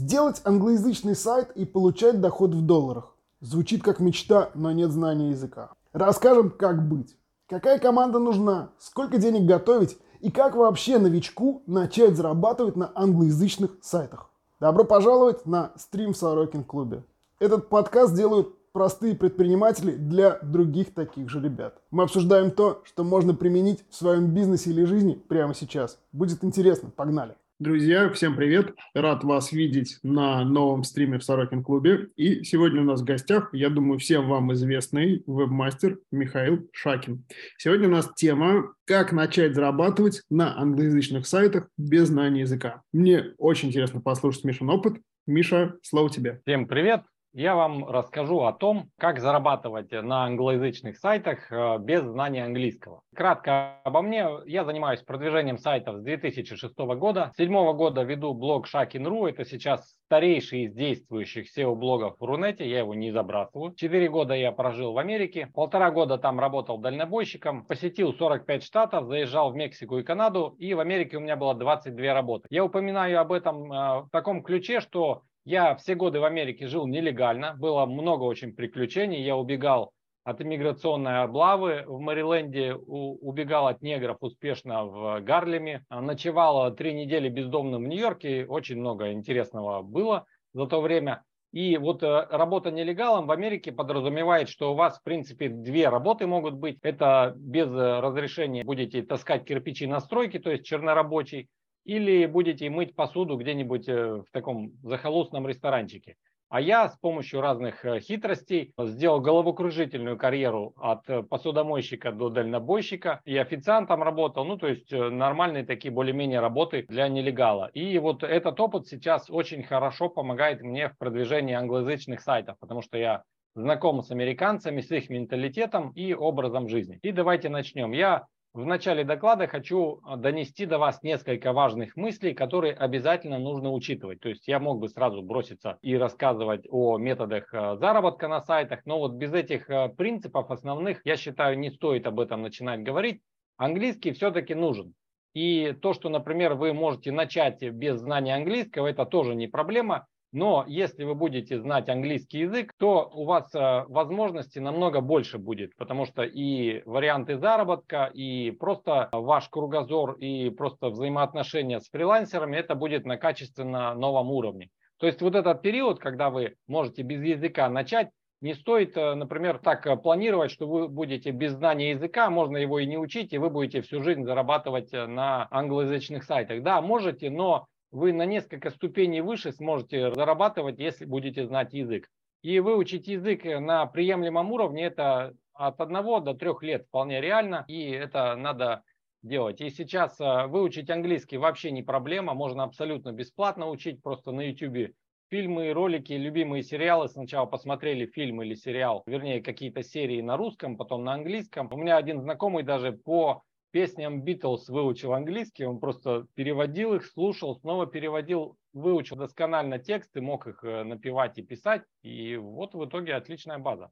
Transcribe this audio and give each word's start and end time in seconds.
Сделать 0.00 0.40
англоязычный 0.44 1.16
сайт 1.16 1.50
и 1.56 1.64
получать 1.64 2.20
доход 2.20 2.54
в 2.54 2.64
долларах. 2.64 3.16
Звучит 3.40 3.82
как 3.82 3.98
мечта, 3.98 4.52
но 4.54 4.70
нет 4.70 4.92
знания 4.92 5.30
языка. 5.30 5.72
Расскажем, 5.92 6.50
как 6.50 6.88
быть. 6.88 7.16
Какая 7.48 7.80
команда 7.80 8.20
нужна, 8.20 8.70
сколько 8.78 9.18
денег 9.18 9.44
готовить 9.44 9.98
и 10.20 10.30
как 10.30 10.54
вообще 10.54 10.98
новичку 10.98 11.64
начать 11.66 12.14
зарабатывать 12.14 12.76
на 12.76 12.92
англоязычных 12.94 13.72
сайтах. 13.82 14.30
Добро 14.60 14.84
пожаловать 14.84 15.46
на 15.46 15.72
стрим 15.74 16.12
в 16.12 16.16
Сорокин 16.16 16.62
клубе. 16.62 17.02
Этот 17.40 17.68
подкаст 17.68 18.14
делают 18.14 18.54
простые 18.70 19.16
предприниматели 19.16 19.96
для 19.96 20.38
других 20.42 20.94
таких 20.94 21.28
же 21.28 21.40
ребят. 21.40 21.74
Мы 21.90 22.04
обсуждаем 22.04 22.52
то, 22.52 22.82
что 22.84 23.02
можно 23.02 23.34
применить 23.34 23.84
в 23.90 23.96
своем 23.96 24.28
бизнесе 24.28 24.70
или 24.70 24.84
жизни 24.84 25.14
прямо 25.14 25.54
сейчас. 25.54 25.98
Будет 26.12 26.44
интересно, 26.44 26.88
погнали! 26.94 27.34
Друзья, 27.60 28.08
всем 28.10 28.36
привет! 28.36 28.72
Рад 28.94 29.24
вас 29.24 29.50
видеть 29.50 29.98
на 30.04 30.44
новом 30.44 30.84
стриме 30.84 31.18
в 31.18 31.24
Сорокин 31.24 31.64
клубе. 31.64 32.08
И 32.14 32.44
сегодня 32.44 32.82
у 32.82 32.84
нас 32.84 33.00
в 33.00 33.04
гостях, 33.04 33.48
я 33.52 33.68
думаю, 33.68 33.98
всем 33.98 34.28
вам 34.28 34.52
известный 34.52 35.24
вебмастер 35.26 35.98
Михаил 36.12 36.68
Шакин. 36.70 37.24
Сегодня 37.56 37.88
у 37.88 37.90
нас 37.90 38.08
тема 38.14 38.74
«Как 38.84 39.10
начать 39.10 39.56
зарабатывать 39.56 40.22
на 40.30 40.56
англоязычных 40.56 41.26
сайтах 41.26 41.68
без 41.76 42.06
знания 42.06 42.42
языка». 42.42 42.82
Мне 42.92 43.34
очень 43.38 43.70
интересно 43.70 44.00
послушать 44.00 44.44
Мишин 44.44 44.70
опыт. 44.70 44.98
Миша, 45.26 45.74
слово 45.82 46.10
тебе. 46.10 46.40
Всем 46.44 46.68
привет! 46.68 47.02
Я 47.38 47.54
вам 47.54 47.88
расскажу 47.88 48.40
о 48.40 48.52
том, 48.52 48.90
как 48.98 49.20
зарабатывать 49.20 49.92
на 49.92 50.24
англоязычных 50.24 50.98
сайтах 50.98 51.52
э, 51.52 51.78
без 51.78 52.02
знания 52.02 52.44
английского. 52.44 53.02
Кратко 53.14 53.80
обо 53.84 54.02
мне. 54.02 54.28
Я 54.46 54.64
занимаюсь 54.64 55.02
продвижением 55.02 55.56
сайтов 55.56 55.98
с 55.98 56.02
2006 56.02 56.76
года. 56.76 57.30
С 57.34 57.36
2007 57.36 57.76
года 57.76 58.02
веду 58.02 58.34
блог 58.34 58.66
Shakin.ru. 58.66 59.28
Это 59.28 59.44
сейчас 59.44 59.96
старейший 60.06 60.62
из 60.64 60.74
действующих 60.74 61.46
SEO-блогов 61.56 62.16
в 62.18 62.24
Рунете. 62.24 62.68
Я 62.68 62.80
его 62.80 62.94
не 62.94 63.12
забрасываю. 63.12 63.72
Четыре 63.72 64.08
года 64.08 64.34
я 64.34 64.50
прожил 64.50 64.92
в 64.92 64.98
Америке. 64.98 65.48
Полтора 65.54 65.92
года 65.92 66.18
там 66.18 66.40
работал 66.40 66.78
дальнобойщиком. 66.78 67.64
Посетил 67.66 68.14
45 68.14 68.64
штатов, 68.64 69.06
заезжал 69.06 69.52
в 69.52 69.54
Мексику 69.54 69.98
и 69.98 70.02
Канаду. 70.02 70.56
И 70.58 70.74
в 70.74 70.80
Америке 70.80 71.16
у 71.18 71.20
меня 71.20 71.36
было 71.36 71.54
22 71.54 72.14
работы. 72.14 72.48
Я 72.50 72.64
упоминаю 72.64 73.20
об 73.20 73.30
этом 73.30 73.72
э, 73.72 74.00
в 74.02 74.08
таком 74.10 74.42
ключе, 74.42 74.80
что 74.80 75.22
я 75.48 75.74
все 75.76 75.94
годы 75.94 76.20
в 76.20 76.24
Америке 76.24 76.66
жил 76.66 76.86
нелегально, 76.86 77.54
было 77.54 77.86
много 77.86 78.24
очень 78.24 78.52
приключений, 78.52 79.22
я 79.22 79.34
убегал 79.34 79.92
от 80.22 80.42
иммиграционной 80.42 81.22
облавы 81.22 81.84
в 81.86 81.98
Мэриленде, 82.00 82.74
убегал 82.74 83.66
от 83.66 83.80
негров 83.80 84.18
успешно 84.20 84.84
в 84.84 85.20
Гарлеме, 85.20 85.86
ночевал 85.88 86.74
три 86.74 86.92
недели 86.92 87.30
бездомным 87.30 87.84
в 87.84 87.88
Нью-Йорке, 87.88 88.44
очень 88.44 88.76
много 88.76 89.10
интересного 89.12 89.80
было 89.80 90.26
за 90.52 90.66
то 90.66 90.82
время. 90.82 91.24
И 91.52 91.78
вот 91.78 92.02
э, 92.02 92.26
работа 92.30 92.70
нелегалом 92.70 93.26
в 93.26 93.30
Америке 93.30 93.72
подразумевает, 93.72 94.50
что 94.50 94.72
у 94.72 94.74
вас, 94.74 94.98
в 94.98 95.02
принципе, 95.02 95.48
две 95.48 95.88
работы 95.88 96.26
могут 96.26 96.56
быть. 96.56 96.76
Это 96.82 97.32
без 97.38 97.68
разрешения 97.68 98.64
будете 98.64 99.02
таскать 99.02 99.46
кирпичи 99.46 99.86
на 99.86 100.00
стройке, 100.00 100.40
то 100.40 100.50
есть 100.50 100.66
чернорабочий, 100.66 101.48
или 101.88 102.26
будете 102.26 102.68
мыть 102.68 102.94
посуду 102.94 103.38
где-нибудь 103.38 103.88
э, 103.88 104.16
в 104.16 104.26
таком 104.30 104.72
захолустном 104.82 105.48
ресторанчике. 105.48 106.16
А 106.50 106.60
я 106.60 106.86
с 106.86 106.98
помощью 106.98 107.40
разных 107.40 107.82
э, 107.82 108.00
хитростей 108.00 108.74
сделал 108.78 109.20
головокружительную 109.22 110.18
карьеру 110.18 110.74
от 110.76 111.08
э, 111.08 111.22
посудомойщика 111.22 112.12
до 112.12 112.28
дальнобойщика. 112.28 113.22
И 113.24 113.38
официантом 113.38 114.02
работал, 114.02 114.44
ну 114.44 114.58
то 114.58 114.68
есть 114.68 114.92
нормальные 114.92 115.64
такие 115.64 115.90
более-менее 115.90 116.40
работы 116.40 116.84
для 116.90 117.08
нелегала. 117.08 117.70
И 117.72 117.98
вот 117.98 118.22
этот 118.22 118.60
опыт 118.60 118.86
сейчас 118.86 119.30
очень 119.30 119.62
хорошо 119.62 120.10
помогает 120.10 120.60
мне 120.60 120.90
в 120.90 120.98
продвижении 120.98 121.54
англоязычных 121.54 122.20
сайтов, 122.20 122.58
потому 122.60 122.82
что 122.82 122.98
я 122.98 123.22
знаком 123.54 124.02
с 124.02 124.10
американцами, 124.10 124.82
с 124.82 124.90
их 124.90 125.08
менталитетом 125.08 125.92
и 125.92 126.12
образом 126.12 126.68
жизни. 126.68 126.98
И 127.00 127.12
давайте 127.12 127.48
начнем. 127.48 127.92
Я 127.92 128.26
в 128.54 128.64
начале 128.64 129.04
доклада 129.04 129.46
хочу 129.46 130.00
а, 130.04 130.16
донести 130.16 130.66
до 130.66 130.78
вас 130.78 131.02
несколько 131.02 131.52
важных 131.52 131.96
мыслей, 131.96 132.34
которые 132.34 132.74
обязательно 132.74 133.38
нужно 133.38 133.70
учитывать. 133.70 134.20
То 134.20 134.30
есть 134.30 134.48
я 134.48 134.58
мог 134.58 134.80
бы 134.80 134.88
сразу 134.88 135.22
броситься 135.22 135.78
и 135.82 135.96
рассказывать 135.96 136.66
о 136.70 136.98
методах 136.98 137.52
а, 137.52 137.76
заработка 137.76 138.26
на 138.26 138.40
сайтах, 138.40 138.80
но 138.86 138.98
вот 138.98 139.12
без 139.12 139.32
этих 139.34 139.68
а, 139.68 139.88
принципов 139.88 140.50
основных, 140.50 141.02
я 141.04 141.16
считаю, 141.16 141.58
не 141.58 141.70
стоит 141.70 142.06
об 142.06 142.20
этом 142.20 142.42
начинать 142.42 142.82
говорить. 142.82 143.20
Английский 143.58 144.12
все-таки 144.12 144.54
нужен. 144.54 144.94
И 145.34 145.76
то, 145.82 145.92
что, 145.92 146.08
например, 146.08 146.54
вы 146.54 146.72
можете 146.72 147.12
начать 147.12 147.62
без 147.62 148.00
знания 148.00 148.34
английского, 148.34 148.86
это 148.86 149.04
тоже 149.04 149.34
не 149.34 149.46
проблема. 149.46 150.06
Но 150.32 150.64
если 150.68 151.04
вы 151.04 151.14
будете 151.14 151.58
знать 151.58 151.88
английский 151.88 152.40
язык, 152.40 152.74
то 152.78 153.10
у 153.14 153.24
вас 153.24 153.54
э, 153.54 153.84
возможностей 153.88 154.60
намного 154.60 155.00
больше 155.00 155.38
будет, 155.38 155.74
потому 155.76 156.04
что 156.04 156.22
и 156.22 156.82
варианты 156.84 157.38
заработка, 157.38 158.10
и 158.12 158.50
просто 158.50 159.08
ваш 159.10 159.48
кругозор, 159.48 160.12
и 160.18 160.50
просто 160.50 160.90
взаимоотношения 160.90 161.80
с 161.80 161.88
фрилансерами, 161.88 162.58
это 162.58 162.74
будет 162.74 163.06
на 163.06 163.16
качественно 163.16 163.94
новом 163.94 164.30
уровне. 164.30 164.68
То 164.98 165.06
есть 165.06 165.22
вот 165.22 165.34
этот 165.34 165.62
период, 165.62 165.98
когда 165.98 166.28
вы 166.28 166.56
можете 166.66 167.02
без 167.02 167.22
языка 167.22 167.70
начать, 167.70 168.10
не 168.42 168.52
стоит, 168.52 168.98
э, 168.98 169.14
например, 169.14 169.58
так 169.58 169.86
э, 169.86 169.96
планировать, 169.96 170.50
что 170.50 170.66
вы 170.68 170.88
будете 170.88 171.30
без 171.30 171.52
знания 171.52 171.92
языка, 171.92 172.28
можно 172.28 172.58
его 172.58 172.78
и 172.80 172.86
не 172.86 172.98
учить, 172.98 173.32
и 173.32 173.38
вы 173.38 173.48
будете 173.48 173.80
всю 173.80 174.02
жизнь 174.02 174.24
зарабатывать 174.24 174.92
на 174.92 175.48
англоязычных 175.50 176.22
сайтах. 176.22 176.62
Да, 176.62 176.82
можете, 176.82 177.30
но 177.30 177.66
вы 177.90 178.12
на 178.12 178.24
несколько 178.24 178.70
ступеней 178.70 179.20
выше 179.20 179.52
сможете 179.52 180.12
зарабатывать, 180.12 180.78
если 180.78 181.04
будете 181.04 181.46
знать 181.46 181.72
язык. 181.72 182.08
И 182.42 182.60
выучить 182.60 183.08
язык 183.08 183.44
на 183.44 183.86
приемлемом 183.86 184.52
уровне 184.52 184.84
это 184.84 185.34
от 185.54 185.80
одного 185.80 186.20
до 186.20 186.34
трех 186.34 186.62
лет 186.62 186.86
вполне 186.86 187.20
реально, 187.20 187.64
и 187.66 187.90
это 187.90 188.36
надо 188.36 188.84
делать. 189.22 189.60
И 189.60 189.70
сейчас 189.70 190.20
э, 190.20 190.46
выучить 190.46 190.88
английский 190.88 191.36
вообще 191.36 191.72
не 191.72 191.82
проблема, 191.82 192.34
можно 192.34 192.62
абсолютно 192.62 193.12
бесплатно 193.12 193.68
учить, 193.68 194.00
просто 194.02 194.30
на 194.30 194.42
YouTube 194.48 194.94
фильмы, 195.30 195.72
ролики, 195.72 196.12
любимые 196.12 196.62
сериалы. 196.62 197.08
Сначала 197.08 197.46
посмотрели 197.46 198.06
фильм 198.06 198.42
или 198.42 198.54
сериал, 198.54 199.02
вернее 199.06 199.42
какие-то 199.42 199.82
серии 199.82 200.20
на 200.20 200.36
русском, 200.36 200.76
потом 200.76 201.04
на 201.04 201.14
английском. 201.14 201.68
У 201.72 201.76
меня 201.76 201.96
один 201.96 202.20
знакомый 202.20 202.62
даже 202.62 202.92
по 202.92 203.42
песням 203.70 204.22
Битлз 204.22 204.68
выучил 204.68 205.12
английский, 205.12 205.64
он 205.64 205.78
просто 205.78 206.26
переводил 206.34 206.94
их, 206.94 207.06
слушал, 207.06 207.56
снова 207.56 207.86
переводил, 207.86 208.56
выучил 208.72 209.16
досконально 209.16 209.78
тексты, 209.78 210.20
мог 210.20 210.46
их 210.46 210.64
э, 210.64 210.84
напевать 210.84 211.38
и 211.38 211.42
писать, 211.42 211.82
и 212.02 212.36
вот 212.36 212.74
в 212.74 212.84
итоге 212.84 213.14
отличная 213.14 213.58
база. 213.58 213.90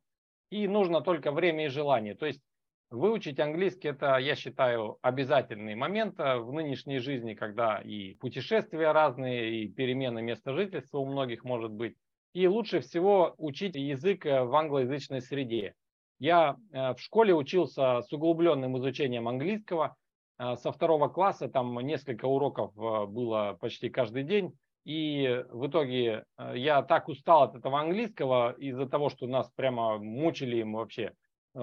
И 0.51 0.69
нужно 0.69 1.01
только 1.01 1.33
время 1.33 1.67
и 1.67 1.69
желание. 1.69 2.15
То 2.15 2.27
есть 2.27 2.41
выучить 2.91 3.41
английский 3.41 3.89
это, 3.89 4.17
я 4.17 4.35
считаю, 4.35 4.99
обязательный 5.03 5.75
момент 5.75 6.19
э, 6.19 6.37
в 6.39 6.53
нынешней 6.53 6.99
жизни, 6.99 7.35
когда 7.35 7.79
и 7.79 8.15
путешествия 8.15 8.93
разные, 8.93 9.63
и 9.63 9.69
перемены 9.69 10.23
места 10.23 10.55
жительства 10.55 10.99
у 10.99 11.07
многих 11.07 11.45
может 11.45 11.73
быть. 11.73 11.97
И 12.33 12.47
лучше 12.47 12.81
всего 12.81 13.35
учить 13.39 13.77
язык 13.77 14.27
э, 14.27 14.45
в 14.45 14.55
англоязычной 14.55 15.21
среде. 15.21 15.75
Я 16.19 16.57
э, 16.73 16.95
в 16.95 16.99
школе 16.99 17.35
учился 17.35 18.01
с 18.01 18.13
углубленным 18.13 18.79
изучением 18.79 19.29
английского. 19.29 19.97
Э, 20.39 20.57
со 20.57 20.73
второго 20.73 21.09
класса 21.09 21.49
там 21.49 21.79
несколько 21.81 22.25
уроков 22.25 22.73
э, 22.77 23.07
было 23.07 23.59
почти 23.61 23.91
каждый 23.91 24.25
день. 24.25 24.53
И 24.85 25.45
в 25.51 25.67
итоге 25.67 26.23
я 26.55 26.81
так 26.83 27.09
устал 27.09 27.43
от 27.43 27.57
этого 27.57 27.81
английского 27.81 28.53
из-за 28.53 28.87
того, 28.87 29.09
что 29.09 29.27
нас 29.27 29.51
прямо 29.57 29.99
мучили 29.99 30.59
им 30.59 30.75
вообще, 30.75 31.11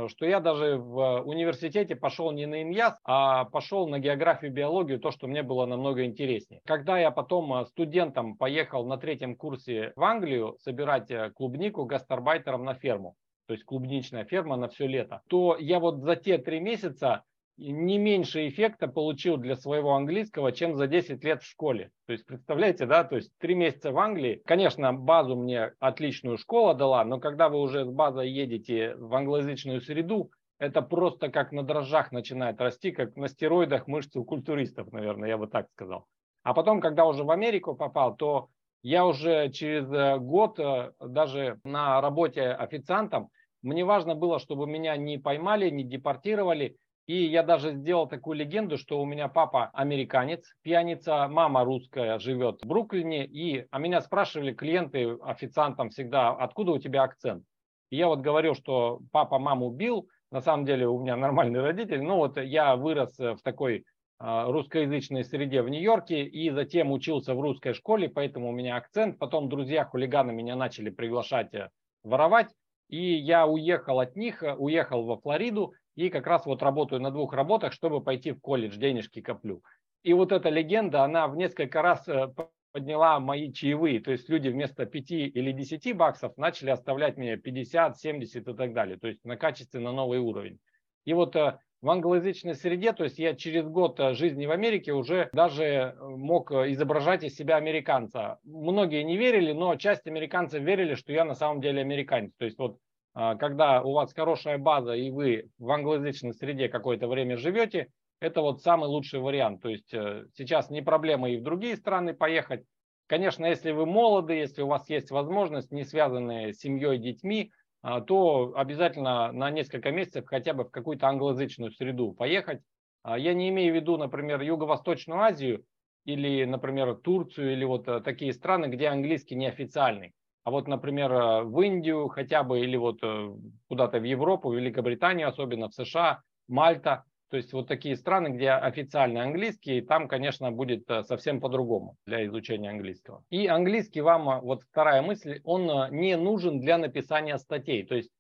что 0.07 0.25
я 0.25 0.41
даже 0.41 0.75
в 0.75 1.21
университете 1.21 1.95
пошел 1.95 2.33
не 2.33 2.45
на 2.47 2.63
иньяс, 2.63 2.99
а 3.05 3.45
пошел 3.45 3.87
на 3.87 3.99
географию, 3.99 4.51
биологию, 4.51 4.99
то, 4.99 5.11
что 5.11 5.27
мне 5.27 5.41
было 5.41 5.65
намного 5.65 6.03
интереснее. 6.03 6.59
Когда 6.65 6.99
я 6.99 7.11
потом 7.11 7.65
студентом 7.67 8.35
поехал 8.35 8.85
на 8.85 8.97
третьем 8.97 9.37
курсе 9.37 9.93
в 9.95 10.03
Англию 10.03 10.57
собирать 10.59 11.09
клубнику 11.35 11.85
гастарбайтером 11.85 12.65
на 12.65 12.73
ферму, 12.73 13.15
то 13.47 13.53
есть 13.53 13.65
клубничная 13.65 14.25
ферма 14.25 14.55
на 14.55 14.67
все 14.67 14.87
лето, 14.87 15.21
то 15.27 15.57
я 15.59 15.79
вот 15.79 16.01
за 16.01 16.15
те 16.15 16.37
три 16.37 16.59
месяца 16.59 17.23
не 17.57 17.97
меньше 17.97 18.47
эффекта 18.47 18.87
получил 18.87 19.37
для 19.37 19.55
своего 19.55 19.93
английского, 19.93 20.51
чем 20.51 20.75
за 20.75 20.87
10 20.87 21.23
лет 21.23 21.43
в 21.43 21.45
школе. 21.45 21.91
То 22.07 22.13
есть, 22.13 22.25
представляете, 22.25 22.85
да, 22.85 23.03
то 23.03 23.15
есть 23.15 23.31
три 23.37 23.53
месяца 23.53 23.91
в 23.91 23.99
Англии, 23.99 24.41
конечно, 24.45 24.91
базу 24.93 25.35
мне 25.35 25.73
отличную 25.79 26.37
школа 26.37 26.73
дала, 26.73 27.05
но 27.05 27.19
когда 27.19 27.49
вы 27.49 27.59
уже 27.59 27.85
с 27.85 27.89
базой 27.89 28.31
едете 28.31 28.95
в 28.95 29.13
англоязычную 29.13 29.81
среду, 29.81 30.31
это 30.57 30.81
просто 30.81 31.29
как 31.29 31.51
на 31.51 31.63
дрожжах 31.63 32.11
начинает 32.11 32.59
расти, 32.61 32.91
как 32.91 33.15
на 33.17 33.27
стероидах 33.27 33.87
мышцы 33.87 34.19
у 34.19 34.23
культуристов, 34.23 34.91
наверное, 34.91 35.29
я 35.29 35.37
бы 35.37 35.47
так 35.47 35.67
сказал. 35.73 36.07
А 36.43 36.53
потом, 36.53 36.81
когда 36.81 37.05
уже 37.05 37.23
в 37.23 37.31
Америку 37.31 37.75
попал, 37.75 38.15
то 38.15 38.49
я 38.83 39.05
уже 39.05 39.49
через 39.49 39.89
э, 39.91 40.17
год 40.19 40.59
э, 40.59 40.91
даже 40.99 41.59
на 41.63 42.01
работе 42.01 42.49
официантом, 42.49 43.29
мне 43.61 43.85
важно 43.85 44.13
было, 44.13 44.39
чтобы 44.39 44.67
меня 44.67 44.97
не 44.97 45.17
поймали, 45.17 45.69
не 45.69 45.85
депортировали. 45.85 46.75
И 47.05 47.25
я 47.25 47.43
даже 47.43 47.71
сделал 47.71 48.07
такую 48.07 48.37
легенду, 48.37 48.77
что 48.77 49.01
у 49.01 49.05
меня 49.05 49.29
папа 49.29 49.69
американец, 49.73 50.53
пьяница, 50.61 51.27
мама 51.29 51.63
русская, 51.63 52.19
живет 52.19 52.61
в 52.61 52.67
Бруклине. 52.67 53.25
И, 53.25 53.65
а 53.71 53.79
меня 53.79 54.01
спрашивали 54.01 54.53
клиенты, 54.53 55.17
официантам 55.21 55.89
всегда, 55.89 56.31
откуда 56.31 56.73
у 56.73 56.77
тебя 56.77 57.03
акцент? 57.03 57.45
И 57.89 57.97
я 57.97 58.07
вот 58.07 58.19
говорю, 58.19 58.53
что 58.53 58.99
папа 59.11 59.39
маму 59.39 59.69
бил, 59.69 60.09
на 60.31 60.41
самом 60.41 60.65
деле 60.65 60.87
у 60.87 60.99
меня 60.99 61.15
нормальный 61.15 61.61
родитель, 61.61 62.01
но 62.01 62.17
вот 62.17 62.37
я 62.37 62.75
вырос 62.75 63.17
в 63.17 63.37
такой 63.43 63.85
русскоязычной 64.23 65.25
среде 65.25 65.61
в 65.61 65.69
Нью-Йорке 65.69 66.23
и 66.23 66.49
затем 66.49 66.93
учился 66.93 67.35
в 67.35 67.41
русской 67.41 67.73
школе, 67.73 68.07
поэтому 68.07 68.49
у 68.49 68.51
меня 68.53 68.77
акцент. 68.77 69.19
Потом 69.19 69.49
друзья-хулиганы 69.49 70.31
меня 70.31 70.55
начали 70.55 70.89
приглашать 70.89 71.53
э, 71.53 71.69
воровать, 72.03 72.47
и 72.87 73.15
я 73.15 73.45
уехал 73.45 73.99
от 73.99 74.15
них, 74.15 74.41
э, 74.41 74.55
уехал 74.55 75.03
во 75.03 75.17
Флориду, 75.17 75.73
и 75.95 76.09
как 76.09 76.25
раз 76.25 76.45
вот 76.45 76.63
работаю 76.63 77.01
на 77.01 77.11
двух 77.11 77.33
работах, 77.33 77.73
чтобы 77.73 78.01
пойти 78.01 78.31
в 78.31 78.39
колледж, 78.39 78.77
денежки 78.77 79.21
коплю. 79.21 79.61
И 80.03 80.13
вот 80.13 80.31
эта 80.31 80.47
легенда, 80.47 81.03
она 81.03 81.27
в 81.27 81.35
несколько 81.35 81.81
раз 81.81 82.07
э, 82.07 82.33
подняла 82.71 83.19
мои 83.19 83.51
чаевые. 83.51 83.99
То 83.99 84.11
есть 84.11 84.29
люди 84.29 84.47
вместо 84.47 84.85
5 84.85 85.11
или 85.11 85.51
10 85.51 85.97
баксов 85.97 86.37
начали 86.37 86.69
оставлять 86.69 87.17
мне 87.17 87.35
50, 87.35 87.99
70 87.99 88.47
и 88.47 88.53
так 88.53 88.73
далее. 88.73 88.97
То 88.97 89.09
есть 89.09 89.25
на 89.25 89.35
качественно 89.35 89.91
новый 89.91 90.19
уровень. 90.19 90.59
И 91.03 91.11
вот 91.11 91.35
в 91.83 91.89
англоязычной 91.89 92.55
среде, 92.55 92.93
то 92.93 93.03
есть 93.03 93.19
я 93.19 93.35
через 93.35 93.67
год 93.67 93.99
жизни 94.13 94.45
в 94.45 94.51
Америке 94.51 94.93
уже 94.93 95.29
даже 95.33 95.97
мог 95.99 96.49
изображать 96.49 97.25
из 97.25 97.35
себя 97.35 97.57
американца. 97.57 98.39
Многие 98.45 99.03
не 99.03 99.17
верили, 99.17 99.51
но 99.51 99.75
часть 99.75 100.07
американцев 100.07 100.63
верили, 100.63 100.95
что 100.95 101.11
я 101.11 101.25
на 101.25 101.35
самом 101.35 101.59
деле 101.59 101.81
американец. 101.81 102.31
То 102.37 102.45
есть 102.45 102.57
вот 102.57 102.77
когда 103.13 103.81
у 103.81 103.91
вас 103.91 104.13
хорошая 104.13 104.57
база 104.57 104.93
и 104.93 105.11
вы 105.11 105.49
в 105.59 105.69
англоязычной 105.69 106.33
среде 106.33 106.69
какое-то 106.69 107.09
время 107.09 107.35
живете, 107.35 107.89
это 108.21 108.41
вот 108.41 108.61
самый 108.61 108.87
лучший 108.87 109.19
вариант. 109.19 109.61
То 109.61 109.67
есть 109.67 109.93
э, 109.93 110.23
сейчас 110.35 110.69
не 110.69 110.81
проблема 110.81 111.29
и 111.29 111.37
в 111.37 111.43
другие 111.43 111.75
страны 111.75 112.13
поехать. 112.13 112.63
Конечно, 113.07 113.45
если 113.45 113.71
вы 113.71 113.85
молоды, 113.85 114.35
если 114.35 114.61
у 114.61 114.67
вас 114.67 114.89
есть 114.89 115.11
возможность, 115.11 115.73
не 115.73 115.83
связанные 115.83 116.53
с 116.53 116.59
семьей, 116.59 116.97
детьми, 116.97 117.51
то 117.83 118.53
обязательно 118.55 119.31
на 119.31 119.51
несколько 119.51 119.91
месяцев 119.91 120.25
хотя 120.25 120.53
бы 120.53 120.63
в 120.63 120.71
какую-то 120.71 121.07
англоязычную 121.07 121.71
среду 121.71 122.13
поехать. 122.13 122.61
А, 123.03 123.17
я 123.17 123.33
не 123.33 123.49
имею 123.49 123.73
в 123.73 123.75
виду, 123.75 123.97
например, 123.97 124.41
Юго-Восточную 124.41 125.19
Азию 125.19 125.65
или, 126.05 126.45
например, 126.45 126.95
Турцию 126.95 127.53
или 127.53 127.65
вот 127.65 127.87
э, 127.87 127.99
такие 128.01 128.33
страны, 128.33 128.67
где 128.67 128.87
английский 128.87 129.35
неофициальный. 129.35 130.13
А 130.43 130.51
вот, 130.51 130.67
например, 130.67 131.11
э, 131.11 131.43
в 131.43 131.59
Индию 131.61 132.07
хотя 132.07 132.43
бы 132.43 132.61
или 132.61 132.77
вот 132.77 132.99
э, 133.03 133.33
куда-то 133.67 133.99
в 133.99 134.03
Европу, 134.03 134.49
в 134.49 134.55
Великобританию, 134.55 135.27
особенно 135.27 135.69
в 135.69 135.73
США, 135.73 136.21
Мальта, 136.47 137.03
то 137.33 137.37
есть 137.37 137.51
вот 137.51 137.67
такие 137.67 137.95
страны, 137.95 138.27
где 138.27 138.51
официальный 138.51 139.23
английский, 139.23 139.81
там, 139.81 140.07
конечно, 140.07 140.51
будет 140.51 140.87
э, 140.87 141.01
совсем 141.01 141.41
по-другому 141.41 141.97
для 142.05 142.23
изучения 142.27 142.69
английского. 142.69 143.23
И 143.31 143.47
английский 143.47 144.01
вам, 144.01 144.41
вот 144.41 144.61
вторая 144.61 145.01
мысль, 145.01 145.41
он 145.43 145.65
не 145.89 146.15
нужен 146.15 146.59
для 146.59 146.77
написания 146.77 147.39
статей. 147.39 147.87
То 147.87 147.95
есть 147.95 148.11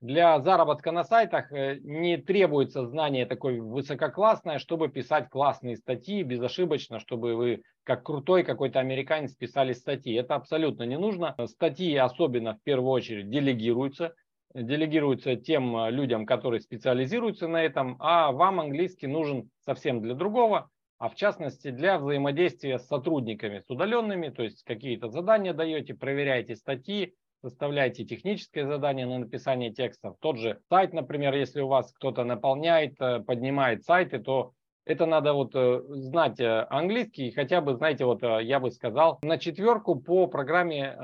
для 0.00 0.40
заработка 0.40 0.90
на 0.90 1.04
сайтах 1.04 1.52
э, 1.52 1.80
не 1.82 2.16
требуется 2.16 2.86
знание 2.86 3.26
такое 3.26 3.60
высококлассное, 3.60 4.58
чтобы 4.58 4.88
писать 4.88 5.28
классные 5.28 5.76
статьи 5.76 6.22
безошибочно, 6.22 6.98
чтобы 6.98 7.34
вы 7.34 7.62
как 7.84 8.04
крутой 8.04 8.42
какой-то 8.42 8.80
американец 8.80 9.34
писали 9.34 9.74
статьи. 9.74 10.14
Это 10.14 10.34
абсолютно 10.34 10.84
не 10.84 10.96
нужно. 10.96 11.36
Статьи 11.44 11.94
особенно 11.94 12.54
в 12.54 12.62
первую 12.62 12.90
очередь 12.90 13.28
делегируются. 13.28 14.14
Делегируются 14.54 15.36
тем 15.36 15.76
э, 15.76 15.90
людям, 15.90 16.26
которые 16.26 16.60
специализируются 16.60 17.48
на 17.48 17.62
этом, 17.62 17.96
а 18.00 18.32
вам 18.32 18.60
английский 18.60 19.06
нужен 19.06 19.50
совсем 19.64 20.02
для 20.02 20.14
другого, 20.14 20.68
а 20.98 21.08
в 21.08 21.14
частности 21.14 21.70
для 21.70 21.98
взаимодействия 21.98 22.78
с 22.78 22.86
сотрудниками, 22.86 23.60
с 23.60 23.70
удаленными, 23.70 24.28
то 24.28 24.42
есть 24.42 24.62
какие-то 24.64 25.08
задания 25.08 25.52
даете, 25.52 25.94
проверяете 25.94 26.54
статьи, 26.54 27.14
составляете 27.42 28.04
техническое 28.04 28.66
задание 28.66 29.06
на 29.06 29.18
написание 29.18 29.72
текстов. 29.72 30.16
Тот 30.20 30.38
же 30.38 30.60
сайт, 30.68 30.92
например, 30.92 31.34
если 31.34 31.60
у 31.60 31.68
вас 31.68 31.92
кто-то 31.92 32.24
наполняет, 32.24 33.00
э, 33.00 33.20
поднимает 33.20 33.84
сайты, 33.84 34.20
то 34.20 34.52
это 34.84 35.06
надо 35.06 35.32
вот 35.32 35.54
э, 35.54 35.80
знать 35.88 36.38
э, 36.40 36.66
английский, 36.70 37.32
хотя 37.32 37.60
бы, 37.60 37.74
знаете, 37.74 38.04
вот 38.04 38.22
я 38.22 38.60
бы 38.60 38.70
сказал, 38.70 39.18
на 39.22 39.38
четверку 39.38 39.96
по 39.96 40.26
программе 40.28 40.96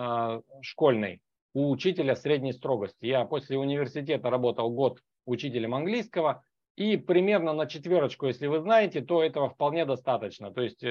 школьной 0.62 1.20
у 1.54 1.70
учителя 1.70 2.14
средней 2.14 2.52
строгости. 2.52 3.06
Я 3.06 3.24
после 3.24 3.58
университета 3.58 4.30
работал 4.30 4.70
год 4.70 5.00
учителем 5.26 5.74
английского, 5.74 6.44
и 6.76 6.96
примерно 6.96 7.52
на 7.52 7.66
четверочку, 7.66 8.26
если 8.26 8.46
вы 8.46 8.60
знаете, 8.60 9.00
то 9.00 9.22
этого 9.22 9.50
вполне 9.50 9.84
достаточно. 9.84 10.52
То 10.52 10.62
есть 10.62 10.84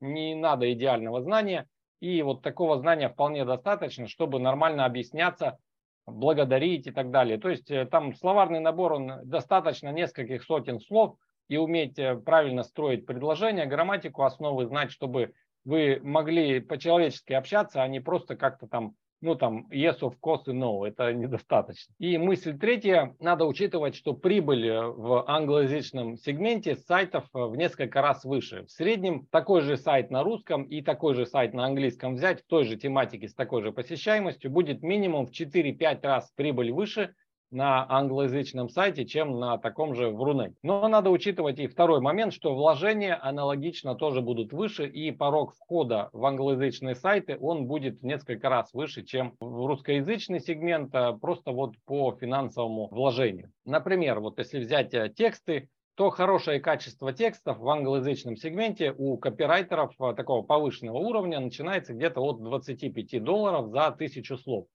не 0.00 0.34
надо 0.34 0.70
идеального 0.72 1.22
знания, 1.22 1.66
и 2.00 2.22
вот 2.22 2.42
такого 2.42 2.78
знания 2.78 3.08
вполне 3.08 3.44
достаточно, 3.44 4.06
чтобы 4.06 4.38
нормально 4.38 4.84
объясняться, 4.84 5.58
благодарить 6.06 6.86
и 6.86 6.90
так 6.90 7.10
далее. 7.10 7.38
То 7.38 7.48
есть 7.48 7.70
э, 7.70 7.84
там 7.86 8.14
словарный 8.14 8.60
набор, 8.60 8.94
он 8.94 9.12
достаточно 9.24 9.90
нескольких 9.90 10.42
сотен 10.42 10.80
слов, 10.80 11.16
и 11.48 11.56
уметь 11.56 11.98
э, 11.98 12.16
правильно 12.16 12.62
строить 12.62 13.06
предложения, 13.06 13.66
грамматику, 13.66 14.22
основы 14.22 14.66
знать, 14.66 14.90
чтобы 14.90 15.32
вы 15.64 16.00
могли 16.02 16.60
по-человечески 16.60 17.32
общаться, 17.32 17.82
а 17.82 17.88
не 17.88 18.00
просто 18.00 18.36
как-то 18.36 18.66
там 18.66 18.94
ну 19.20 19.34
там 19.34 19.66
yes, 19.70 20.00
of 20.00 20.14
course 20.22 20.44
и 20.46 20.50
no, 20.50 20.86
это 20.86 21.12
недостаточно. 21.12 21.94
И 21.98 22.18
мысль 22.18 22.58
третья, 22.58 23.16
надо 23.20 23.44
учитывать, 23.44 23.94
что 23.94 24.14
прибыль 24.14 24.68
э, 24.68 24.86
в 24.86 25.24
англоязычном 25.28 26.16
сегменте 26.16 26.76
сайтов 26.76 27.24
э, 27.34 27.38
в 27.38 27.56
несколько 27.56 28.00
раз 28.02 28.24
выше. 28.24 28.64
В 28.64 28.70
среднем 28.70 29.26
такой 29.26 29.62
же 29.62 29.76
сайт 29.76 30.10
на 30.10 30.22
русском 30.22 30.62
и 30.64 30.82
такой 30.82 31.14
же 31.14 31.26
сайт 31.26 31.54
на 31.54 31.64
английском 31.64 32.14
взять 32.14 32.42
в 32.42 32.46
той 32.46 32.64
же 32.64 32.76
тематике 32.76 33.28
с 33.28 33.34
такой 33.34 33.62
же 33.62 33.72
посещаемостью 33.72 34.50
будет 34.50 34.82
минимум 34.82 35.26
в 35.26 35.30
4-5 35.30 36.00
раз 36.02 36.32
прибыль 36.36 36.72
выше, 36.72 37.14
на 37.50 37.86
англоязычном 37.88 38.68
сайте, 38.68 39.04
чем 39.04 39.38
на 39.38 39.58
таком 39.58 39.94
же 39.94 40.10
в 40.10 40.22
Рунете. 40.22 40.54
Но 40.62 40.86
надо 40.88 41.10
учитывать 41.10 41.58
и 41.58 41.66
второй 41.66 42.00
момент, 42.00 42.32
что 42.32 42.54
вложения 42.54 43.18
аналогично 43.20 43.94
тоже 43.94 44.20
будут 44.20 44.52
выше, 44.52 44.86
и 44.86 45.10
порог 45.10 45.54
входа 45.54 46.10
в 46.12 46.24
англоязычные 46.24 46.94
сайты, 46.94 47.36
он 47.40 47.66
будет 47.66 48.00
в 48.00 48.04
несколько 48.04 48.48
раз 48.48 48.72
выше, 48.72 49.02
чем 49.02 49.34
в 49.40 49.66
русскоязычный 49.66 50.40
сегмент, 50.40 50.94
а 50.94 51.12
просто 51.12 51.52
вот 51.52 51.74
по 51.84 52.16
финансовому 52.18 52.88
вложению. 52.88 53.50
Например, 53.64 54.20
вот 54.20 54.38
если 54.38 54.58
взять 54.58 54.94
э, 54.94 55.08
тексты, 55.08 55.68
то 55.94 56.10
хорошее 56.10 56.60
качество 56.60 57.12
текстов 57.12 57.58
в 57.58 57.68
англоязычном 57.68 58.36
сегменте 58.36 58.94
у 58.96 59.16
копирайтеров 59.16 59.92
э, 60.00 60.14
такого 60.14 60.42
повышенного 60.42 60.98
уровня 60.98 61.40
начинается 61.40 61.92
где-то 61.92 62.20
от 62.20 62.40
25 62.42 63.22
долларов 63.24 63.70
за 63.70 63.90
тысячу 63.90 64.36
слов 64.36 64.66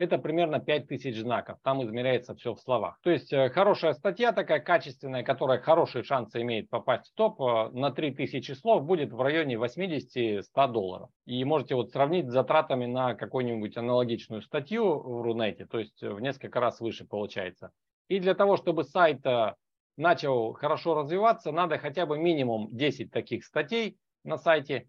это 0.00 0.16
примерно 0.16 0.60
5000 0.60 1.14
знаков. 1.20 1.58
Там 1.62 1.84
измеряется 1.84 2.34
все 2.34 2.54
в 2.54 2.60
словах. 2.60 2.98
То 3.02 3.10
есть 3.10 3.30
э, 3.34 3.50
хорошая 3.50 3.92
статья 3.92 4.32
такая 4.32 4.58
качественная, 4.58 5.22
которая 5.22 5.60
хорошие 5.60 6.02
шансы 6.04 6.40
имеет 6.40 6.70
попасть 6.70 7.10
в 7.10 7.14
топ, 7.14 7.38
э, 7.42 7.68
на 7.72 7.90
3000 7.90 8.52
слов 8.52 8.84
будет 8.84 9.12
в 9.12 9.20
районе 9.20 9.56
80-100 9.56 10.72
долларов. 10.72 11.10
И 11.26 11.44
можете 11.44 11.74
вот 11.74 11.90
сравнить 11.90 12.28
с 12.28 12.32
затратами 12.32 12.86
на 12.86 13.14
какую-нибудь 13.14 13.76
аналогичную 13.76 14.40
статью 14.40 14.98
в 14.98 15.20
Рунете, 15.20 15.66
то 15.66 15.78
есть 15.78 16.00
в 16.02 16.18
несколько 16.18 16.60
раз 16.60 16.80
выше 16.80 17.04
получается. 17.04 17.70
И 18.08 18.20
для 18.20 18.34
того, 18.34 18.56
чтобы 18.56 18.84
сайт 18.84 19.24
э, 19.26 19.54
начал 19.98 20.54
хорошо 20.54 20.94
развиваться, 20.94 21.52
надо 21.52 21.76
хотя 21.76 22.06
бы 22.06 22.18
минимум 22.18 22.70
10 22.72 23.10
таких 23.10 23.44
статей 23.44 23.98
на 24.24 24.38
сайте, 24.38 24.88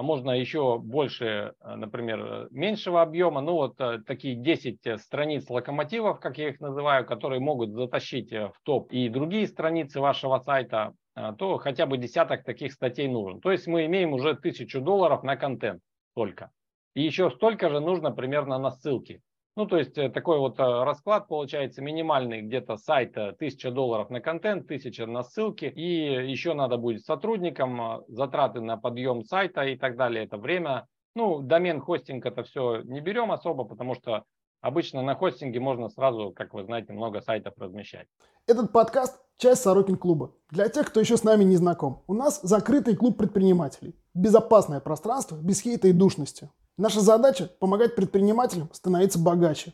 можно 0.00 0.30
еще 0.30 0.78
больше, 0.78 1.52
э, 1.60 1.74
например, 1.76 2.48
меньшего 2.50 3.02
объема, 3.02 3.42
ну 3.42 3.52
вот 3.52 3.78
э, 3.78 3.98
такие 4.06 4.34
10 4.34 4.86
э, 4.86 4.96
страниц 4.96 5.50
локомотивов, 5.50 6.18
как 6.18 6.38
я 6.38 6.48
их 6.48 6.60
называю, 6.60 7.04
которые 7.04 7.40
могут 7.40 7.72
затащить 7.72 8.32
в 8.32 8.54
топ 8.62 8.90
и 8.90 9.10
другие 9.10 9.46
страницы 9.46 10.00
вашего 10.00 10.38
сайта, 10.38 10.94
то 11.38 11.58
хотя 11.58 11.84
бы 11.84 11.98
десяток 11.98 12.42
таких 12.42 12.72
статей 12.72 13.06
нужен. 13.06 13.42
То 13.42 13.52
есть 13.52 13.66
мы 13.66 13.84
имеем 13.84 14.14
уже 14.14 14.34
тысячу 14.34 14.80
долларов 14.80 15.22
на 15.22 15.36
контент 15.36 15.82
только. 16.14 16.50
И 16.94 17.02
еще 17.02 17.30
столько 17.30 17.68
же 17.68 17.80
нужно 17.80 18.12
примерно 18.12 18.58
на 18.58 18.70
ссылки. 18.70 19.20
Ну, 19.54 19.66
то 19.66 19.76
есть 19.76 19.98
э, 19.98 20.08
такой 20.08 20.38
вот 20.38 20.58
э, 20.58 20.62
расклад 20.62 21.28
получается 21.28 21.82
минимальный 21.82 22.40
где-то 22.40 22.78
сайта 22.78 23.28
1000 23.30 23.70
долларов 23.70 24.08
на 24.08 24.20
контент, 24.20 24.64
1000 24.64 25.06
на 25.06 25.22
ссылки. 25.22 25.66
И 25.66 26.30
еще 26.30 26.54
надо 26.54 26.78
будет 26.78 27.04
сотрудникам 27.04 27.80
э, 27.80 28.00
затраты 28.08 28.60
на 28.60 28.78
подъем 28.78 29.24
сайта 29.24 29.62
и 29.64 29.76
так 29.76 29.96
далее. 29.96 30.24
Это 30.24 30.38
время. 30.38 30.86
Ну, 31.14 31.40
домен, 31.40 31.82
хостинг 31.82 32.24
это 32.24 32.42
все 32.44 32.80
не 32.82 33.00
берем 33.00 33.30
особо, 33.30 33.64
потому 33.64 33.94
что 33.94 34.24
обычно 34.62 35.02
на 35.02 35.14
хостинге 35.14 35.60
можно 35.60 35.90
сразу, 35.90 36.32
как 36.34 36.54
вы 36.54 36.64
знаете, 36.64 36.94
много 36.94 37.20
сайтов 37.20 37.52
размещать. 37.58 38.06
Этот 38.46 38.72
подкаст– 38.72 39.20
часть 39.36 39.62
Сорокин 39.62 39.96
клуба. 39.96 40.32
Для 40.50 40.70
тех, 40.70 40.86
кто 40.88 41.00
еще 41.00 41.18
с 41.18 41.24
нами 41.24 41.44
не 41.44 41.56
знаком. 41.56 42.02
У 42.06 42.14
нас 42.14 42.40
закрытый 42.42 42.96
клуб 42.96 43.18
предпринимателей. 43.18 43.94
Безопасное 44.14 44.80
пространство, 44.80 45.36
без 45.36 45.60
хейта 45.60 45.88
и 45.88 45.92
душности. 45.92 46.48
Наша 46.82 47.00
задача– 47.00 47.48
помогать 47.60 47.94
предпринимателям 47.94 48.68
становиться 48.72 49.20
богаче. 49.20 49.72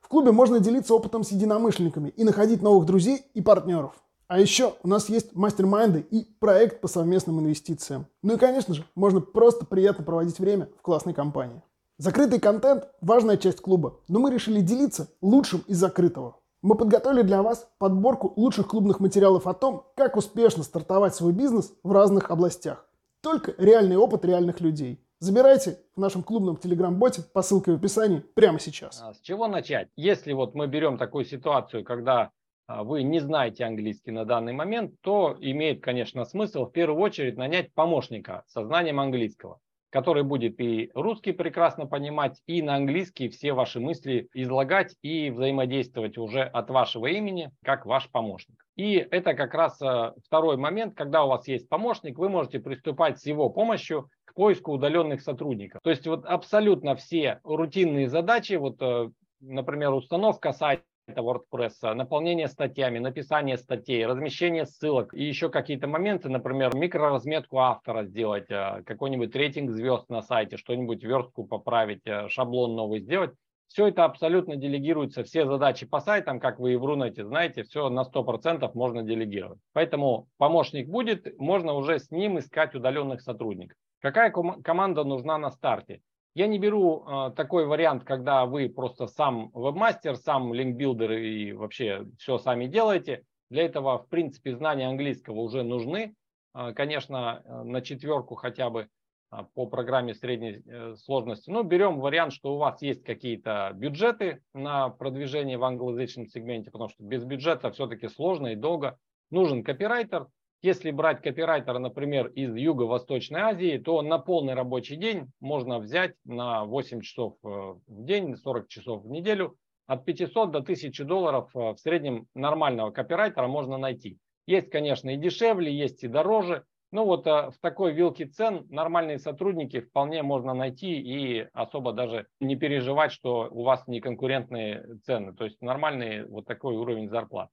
В 0.00 0.08
клубе 0.08 0.32
можно 0.32 0.60
делиться 0.60 0.94
опытом 0.94 1.22
с 1.22 1.30
единомышленниками 1.30 2.08
и 2.08 2.24
находить 2.24 2.62
новых 2.62 2.86
друзей 2.86 3.22
и 3.34 3.42
партнеров. 3.42 3.92
А 4.28 4.40
еще 4.40 4.72
у 4.82 4.88
нас 4.88 5.10
есть 5.10 5.34
мастер-майнды 5.34 6.06
и 6.10 6.24
проект 6.40 6.80
по 6.80 6.88
совместным 6.88 7.38
инвестициям. 7.40 8.06
Ну 8.22 8.32
и, 8.32 8.38
конечно 8.38 8.72
же, 8.72 8.86
можно 8.94 9.20
просто 9.20 9.66
приятно 9.66 10.04
проводить 10.04 10.38
время 10.38 10.70
в 10.78 10.80
классной 10.80 11.12
компании. 11.12 11.62
Закрытый 11.98 12.40
контент– 12.40 12.88
важная 13.02 13.36
часть 13.36 13.60
клуба, 13.60 14.00
но 14.08 14.18
мы 14.18 14.30
решили 14.30 14.62
делиться 14.62 15.10
лучшим 15.20 15.62
из 15.66 15.76
закрытого. 15.76 16.38
Мы 16.62 16.76
подготовили 16.76 17.20
для 17.20 17.42
вас 17.42 17.68
подборку 17.76 18.32
лучших 18.36 18.68
клубных 18.68 19.00
материалов 19.00 19.46
о 19.46 19.52
том, 19.52 19.84
как 19.96 20.16
успешно 20.16 20.62
стартовать 20.62 21.14
свой 21.14 21.34
бизнес 21.34 21.74
в 21.82 21.92
разных 21.92 22.30
областях. 22.30 22.86
Только 23.20 23.54
реальный 23.58 23.98
опыт 23.98 24.24
реальных 24.24 24.62
людей. 24.62 25.04
Забирайте 25.20 25.80
в 25.96 26.00
нашем 26.00 26.22
клубном 26.22 26.56
телеграм-боте 26.58 27.22
по 27.34 27.42
ссылке 27.42 27.72
в 27.72 27.74
описании 27.74 28.20
прямо 28.36 28.60
сейчас. 28.60 29.02
А 29.02 29.12
с 29.12 29.20
чего 29.20 29.48
начать? 29.48 29.88
Если 29.96 30.32
вот 30.32 30.54
мы 30.54 30.68
берем 30.68 30.96
такую 30.96 31.24
ситуацию, 31.24 31.84
когда 31.84 32.30
а, 32.68 32.84
вы 32.84 33.02
не 33.02 33.18
знаете 33.18 33.64
английский 33.64 34.12
на 34.12 34.24
данный 34.24 34.52
момент, 34.52 34.94
то 35.00 35.36
имеет, 35.40 35.82
конечно, 35.82 36.24
смысл 36.24 36.66
в 36.66 36.70
первую 36.70 37.02
очередь 37.02 37.36
нанять 37.36 37.74
помощника 37.74 38.44
со 38.46 38.64
знанием 38.64 39.00
английского 39.00 39.58
который 39.90 40.22
будет 40.22 40.60
и 40.60 40.90
русский 40.94 41.32
прекрасно 41.32 41.86
понимать, 41.86 42.40
и 42.46 42.62
на 42.62 42.76
английский 42.76 43.28
все 43.28 43.52
ваши 43.52 43.80
мысли 43.80 44.28
излагать 44.34 44.96
и 45.02 45.30
взаимодействовать 45.30 46.18
уже 46.18 46.42
от 46.42 46.70
вашего 46.70 47.06
имени, 47.06 47.50
как 47.64 47.86
ваш 47.86 48.10
помощник. 48.10 48.64
И 48.76 48.94
это 48.94 49.34
как 49.34 49.54
раз 49.54 49.80
э, 49.82 50.12
второй 50.24 50.56
момент, 50.56 50.94
когда 50.94 51.24
у 51.24 51.28
вас 51.28 51.48
есть 51.48 51.68
помощник, 51.68 52.18
вы 52.18 52.28
можете 52.28 52.60
приступать 52.60 53.18
с 53.18 53.26
его 53.26 53.50
помощью 53.50 54.08
к 54.24 54.34
поиску 54.34 54.72
удаленных 54.72 55.22
сотрудников. 55.22 55.80
То 55.82 55.90
есть 55.90 56.06
вот 56.06 56.24
абсолютно 56.26 56.94
все 56.94 57.40
рутинные 57.42 58.08
задачи, 58.08 58.54
вот, 58.54 58.76
э, 58.80 59.10
например, 59.40 59.92
установка 59.92 60.52
сайта, 60.52 60.84
это 61.08 61.22
WordPress, 61.22 61.94
наполнение 61.94 62.48
статьями, 62.48 62.98
написание 62.98 63.56
статей, 63.56 64.04
размещение 64.06 64.66
ссылок 64.66 65.14
и 65.14 65.24
еще 65.24 65.48
какие-то 65.48 65.86
моменты, 65.86 66.28
например, 66.28 66.76
микроразметку 66.76 67.58
автора 67.58 68.04
сделать, 68.04 68.50
э, 68.50 68.82
какой-нибудь 68.84 69.34
рейтинг 69.34 69.70
звезд 69.70 70.08
на 70.10 70.22
сайте, 70.22 70.56
что-нибудь 70.56 71.02
верстку 71.02 71.44
поправить, 71.44 72.02
э, 72.06 72.28
шаблон 72.28 72.76
новый 72.76 73.00
сделать. 73.00 73.32
Все 73.68 73.88
это 73.88 74.04
абсолютно 74.04 74.56
делегируется, 74.56 75.24
все 75.24 75.46
задачи 75.46 75.86
по 75.86 76.00
сайтам, 76.00 76.40
как 76.40 76.58
вы 76.58 76.74
и 76.74 76.76
в 76.76 76.84
Рунете 76.84 77.24
знаете, 77.24 77.64
все 77.64 77.88
на 77.90 78.04
100% 78.04 78.74
можно 78.74 79.02
делегировать. 79.02 79.58
Поэтому 79.72 80.28
помощник 80.38 80.88
будет, 80.88 81.38
можно 81.38 81.74
уже 81.74 81.98
с 81.98 82.10
ним 82.10 82.38
искать 82.38 82.74
удаленных 82.74 83.20
сотрудников. 83.20 83.76
Какая 84.00 84.30
команда 84.30 85.04
нужна 85.04 85.36
на 85.38 85.50
старте? 85.50 86.00
Я 86.34 86.46
не 86.46 86.58
беру 86.58 87.04
э, 87.04 87.30
такой 87.34 87.66
вариант, 87.66 88.04
когда 88.04 88.46
вы 88.46 88.68
просто 88.68 89.06
сам 89.06 89.50
вебмастер, 89.54 90.16
сам 90.16 90.52
линкбилдер 90.54 91.12
и 91.12 91.52
вообще 91.52 92.06
все 92.18 92.38
сами 92.38 92.66
делаете. 92.66 93.24
Для 93.50 93.64
этого, 93.64 93.98
в 93.98 94.08
принципе, 94.08 94.54
знания 94.54 94.88
английского 94.88 95.40
уже 95.40 95.62
нужны. 95.62 96.14
Э, 96.54 96.72
конечно, 96.74 97.42
на 97.64 97.80
четверку 97.80 98.34
хотя 98.34 98.70
бы 98.70 98.88
э, 99.32 99.36
по 99.54 99.66
программе 99.66 100.14
средней 100.14 100.62
э, 100.66 100.94
сложности. 100.96 101.50
Но 101.50 101.62
берем 101.62 101.98
вариант, 102.00 102.32
что 102.32 102.54
у 102.54 102.58
вас 102.58 102.82
есть 102.82 103.04
какие-то 103.04 103.72
бюджеты 103.74 104.42
на 104.54 104.90
продвижение 104.90 105.58
в 105.58 105.64
англоязычном 105.64 106.26
сегменте, 106.26 106.70
потому 106.70 106.90
что 106.90 107.02
без 107.02 107.24
бюджета 107.24 107.70
все-таки 107.70 108.08
сложно 108.08 108.48
и 108.48 108.56
долго. 108.56 108.98
Нужен 109.30 109.62
копирайтер, 109.62 110.26
если 110.62 110.90
брать 110.90 111.22
копирайтера, 111.22 111.78
например, 111.78 112.28
из 112.28 112.54
Юго-Восточной 112.54 113.40
Азии, 113.40 113.78
то 113.78 114.02
на 114.02 114.18
полный 114.18 114.54
рабочий 114.54 114.96
день 114.96 115.30
можно 115.40 115.78
взять 115.78 116.14
на 116.24 116.64
8 116.64 117.00
часов 117.00 117.36
э, 117.44 117.48
в 117.48 118.04
день, 118.04 118.36
40 118.36 118.68
часов 118.68 119.04
в 119.04 119.08
неделю, 119.08 119.56
от 119.86 120.04
500 120.04 120.50
до 120.50 120.58
1000 120.58 121.04
долларов 121.04 121.50
э, 121.54 121.74
в 121.74 121.78
среднем 121.78 122.26
нормального 122.34 122.90
копирайтера 122.90 123.46
можно 123.46 123.78
найти. 123.78 124.18
Есть, 124.46 124.70
конечно, 124.70 125.10
и 125.10 125.16
дешевле, 125.16 125.72
есть 125.72 126.02
и 126.02 126.08
дороже. 126.08 126.64
Ну 126.90 127.04
вот 127.04 127.26
э, 127.26 127.50
в 127.50 127.58
такой 127.60 127.92
вилке 127.92 128.26
цен 128.26 128.66
нормальные 128.68 129.18
сотрудники 129.18 129.80
вполне 129.80 130.22
можно 130.22 130.54
найти 130.54 131.00
и 131.00 131.46
особо 131.52 131.92
даже 131.92 132.26
не 132.40 132.56
переживать, 132.56 133.12
что 133.12 133.48
у 133.50 133.62
вас 133.62 133.86
не 133.86 134.00
конкурентные 134.00 134.98
цены. 135.04 135.34
То 135.34 135.44
есть 135.44 135.60
нормальный 135.62 136.26
вот 136.26 136.46
такой 136.46 136.76
уровень 136.76 137.08
зарплат. 137.08 137.48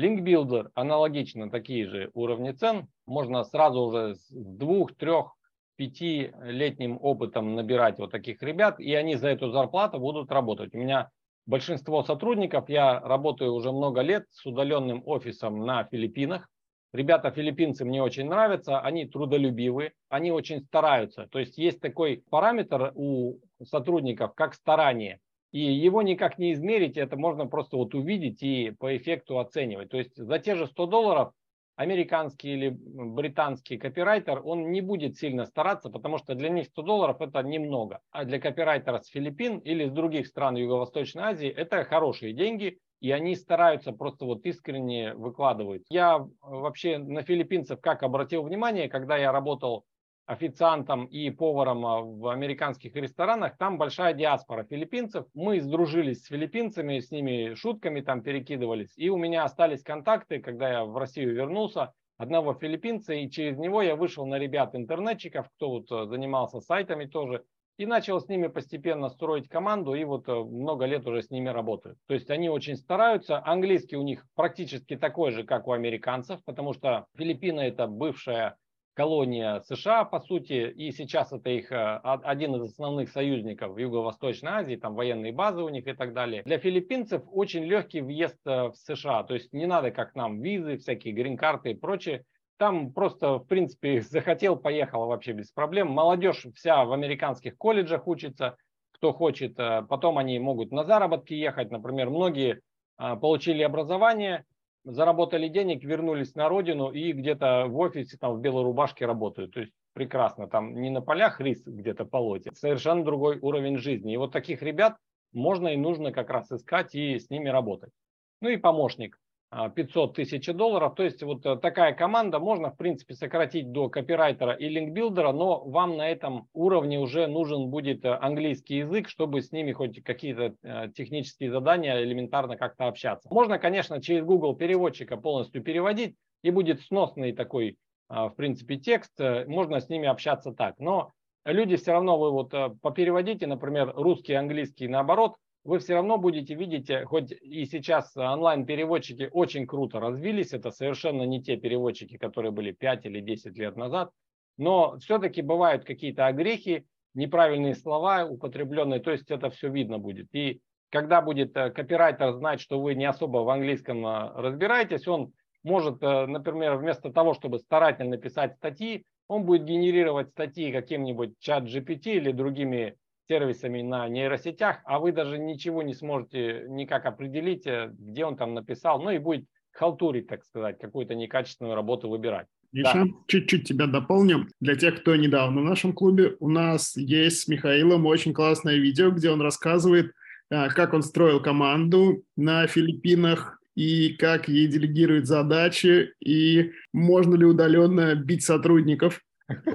Линкбилдер 0.00 0.70
аналогично 0.74 1.50
такие 1.50 1.86
же 1.86 2.10
уровни 2.14 2.52
цен. 2.52 2.88
Можно 3.06 3.44
сразу 3.44 3.82
уже 3.82 4.14
с 4.14 4.30
двух, 4.30 4.96
трех, 4.96 5.34
пятилетним 5.76 6.98
опытом 7.02 7.54
набирать 7.54 7.98
вот 7.98 8.10
таких 8.10 8.42
ребят, 8.42 8.80
и 8.80 8.94
они 8.94 9.16
за 9.16 9.28
эту 9.28 9.50
зарплату 9.50 9.98
будут 9.98 10.32
работать. 10.32 10.74
У 10.74 10.78
меня 10.78 11.10
большинство 11.44 12.02
сотрудников, 12.02 12.70
я 12.70 12.98
работаю 13.00 13.52
уже 13.52 13.72
много 13.72 14.00
лет 14.00 14.24
с 14.30 14.46
удаленным 14.46 15.02
офисом 15.04 15.66
на 15.66 15.84
Филиппинах. 15.84 16.48
Ребята 16.94 17.30
филиппинцы 17.30 17.84
мне 17.84 18.02
очень 18.02 18.26
нравятся, 18.26 18.80
они 18.80 19.04
трудолюбивые, 19.04 19.92
они 20.08 20.32
очень 20.32 20.62
стараются. 20.62 21.26
То 21.26 21.38
есть 21.38 21.58
есть 21.58 21.78
такой 21.78 22.24
параметр 22.30 22.92
у 22.94 23.34
сотрудников, 23.62 24.34
как 24.34 24.54
старание. 24.54 25.20
И 25.52 25.60
его 25.60 26.02
никак 26.02 26.38
не 26.38 26.52
измерить, 26.52 26.96
это 26.96 27.16
можно 27.16 27.46
просто 27.46 27.76
вот 27.76 27.94
увидеть 27.94 28.42
и 28.42 28.70
по 28.78 28.96
эффекту 28.96 29.38
оценивать. 29.38 29.90
То 29.90 29.98
есть 29.98 30.16
за 30.16 30.38
те 30.38 30.54
же 30.54 30.66
100 30.66 30.86
долларов 30.86 31.32
американский 31.76 32.52
или 32.52 32.76
британский 32.78 33.78
копирайтер, 33.78 34.42
он 34.44 34.70
не 34.70 34.80
будет 34.82 35.16
сильно 35.16 35.46
стараться, 35.46 35.88
потому 35.88 36.18
что 36.18 36.34
для 36.34 36.50
них 36.50 36.66
100 36.66 36.82
долларов 36.82 37.20
это 37.20 37.42
немного. 37.42 38.00
А 38.10 38.24
для 38.24 38.38
копирайтера 38.38 39.00
с 39.00 39.08
Филиппин 39.08 39.58
или 39.58 39.86
с 39.86 39.90
других 39.90 40.26
стран 40.26 40.56
Юго-Восточной 40.56 41.22
Азии 41.22 41.48
это 41.48 41.84
хорошие 41.84 42.34
деньги, 42.34 42.78
и 43.00 43.10
они 43.12 43.34
стараются 43.34 43.92
просто 43.92 44.26
вот 44.26 44.44
искренне 44.44 45.14
выкладывать. 45.14 45.84
Я 45.88 46.28
вообще 46.42 46.98
на 46.98 47.22
филиппинцев 47.22 47.80
как 47.80 48.02
обратил 48.02 48.42
внимание, 48.42 48.88
когда 48.90 49.16
я 49.16 49.32
работал 49.32 49.86
официантом 50.30 51.06
и 51.06 51.28
поваром 51.30 51.84
а, 51.84 52.00
в 52.02 52.28
американских 52.28 52.94
ресторанах, 52.94 53.56
там 53.58 53.78
большая 53.78 54.14
диаспора 54.14 54.62
филиппинцев. 54.62 55.26
Мы 55.34 55.60
сдружились 55.60 56.22
с 56.22 56.28
филиппинцами, 56.28 57.00
с 57.00 57.10
ними 57.10 57.54
шутками 57.54 58.00
там 58.00 58.22
перекидывались. 58.22 58.92
И 58.96 59.10
у 59.10 59.16
меня 59.16 59.42
остались 59.42 59.82
контакты, 59.82 60.38
когда 60.38 60.70
я 60.70 60.84
в 60.84 60.96
Россию 60.96 61.34
вернулся, 61.34 61.92
одного 62.16 62.54
филиппинца, 62.54 63.12
и 63.12 63.28
через 63.28 63.58
него 63.58 63.82
я 63.82 63.96
вышел 63.96 64.24
на 64.24 64.38
ребят 64.38 64.76
интернетчиков, 64.76 65.48
кто 65.56 65.70
вот 65.70 65.90
э, 65.90 66.06
занимался 66.06 66.60
сайтами 66.60 67.06
тоже, 67.06 67.42
и 67.76 67.86
начал 67.86 68.20
с 68.20 68.28
ними 68.28 68.46
постепенно 68.46 69.08
строить 69.08 69.48
команду, 69.48 69.94
и 69.94 70.04
вот 70.04 70.28
э, 70.28 70.34
много 70.34 70.84
лет 70.84 71.06
уже 71.06 71.22
с 71.22 71.30
ними 71.30 71.48
работаю. 71.48 71.96
То 72.06 72.14
есть 72.14 72.30
они 72.30 72.50
очень 72.50 72.76
стараются. 72.76 73.42
Английский 73.44 73.96
у 73.96 74.02
них 74.02 74.26
практически 74.36 74.96
такой 74.96 75.32
же, 75.32 75.42
как 75.42 75.66
у 75.66 75.72
американцев, 75.72 76.44
потому 76.44 76.72
что 76.72 77.06
Филиппины 77.16 77.62
это 77.62 77.88
бывшая 77.88 78.56
колония 79.00 79.60
США, 79.60 80.04
по 80.04 80.20
сути, 80.20 80.68
и 80.68 80.92
сейчас 80.92 81.32
это 81.32 81.48
их 81.48 81.72
э, 81.72 82.00
один 82.04 82.54
из 82.56 82.70
основных 82.70 83.08
союзников 83.08 83.72
в 83.72 83.78
Юго-Восточной 83.78 84.50
Азии, 84.50 84.76
там 84.76 84.94
военные 84.94 85.32
базы 85.32 85.62
у 85.62 85.70
них 85.70 85.86
и 85.86 85.94
так 85.94 86.12
далее. 86.12 86.42
Для 86.42 86.58
филиппинцев 86.58 87.22
очень 87.32 87.64
легкий 87.64 88.02
въезд 88.02 88.36
э, 88.44 88.68
в 88.68 88.74
США, 88.74 89.22
то 89.22 89.32
есть 89.32 89.54
не 89.54 89.64
надо, 89.64 89.90
как 89.90 90.14
нам, 90.14 90.42
визы, 90.42 90.76
всякие 90.76 91.14
грин-карты 91.14 91.70
и 91.70 91.74
прочее. 91.74 92.24
Там 92.58 92.92
просто, 92.92 93.38
в 93.38 93.46
принципе, 93.46 94.02
захотел, 94.16 94.56
поехал 94.56 95.06
вообще 95.06 95.32
без 95.32 95.50
проблем. 95.50 95.90
Молодежь 95.90 96.46
вся 96.54 96.84
в 96.84 96.92
американских 96.92 97.56
колледжах 97.56 98.06
учится, 98.06 98.58
кто 98.92 99.14
хочет. 99.14 99.58
Э, 99.58 99.80
потом 99.88 100.18
они 100.18 100.38
могут 100.38 100.72
на 100.72 100.84
заработки 100.84 101.32
ехать. 101.32 101.70
Например, 101.70 102.10
многие 102.10 102.60
получили 102.98 103.62
образование, 103.62 104.44
заработали 104.84 105.48
денег, 105.48 105.84
вернулись 105.84 106.34
на 106.34 106.48
родину 106.48 106.90
и 106.90 107.12
где-то 107.12 107.66
в 107.68 107.78
офисе 107.78 108.16
там 108.18 108.34
в 108.34 108.40
белой 108.40 108.64
рубашке 108.64 109.06
работают. 109.06 109.52
То 109.52 109.60
есть 109.60 109.72
прекрасно, 109.92 110.48
там 110.48 110.80
не 110.80 110.90
на 110.90 111.02
полях 111.02 111.40
рис 111.40 111.62
где-то 111.64 112.04
полоте, 112.04 112.50
совершенно 112.54 113.04
другой 113.04 113.38
уровень 113.40 113.78
жизни. 113.78 114.14
И 114.14 114.16
вот 114.16 114.32
таких 114.32 114.62
ребят 114.62 114.96
можно 115.32 115.68
и 115.68 115.76
нужно 115.76 116.12
как 116.12 116.30
раз 116.30 116.50
искать 116.50 116.94
и 116.94 117.18
с 117.18 117.30
ними 117.30 117.48
работать. 117.48 117.92
Ну 118.40 118.48
и 118.48 118.56
помощник. 118.56 119.19
500 119.50 120.14
тысяч 120.14 120.46
долларов. 120.46 120.94
То 120.94 121.02
есть 121.02 121.22
вот 121.22 121.44
э, 121.44 121.56
такая 121.56 121.92
команда 121.92 122.38
можно 122.38 122.70
в 122.70 122.76
принципе 122.76 123.14
сократить 123.14 123.72
до 123.72 123.88
копирайтера 123.88 124.52
и 124.52 124.68
линкбилдера, 124.68 125.32
но 125.32 125.64
вам 125.64 125.96
на 125.96 126.08
этом 126.08 126.48
уровне 126.52 127.00
уже 127.00 127.26
нужен 127.26 127.68
будет 127.68 128.04
э, 128.04 128.16
английский 128.20 128.78
язык, 128.78 129.08
чтобы 129.08 129.42
с 129.42 129.50
ними 129.50 129.72
хоть 129.72 130.02
какие-то 130.04 130.54
э, 130.62 130.88
технические 130.94 131.50
задания 131.50 132.00
элементарно 132.00 132.56
как-то 132.56 132.86
общаться. 132.86 133.28
Можно, 133.32 133.58
конечно, 133.58 134.00
через 134.00 134.24
Google 134.24 134.54
переводчика 134.54 135.16
полностью 135.16 135.62
переводить 135.62 136.14
и 136.42 136.50
будет 136.50 136.80
сносный 136.82 137.32
такой 137.32 137.76
в 138.08 138.30
принципе 138.30 138.76
текст, 138.76 139.12
можно 139.46 139.78
с 139.78 139.88
ними 139.88 140.08
общаться 140.08 140.50
так. 140.50 140.80
Но 140.80 141.12
люди 141.44 141.76
все 141.76 141.92
равно 141.92 142.18
вы 142.18 142.32
вот 142.32 142.50
попереводите, 142.82 143.46
например, 143.46 143.92
русский, 143.94 144.32
английский 144.32 144.88
наоборот, 144.88 145.36
вы 145.64 145.78
все 145.78 145.94
равно 145.94 146.18
будете 146.18 146.54
видеть, 146.54 146.90
э, 146.90 147.04
хоть 147.04 147.32
и 147.32 147.64
сейчас 147.66 148.16
онлайн-переводчики 148.16 149.28
очень 149.32 149.66
круто 149.66 150.00
развились, 150.00 150.52
это 150.52 150.70
совершенно 150.70 151.22
не 151.22 151.42
те 151.42 151.56
переводчики, 151.56 152.16
которые 152.16 152.52
были 152.52 152.72
5 152.72 153.06
или 153.06 153.20
10 153.20 153.56
лет 153.58 153.76
назад, 153.76 154.10
но 154.56 154.98
все-таки 154.98 155.42
бывают 155.42 155.84
какие-то 155.84 156.26
огрехи, 156.26 156.86
неправильные 157.14 157.74
слова 157.74 158.24
употребленные, 158.24 159.00
то 159.00 159.10
есть 159.10 159.30
это 159.30 159.50
все 159.50 159.68
видно 159.68 159.98
будет. 159.98 160.28
И 160.34 160.60
когда 160.90 161.22
будет 161.22 161.56
э, 161.56 161.70
копирайтер 161.70 162.32
знать, 162.32 162.60
что 162.60 162.80
вы 162.80 162.94
не 162.94 163.04
особо 163.04 163.38
в 163.38 163.48
английском 163.48 164.04
э, 164.06 164.32
разбираетесь, 164.34 165.06
он 165.08 165.32
может, 165.62 166.02
э, 166.02 166.26
например, 166.26 166.76
вместо 166.76 167.12
того, 167.12 167.34
чтобы 167.34 167.58
старательно 167.58 168.16
писать 168.16 168.56
статьи, 168.56 169.04
он 169.28 169.44
будет 169.44 169.64
генерировать 169.64 170.30
статьи 170.30 170.72
каким-нибудь 170.72 171.38
чат 171.38 171.64
GPT 171.64 172.14
или 172.14 172.32
другими 172.32 172.96
сервисами 173.30 173.80
на 173.80 174.08
нейросетях, 174.08 174.78
а 174.84 174.98
вы 174.98 175.12
даже 175.12 175.38
ничего 175.38 175.84
не 175.84 175.94
сможете 175.94 176.66
никак 176.68 177.06
определить, 177.06 177.64
э, 177.64 177.92
где 177.96 178.24
он 178.24 178.36
там 178.36 178.54
написал, 178.54 179.00
ну 179.00 179.10
и 179.10 179.18
будет 179.18 179.44
халтурить, 179.70 180.26
так 180.26 180.44
сказать, 180.44 180.78
какую-то 180.80 181.14
некачественную 181.14 181.76
работу 181.76 182.08
выбирать. 182.08 182.48
Миша, 182.72 183.04
да. 183.04 183.10
чуть-чуть 183.28 183.68
тебя 183.68 183.86
дополним. 183.86 184.48
Для 184.60 184.74
тех, 184.74 185.00
кто 185.00 185.14
недавно 185.14 185.60
в 185.60 185.64
нашем 185.64 185.92
клубе, 185.92 186.36
у 186.40 186.48
нас 186.48 186.96
есть 186.96 187.42
с 187.42 187.48
Михаилом 187.48 188.04
очень 188.06 188.34
классное 188.34 188.76
видео, 188.76 189.10
где 189.12 189.30
он 189.30 189.40
рассказывает, 189.40 190.12
э, 190.50 190.68
как 190.70 190.92
он 190.92 191.02
строил 191.04 191.40
команду 191.40 192.24
на 192.36 192.66
Филиппинах, 192.66 193.60
и 193.76 194.14
как 194.18 194.48
ей 194.48 194.66
делегируют 194.66 195.26
задачи, 195.26 196.12
и 196.20 196.72
можно 196.92 197.36
ли 197.36 197.44
удаленно 197.44 198.14
бить 198.16 198.42
сотрудников. 198.42 199.22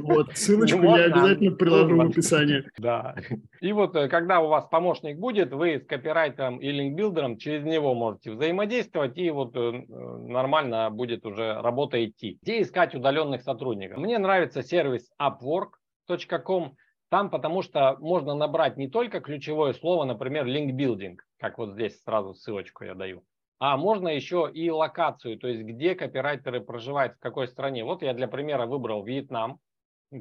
Вот, 0.02 0.36
ссылочку 0.36 0.80
ну, 0.80 0.98
я 0.98 1.06
обязательно 1.06 1.52
приложу 1.56 1.96
в 1.98 2.02
описании. 2.02 2.64
Да. 2.78 3.16
И 3.62 3.72
вот, 3.74 3.96
э, 3.96 4.08
когда 4.08 4.42
у 4.42 4.48
вас 4.48 4.66
помощник 4.66 5.18
будет, 5.18 5.52
вы 5.54 5.80
с 5.80 5.86
копирайтером 5.86 6.60
и 6.60 6.72
линкбилдером 6.72 7.38
через 7.38 7.64
него 7.64 7.94
можете 7.94 8.32
взаимодействовать, 8.32 9.18
и 9.18 9.30
вот 9.30 9.56
э, 9.56 9.84
нормально 9.90 10.90
будет 10.90 11.26
уже 11.26 11.62
работа 11.62 12.04
идти. 12.04 12.38
Где 12.42 12.62
искать 12.62 12.96
удаленных 12.96 13.42
сотрудников? 13.42 13.98
Мне 13.98 14.18
нравится 14.18 14.64
сервис 14.64 15.10
upwork.com, 15.22 16.76
там 17.10 17.30
потому 17.30 17.62
что 17.62 17.98
можно 18.00 18.36
набрать 18.36 18.78
не 18.78 18.88
только 18.88 19.20
ключевое 19.20 19.74
слово, 19.74 20.06
например, 20.06 20.46
линкбилдинг, 20.46 21.24
как 21.40 21.58
вот 21.58 21.74
здесь 21.74 22.02
сразу 22.04 22.34
ссылочку 22.34 22.84
я 22.84 22.96
даю, 22.96 23.24
а 23.60 23.78
можно 23.78 24.10
еще 24.10 24.50
и 24.54 24.70
локацию, 24.70 25.38
то 25.38 25.48
есть 25.48 25.62
где 25.64 25.96
копирайтеры 25.96 26.62
проживают, 26.62 27.14
в 27.14 27.20
какой 27.20 27.48
стране. 27.48 27.84
Вот 27.84 28.02
я 28.02 28.14
для 28.14 28.28
примера 28.28 28.66
выбрал 28.66 29.04
Вьетнам. 29.04 29.60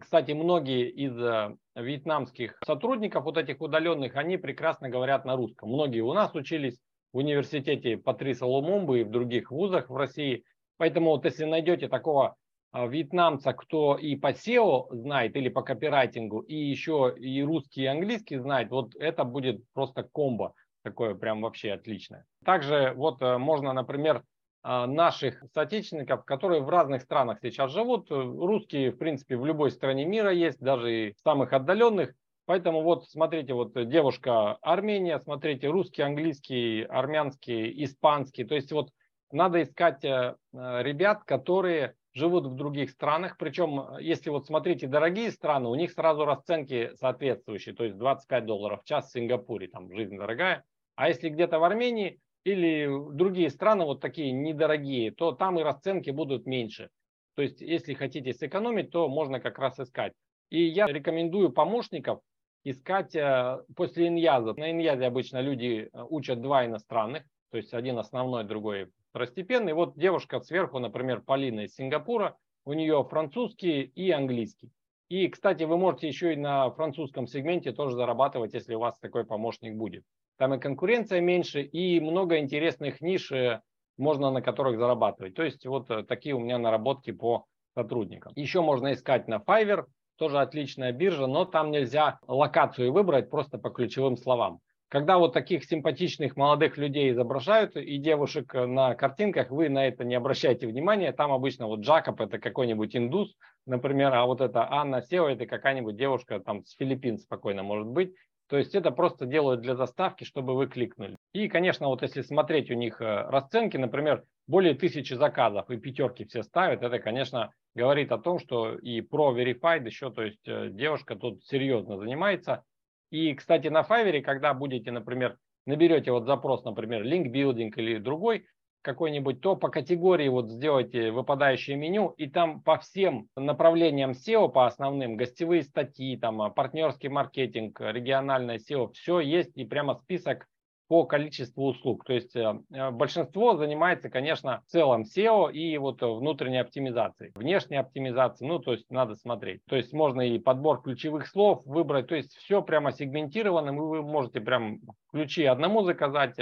Кстати, 0.00 0.33
многие 0.33 0.88
из 0.88 1.17
э, 1.19 1.57
вьетнамских 1.75 2.59
сотрудников, 2.64 3.25
вот 3.25 3.37
этих 3.37 3.61
удаленных, 3.61 4.17
они 4.17 4.37
прекрасно 4.37 4.88
говорят 4.88 5.25
на 5.25 5.37
русском. 5.37 5.69
Многие 5.69 6.00
у 6.00 6.12
нас 6.12 6.35
учились 6.35 6.79
в 7.12 7.19
университете 7.19 7.97
Патриса 7.97 8.47
Лумумбы 8.47 9.00
и 9.00 9.05
в 9.05 9.11
других 9.11 9.50
вузах 9.50 9.91
в 9.91 9.97
России. 9.97 10.45
Поэтому 10.79 11.11
вот 11.11 11.25
если 11.25 11.45
найдете 11.45 11.88
такого 11.88 12.37
э, 12.73 12.88
вьетнамца, 12.88 13.53
кто 13.53 13.97
и 13.97 14.17
по 14.17 14.33
SEO 14.33 14.87
знает 14.91 15.37
или 15.37 15.49
по 15.49 15.62
копирайтингу, 15.62 16.41
и 16.41 16.55
еще 16.55 17.14
и 17.17 17.43
русский, 17.43 17.83
и 17.83 17.87
английский 17.87 18.38
знает, 18.38 18.71
вот 18.71 18.95
это 18.97 19.25
будет 19.25 19.62
просто 19.73 20.05
комбо 20.05 20.55
такое 20.85 21.14
прям 21.14 21.43
вообще 21.43 21.73
отличное. 21.73 22.25
Также 22.45 22.93
вот 22.95 23.21
э, 23.23 23.38
можно, 23.38 23.73
например, 23.73 24.23
а, 24.67 24.87
наших 24.87 25.43
соотечественников, 25.53 26.25
которые 26.25 26.62
в 26.62 26.71
разных 26.71 27.03
странах 27.03 27.38
сейчас 27.43 27.71
живут. 27.71 28.11
Русские, 28.11 28.93
в 28.93 28.97
принципе, 28.97 29.37
в 29.37 29.45
любой 29.45 29.71
стране 29.71 30.07
мира 30.07 30.31
есть, 30.31 30.59
даже 30.59 31.09
и 31.09 31.12
в 31.12 31.21
самых 31.21 31.53
отдаленных. 31.53 32.14
Поэтому 32.47 32.83
вот 32.83 33.07
смотрите, 33.09 33.53
вот 33.53 33.73
девушка 33.88 34.55
Армения, 34.62 35.19
смотрите, 35.19 35.69
русский, 35.69 36.00
английский, 36.00 36.83
армянский, 36.83 37.85
испанский. 37.85 38.45
То 38.45 38.55
есть 38.55 38.73
вот 38.73 38.91
надо 39.31 39.62
искать 39.62 40.03
э, 40.03 40.35
ребят, 40.53 41.25
которые 41.25 41.95
живут 42.14 42.47
в 42.47 42.55
других 42.55 42.91
странах. 42.91 43.37
Причем, 43.37 43.99
если 43.99 44.31
вот 44.31 44.47
смотрите 44.47 44.87
дорогие 44.87 45.31
страны, 45.31 45.69
у 45.69 45.75
них 45.75 45.93
сразу 45.93 46.25
расценки 46.25 46.93
соответствующие. 46.95 47.75
То 47.75 47.85
есть 47.85 47.99
25 47.99 48.47
долларов 48.47 48.81
в 48.83 48.87
час 48.87 49.09
в 49.09 49.12
Сингапуре, 49.12 49.69
там 49.69 49.93
жизнь 49.93 50.17
дорогая. 50.17 50.64
А 50.96 51.08
если 51.08 51.28
где-то 51.28 51.58
в 51.58 51.64
Армении 51.64 52.20
или 52.44 52.88
другие 53.12 53.50
страны 53.50 53.84
вот 53.84 54.00
такие 54.00 54.32
недорогие, 54.32 55.10
то 55.10 55.32
там 55.32 55.58
и 55.58 55.62
расценки 55.62 56.10
будут 56.10 56.46
меньше. 56.46 56.90
То 57.34 57.42
есть, 57.42 57.60
если 57.60 57.94
хотите 57.94 58.32
сэкономить, 58.32 58.90
то 58.90 59.08
можно 59.08 59.40
как 59.40 59.58
раз 59.58 59.80
искать. 59.80 60.12
И 60.50 60.62
я 60.62 60.86
рекомендую 60.86 61.50
помощников 61.50 62.20
искать 62.64 63.14
э, 63.16 63.58
после 63.74 64.06
иньяза. 64.06 64.54
На 64.54 64.70
иньязе 64.70 65.06
обычно 65.06 65.40
люди 65.40 65.88
э, 65.92 66.02
учат 66.08 66.40
два 66.40 66.64
иностранных, 66.64 67.24
то 67.50 67.56
есть 67.56 67.74
один 67.74 67.98
основной, 67.98 68.44
другой 68.44 68.90
второстепенный. 69.11 69.72
Вот 69.72 69.98
девушка 69.98 70.40
сверху, 70.40 70.78
например, 70.78 71.22
Полина 71.22 71.61
из 71.61 71.74
Сингапура, 71.74 72.37
у 72.64 72.72
нее 72.72 73.07
французский 73.09 73.83
и 73.83 74.11
английский. 74.11 74.70
И, 75.09 75.28
кстати, 75.28 75.64
вы 75.64 75.76
можете 75.76 76.09
еще 76.09 76.33
и 76.33 76.37
на 76.37 76.70
французском 76.70 77.26
сегменте 77.26 77.72
тоже 77.72 77.96
зарабатывать, 77.96 78.54
если 78.54 78.74
у 78.74 78.80
вас 78.80 78.98
такой 78.98 79.24
помощник 79.24 79.74
будет. 79.74 80.04
Там 80.37 80.55
и 80.55 80.59
конкуренция 80.59 81.20
меньше, 81.20 81.62
и 81.62 82.01
много 82.01 82.38
интересных 82.38 83.01
ниш 83.01 83.31
э, 83.33 83.61
можно 83.97 84.31
на 84.31 84.42
которых 84.42 84.79
зарабатывать. 84.79 85.35
То 85.35 85.42
есть 85.42 85.64
вот 85.66 85.90
э, 85.90 86.03
такие 86.03 86.35
у 86.35 86.40
меня 86.40 86.59
наработки 86.59 87.12
по 87.12 87.47
сотрудникам. 87.75 88.33
Еще 88.37 88.61
можно 88.61 88.92
искать 88.92 89.29
на 89.29 89.37
Fiverr, 89.37 89.85
тоже 90.16 90.40
отличная 90.40 90.92
биржа, 90.92 91.27
но 91.27 91.44
там 91.44 91.70
нельзя 91.70 92.18
локацию 92.27 92.92
выбрать 92.92 93.31
просто 93.31 93.59
по 93.59 93.70
ключевым 93.70 94.16
словам. 94.16 94.61
Когда 94.88 95.18
вот 95.18 95.33
таких 95.33 95.64
симпатичных 95.64 96.37
молодых 96.37 96.77
людей 96.77 97.11
изображают 97.11 97.75
и 97.77 97.99
девушек 97.99 98.55
э, 98.55 98.66
на 98.66 98.94
картинках, 98.94 99.51
вы 99.51 99.68
на 99.68 99.87
это 99.87 100.05
не 100.05 100.14
обращайте 100.14 100.66
внимания. 100.66 101.12
Там 101.12 101.33
обычно 101.33 101.66
вот 101.66 101.81
Джакоб 101.81 102.20
это 102.20 102.38
какой-нибудь 102.38 102.97
индус, 102.97 103.35
например, 103.66 104.14
а 104.14 104.27
вот 104.27 104.40
это 104.40 104.70
Анна 104.70 105.03
Сева 105.03 105.29
это 105.29 105.47
какая-нибудь 105.47 105.97
девушка 105.97 106.38
там 106.38 106.64
с 106.64 106.77
Филиппин 106.77 107.18
спокойно 107.18 107.62
может 107.62 107.88
быть. 107.88 108.14
То 108.55 108.59
есть 108.59 108.73
это 108.77 108.93
просто 108.93 109.27
делают 109.27 109.62
для 109.62 109.75
заставки, 109.75 110.23
чтобы 110.23 110.55
вы 110.55 110.69
кликнули. 110.69 111.17
И, 111.33 111.49
конечно, 111.49 111.88
вот 111.88 112.03
если 112.03 112.23
смотреть 112.23 112.71
у 112.71 112.75
них 112.75 113.01
э, 113.01 113.23
расценки, 113.23 113.77
например, 113.77 114.23
более 114.47 114.75
тысячи 114.75 115.12
заказов 115.14 115.69
и 115.71 115.77
пятерки 115.77 116.25
все 116.25 116.45
ставят, 116.45 116.85
это, 116.85 117.01
конечно, 117.01 117.51
говорит 117.75 118.12
о 118.12 118.19
том, 118.19 118.38
что 118.38 118.77
и 118.77 119.01
про 119.01 119.37
Verified 119.37 119.85
еще, 119.85 120.12
то 120.12 120.23
есть 120.23 120.47
э, 120.47 120.69
девушка 120.71 121.17
тут 121.17 121.45
серьезно 121.45 121.99
занимается. 121.99 122.62
И, 123.11 123.35
кстати, 123.35 123.67
на 123.67 123.83
Fiverr, 123.83 124.21
когда 124.21 124.55
будете, 124.55 124.93
например, 124.93 125.37
наберете 125.67 126.12
вот 126.12 126.27
запрос, 126.27 126.62
например, 126.62 127.05
link 127.05 127.33
building 127.33 127.73
или 127.75 127.99
другой, 127.99 128.47
какой-нибудь, 128.85 129.40
то 129.40 129.57
по 129.57 129.68
категории 129.68 130.29
вот 130.29 130.51
сделайте 130.51 131.11
выпадающее 131.11 131.77
меню, 131.77 132.11
и 132.16 132.29
там 132.29 132.61
по 132.61 132.79
всем 132.79 133.29
направлениям 133.35 134.12
SEO, 134.12 134.49
по 134.49 134.66
основным, 134.66 135.16
гостевые 135.16 135.62
статьи, 135.62 136.16
там 136.16 136.42
а, 136.42 136.51
партнерский 136.51 137.09
маркетинг, 137.09 137.81
региональное 137.81 138.59
SEO, 138.59 138.92
все 138.92 139.20
есть, 139.20 139.57
и 139.57 139.64
прямо 139.64 139.94
список 139.94 140.47
по 140.87 141.05
количеству 141.05 141.66
услуг. 141.66 142.05
То 142.05 142.12
есть 142.12 142.37
э, 142.37 142.61
э, 142.70 142.90
большинство 142.90 143.57
занимается, 143.57 144.11
конечно, 144.11 144.62
в 144.66 144.70
целом 144.70 145.03
SEO 145.03 145.51
и 145.51 145.79
вот 145.79 146.03
внутренней 146.03 146.59
оптимизацией. 146.59 147.33
Внешней 147.35 147.79
оптимизацией, 147.79 148.49
ну, 148.49 148.59
то 148.59 148.73
есть 148.73 148.90
надо 148.90 149.14
смотреть. 149.16 149.62
То 149.66 149.77
есть 149.77 149.92
можно 149.92 150.20
и 150.20 150.38
подбор 150.38 150.83
ключевых 150.83 151.27
слов 151.27 151.62
выбрать, 151.64 152.09
то 152.09 152.14
есть 152.14 152.35
все 152.35 152.62
прямо 152.62 152.92
сегментировано, 152.92 153.70
и 153.70 153.73
вы 153.73 154.03
можете 154.03 154.40
прям 154.40 154.81
ключи 155.11 155.44
одному 155.44 155.83
заказать, 155.85 156.38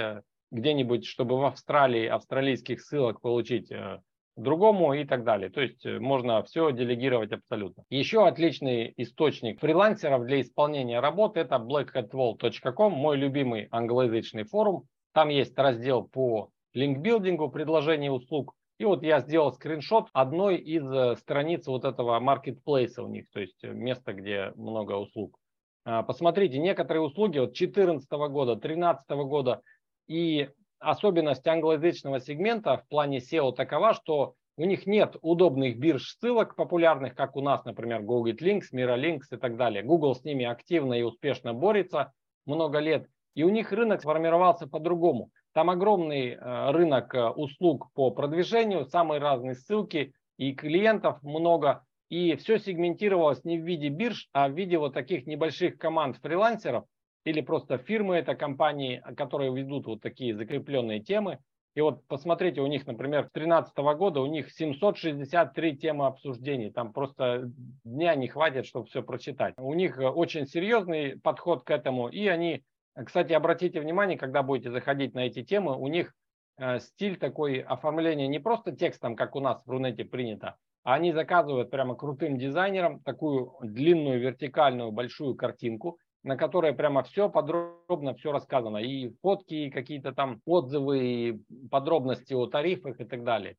где-нибудь, 0.53 1.07
чтобы 1.07 1.39
в 1.39 1.45
Австралии 1.45 2.07
австралийских 2.07 2.81
ссылок 2.81 3.21
получить 3.21 3.73
э, 3.73 4.01
другому 4.37 4.93
и 4.95 5.05
так 5.05 5.25
далее. 5.25 5.51
То 5.51 5.63
есть 5.63 5.85
э, 5.85 5.99
можно 5.99 6.43
все 6.43 6.71
делегировать 6.73 7.33
абсолютно. 7.33 7.85
Еще 7.89 8.27
отличный 8.27 8.93
источник 8.97 9.61
фрилансеров 9.61 10.25
для 10.27 10.41
исполнения 10.41 11.01
работы 11.01 11.41
это 11.41 11.57
blackhatwall.com, 11.57 12.93
мой 12.93 13.17
любимый 13.17 13.69
англоязычный 13.71 14.45
форум. 14.45 14.85
Там 15.13 15.31
есть 15.31 15.57
раздел 15.59 16.05
по 16.05 16.51
линкбилдингу, 16.75 17.51
предложению 17.51 18.13
услуг. 18.13 18.55
И 18.79 18.85
вот 18.85 19.03
я 19.03 19.21
сделал 19.21 19.53
скриншот 19.53 20.09
одной 20.13 20.57
из 20.57 20.85
э, 20.85 21.17
страниц 21.17 21.67
вот 21.67 21.85
этого 21.85 22.21
маркетплейса 22.21 23.03
у 23.03 23.09
них, 23.09 23.27
то 23.33 23.41
есть 23.41 23.63
место, 23.63 24.13
где 24.13 24.53
много 24.57 24.93
услуг. 24.93 25.39
А, 25.85 26.03
посмотрите, 26.03 26.59
некоторые 26.59 27.03
услуги 27.03 27.39
от 27.39 27.55
2014 27.55 28.11
года, 28.11 28.55
2013 28.55 29.11
года 29.11 29.63
и 30.07 30.49
особенность 30.79 31.47
англоязычного 31.47 32.21
сегмента 32.21 32.77
в 32.79 32.89
плане 32.89 33.19
SEO 33.19 33.53
такова, 33.53 33.95
что 33.95 34.35
у 34.57 34.65
них 34.65 34.87
нет 34.87 35.17
удобных 35.23 35.79
бирж 35.79 36.17
ссылок 36.19 36.57
популярных, 36.57 37.15
как 37.15 37.37
у 37.37 37.41
нас, 37.41 37.65
например, 37.65 38.03
Google 38.03 38.33
Links, 38.33 38.73
Miralinks 38.73 39.33
и 39.33 39.37
так 39.37 39.57
далее. 39.57 39.83
Google 39.83 40.15
с 40.15 40.25
ними 40.25 40.45
активно 40.45 40.95
и 40.95 41.03
успешно 41.03 41.55
борется 41.55 42.13
много 42.45 42.79
лет. 42.79 43.07
И 43.35 43.45
у 43.45 43.49
них 43.49 43.73
рынок 43.73 44.03
сформировался 44.03 44.67
по-другому. 44.67 45.31
Там 45.55 45.71
огромный 45.71 46.33
э, 46.33 46.71
рынок 46.71 47.15
э, 47.15 47.29
услуг 47.29 47.91
по 47.95 48.11
продвижению, 48.11 48.85
самые 48.85 49.21
разные 49.21 49.55
ссылки, 49.55 50.13
и 50.37 50.53
клиентов 50.55 51.23
много. 51.23 51.85
И 52.09 52.37
все 52.37 52.59
сегментировалось 52.59 53.45
не 53.45 53.59
в 53.59 53.65
виде 53.65 53.89
бирж, 53.89 54.29
а 54.33 54.49
в 54.49 54.53
виде 54.53 54.77
вот 54.77 54.93
таких 54.93 55.27
небольших 55.27 55.79
команд 55.79 56.19
фрилансеров, 56.19 56.85
или 57.25 57.41
просто 57.41 57.79
фирмы, 57.79 58.17
это 58.17 58.35
компании, 58.35 59.03
которые 59.17 59.55
ведут 59.55 59.87
вот 59.87 60.03
такие 60.03 60.35
закрепленные 60.35 61.01
темы. 61.01 61.39
И 61.75 61.81
вот 61.81 62.07
посмотрите, 62.07 62.61
у 62.61 62.67
них, 62.67 62.87
например, 62.87 63.23
с 63.23 63.33
2013 63.33 63.77
года 63.97 64.21
у 64.21 64.27
них 64.27 64.51
763 64.51 65.77
темы 65.79 66.07
обсуждений. 66.07 66.71
Там 66.71 66.93
просто 66.93 67.51
дня 67.85 68.15
не 68.15 68.29
хватит, 68.29 68.67
чтобы 68.67 68.87
все 68.87 69.03
прочитать. 69.03 69.55
У 69.57 69.73
них 69.73 69.99
э, 69.99 70.07
очень 70.07 70.47
серьезный 70.47 71.19
подход 71.19 71.65
к 71.65 71.71
этому. 71.71 72.09
И 72.09 72.27
они, 72.27 72.63
кстати, 72.95 73.33
обратите 73.33 73.81
внимание, 73.81 74.19
когда 74.19 74.43
будете 74.43 74.71
заходить 74.71 75.15
на 75.15 75.21
эти 75.21 75.43
темы, 75.43 75.75
у 75.75 75.87
них 75.87 76.13
э, 76.59 76.79
стиль 76.79 77.17
такой 77.17 77.61
оформления 77.61 78.27
не 78.27 78.39
просто 78.39 78.73
текстом, 78.73 79.17
как 79.17 79.35
у 79.35 79.41
нас 79.41 79.65
в 79.65 79.71
Рунете 79.71 80.05
принято, 80.05 80.57
а 80.85 80.95
они 80.95 81.13
заказывают 81.13 81.71
прямо 81.71 81.95
крутым 81.95 82.37
дизайнерам 82.37 83.01
такую 83.01 83.55
длинную 83.63 84.21
вертикальную 84.21 84.93
большую 84.93 85.37
картинку, 85.37 85.99
на 86.23 86.37
которой 86.37 86.73
прямо 86.73 87.03
все 87.03 87.29
подробно, 87.29 88.15
все 88.15 88.33
рассказано. 88.33 88.79
И 88.79 89.13
фотки, 89.23 89.55
и 89.55 89.71
какие-то 89.71 90.13
там 90.13 90.41
отзывы, 90.47 91.05
и 91.05 91.43
подробности 91.71 92.35
о 92.35 92.47
тарифах 92.47 93.01
и 93.01 93.05
так 93.05 93.25
далее. 93.25 93.57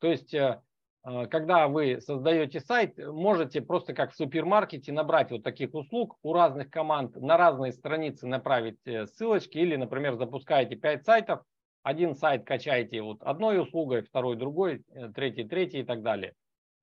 То 0.00 0.08
есть, 0.08 0.32
э, 0.34 0.60
э, 1.04 1.26
когда 1.26 1.68
вы 1.68 2.00
создаете 2.00 2.60
сайт, 2.60 2.98
можете 2.98 3.60
просто 3.60 3.92
как 3.92 4.12
в 4.12 4.16
супермаркете 4.16 4.92
набрать 4.92 5.30
вот 5.30 5.42
таких 5.42 5.74
услуг 5.74 6.16
у 6.22 6.32
разных 6.32 6.70
команд, 6.70 7.16
на 7.16 7.36
разные 7.36 7.72
страницы 7.72 8.26
направить 8.26 8.78
э, 8.86 9.06
ссылочки 9.06 9.58
или, 9.58 9.76
например, 9.76 10.16
запускаете 10.16 10.76
5 10.76 11.04
сайтов, 11.04 11.42
один 11.82 12.14
сайт 12.14 12.44
качаете 12.44 13.02
вот 13.02 13.22
одной 13.22 13.60
услугой, 13.60 14.02
второй 14.02 14.36
другой, 14.36 14.82
третий 15.14 15.44
третий 15.44 15.80
и 15.80 15.84
так 15.84 16.02
далее. 16.02 16.34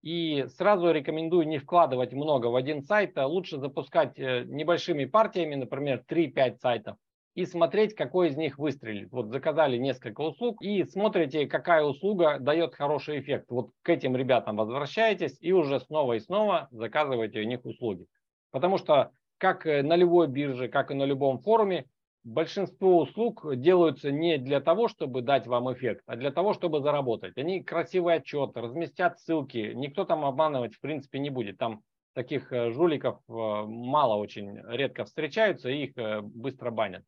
И 0.04 0.46
сразу 0.50 0.92
рекомендую 0.92 1.48
не 1.48 1.60
вкладывать 1.60 2.12
много 2.12 2.48
в 2.48 2.56
один 2.58 2.84
сайт, 2.84 3.18
а 3.18 3.26
лучше 3.26 3.58
запускать 3.58 4.20
э, 4.20 4.44
небольшими 4.46 5.06
партиями, 5.06 5.56
например, 5.56 6.04
3-5 6.06 6.58
сайтов, 6.58 6.98
и 7.36 7.46
смотреть, 7.46 7.96
какой 7.96 8.28
из 8.28 8.36
них 8.36 8.60
выстрелит. 8.60 9.14
Вот 9.14 9.30
заказали 9.30 9.78
несколько 9.78 10.20
услуг 10.20 10.62
и 10.62 10.84
смотрите, 10.84 11.48
какая 11.48 11.84
услуга 11.84 12.38
дает 12.40 12.76
хороший 12.76 13.22
эффект. 13.22 13.46
Вот 13.50 13.70
к 13.82 13.90
этим 13.90 14.18
ребятам 14.18 14.58
возвращаетесь 14.58 15.38
и 15.40 15.54
уже 15.54 15.80
снова 15.80 16.14
и 16.14 16.20
снова 16.20 16.68
заказываете 16.72 17.40
у 17.40 17.46
них 17.46 17.66
услуги. 17.66 18.06
Потому 18.52 18.78
что 18.78 19.12
как 19.38 19.64
на 19.66 19.96
любой 19.96 20.28
бирже, 20.28 20.68
как 20.68 20.92
и 20.92 20.96
на 20.96 21.04
любом 21.06 21.40
форуме, 21.40 21.86
большинство 22.24 23.00
услуг 23.00 23.46
делаются 23.56 24.12
не 24.12 24.38
для 24.38 24.62
того, 24.62 24.88
чтобы 24.88 25.22
дать 25.22 25.48
вам 25.48 25.72
эффект, 25.74 26.04
а 26.08 26.16
для 26.16 26.32
того, 26.32 26.54
чтобы 26.54 26.82
заработать. 26.82 27.38
Они 27.38 27.62
красивый 27.62 28.16
отчет, 28.16 28.56
разместят 28.56 29.20
ссылки, 29.20 29.74
никто 29.76 30.06
там 30.06 30.26
обманывать 30.26 30.76
в 30.76 30.80
принципе 30.80 31.20
не 31.20 31.30
будет. 31.30 31.58
Там 31.58 31.82
таких 32.14 32.52
э, 32.52 32.72
жуликов 32.72 33.20
э, 33.28 33.32
мало 33.32 34.16
очень, 34.16 34.60
редко 34.68 35.06
встречаются, 35.06 35.70
и 35.70 35.86
их 35.86 35.98
э, 35.98 36.22
быстро 36.22 36.72
банят. 36.72 37.04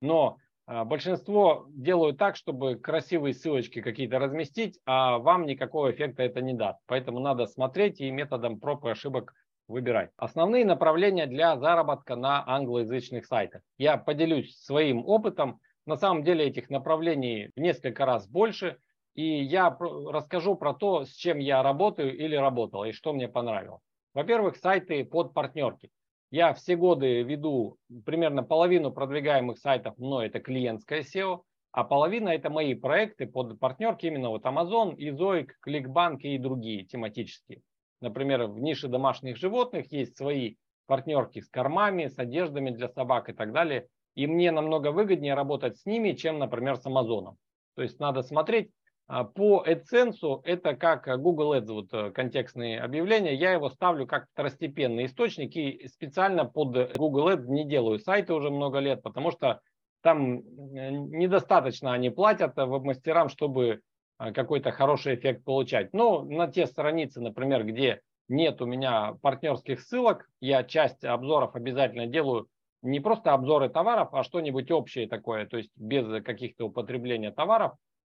Но 0.00 0.36
большинство 0.66 1.66
делают 1.70 2.18
так, 2.18 2.36
чтобы 2.36 2.76
красивые 2.76 3.32
ссылочки 3.32 3.80
какие-то 3.80 4.18
разместить, 4.18 4.78
а 4.84 5.16
вам 5.16 5.46
никакого 5.46 5.90
эффекта 5.90 6.22
это 6.22 6.42
не 6.42 6.52
даст. 6.52 6.78
Поэтому 6.86 7.20
надо 7.20 7.46
смотреть 7.46 8.02
и 8.02 8.10
методом 8.10 8.60
проб 8.60 8.84
и 8.84 8.90
ошибок 8.90 9.32
выбирать. 9.68 10.10
Основные 10.16 10.64
направления 10.64 11.26
для 11.26 11.56
заработка 11.56 12.16
на 12.16 12.42
англоязычных 12.46 13.26
сайтах. 13.26 13.62
Я 13.76 13.96
поделюсь 13.96 14.58
своим 14.58 15.06
опытом. 15.06 15.60
На 15.86 15.96
самом 15.96 16.24
деле 16.24 16.46
этих 16.46 16.70
направлений 16.70 17.50
в 17.54 17.60
несколько 17.60 18.04
раз 18.04 18.26
больше. 18.28 18.78
И 19.14 19.42
я 19.42 19.76
расскажу 19.78 20.54
про 20.54 20.74
то, 20.74 21.04
с 21.04 21.10
чем 21.10 21.38
я 21.38 21.62
работаю 21.62 22.16
или 22.16 22.36
работал, 22.36 22.84
и 22.84 22.92
что 22.92 23.12
мне 23.12 23.28
понравилось. 23.28 23.82
Во-первых, 24.14 24.56
сайты 24.56 25.04
под 25.04 25.34
партнерки. 25.34 25.90
Я 26.30 26.52
все 26.52 26.76
годы 26.76 27.22
веду 27.22 27.78
примерно 28.04 28.42
половину 28.42 28.92
продвигаемых 28.92 29.58
сайтов 29.58 29.96
мной 29.98 30.26
это 30.26 30.40
клиентское 30.40 31.02
SEO, 31.02 31.42
а 31.72 31.84
половина 31.84 32.28
это 32.28 32.50
мои 32.50 32.74
проекты 32.74 33.26
под 33.26 33.58
партнерки, 33.58 34.06
именно 34.06 34.28
вот 34.30 34.44
Amazon, 34.44 34.94
Изоик, 34.98 35.56
Кликбанк 35.60 36.24
и 36.24 36.38
другие 36.38 36.84
тематические. 36.84 37.62
Например, 38.00 38.46
в 38.46 38.58
нише 38.58 38.88
домашних 38.88 39.36
животных 39.36 39.92
есть 39.92 40.16
свои 40.16 40.56
партнерки 40.86 41.40
с 41.40 41.48
кормами, 41.48 42.06
с 42.06 42.18
одеждами 42.18 42.70
для 42.70 42.88
собак 42.88 43.28
и 43.28 43.32
так 43.32 43.52
далее. 43.52 43.88
И 44.14 44.26
мне 44.26 44.50
намного 44.50 44.90
выгоднее 44.90 45.34
работать 45.34 45.78
с 45.78 45.86
ними, 45.86 46.12
чем, 46.12 46.38
например, 46.38 46.76
с 46.76 46.86
Амазоном. 46.86 47.36
То 47.76 47.82
есть 47.82 48.00
надо 48.00 48.22
смотреть 48.22 48.70
а, 49.06 49.24
по 49.24 49.64
AdSense, 49.66 50.40
это 50.44 50.74
как 50.74 51.06
Google 51.22 51.54
Ads, 51.54 51.72
вот 51.72 51.94
э, 51.94 52.10
контекстные 52.10 52.80
объявления, 52.80 53.34
я 53.34 53.52
его 53.52 53.70
ставлю 53.70 54.06
как 54.06 54.26
второстепенный 54.32 55.06
источник 55.06 55.56
и 55.56 55.88
специально 55.88 56.44
под 56.44 56.96
Google 56.96 57.30
Ads 57.30 57.46
не 57.46 57.66
делаю 57.66 58.00
сайты 58.00 58.34
уже 58.34 58.50
много 58.50 58.80
лет, 58.80 59.02
потому 59.02 59.30
что 59.30 59.60
там 60.02 60.40
э, 60.40 60.90
недостаточно 60.90 61.92
они 61.92 62.10
платят 62.10 62.56
веб-мастерам, 62.56 63.30
чтобы 63.30 63.80
какой-то 64.18 64.72
хороший 64.72 65.14
эффект 65.14 65.44
получать. 65.44 65.92
Но 65.92 66.22
на 66.22 66.48
те 66.48 66.66
страницы, 66.66 67.20
например, 67.20 67.64
где 67.64 68.00
нет 68.28 68.60
у 68.60 68.66
меня 68.66 69.16
партнерских 69.22 69.80
ссылок, 69.80 70.28
я 70.40 70.64
часть 70.64 71.04
обзоров 71.04 71.54
обязательно 71.54 72.06
делаю 72.06 72.48
не 72.82 73.00
просто 73.00 73.32
обзоры 73.32 73.68
товаров, 73.68 74.10
а 74.12 74.22
что-нибудь 74.22 74.70
общее 74.70 75.08
такое, 75.08 75.46
то 75.46 75.56
есть 75.56 75.70
без 75.76 76.22
каких-то 76.22 76.66
употребления 76.66 77.30
товаров. 77.30 77.72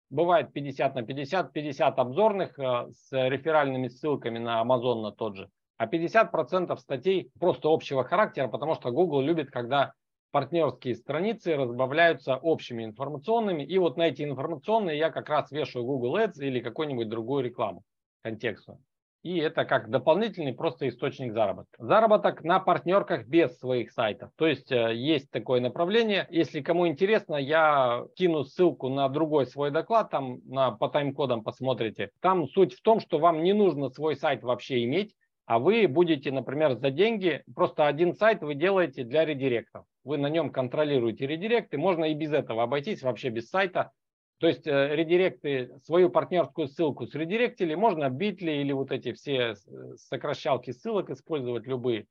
Бывает 0.09 0.51
50 0.51 0.95
на 0.95 1.03
50, 1.03 1.53
50 1.53 1.99
обзорных 1.99 2.57
э, 2.57 2.87
с 2.91 3.11
реферальными 3.11 3.89
ссылками 3.89 4.39
на 4.39 4.61
Amazon 4.61 5.01
на 5.01 5.11
тот 5.11 5.35
же, 5.35 5.49
а 5.77 5.85
50% 5.85 6.75
статей 6.77 7.29
просто 7.39 7.69
общего 7.71 8.03
характера, 8.03 8.47
потому 8.47 8.73
что 8.73 8.91
Google 8.91 9.21
любит, 9.21 9.51
когда 9.51 9.93
партнерские 10.31 10.95
страницы 10.95 11.55
разбавляются 11.55 12.35
общими 12.35 12.83
информационными. 12.83 13.63
И 13.63 13.77
вот 13.77 13.97
на 13.97 14.07
эти 14.07 14.23
информационные 14.23 14.97
я 14.97 15.09
как 15.09 15.29
раз 15.29 15.51
вешаю 15.51 15.85
Google 15.85 16.17
Ads 16.17 16.39
или 16.39 16.59
какую-нибудь 16.59 17.09
другую 17.09 17.43
рекламу 17.43 17.83
контекстную. 18.23 18.79
И 19.21 19.37
это 19.37 19.65
как 19.65 19.89
дополнительный 19.89 20.53
просто 20.53 20.87
источник 20.87 21.33
заработка. 21.33 21.83
Заработок 21.83 22.41
на 22.43 22.59
партнерках 22.59 23.27
без 23.27 23.57
своих 23.59 23.91
сайтов. 23.91 24.31
То 24.37 24.47
есть 24.47 24.71
э, 24.71 24.95
есть 24.95 25.29
такое 25.29 25.59
направление. 25.59 26.25
Если 26.29 26.61
кому 26.61 26.87
интересно, 26.87 27.35
я 27.35 28.05
кину 28.15 28.45
ссылку 28.45 28.87
на 28.87 29.09
другой 29.09 29.45
свой 29.45 29.71
доклад, 29.71 30.09
там 30.09 30.39
на, 30.45 30.71
по 30.71 30.87
тайм-кодам 30.87 31.43
посмотрите. 31.43 32.11
Там 32.21 32.47
суть 32.47 32.73
в 32.73 32.81
том, 32.81 33.01
что 33.01 33.19
вам 33.19 33.43
не 33.43 33.51
нужно 33.51 33.89
свой 33.89 34.15
сайт 34.15 34.41
вообще 34.41 34.85
иметь, 34.85 35.13
а 35.49 35.59
вы 35.59 35.87
будете, 35.87 36.31
например, 36.31 36.75
за 36.75 36.91
деньги, 36.91 37.43
просто 37.55 37.87
один 37.87 38.13
сайт 38.13 38.41
вы 38.41 38.55
делаете 38.55 39.03
для 39.03 39.25
редиректов 39.25 39.85
вы 40.03 40.17
на 40.17 40.27
нем 40.27 40.51
контролируете 40.51 41.27
редиректы, 41.27 41.77
можно 41.77 42.05
и 42.05 42.13
без 42.13 42.33
этого 42.33 42.63
обойтись, 42.63 43.03
вообще 43.03 43.29
без 43.29 43.49
сайта. 43.49 43.91
То 44.39 44.47
есть 44.47 44.65
э, 44.65 44.95
редиректы, 44.95 45.71
свою 45.83 46.09
партнерскую 46.09 46.67
ссылку 46.67 47.05
с 47.05 47.13
редиректили, 47.13 47.75
можно 47.75 48.09
битли 48.09 48.51
или 48.51 48.71
вот 48.71 48.91
эти 48.91 49.11
все 49.13 49.53
сокращалки 49.97 50.71
ссылок 50.71 51.09
использовать 51.09 51.67
любые. 51.67 52.07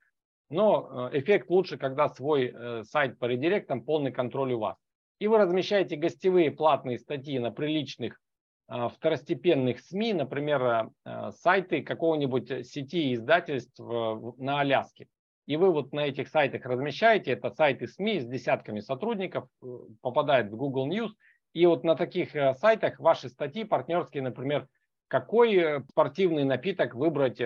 Но 0.49 1.11
э, 1.13 1.19
эффект 1.19 1.51
лучше, 1.51 1.79
когда 1.79 2.09
свой 2.09 2.53
э, 2.55 2.85
сайт 2.85 3.19
по 3.19 3.25
редиректам 3.25 3.83
полный 3.83 4.13
контроль 4.13 4.53
у 4.53 4.61
вас. 4.61 4.77
И 5.19 5.27
вы 5.27 5.39
размещаете 5.39 5.97
гостевые 5.97 6.51
платные 6.51 6.99
статьи 6.99 7.39
на 7.39 7.51
приличных 7.51 8.21
второстепенных 8.69 9.81
СМИ, 9.81 10.13
например, 10.13 10.91
сайты 11.31 11.83
какого-нибудь 11.83 12.67
сети 12.67 13.15
издательств 13.15 13.79
на 13.79 14.61
Аляске. 14.61 15.09
И 15.49 15.57
вы 15.57 15.73
вот 15.73 15.95
на 15.95 16.01
этих 16.01 16.29
сайтах 16.29 16.67
размещаете, 16.67 17.31
это 17.31 17.51
сайты 17.51 17.87
СМИ 17.89 18.21
с 18.21 18.27
десятками 18.27 18.81
сотрудников, 18.81 19.49
э, 19.63 19.67
попадает 20.03 20.51
в 20.51 20.57
Google 20.57 20.87
News, 20.91 21.09
и 21.55 21.65
вот 21.65 21.85
на 21.85 21.97
таких 21.97 22.37
э, 22.37 22.53
сайтах 22.53 23.01
ваши 23.01 23.31
статьи 23.31 23.65
партнерские, 23.65 24.23
например, 24.23 24.69
какой 25.09 25.57
э, 25.57 25.81
спортивный 25.89 26.45
напиток 26.45 26.95
выбрать 26.95 27.41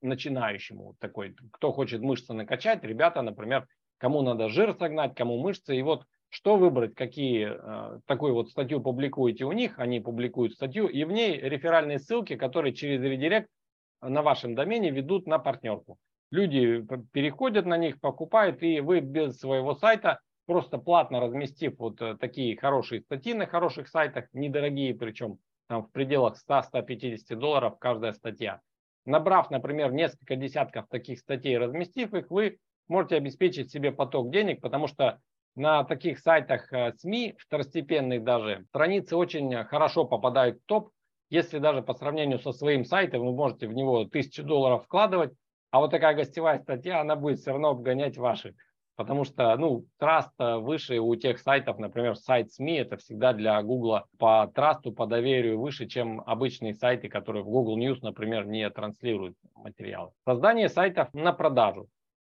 начинающему, 0.00 0.94
такой, 1.00 1.34
кто 1.50 1.72
хочет 1.72 2.00
мышцы 2.00 2.32
накачать, 2.32 2.84
ребята, 2.84 3.22
например, 3.22 3.66
кому 3.98 4.22
надо 4.22 4.48
жир 4.48 4.72
согнать, 4.78 5.16
кому 5.16 5.40
мышцы, 5.40 5.76
и 5.76 5.82
вот 5.82 6.04
что 6.30 6.56
выбрать, 6.56 6.94
какие, 6.94 7.56
такую 8.06 8.34
вот 8.34 8.50
статью 8.50 8.80
публикуете 8.80 9.44
у 9.44 9.52
них, 9.52 9.78
они 9.78 10.00
публикуют 10.00 10.52
статью, 10.52 10.86
и 10.86 11.04
в 11.04 11.12
ней 11.12 11.38
реферальные 11.40 11.98
ссылки, 11.98 12.36
которые 12.36 12.74
через 12.74 13.00
редирект 13.02 13.48
на 14.02 14.22
вашем 14.22 14.54
домене 14.54 14.90
ведут 14.90 15.26
на 15.26 15.38
партнерку 15.38 15.98
люди 16.30 16.86
переходят 17.12 17.66
на 17.66 17.76
них, 17.76 18.00
покупают, 18.00 18.62
и 18.62 18.80
вы 18.80 19.00
без 19.00 19.38
своего 19.38 19.74
сайта, 19.74 20.20
просто 20.46 20.78
платно 20.78 21.20
разместив 21.20 21.78
вот 21.78 22.00
э, 22.00 22.16
такие 22.16 22.56
хорошие 22.56 23.02
статьи 23.02 23.34
на 23.34 23.46
хороших 23.46 23.88
сайтах, 23.88 24.26
недорогие 24.32 24.94
причем, 24.94 25.38
там 25.68 25.84
в 25.84 25.90
пределах 25.90 26.38
100-150 26.48 27.34
долларов 27.36 27.78
каждая 27.78 28.12
статья. 28.12 28.60
Набрав, 29.04 29.50
например, 29.50 29.92
несколько 29.92 30.36
десятков 30.36 30.86
таких 30.88 31.18
статей, 31.18 31.58
разместив 31.58 32.14
их, 32.14 32.30
вы 32.30 32.58
можете 32.88 33.16
обеспечить 33.16 33.70
себе 33.70 33.92
поток 33.92 34.30
денег, 34.30 34.60
потому 34.60 34.86
что 34.86 35.20
на 35.58 35.84
таких 35.84 36.18
сайтах 36.20 36.72
э, 36.72 36.92
СМИ, 36.96 37.34
второстепенных 37.38 38.24
даже, 38.24 38.64
страницы 38.68 39.16
очень 39.16 39.64
хорошо 39.64 40.04
попадают 40.04 40.58
в 40.58 40.66
топ. 40.66 40.90
Если 41.30 41.58
даже 41.58 41.82
по 41.82 41.92
сравнению 41.92 42.38
со 42.38 42.52
своим 42.52 42.84
сайтом 42.84 43.26
вы 43.26 43.32
можете 43.32 43.68
в 43.68 43.74
него 43.74 44.04
тысячу 44.04 44.42
долларов 44.42 44.84
вкладывать, 44.84 45.32
а 45.70 45.80
вот 45.80 45.90
такая 45.90 46.14
гостевая 46.14 46.58
статья, 46.58 47.00
она 47.00 47.16
будет 47.16 47.40
все 47.40 47.50
равно 47.50 47.70
обгонять 47.70 48.16
ваши. 48.16 48.54
Потому 48.96 49.22
что, 49.24 49.54
ну, 49.56 49.84
траст 49.98 50.32
выше 50.38 50.98
у 50.98 51.14
тех 51.14 51.38
сайтов, 51.38 51.78
например, 51.78 52.16
сайт 52.16 52.50
СМИ, 52.50 52.78
это 52.78 52.96
всегда 52.96 53.32
для 53.32 53.62
Google 53.62 54.00
по 54.18 54.50
трасту, 54.52 54.90
по 54.90 55.06
доверию 55.06 55.60
выше, 55.60 55.86
чем 55.86 56.20
обычные 56.26 56.74
сайты, 56.74 57.08
которые 57.08 57.44
в 57.44 57.48
Google 57.48 57.78
News, 57.78 57.98
например, 58.02 58.46
не 58.46 58.68
транслируют 58.70 59.36
материалы. 59.54 60.10
Создание 60.24 60.68
сайтов 60.68 61.14
на 61.14 61.32
продажу. 61.32 61.88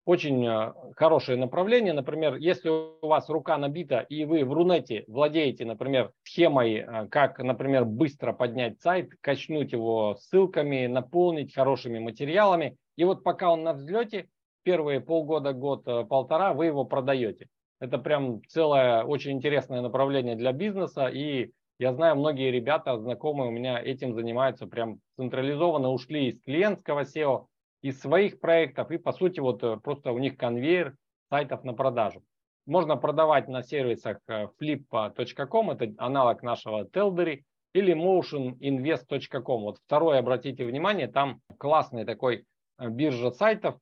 Очень 0.05 0.45
э, 0.45 0.73
хорошее 0.95 1.37
направление. 1.37 1.93
Например, 1.93 2.35
если 2.35 2.69
у 2.69 3.07
вас 3.07 3.27
рука 3.27 3.57
набита 3.57 3.99
и 3.99 4.23
вы 4.23 4.45
в 4.45 4.53
Рунете 4.53 5.03
владеете, 5.07 5.65
например, 5.65 6.11
схемой, 6.23 6.75
э, 6.75 7.07
как, 7.09 7.39
например, 7.39 7.85
быстро 7.85 8.31
поднять 8.31 8.79
сайт, 8.81 9.09
качнуть 9.21 9.73
его 9.73 10.15
ссылками, 10.19 10.85
наполнить 10.85 11.53
хорошими 11.53 11.97
материалами, 11.99 12.77
и 12.95 13.03
вот 13.03 13.23
пока 13.23 13.51
он 13.51 13.63
на 13.63 13.73
взлете, 13.73 14.27
первые 14.63 15.01
полгода, 15.01 15.53
год, 15.53 15.87
э, 15.87 16.05
полтора, 16.05 16.53
вы 16.53 16.67
его 16.67 16.85
продаете. 16.85 17.47
Это 17.79 17.97
прям 17.97 18.41
целое 18.47 19.03
очень 19.03 19.31
интересное 19.31 19.81
направление 19.81 20.35
для 20.35 20.53
бизнеса, 20.53 21.07
и 21.07 21.51
я 21.77 21.93
знаю, 21.93 22.15
многие 22.15 22.51
ребята, 22.51 22.97
знакомые 22.97 23.49
у 23.49 23.51
меня 23.51 23.81
этим 23.81 24.13
занимаются, 24.13 24.65
прям 24.65 24.99
централизованно 25.17 25.89
ушли 25.89 26.27
из 26.27 26.39
клиентского 26.41 27.01
SEO, 27.01 27.47
из 27.85 27.99
своих 27.99 28.39
проектов, 28.39 28.89
и 28.89 28.97
по 28.97 29.11
сути 29.11 29.39
вот 29.39 29.63
э, 29.63 29.77
просто 29.77 30.11
у 30.11 30.17
них 30.17 30.37
конвейер 30.37 30.95
сайтов 31.29 31.63
на 31.63 31.73
продажу. 31.73 32.23
Можно 32.65 32.97
продавать 32.97 33.47
на 33.47 33.61
сервисах 33.61 34.17
э, 34.27 34.47
flip.com, 34.59 35.69
это 35.69 35.93
аналог 35.99 36.41
нашего 36.41 36.85
Teldery, 36.85 37.43
или 37.73 37.93
motioninvest.com. 37.93 39.61
Вот 39.61 39.77
второе, 39.85 40.17
обратите 40.17 40.65
внимание, 40.65 41.07
там 41.07 41.41
классный 41.59 42.05
такой 42.05 42.45
э, 42.79 42.89
биржа 42.89 43.29
сайтов, 43.29 43.75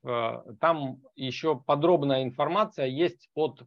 там 0.60 0.98
еще 1.16 1.62
подробная 1.66 2.24
информация 2.24 2.88
есть 2.88 3.30
от 3.36 3.62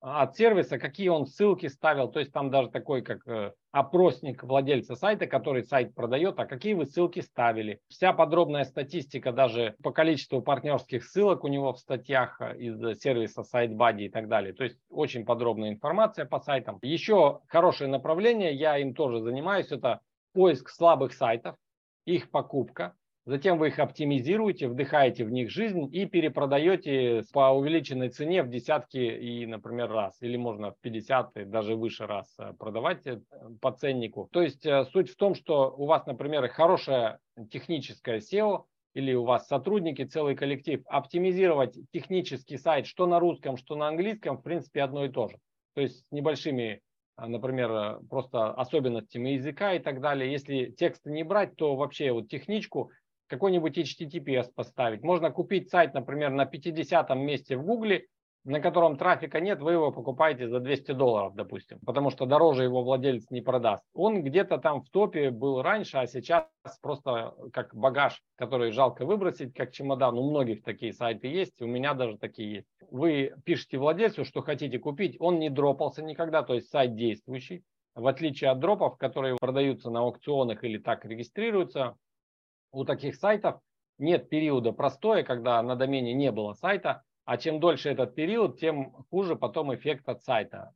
от 0.00 0.36
сервиса, 0.36 0.78
какие 0.78 1.08
он 1.08 1.26
ссылки 1.26 1.66
ставил, 1.66 2.08
то 2.08 2.20
есть 2.20 2.32
там 2.32 2.50
даже 2.50 2.70
такой 2.70 3.02
как 3.02 3.26
э, 3.26 3.52
опросник 3.72 4.44
владельца 4.44 4.94
сайта, 4.94 5.26
который 5.26 5.64
сайт 5.64 5.94
продает, 5.94 6.38
а 6.38 6.46
какие 6.46 6.74
вы 6.74 6.86
ссылки 6.86 7.20
ставили. 7.20 7.80
Вся 7.88 8.12
подробная 8.12 8.64
статистика 8.64 9.32
даже 9.32 9.74
по 9.82 9.90
количеству 9.90 10.40
партнерских 10.40 11.04
ссылок 11.04 11.44
у 11.44 11.48
него 11.48 11.72
в 11.72 11.78
статьях 11.78 12.40
э, 12.40 12.56
из 12.58 13.00
сервиса 13.00 13.42
SiteBuddy 13.42 14.02
и 14.02 14.08
так 14.08 14.28
далее. 14.28 14.52
То 14.52 14.64
есть 14.64 14.78
очень 14.88 15.24
подробная 15.24 15.70
информация 15.70 16.26
по 16.26 16.38
сайтам. 16.38 16.78
Еще 16.82 17.40
хорошее 17.48 17.90
направление, 17.90 18.54
я 18.54 18.78
им 18.78 18.94
тоже 18.94 19.20
занимаюсь, 19.20 19.72
это 19.72 20.00
поиск 20.32 20.70
слабых 20.70 21.12
сайтов, 21.12 21.56
их 22.04 22.30
покупка. 22.30 22.94
Затем 23.28 23.58
вы 23.58 23.68
их 23.68 23.78
оптимизируете, 23.78 24.68
вдыхаете 24.68 25.22
в 25.26 25.30
них 25.30 25.50
жизнь 25.50 25.86
и 25.92 26.06
перепродаете 26.06 27.22
по 27.30 27.50
увеличенной 27.50 28.08
цене 28.08 28.42
в 28.42 28.48
десятки 28.48 28.96
и, 28.96 29.44
например, 29.44 29.90
раз. 29.90 30.16
Или 30.22 30.38
можно 30.38 30.70
в 30.70 30.80
50 30.80 31.36
и 31.36 31.44
даже 31.44 31.76
выше 31.76 32.06
раз 32.06 32.34
э, 32.38 32.54
продавать 32.58 33.06
э, 33.06 33.20
по 33.60 33.70
ценнику. 33.70 34.30
То 34.32 34.40
есть 34.40 34.64
э, 34.64 34.86
суть 34.86 35.10
в 35.10 35.16
том, 35.16 35.34
что 35.34 35.74
у 35.76 35.84
вас, 35.84 36.06
например, 36.06 36.48
хорошая 36.48 37.18
техническая 37.50 38.20
SEO, 38.20 38.64
или 38.94 39.12
у 39.12 39.24
вас 39.24 39.46
сотрудники, 39.46 40.06
целый 40.06 40.34
коллектив, 40.34 40.80
оптимизировать 40.86 41.76
технический 41.92 42.56
сайт, 42.56 42.86
что 42.86 43.06
на 43.06 43.20
русском, 43.20 43.58
что 43.58 43.76
на 43.76 43.88
английском, 43.88 44.38
в 44.38 44.42
принципе, 44.42 44.80
одно 44.80 45.04
и 45.04 45.10
то 45.10 45.28
же. 45.28 45.36
То 45.74 45.82
есть 45.82 45.98
с 45.98 46.12
небольшими, 46.12 46.80
например, 47.18 48.00
просто 48.08 48.52
особенностями 48.52 49.30
языка 49.30 49.74
и 49.74 49.80
так 49.80 50.00
далее. 50.00 50.32
Если 50.32 50.70
тексты 50.70 51.10
не 51.10 51.24
брать, 51.24 51.56
то 51.56 51.76
вообще 51.76 52.10
вот 52.10 52.30
техничку 52.30 52.90
какой-нибудь 53.28 53.78
HTTPS 53.78 54.50
поставить. 54.54 55.02
Можно 55.02 55.30
купить 55.30 55.70
сайт, 55.70 55.94
например, 55.94 56.30
на 56.30 56.46
50 56.46 57.14
месте 57.16 57.56
в 57.56 57.62
Гугле, 57.64 58.06
на 58.44 58.60
котором 58.60 58.96
трафика 58.96 59.40
нет, 59.40 59.60
вы 59.60 59.72
его 59.72 59.92
покупаете 59.92 60.48
за 60.48 60.60
200 60.60 60.92
долларов, 60.92 61.34
допустим, 61.34 61.78
потому 61.84 62.10
что 62.10 62.24
дороже 62.24 62.64
его 62.64 62.82
владелец 62.82 63.30
не 63.30 63.42
продаст. 63.42 63.84
Он 63.92 64.22
где-то 64.22 64.58
там 64.58 64.80
в 64.80 64.88
топе 64.90 65.30
был 65.30 65.60
раньше, 65.60 65.98
а 65.98 66.06
сейчас 66.06 66.46
просто 66.80 67.34
как 67.52 67.74
багаж, 67.74 68.22
который 68.36 68.72
жалко 68.72 69.04
выбросить, 69.04 69.54
как 69.54 69.72
чемодан. 69.72 70.18
У 70.18 70.30
многих 70.30 70.62
такие 70.62 70.92
сайты 70.92 71.28
есть, 71.28 71.60
у 71.60 71.66
меня 71.66 71.94
даже 71.94 72.16
такие 72.16 72.52
есть. 72.52 72.66
Вы 72.90 73.34
пишете 73.44 73.76
владельцу, 73.76 74.24
что 74.24 74.40
хотите 74.40 74.78
купить, 74.78 75.16
он 75.20 75.38
не 75.38 75.50
дропался 75.50 76.02
никогда, 76.02 76.42
то 76.42 76.54
есть 76.54 76.70
сайт 76.70 76.94
действующий. 76.94 77.64
В 77.94 78.06
отличие 78.06 78.50
от 78.50 78.60
дропов, 78.60 78.96
которые 78.96 79.36
продаются 79.38 79.90
на 79.90 80.00
аукционах 80.00 80.62
или 80.62 80.78
так 80.78 81.04
регистрируются, 81.04 81.96
у 82.72 82.84
таких 82.84 83.16
сайтов 83.16 83.60
нет 83.98 84.28
периода 84.28 84.72
простоя, 84.72 85.22
когда 85.22 85.62
на 85.62 85.76
домене 85.76 86.14
не 86.14 86.30
было 86.30 86.52
сайта, 86.52 87.02
а 87.24 87.36
чем 87.36 87.60
дольше 87.60 87.90
этот 87.90 88.14
период, 88.14 88.58
тем 88.58 88.92
хуже 89.10 89.36
потом 89.36 89.74
эффект 89.74 90.08
от 90.08 90.22
сайта. 90.22 90.72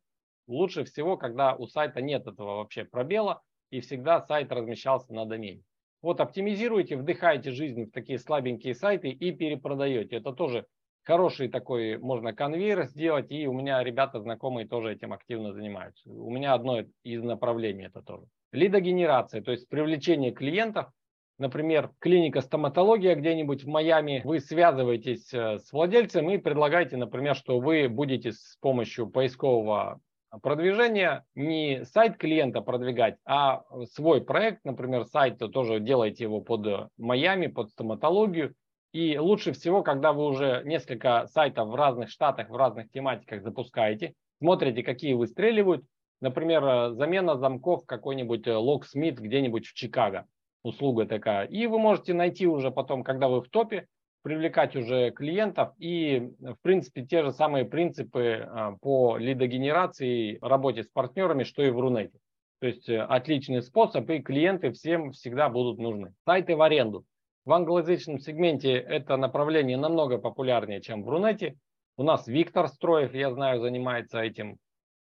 Лучше 0.47 0.85
всего, 0.85 1.17
когда 1.17 1.55
у 1.55 1.67
сайта 1.67 2.03
нет 2.03 2.27
этого 2.27 2.57
вообще 2.57 2.85
пробела, 2.85 3.43
и 3.71 3.81
всегда 3.81 4.21
сайт 4.21 4.53
размещался 4.53 5.15
на 5.15 5.25
домене. 5.25 5.63
Вот 6.03 6.21
оптимизируйте, 6.21 6.97
вдыхайте 6.97 7.53
жизнь 7.53 7.85
в 7.85 7.93
такие 7.93 8.19
слабенькие 8.19 8.75
сайты 8.75 9.09
и 9.09 9.33
перепродаете. 9.33 10.17
Это 10.17 10.33
тоже 10.33 10.67
хороший 11.05 11.49
такой, 11.49 11.97
можно 11.97 12.35
конвейер 12.35 12.85
сделать, 12.87 13.31
и 13.31 13.47
у 13.47 13.53
меня 13.53 13.83
ребята 13.83 14.21
знакомые 14.21 14.67
тоже 14.67 14.93
этим 14.93 15.13
активно 15.13 15.53
занимаются. 15.53 16.11
У 16.11 16.31
меня 16.31 16.55
одно 16.55 16.81
из 17.05 17.23
направлений 17.23 17.85
это 17.85 18.03
тоже. 18.03 18.27
Лидогенерация, 18.51 19.43
то 19.43 19.53
есть 19.53 19.69
привлечение 19.69 20.33
клиентов– 20.33 20.91
например, 21.39 21.91
клиника 21.99 22.41
стоматология 22.41 23.15
где-нибудь 23.15 23.65
в 23.65 23.69
Майами, 23.69 24.23
вы 24.25 24.41
связываетесь 24.41 25.33
э, 25.33 25.59
с 25.59 25.73
владельцем 25.73 26.31
и 26.31 26.39
предлагаете, 26.39 26.97
например, 26.97 27.35
что 27.35 27.59
вы 27.59 27.89
будете 27.89 28.33
с 28.33 28.57
помощью 28.61 29.09
поискового 29.09 30.01
продвижения 30.41 31.25
не 31.35 31.85
сайт 31.85 32.17
клиента 32.17 32.63
продвигать, 32.63 33.17
а 33.27 33.63
свой 33.93 34.23
проект, 34.23 34.65
например, 34.65 35.05
сайт, 35.05 35.39
то 35.39 35.49
тоже 35.49 35.81
делаете 35.81 36.25
его 36.25 36.41
под 36.41 36.91
Майами, 36.97 37.49
под 37.49 37.71
стоматологию. 37.71 38.55
И 38.93 39.19
лучше 39.19 39.53
всего, 39.53 39.83
когда 39.83 40.13
вы 40.13 40.27
уже 40.27 40.63
несколько 40.65 41.27
сайтов 41.29 41.69
в 41.69 41.75
разных 41.75 42.11
штатах, 42.11 42.51
в 42.51 42.57
разных 42.57 42.91
тематиках 42.91 43.43
запускаете, 43.43 44.15
смотрите, 44.39 44.83
какие 44.83 45.15
выстреливают. 45.15 45.85
Например, 46.21 46.65
э, 46.65 46.91
замена 46.93 47.37
замков 47.37 47.85
какой-нибудь 47.87 48.47
э, 48.47 48.51
Locksmith 48.51 49.17
где-нибудь 49.17 49.67
в 49.67 49.75
Чикаго 49.75 50.27
услуга 50.63 51.07
такая. 51.07 51.47
И 51.47 51.67
вы 51.67 51.79
можете 51.79 52.15
найти 52.15 52.47
уже 52.47 52.71
потом, 52.71 53.03
когда 53.05 53.29
вы 53.29 53.41
в 53.41 53.49
топе, 53.49 53.87
привлекать 54.23 54.77
уже 54.77 55.11
клиентов 55.11 55.75
и, 55.79 56.31
в 56.41 56.57
принципе, 56.63 57.05
те 57.05 57.23
же 57.23 57.33
самые 57.33 57.65
принципы 57.65 58.47
а, 58.49 58.77
по 58.81 59.17
лидогенерации, 59.17 60.39
работе 60.41 60.85
с 60.85 60.89
партнерами, 60.89 61.43
что 61.43 61.63
и 61.63 61.71
в 61.71 61.81
Рунете. 61.81 62.19
То 62.61 62.69
есть 62.69 62.89
э, 62.89 63.01
отличный 63.01 63.61
способ, 63.63 64.09
и 64.09 64.21
клиенты 64.21 64.71
всем 64.71 65.11
всегда 65.11 65.49
будут 65.49 65.79
нужны. 65.79 66.15
Сайты 66.25 66.55
в 66.55 66.63
аренду. 66.63 67.05
В 67.45 67.53
англоязычном 67.53 68.21
сегменте 68.21 68.75
это 68.75 69.17
направление 69.17 69.77
намного 69.77 70.19
популярнее, 70.19 70.81
чем 70.81 71.03
в 71.03 71.09
Рунете. 71.09 71.57
У 71.97 72.05
нас 72.05 72.29
Виктор 72.29 72.69
Строев, 72.69 73.15
я 73.15 73.33
знаю, 73.33 73.61
занимается 73.61 74.21
этим 74.21 74.59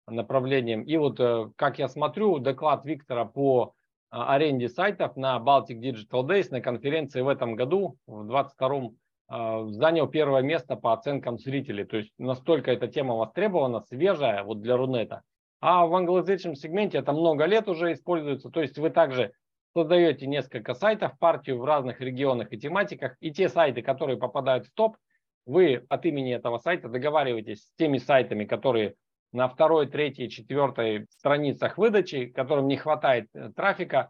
направлением. 0.07 0.83
И 0.83 0.95
вот, 0.95 1.19
э, 1.19 1.49
как 1.57 1.79
я 1.79 1.89
смотрю, 1.89 2.39
доклад 2.39 2.85
Виктора 2.85 3.25
по 3.25 3.73
аренде 4.09 4.69
сайтов 4.69 5.15
на 5.15 5.37
Baltic 5.37 5.79
Digital 5.79 6.25
Days 6.25 6.47
на 6.51 6.61
конференции 6.61 7.21
в 7.21 7.27
этом 7.27 7.55
году, 7.55 7.97
в 8.07 8.25
22 8.25 8.91
а, 9.27 9.65
занял 9.67 10.07
первое 10.07 10.41
место 10.41 10.75
по 10.75 10.93
оценкам 10.93 11.37
зрителей. 11.37 11.85
То 11.85 11.97
есть 11.97 12.11
настолько 12.17 12.71
эта 12.71 12.87
тема 12.87 13.15
востребована, 13.15 13.81
свежая 13.81 14.43
вот 14.43 14.61
для 14.61 14.75
Рунета. 14.75 15.21
А 15.61 15.85
в 15.85 15.93
англоязычном 15.93 16.55
сегменте 16.55 16.97
это 16.97 17.11
много 17.11 17.45
лет 17.45 17.67
уже 17.67 17.93
используется. 17.93 18.49
То 18.49 18.61
есть 18.61 18.79
вы 18.79 18.89
также 18.89 19.33
создаете 19.75 20.25
несколько 20.25 20.73
сайтов, 20.73 21.17
партию 21.19 21.59
в 21.59 21.65
разных 21.65 22.01
регионах 22.01 22.51
и 22.51 22.57
тематиках. 22.57 23.15
И 23.19 23.31
те 23.31 23.49
сайты, 23.49 23.81
которые 23.83 24.17
попадают 24.17 24.65
в 24.65 24.73
топ, 24.73 24.97
вы 25.45 25.85
от 25.89 26.05
имени 26.05 26.33
этого 26.33 26.57
сайта 26.57 26.89
договариваетесь 26.89 27.63
с 27.63 27.75
теми 27.77 27.97
сайтами, 27.97 28.45
которые 28.45 28.95
на 29.31 29.47
второй, 29.47 29.87
третьей, 29.87 30.29
четвертой 30.29 31.07
страницах 31.09 31.77
выдачи, 31.77 32.25
которым 32.27 32.67
не 32.67 32.77
хватает 32.77 33.27
э, 33.33 33.51
трафика, 33.55 34.09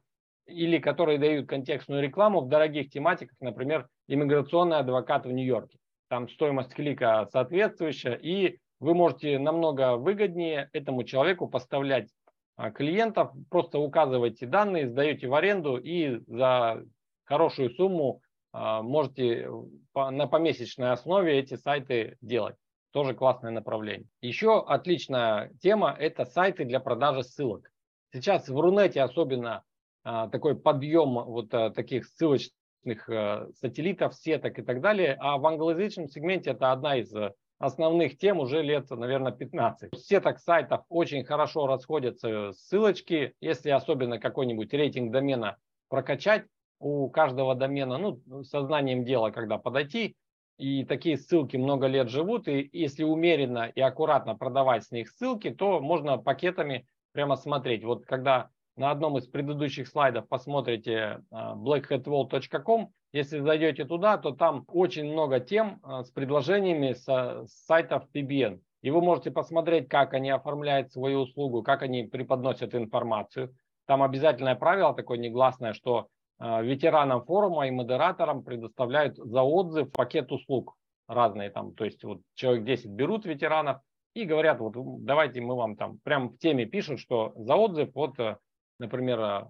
или 0.49 0.79
которые 0.79 1.19
дают 1.19 1.47
контекстную 1.47 2.01
рекламу 2.01 2.41
в 2.41 2.49
дорогих 2.49 2.89
тематиках, 2.89 3.35
например, 3.39 3.87
иммиграционный 4.07 4.77
адвокат 4.77 5.25
в 5.25 5.31
Нью-Йорке. 5.31 5.77
Там 6.09 6.27
стоимость 6.27 6.73
клика 6.73 7.27
соответствующая, 7.31 8.15
и 8.15 8.57
вы 8.79 8.95
можете 8.95 9.37
намного 9.37 9.97
выгоднее 9.97 10.69
этому 10.73 11.03
человеку 11.03 11.47
поставлять 11.47 12.09
а, 12.55 12.71
клиентов, 12.71 13.31
просто 13.49 13.77
указываете 13.77 14.47
данные, 14.47 14.89
сдаете 14.89 15.27
в 15.27 15.35
аренду 15.35 15.77
и 15.77 16.19
за 16.27 16.83
хорошую 17.25 17.69
сумму 17.71 18.21
а, 18.51 18.81
можете 18.81 19.49
на 19.93 20.27
помесячной 20.27 20.91
основе 20.91 21.37
эти 21.37 21.55
сайты 21.55 22.17
делать. 22.21 22.55
Тоже 22.91 23.13
классное 23.13 23.51
направление. 23.51 24.07
Еще 24.21 24.63
отличная 24.65 25.51
тема– 25.61 25.95
это 25.99 26.25
сайты 26.25 26.65
для 26.65 26.79
продажи 26.79 27.23
ссылок. 27.23 27.71
Сейчас 28.11 28.49
в 28.49 28.59
Рунете 28.59 29.01
особенно 29.01 29.63
а, 30.03 30.27
такой 30.27 30.55
подъем 30.55 31.23
вот 31.23 31.53
а, 31.53 31.69
таких 31.69 32.07
ссылочных 32.07 33.07
а, 33.07 33.47
сателлитов, 33.53 34.15
сеток 34.15 34.57
и 34.57 34.63
так 34.63 34.81
далее. 34.81 35.15
А 35.19 35.37
в 35.37 35.45
англоязычном 35.45 36.07
сегменте 36.07 36.51
это 36.51 36.71
одна 36.71 36.97
из 36.97 37.13
основных 37.59 38.17
тем 38.17 38.39
уже 38.39 38.63
лет, 38.63 38.89
наверное, 38.89 39.33
15. 39.33 39.91
Сеток 39.99 40.39
сайтов 40.39 40.81
очень 40.89 41.23
хорошо 41.23 41.67
расходятся 41.67 42.53
ссылочки. 42.53 43.33
Если 43.39 43.69
особенно 43.69 44.17
какой-нибудь 44.17 44.73
рейтинг 44.73 45.11
домена 45.11 45.57
прокачать, 45.89 46.45
у 46.79 47.09
каждого 47.09 47.55
домена, 47.55 47.97
ну, 47.97 48.43
сознанием 48.43 49.03
дела, 49.03 49.31
когда 49.31 49.57
подойти, 49.57 50.15
и 50.59 50.83
такие 50.83 51.17
ссылки 51.17 51.55
много 51.55 51.87
лет 51.87 52.09
живут, 52.09 52.49
и 52.49 52.69
если 52.73 53.03
умеренно 53.03 53.71
и 53.73 53.79
аккуратно 53.79 54.35
продавать 54.35 54.83
с 54.83 54.91
них 54.91 55.09
ссылки, 55.09 55.51
то 55.51 55.79
можно 55.79 56.17
пакетами 56.17 56.85
прямо 57.13 57.37
смотреть. 57.37 57.85
Вот 57.85 58.05
когда 58.05 58.49
на 58.75 58.91
одном 58.91 59.17
из 59.17 59.25
предыдущих 59.25 59.87
слайдов 59.87 60.27
посмотрите 60.27 61.23
а, 61.31 61.55
blackhatwall.com, 61.55 62.91
если 63.13 63.39
зайдете 63.39 63.85
туда, 63.85 64.17
то 64.17 64.31
там 64.31 64.65
очень 64.67 65.09
много 65.09 65.39
тем 65.39 65.79
а, 65.81 66.03
с 66.03 66.11
предложениями 66.11 66.91
с 66.91 67.47
сайтов 67.47 68.03
PBN. 68.13 68.59
И 68.81 68.91
вы 68.91 69.01
можете 69.01 69.31
посмотреть, 69.31 69.87
как 69.87 70.13
они 70.13 70.29
оформляют 70.29 70.91
свою 70.91 71.21
услугу, 71.21 71.63
как 71.63 71.83
они 71.83 72.03
преподносят 72.03 72.75
информацию. 72.75 73.55
Там 73.85 74.03
обязательное 74.03 74.55
правило 74.55 74.93
такое 74.93 75.19
негласное, 75.19 75.71
что 75.71 76.09
ветеранам 76.39 77.25
форума 77.25 77.67
и 77.67 77.71
модераторам 77.71 78.43
предоставляют 78.43 79.17
за 79.17 79.41
отзыв 79.41 79.91
пакет 79.91 80.31
услуг 80.31 80.75
разные 81.07 81.49
там. 81.49 81.73
То 81.73 81.85
есть 81.85 82.03
вот 82.03 82.21
человек 82.35 82.63
10 82.63 82.91
берут 82.91 83.25
ветеранов 83.25 83.81
и 84.13 84.25
говорят, 84.25 84.59
вот 84.59 84.75
давайте 85.03 85.41
мы 85.41 85.55
вам 85.55 85.75
там 85.75 85.99
прям 85.99 86.29
в 86.29 86.37
теме 86.37 86.65
пишут, 86.65 86.99
что 86.99 87.33
за 87.35 87.55
отзыв 87.55 87.89
вот, 87.93 88.19
э, 88.19 88.37
например, 88.79 89.19
э, 89.19 89.45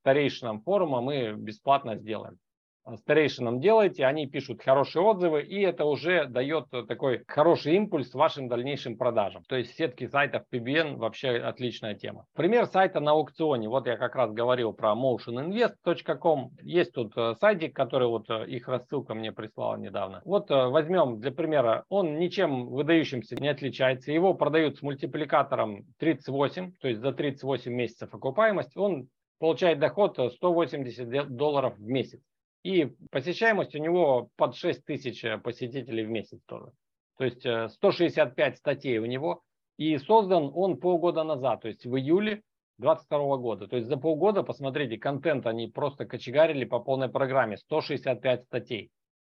старейшинам 0.00 0.62
форума 0.62 1.00
мы 1.00 1.32
бесплатно 1.32 1.96
сделаем. 1.96 2.38
Э, 2.84 2.96
старейшинам 2.96 3.60
делаете, 3.60 4.04
они 4.04 4.26
пишут 4.26 4.62
хорошие 4.62 5.02
отзывы, 5.02 5.42
и 5.42 5.60
это 5.60 5.84
уже 5.84 6.26
дает 6.26 6.66
такой 6.88 7.22
хороший 7.26 7.76
импульс 7.76 8.12
вашим 8.14 8.48
дальнейшим 8.48 8.96
продажам. 8.96 9.42
То 9.44 9.56
есть 9.56 9.74
сетки 9.76 10.06
сайтов 10.06 10.44
PBN 10.52 10.96
вообще 10.96 11.30
отличная 11.38 11.94
тема. 11.94 12.26
Пример 12.34 12.66
сайта 12.66 13.00
на 13.00 13.12
аукционе. 13.12 13.68
Вот 13.68 13.86
я 13.86 13.96
как 13.96 14.16
раз 14.16 14.32
говорил 14.32 14.72
про 14.72 14.94
motioninvest.com. 14.94 16.50
Есть 16.62 16.92
тут 16.92 17.12
э, 17.16 17.34
сайтик, 17.40 17.74
который 17.74 18.08
вот 18.08 18.28
э, 18.30 18.46
их 18.46 18.68
рассылка 18.68 19.14
мне 19.14 19.32
прислала 19.32 19.76
недавно. 19.76 20.22
Вот 20.24 20.50
возьмем 20.50 21.20
для 21.20 21.30
примера, 21.30 21.84
он 21.88 22.18
ничем 22.18 22.66
выдающимся 22.66 23.36
не 23.36 23.48
отличается. 23.48 24.12
Его 24.12 24.34
продают 24.34 24.78
с 24.78 24.82
мультипликатором 24.82 25.84
38, 25.98 26.72
то 26.80 26.88
есть 26.88 27.00
за 27.00 27.12
38 27.12 27.72
месяцев 27.72 28.14
окупаемость. 28.14 28.76
Он 28.76 29.08
получает 29.38 29.78
доход 29.78 30.18
180 30.18 31.28
долларов 31.28 31.76
в 31.76 31.86
месяц. 31.86 32.20
И 32.62 32.92
посещаемость 33.10 33.74
у 33.74 33.78
него 33.78 34.30
под 34.36 34.54
6 34.54 34.84
тысяч 34.84 35.24
э, 35.24 35.38
посетителей 35.38 36.04
в 36.04 36.10
месяц 36.10 36.40
тоже. 36.46 36.72
То 37.18 37.24
есть 37.24 37.74
165 37.74 38.36
э, 38.38 38.56
статей 38.56 38.98
у 38.98 39.06
него. 39.06 39.42
И 39.78 39.96
создан 39.98 40.50
он 40.54 40.78
полгода 40.78 41.24
назад, 41.24 41.62
то 41.62 41.68
есть 41.68 41.86
в 41.86 41.96
июле 41.96 42.42
2022 42.78 43.36
года. 43.38 43.68
То 43.68 43.76
есть 43.76 43.88
за 43.88 43.96
полгода, 43.96 44.42
посмотрите, 44.42 44.98
контент 44.98 45.46
они 45.46 45.68
просто 45.68 46.04
кочегарили 46.04 46.64
по 46.64 46.78
полной 46.78 47.08
программе. 47.08 47.56
165 47.56 48.44
статей. 48.44 48.90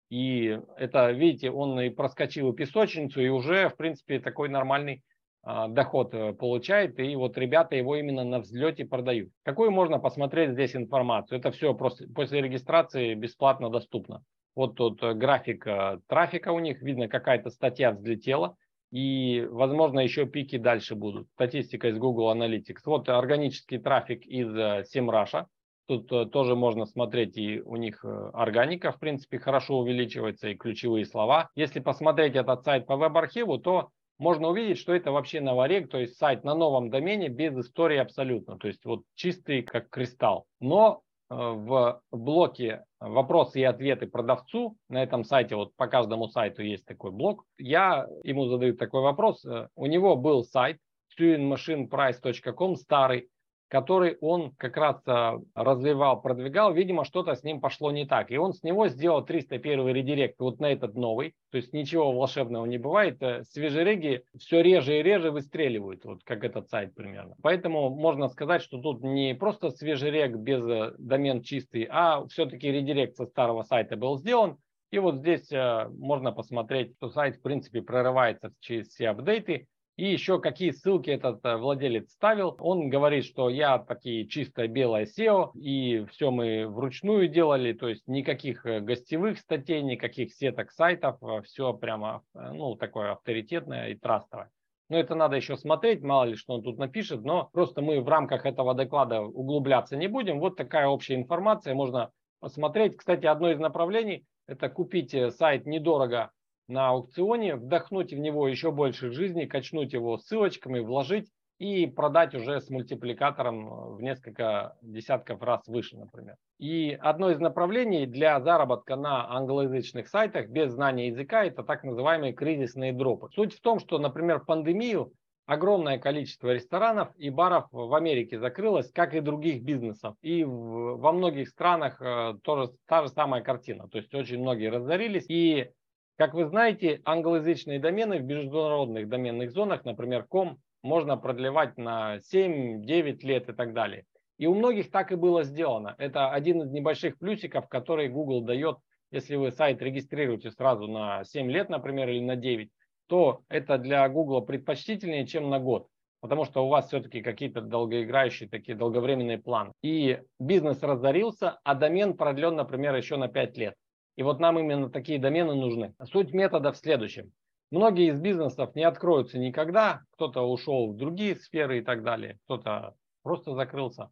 И 0.08 0.60
это, 0.76 1.10
видите, 1.10 1.50
он 1.50 1.80
и 1.80 1.90
проскочил 1.90 2.52
песочницу, 2.52 3.20
и 3.20 3.28
уже, 3.28 3.68
в 3.68 3.76
принципе, 3.76 4.20
такой 4.20 4.48
нормальный 4.48 5.02
доход 5.46 6.12
э, 6.12 6.32
получает, 6.32 6.98
и 6.98 7.14
вот 7.14 7.38
ребята 7.38 7.76
его 7.76 7.94
именно 7.94 8.24
на 8.24 8.40
взлете 8.40 8.84
продают. 8.84 9.30
Какую 9.44 9.70
можно 9.70 10.00
посмотреть 10.00 10.50
здесь 10.50 10.74
информацию? 10.74 11.38
Это 11.38 11.52
все 11.52 11.72
просто 11.72 12.08
после 12.12 12.42
регистрации 12.42 13.14
бесплатно 13.14 13.70
доступно. 13.70 14.24
Вот 14.56 14.74
тут 14.74 15.00
э, 15.04 15.14
график 15.14 15.64
э, 15.68 16.00
трафика 16.08 16.50
у 16.50 16.58
них, 16.58 16.82
видно 16.82 17.06
какая-то 17.06 17.50
статья 17.50 17.92
взлетела, 17.92 18.56
и, 18.90 19.46
возможно, 19.48 20.00
еще 20.00 20.26
пики 20.26 20.58
дальше 20.58 20.96
будут. 20.96 21.28
Статистика 21.34 21.88
из 21.88 21.98
Google 21.98 22.34
Analytics. 22.34 22.80
Вот 22.84 23.08
органический 23.08 23.78
трафик 23.78 24.26
из 24.26 24.48
SEMrush. 24.48 25.46
Тут 25.86 26.08
тоже 26.32 26.56
можно 26.56 26.86
смотреть, 26.86 27.36
и 27.36 27.60
у 27.60 27.76
них 27.76 28.04
органика, 28.04 28.90
в 28.90 28.98
принципе, 28.98 29.38
хорошо 29.38 29.78
увеличивается, 29.78 30.48
и 30.48 30.56
ключевые 30.56 31.04
слова. 31.04 31.50
Если 31.54 31.78
посмотреть 31.78 32.34
этот 32.34 32.64
сайт 32.64 32.86
по 32.86 32.96
веб-архиву, 32.96 33.58
то 33.58 33.90
можно 34.18 34.48
увидеть, 34.48 34.78
что 34.78 34.94
это 34.94 35.12
вообще 35.12 35.40
Новорек, 35.40 35.90
то 35.90 35.98
есть 35.98 36.16
сайт 36.16 36.44
на 36.44 36.54
новом 36.54 36.90
домене 36.90 37.28
без 37.28 37.56
истории 37.58 37.98
абсолютно, 37.98 38.58
то 38.58 38.68
есть 38.68 38.84
вот 38.84 39.02
чистый 39.14 39.62
как 39.62 39.90
кристалл. 39.90 40.46
Но 40.60 41.02
э, 41.28 41.34
в 41.34 42.00
блоке 42.10 42.84
вопросы 43.00 43.60
и 43.60 43.64
ответы 43.64 44.06
продавцу, 44.06 44.76
на 44.88 45.02
этом 45.02 45.24
сайте, 45.24 45.56
вот 45.56 45.74
по 45.76 45.86
каждому 45.86 46.28
сайту 46.28 46.62
есть 46.62 46.86
такой 46.86 47.10
блок, 47.10 47.44
я 47.58 48.06
ему 48.22 48.46
задаю 48.46 48.74
такой 48.76 49.02
вопрос, 49.02 49.44
э, 49.44 49.68
у 49.74 49.86
него 49.86 50.16
был 50.16 50.44
сайт 50.44 50.78
tuningmachineprice.com 51.18 52.76
старый, 52.76 53.28
который 53.68 54.16
он 54.20 54.52
как 54.56 54.76
раз 54.76 55.02
а, 55.06 55.38
развивал, 55.54 56.20
продвигал, 56.20 56.72
видимо, 56.72 57.04
что-то 57.04 57.34
с 57.34 57.42
ним 57.42 57.60
пошло 57.60 57.90
не 57.90 58.06
так. 58.06 58.30
И 58.30 58.36
он 58.36 58.52
с 58.52 58.62
него 58.62 58.88
сделал 58.88 59.24
301 59.24 59.88
редирект 59.88 60.38
вот 60.38 60.60
на 60.60 60.66
этот 60.66 60.94
новый. 60.94 61.34
То 61.50 61.58
есть 61.58 61.72
ничего 61.72 62.12
волшебного 62.12 62.64
не 62.66 62.78
бывает. 62.78 63.20
Э, 63.22 63.42
свежереги 63.44 64.22
все 64.38 64.60
реже 64.60 65.00
и 65.00 65.02
реже 65.02 65.30
выстреливают, 65.30 66.04
вот 66.04 66.22
как 66.24 66.44
этот 66.44 66.68
сайт 66.68 66.94
примерно. 66.94 67.34
Поэтому 67.42 67.90
можно 67.90 68.28
сказать, 68.28 68.62
что 68.62 68.78
тут 68.78 69.02
не 69.02 69.34
просто 69.34 69.70
свежерег 69.70 70.36
без 70.36 70.64
э, 70.64 70.92
домен 70.98 71.42
чистый, 71.42 71.88
а 71.90 72.24
все-таки 72.28 72.70
редирект 72.70 73.16
со 73.16 73.26
старого 73.26 73.62
сайта 73.62 73.96
был 73.96 74.16
сделан. 74.18 74.58
И 74.92 74.98
вот 74.98 75.16
здесь 75.16 75.50
э, 75.50 75.88
можно 75.98 76.30
посмотреть, 76.30 76.94
что 76.96 77.10
сайт 77.10 77.36
в 77.36 77.42
принципе 77.42 77.82
прорывается 77.82 78.52
через 78.60 78.88
все 78.88 79.08
апдейты. 79.08 79.66
И 79.96 80.12
еще 80.12 80.38
какие 80.38 80.72
ссылки 80.72 81.08
этот 81.08 81.42
э, 81.46 81.56
владелец 81.56 82.10
ставил. 82.10 82.54
Он 82.60 82.90
говорит, 82.90 83.24
что 83.24 83.48
я 83.48 83.78
такие 83.78 84.26
чисто 84.28 84.68
белое 84.68 85.06
SEO, 85.06 85.52
и 85.54 86.04
все 86.10 86.30
мы 86.30 86.68
вручную 86.68 87.28
делали, 87.28 87.72
то 87.72 87.88
есть 87.88 88.06
никаких 88.06 88.66
э, 88.66 88.80
гостевых 88.80 89.38
статей, 89.38 89.80
никаких 89.80 90.34
сеток 90.34 90.70
сайтов, 90.70 91.16
э, 91.22 91.40
все 91.42 91.72
прямо 91.72 92.22
ну, 92.34 92.74
такое 92.74 93.12
авторитетное 93.12 93.88
и 93.88 93.94
трастовое. 93.94 94.50
Но 94.90 94.98
это 94.98 95.14
надо 95.14 95.36
еще 95.36 95.56
смотреть, 95.56 96.02
мало 96.02 96.24
ли 96.24 96.36
что 96.36 96.52
он 96.52 96.62
тут 96.62 96.76
напишет, 96.76 97.24
но 97.24 97.48
просто 97.52 97.80
мы 97.80 98.02
в 98.02 98.08
рамках 98.08 98.44
этого 98.44 98.74
доклада 98.74 99.22
углубляться 99.22 99.96
не 99.96 100.08
будем. 100.08 100.40
Вот 100.40 100.56
такая 100.56 100.88
общая 100.88 101.14
информация, 101.14 101.74
можно 101.74 102.10
посмотреть. 102.38 102.98
Кстати, 102.98 103.24
одно 103.24 103.50
из 103.50 103.58
направлений– 103.58 104.26
это 104.46 104.68
купить 104.68 105.16
сайт 105.34 105.64
недорого 105.64 106.32
на 106.68 106.88
аукционе, 106.88 107.56
вдохнуть 107.56 108.12
в 108.12 108.18
него 108.18 108.48
еще 108.48 108.72
больше 108.72 109.10
жизни, 109.10 109.46
качнуть 109.46 109.92
его 109.92 110.18
ссылочками, 110.18 110.80
вложить 110.80 111.28
и 111.58 111.86
продать 111.86 112.34
уже 112.34 112.60
с 112.60 112.68
мультипликатором 112.68 113.66
э, 113.66 113.94
в 113.94 114.02
несколько 114.02 114.76
десятков 114.82 115.42
раз 115.42 115.66
выше, 115.66 115.96
например. 115.96 116.36
И 116.58 116.96
одно 117.00 117.30
из 117.30 117.40
направлений 117.40 118.06
для 118.06 118.40
заработка 118.40 118.96
на 118.96 119.30
англоязычных 119.30 120.08
сайтах 120.08 120.48
без 120.48 120.72
знания 120.72 121.08
языка– 121.08 121.44
это 121.46 121.62
так 121.62 121.84
называемые 121.84 122.34
кризисные 122.34 122.92
дропы. 122.92 123.28
Суть 123.34 123.54
в 123.54 123.60
том, 123.60 123.78
что, 123.78 123.98
например, 123.98 124.40
в 124.40 124.46
пандемию 124.46 125.12
огромное 125.46 125.98
количество 125.98 126.52
ресторанов 126.52 127.08
и 127.16 127.30
баров 127.30 127.66
в 127.70 127.94
Америке 127.94 128.38
закрылось, 128.38 128.90
как 128.92 129.14
и 129.14 129.20
других 129.20 129.62
бизнесов. 129.62 130.16
И 130.20 130.44
во 130.44 131.12
многих 131.12 131.48
странах 131.48 132.02
э, 132.02 132.34
тоже 132.42 132.72
та 132.86 133.02
же 133.02 133.08
самая 133.08 133.42
картина. 133.42 133.88
То 133.88 133.98
есть 133.98 134.14
очень 134.14 134.40
многие 134.40 134.68
разорились. 134.68 135.24
И 135.28 135.70
как 136.16 136.34
вы 136.34 136.46
знаете, 136.46 137.00
англоязычные 137.04 137.78
домены 137.78 138.18
в 138.18 138.24
международных 138.24 139.08
доменных 139.08 139.50
зонах, 139.50 139.84
например, 139.84 140.26
com, 140.30 140.56
можно 140.82 141.16
продлевать 141.16 141.76
на 141.76 142.18
7-9 142.18 143.18
лет 143.22 143.48
и 143.48 143.52
так 143.52 143.74
далее. 143.74 144.04
И 144.38 144.46
у 144.46 144.54
многих 144.54 144.90
так 144.90 145.12
и 145.12 145.16
было 145.16 145.44
сделано. 145.44 145.94
Это 145.98 146.30
один 146.30 146.62
из 146.62 146.70
небольших 146.70 147.18
плюсиков, 147.18 147.68
который 147.68 148.08
Google 148.08 148.42
дает, 148.42 148.78
если 149.10 149.36
вы 149.36 149.50
сайт 149.50 149.80
регистрируете 149.82 150.50
сразу 150.50 150.86
на 150.86 151.24
7 151.24 151.50
лет, 151.50 151.68
например, 151.68 152.08
или 152.08 152.20
на 152.20 152.36
9, 152.36 152.70
то 153.08 153.42
это 153.48 153.78
для 153.78 154.08
Google 154.08 154.42
предпочтительнее, 154.42 155.26
чем 155.26 155.48
на 155.48 155.58
год. 155.58 155.88
Потому 156.20 156.44
что 156.44 156.64
у 156.64 156.68
вас 156.68 156.88
все-таки 156.88 157.22
какие-то 157.22 157.60
долгоиграющие, 157.60 158.48
такие 158.48 158.76
долговременные 158.76 159.38
планы. 159.38 159.72
И 159.82 160.20
бизнес 160.38 160.82
разорился, 160.82 161.58
а 161.62 161.74
домен 161.74 162.16
продлен, 162.16 162.56
например, 162.56 162.94
еще 162.94 163.16
на 163.16 163.28
5 163.28 163.56
лет. 163.58 163.74
И 164.16 164.22
вот 164.22 164.40
нам 164.40 164.58
именно 164.58 164.90
такие 164.90 165.18
домены 165.18 165.54
нужны. 165.54 165.94
Суть 166.04 166.32
метода 166.32 166.72
в 166.72 166.76
следующем. 166.76 167.32
Многие 167.70 168.10
из 168.10 168.20
бизнесов 168.20 168.74
не 168.74 168.84
откроются 168.84 169.38
никогда, 169.38 170.02
кто-то 170.12 170.42
ушел 170.42 170.92
в 170.92 170.96
другие 170.96 171.34
сферы 171.36 171.78
и 171.78 171.82
так 171.82 172.02
далее, 172.02 172.38
кто-то 172.44 172.94
просто 173.22 173.54
закрылся. 173.54 174.10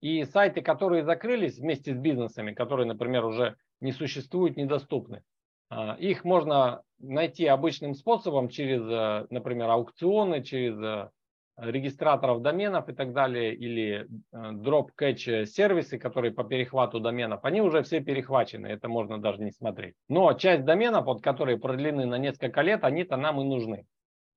И 0.00 0.24
сайты, 0.24 0.60
которые 0.60 1.04
закрылись 1.04 1.58
вместе 1.58 1.94
с 1.94 1.98
бизнесами, 1.98 2.52
которые, 2.52 2.86
например, 2.86 3.24
уже 3.24 3.56
не 3.80 3.92
существуют, 3.92 4.56
недоступны, 4.56 5.22
а, 5.68 5.94
их 5.94 6.24
можно 6.24 6.82
найти 6.98 7.46
обычным 7.46 7.94
способом 7.94 8.48
через, 8.48 8.82
э, 8.82 9.26
например, 9.30 9.68
аукционы, 9.70 10.42
через 10.42 10.78
э, 10.80 11.10
регистраторов 11.56 12.42
доменов 12.42 12.88
и 12.88 12.92
так 12.92 13.12
далее, 13.12 13.54
или 13.54 14.06
э, 14.06 14.06
drop-catch 14.32 15.46
сервисы, 15.46 15.98
которые 15.98 16.32
по 16.32 16.44
перехвату 16.44 17.00
доменов, 17.00 17.44
они 17.44 17.60
уже 17.62 17.82
все 17.82 18.00
перехвачены, 18.00 18.66
это 18.66 18.88
можно 18.88 19.18
даже 19.18 19.42
не 19.42 19.50
смотреть. 19.50 19.94
Но 20.08 20.32
часть 20.34 20.64
доменов, 20.64 21.06
вот, 21.06 21.22
которые 21.22 21.58
продлены 21.58 22.04
на 22.06 22.18
несколько 22.18 22.60
лет, 22.60 22.84
они-то 22.84 23.16
нам 23.16 23.40
и 23.40 23.44
нужны. 23.44 23.86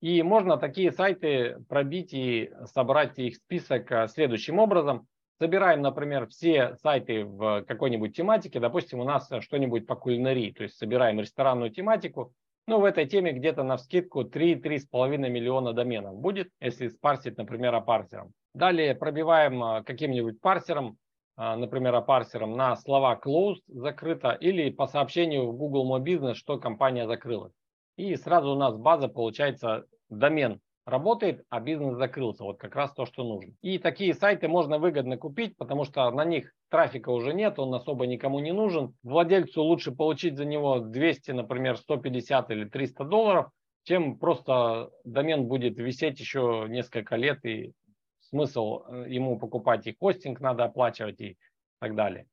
И 0.01 0.23
можно 0.23 0.57
такие 0.57 0.93
сайты 0.93 1.57
пробить 1.67 2.13
и 2.13 2.51
собрать 2.65 3.19
их 3.19 3.35
список 3.35 3.91
э, 3.91 4.07
следующим 4.07 4.59
образом. 4.59 5.07
собираем, 5.39 5.81
например, 5.81 6.27
все 6.27 6.75
сайты 6.77 7.25
в 7.25 7.63
какой-нибудь 7.63 8.15
тематике, 8.15 8.59
допустим, 8.59 8.99
у 8.99 9.03
нас 9.03 9.29
что-нибудь 9.41 9.87
по 9.87 9.95
кулинарии, 9.95 10.51
то 10.51 10.63
есть 10.63 10.77
собираем 10.77 11.19
ресторанную 11.19 11.69
тематику, 11.71 12.33
ну, 12.69 12.79
в 12.79 12.85
этой 12.85 13.07
теме 13.07 13.33
где-то 13.33 13.63
на 13.63 13.77
вскидку 13.77 14.21
3-3,5 14.21 15.17
миллиона 15.17 15.73
доменов 15.73 16.15
будет, 16.19 16.51
если 16.61 16.87
спарсить, 16.87 17.37
например, 17.37 17.73
апарсером. 17.73 18.31
Далее 18.53 18.93
пробиваем 18.93 19.61
а, 19.63 19.83
каким-нибудь 19.83 20.39
парсером, 20.39 20.97
а, 21.35 21.55
например, 21.55 21.95
апарсером 21.95 22.55
на 22.55 22.75
слова 22.75 23.19
closed, 23.23 23.63
закрыто, 23.67 24.31
или 24.31 24.69
по 24.69 24.85
сообщению 24.85 25.47
в 25.47 25.57
Google 25.57 25.91
My 25.91 26.03
Business, 26.03 26.35
что 26.35 26.59
компания 26.59 27.07
закрылась. 27.07 27.53
И 27.97 28.15
сразу 28.15 28.51
у 28.51 28.55
нас 28.55 28.77
база 28.77 29.07
получается 29.07 29.85
домен 30.09 30.61
работает, 30.89 31.43
а 31.49 31.59
бизнес 31.59 31.97
закрылся. 31.97 32.43
Вот 32.43 32.59
как 32.59 32.75
раз 32.75 32.91
то, 32.93 33.05
что 33.05 33.23
нужно. 33.23 33.53
И 33.61 33.77
такие 33.77 34.13
сайты 34.13 34.47
можно 34.47 34.77
выгодно 34.77 35.17
купить, 35.17 35.55
потому 35.57 35.85
что 35.85 36.09
на 36.11 36.25
них 36.25 36.53
трафика 36.69 37.09
уже 37.09 37.33
нет, 37.33 37.59
он 37.59 37.73
особо 37.73 38.07
никому 38.07 38.39
не 38.39 38.51
нужен. 38.51 38.95
Владельцу 39.03 39.63
лучше 39.63 39.91
получить 39.91 40.37
за 40.37 40.45
него 40.45 40.79
200, 40.79 41.31
например, 41.31 41.77
150 41.77 42.51
или 42.51 42.65
300 42.65 43.03
долларов, 43.05 43.49
чем 43.83 44.17
просто 44.17 44.91
домен 45.03 45.45
будет 45.45 45.79
висеть 45.79 46.19
еще 46.19 46.65
несколько 46.67 47.15
лет 47.15 47.43
и 47.45 47.73
смысл 48.21 48.83
э, 48.87 49.05
ему 49.07 49.39
покупать 49.39 49.87
и 49.87 49.95
хостинг 49.99 50.39
надо 50.39 50.65
оплачивать 50.65 51.19
и 51.21 51.37
так 51.79 51.95
далее 51.95 52.27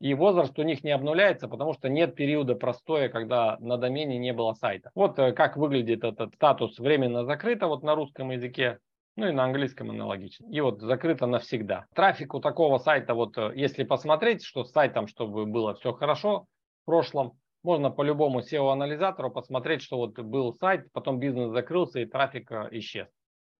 и 0.00 0.14
возраст 0.14 0.56
у 0.58 0.62
них 0.62 0.84
не 0.84 0.90
обнуляется, 0.90 1.48
потому 1.48 1.74
что 1.74 1.88
нет 1.88 2.14
периода 2.14 2.54
простоя, 2.54 3.08
когда 3.08 3.56
на 3.60 3.76
домене 3.76 4.18
не 4.18 4.32
было 4.32 4.52
сайта. 4.52 4.90
Вот 4.94 5.18
э, 5.18 5.32
как 5.32 5.56
выглядит 5.56 6.04
этот 6.04 6.34
статус 6.34 6.78
временно 6.78 7.24
закрыто 7.24 7.66
вот 7.66 7.82
на 7.82 7.94
русском 7.94 8.30
языке, 8.30 8.78
ну 9.16 9.28
и 9.28 9.32
на 9.32 9.44
английском 9.44 9.90
аналогично. 9.90 10.46
И 10.50 10.60
вот 10.60 10.80
закрыто 10.80 11.26
навсегда. 11.26 11.86
Трафик 11.94 12.34
у 12.34 12.40
такого 12.40 12.78
сайта, 12.78 13.14
вот 13.14 13.36
э, 13.36 13.52
если 13.56 13.82
посмотреть, 13.82 14.44
что 14.44 14.64
с 14.64 14.70
сайтом, 14.70 15.08
чтобы 15.08 15.46
было 15.46 15.74
все 15.74 15.92
хорошо 15.92 16.46
в 16.82 16.86
прошлом, 16.86 17.32
можно 17.64 17.90
по 17.90 18.02
любому 18.02 18.40
SEO-анализатору 18.40 19.30
посмотреть, 19.32 19.82
что 19.82 19.96
вот 19.96 20.18
был 20.18 20.54
сайт, 20.54 20.92
потом 20.92 21.18
бизнес 21.18 21.50
закрылся 21.50 21.98
и 21.98 22.06
трафик 22.06 22.52
э, 22.52 22.68
исчез. 22.72 23.08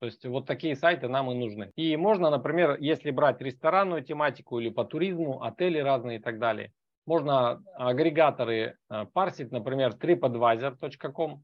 То 0.00 0.06
есть 0.06 0.24
вот 0.26 0.46
такие 0.46 0.76
сайты 0.76 1.08
нам 1.08 1.30
и 1.30 1.34
нужны. 1.34 1.72
И 1.76 1.96
можно, 1.96 2.30
например, 2.30 2.76
если 2.80 3.10
брать 3.10 3.40
ресторанную 3.40 4.02
тематику 4.02 4.60
или 4.60 4.70
по 4.70 4.84
туризму, 4.84 5.42
отели 5.42 5.78
разные 5.78 6.18
и 6.18 6.20
так 6.20 6.38
далее, 6.38 6.72
можно 7.06 7.62
агрегаторы 7.76 8.76
э, 8.90 9.06
парсить, 9.12 9.50
например, 9.50 9.92
tripadvisor.com. 9.92 11.42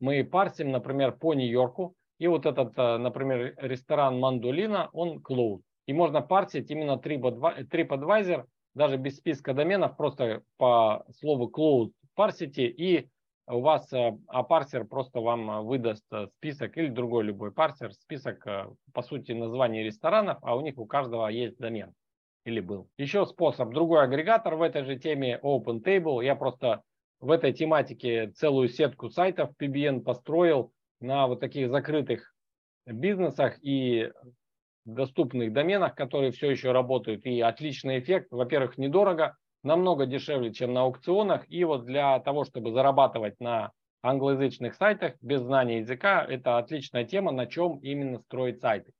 Мы 0.00 0.24
парсим, 0.24 0.70
например, 0.70 1.12
по 1.12 1.34
Нью-Йорку. 1.34 1.94
И 2.18 2.26
вот 2.26 2.46
этот, 2.46 2.72
э, 2.78 2.96
например, 2.98 3.54
ресторан 3.58 4.18
Мандолина, 4.18 4.88
он 4.92 5.18
closed. 5.18 5.62
И 5.86 5.92
можно 5.92 6.22
парсить 6.22 6.70
именно 6.70 6.92
TripAdvisor, 6.92 8.44
даже 8.74 8.96
без 8.96 9.16
списка 9.16 9.52
доменов, 9.52 9.96
просто 9.96 10.42
по 10.56 11.04
слову 11.18 11.50
closed 11.50 11.92
парсите 12.20 12.66
и 12.66 13.08
у 13.50 13.60
вас 13.60 13.92
э, 13.92 14.16
а 14.28 14.42
парсер 14.42 14.84
просто 14.84 15.20
вам 15.20 15.50
э, 15.50 15.60
выдаст 15.62 16.04
э, 16.12 16.28
список 16.38 16.76
или 16.78 16.88
другой 16.88 17.24
любой 17.24 17.52
парсер, 17.52 17.92
список, 17.92 18.46
по 18.92 19.02
сути, 19.02 19.32
названий 19.32 19.82
ресторанов, 19.82 20.38
а 20.42 20.56
у 20.56 20.60
них 20.60 20.78
у 20.78 20.86
каждого 20.86 21.28
есть 21.28 21.58
домен 21.58 21.92
или 22.44 22.60
был. 22.60 22.88
Еще 22.96 23.26
способ, 23.26 23.70
другой 23.70 24.02
агрегатор 24.02 24.54
в 24.54 24.62
этой 24.62 24.84
же 24.84 24.96
теме 24.96 25.38
OpenTable. 25.42 26.24
Я 26.24 26.36
просто 26.36 26.82
в 27.20 27.30
этой 27.30 27.52
тематике 27.52 28.30
целую 28.30 28.68
сетку 28.68 29.10
сайтов 29.10 29.50
PBN 29.60 30.00
построил 30.00 30.72
на 31.00 31.26
вот 31.26 31.40
таких 31.40 31.70
закрытых 31.70 32.34
бизнесах 32.86 33.58
и 33.62 34.10
доступных 34.84 35.52
доменах, 35.52 35.94
которые 35.94 36.32
все 36.32 36.50
еще 36.50 36.72
работают. 36.72 37.26
И 37.26 37.40
отличный 37.40 38.00
эффект. 38.00 38.28
Во-первых, 38.30 38.78
недорого 38.78 39.36
намного 39.62 40.06
дешевле, 40.06 40.52
чем 40.52 40.72
на 40.72 40.82
аукционах. 40.82 41.44
И 41.48 41.64
вот 41.64 41.84
для 41.84 42.18
того, 42.20 42.44
чтобы 42.44 42.72
зарабатывать 42.72 43.40
на 43.40 43.72
англоязычных 44.02 44.74
сайтах 44.74 45.14
без 45.20 45.42
знания 45.42 45.78
языка, 45.78 46.24
это 46.24 46.58
отличная 46.58 47.04
тема, 47.04 47.32
на 47.32 47.46
чем 47.46 47.78
именно 47.78 48.18
строить 48.18 48.60
сайты. 48.60 48.92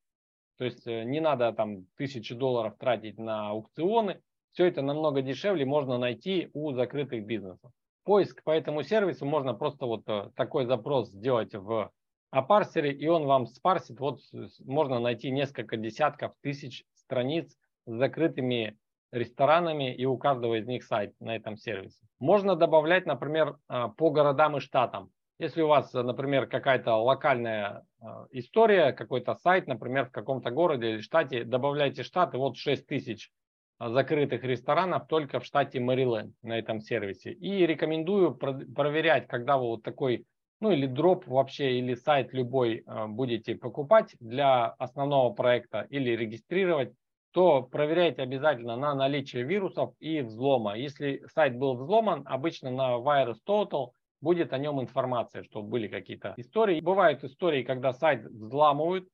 То 0.59 0.65
есть 0.65 0.87
э, 0.87 1.05
не 1.05 1.21
надо 1.21 1.53
там 1.53 1.87
тысячи 1.97 2.35
долларов 2.35 2.75
тратить 2.79 3.19
на 3.19 3.49
аукционы. 3.49 4.21
Все 4.53 4.67
это 4.67 4.83
намного 4.83 5.23
дешевле 5.23 5.65
можно 5.65 5.97
найти 5.97 6.51
у 6.53 6.73
закрытых 6.73 7.25
бизнесов. 7.25 7.71
Поиск 8.05 8.43
по 8.43 8.51
этому 8.51 8.83
сервису 8.83 9.25
можно 9.25 9.55
просто 9.55 9.87
вот 9.87 10.03
э, 10.09 10.31
такой 10.37 10.67
запрос 10.67 11.09
сделать 11.11 11.55
в 11.55 11.91
апарсере, 12.31 12.93
и 12.93 13.07
он 13.07 13.25
вам 13.25 13.47
спарсит. 13.47 14.01
Вот 14.01 14.21
можно 14.65 14.99
найти 14.99 15.31
несколько 15.31 15.79
десятков 15.79 16.33
тысяч 16.43 16.85
страниц 16.93 17.57
с 17.87 17.93
закрытыми 17.93 18.77
ресторанами, 19.13 19.95
и 19.95 20.05
у 20.05 20.17
каждого 20.17 20.59
из 20.59 20.67
них 20.67 20.85
сайт 20.85 21.15
на 21.21 21.35
этом 21.37 21.57
сервисе. 21.57 22.01
Можно 22.19 22.57
добавлять, 22.57 23.07
например, 23.07 23.57
а, 23.69 23.89
по 23.89 24.11
городам 24.11 24.57
и 24.57 24.61
штатам. 24.61 25.11
Если 25.39 25.63
у 25.63 25.69
вас, 25.69 25.93
например, 25.93 26.47
какая-то 26.47 26.95
локальная 26.97 27.85
а, 28.01 28.27
история, 28.31 28.93
какой-то 28.93 29.35
сайт, 29.37 29.67
например, 29.67 30.07
в 30.07 30.13
каком-то 30.13 30.51
городе 30.51 30.91
или 30.91 31.01
штате, 31.01 31.45
добавляйте 31.45 32.03
штат, 32.03 32.35
и 32.35 32.39
вот 32.39 32.57
6 32.57 32.87
тысяч 32.87 33.31
а, 33.79 33.91
закрытых 33.91 34.45
ресторанов 34.45 35.07
только 35.09 35.41
в 35.41 35.45
штате 35.45 35.81
Мэриленд 35.81 36.35
на 36.43 36.59
этом 36.59 36.81
сервисе. 36.81 37.33
И 37.33 37.67
рекомендую 37.67 38.35
проверять, 38.35 39.27
когда 39.27 39.57
вы 39.57 39.69
вот 39.69 39.83
такой, 39.83 40.25
ну 40.61 40.71
или 40.71 40.87
дроп 40.87 41.27
вообще, 41.27 41.79
или 41.79 41.95
сайт 41.95 42.33
любой 42.33 42.85
будете 43.09 43.57
покупать 43.57 44.15
для 44.21 44.67
основного 44.67 45.33
проекта 45.33 45.87
или 45.89 46.11
регистрировать, 46.11 46.93
то 47.33 47.63
проверяйте 47.63 48.23
обязательно 48.23 48.77
на 48.77 48.95
наличие 48.95 49.45
вирусов 49.45 49.95
и 50.01 50.21
взлома. 50.21 50.77
Если 50.77 51.23
сайт 51.33 51.57
был 51.57 51.77
взломан, 51.77 52.23
обычно 52.27 52.71
на 52.71 52.97
Virus 52.99 53.37
Total 53.47 53.91
будет 54.21 54.53
о 54.53 54.59
нем 54.59 54.81
информация, 54.81 55.45
что 55.45 55.63
были 55.63 55.89
какие-то 55.89 56.35
истории. 56.37 56.81
Бывают 56.81 57.25
истории, 57.25 57.63
когда 57.63 57.93
сайт 57.93 58.25
взламывают 58.25 59.09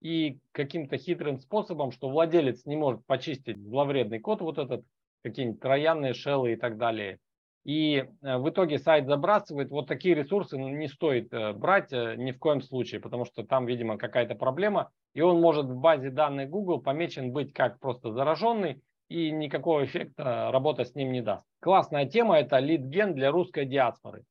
и 0.00 0.38
каким-то 0.52 0.98
хитрым 0.98 1.38
способом, 1.38 1.92
что 1.92 2.08
владелец 2.08 2.66
не 2.66 2.76
может 2.76 3.04
почистить 3.06 3.58
зловредный 3.58 4.18
код, 4.18 4.40
вот 4.40 4.58
этот, 4.58 4.84
какие-нибудь 5.22 5.60
троянные 5.60 6.14
шеллы 6.14 6.52
и 6.52 6.56
так 6.56 6.76
далее, 6.76 7.18
и 7.64 8.04
э, 8.22 8.38
в 8.38 8.48
итоге 8.50 8.78
сайт 8.78 9.06
забрасывает. 9.06 9.70
Вот 9.70 9.86
такие 9.86 10.14
ресурсы 10.14 10.56
не 10.58 10.88
стоит 10.88 11.32
э, 11.32 11.52
брать 11.52 11.92
э, 11.92 12.16
ни 12.16 12.32
в 12.32 12.38
коем 12.38 12.60
случае, 12.60 13.00
потому 13.00 13.24
что 13.24 13.44
там, 13.44 13.66
видимо, 13.66 13.98
какая-то 13.98 14.34
проблема. 14.34 14.90
И 15.14 15.20
он 15.20 15.40
может 15.40 15.66
в 15.66 15.76
базе 15.76 16.10
данных 16.10 16.50
Google 16.50 16.80
помечен 16.80 17.32
быть 17.32 17.52
как 17.52 17.78
просто 17.80 18.12
зараженный, 18.12 18.82
и 19.08 19.30
никакого 19.30 19.84
эффекта 19.84 20.50
работа 20.50 20.84
с 20.84 20.94
ним 20.94 21.12
не 21.12 21.20
даст. 21.20 21.44
Классная 21.60 22.06
тема– 22.06 22.38
это 22.40 22.58
лид-ген 22.58 23.14
для 23.14 23.30
русской 23.30 23.66
диаспоры. 23.66 24.24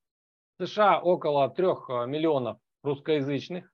В 0.57 0.65
США 0.65 0.99
около 0.99 1.49
3 1.49 1.65
миллионов 2.07 2.57
русскоязычных. 2.83 3.71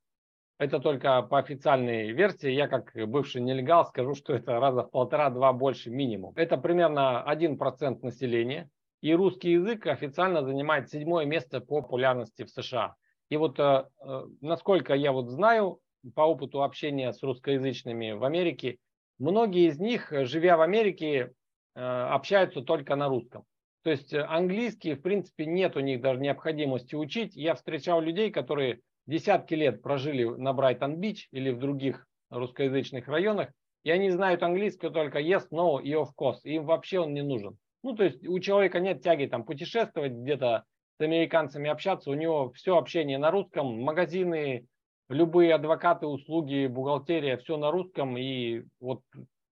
Это 0.60 0.80
только 0.80 1.22
по 1.22 1.40
официальной 1.40 2.12
версии. 2.12 2.50
Я 2.50 2.68
как 2.68 2.92
бывший 3.08 3.42
нелегал 3.42 3.86
скажу, 3.86 4.16
что 4.16 4.34
это 4.34 4.60
раза 4.60 4.84
в 4.84 4.92
полтора-два 4.92 5.54
больше 5.54 5.90
минимум. 5.92 6.34
Это 6.36 6.58
примерно 6.58 7.24
1% 7.26 8.00
населения 8.02 8.70
и 9.02 9.14
русский 9.14 9.52
язык 9.52 9.86
официально 9.88 10.44
занимает 10.44 10.90
седьмое 10.90 11.26
место 11.26 11.62
по 11.62 11.82
популярности 11.82 12.44
в 12.44 12.50
США. 12.50 12.96
И 13.30 13.38
вот 13.38 13.60
э, 13.60 13.86
э, 14.02 14.26
насколько 14.42 14.94
я 14.94 15.12
вот 15.12 15.30
знаю 15.30 15.80
по 16.16 16.22
опыту 16.22 16.64
общения 16.64 17.12
с 17.12 17.22
русскоязычными 17.24 18.12
в 18.12 18.24
Америке, 18.24 18.78
многие 19.20 19.68
из 19.68 19.80
них, 19.80 20.12
живя 20.12 20.58
в 20.58 20.62
Америке, 20.62 21.32
э, 21.76 21.80
общаются 21.80 22.62
только 22.62 22.96
на 22.96 23.08
русском. 23.08 23.44
То 23.84 23.92
есть 23.92 24.14
английский, 24.14 24.96
в 24.96 25.02
принципе, 25.02 25.46
нет 25.46 25.78
у 25.78 25.80
них 25.80 26.02
даже 26.02 26.20
необходимости 26.20 26.96
учить. 26.96 27.36
Я 27.36 27.56
встречал 27.56 28.02
людей, 28.02 28.32
которые 28.32 28.82
десятки 29.06 29.54
лет 29.54 29.82
прожили 29.82 30.26
на 30.26 30.54
Брайтон-Бич 30.54 31.30
или 31.32 31.52
в 31.52 31.60
других 31.60 32.06
русскоязычных 32.30 33.08
районах, 33.08 33.50
и 33.84 33.92
они 33.92 34.10
знают 34.10 34.44
английский 34.44 34.90
только 34.90 35.20
yes, 35.20 35.48
no 35.52 35.82
и 35.82 35.94
of 35.94 36.10
course. 36.20 36.40
Им 36.44 36.66
вообще 36.66 37.00
он 37.00 37.14
не 37.14 37.22
нужен. 37.24 37.58
Ну, 37.84 37.96
то 37.96 38.04
есть 38.04 38.28
у 38.28 38.38
человека 38.40 38.80
нет 38.82 39.02
тяги 39.02 39.28
там 39.28 39.46
путешествовать 39.46 40.12
где-то 40.12 40.66
с 40.98 41.02
американцами 41.02 41.70
общаться, 41.70 42.10
у 42.10 42.16
него 42.16 42.52
все 42.52 42.76
общение 42.76 43.18
на 43.18 43.32
русском, 43.32 43.82
магазины, 43.82 44.66
любые 45.10 45.54
адвокаты, 45.54 46.08
услуги, 46.08 46.68
бухгалтерия, 46.68 47.38
все 47.38 47.58
на 47.58 47.72
русском, 47.72 48.18
и 48.18 48.64
вот 48.80 49.02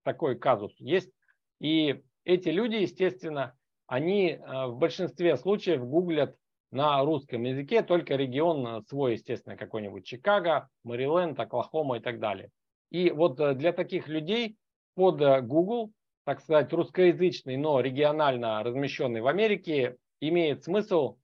такой 0.03 0.37
казус 0.37 0.73
есть. 0.79 1.11
И 1.59 2.01
эти 2.23 2.49
люди, 2.49 2.75
естественно, 2.75 3.55
они 3.87 4.31
э, 4.31 4.65
в 4.67 4.77
большинстве 4.77 5.37
случаев 5.37 5.85
гуглят 5.85 6.35
на 6.71 7.03
русском 7.03 7.43
языке 7.43 7.83
только 7.83 8.15
регион 8.15 8.83
свой, 8.87 9.13
естественно, 9.13 9.55
какой-нибудь 9.55 10.05
Чикаго, 10.05 10.67
Мэриленд, 10.83 11.39
Оклахома 11.39 11.97
и 11.97 11.99
так 12.01 12.19
далее. 12.19 12.49
И 12.91 13.11
вот 13.11 13.39
э, 13.39 13.53
для 13.53 13.71
таких 13.73 14.07
людей 14.07 14.57
под 14.95 15.21
э, 15.21 15.41
Google 15.41 15.91
так 16.25 16.41
сказать, 16.41 16.73
русскоязычный, 16.73 17.55
но 17.55 17.79
регионально 17.79 18.61
размещенный 18.63 19.21
в 19.21 19.27
Америке, 19.27 19.95
имеет 20.19 20.63
смысл 20.63 21.17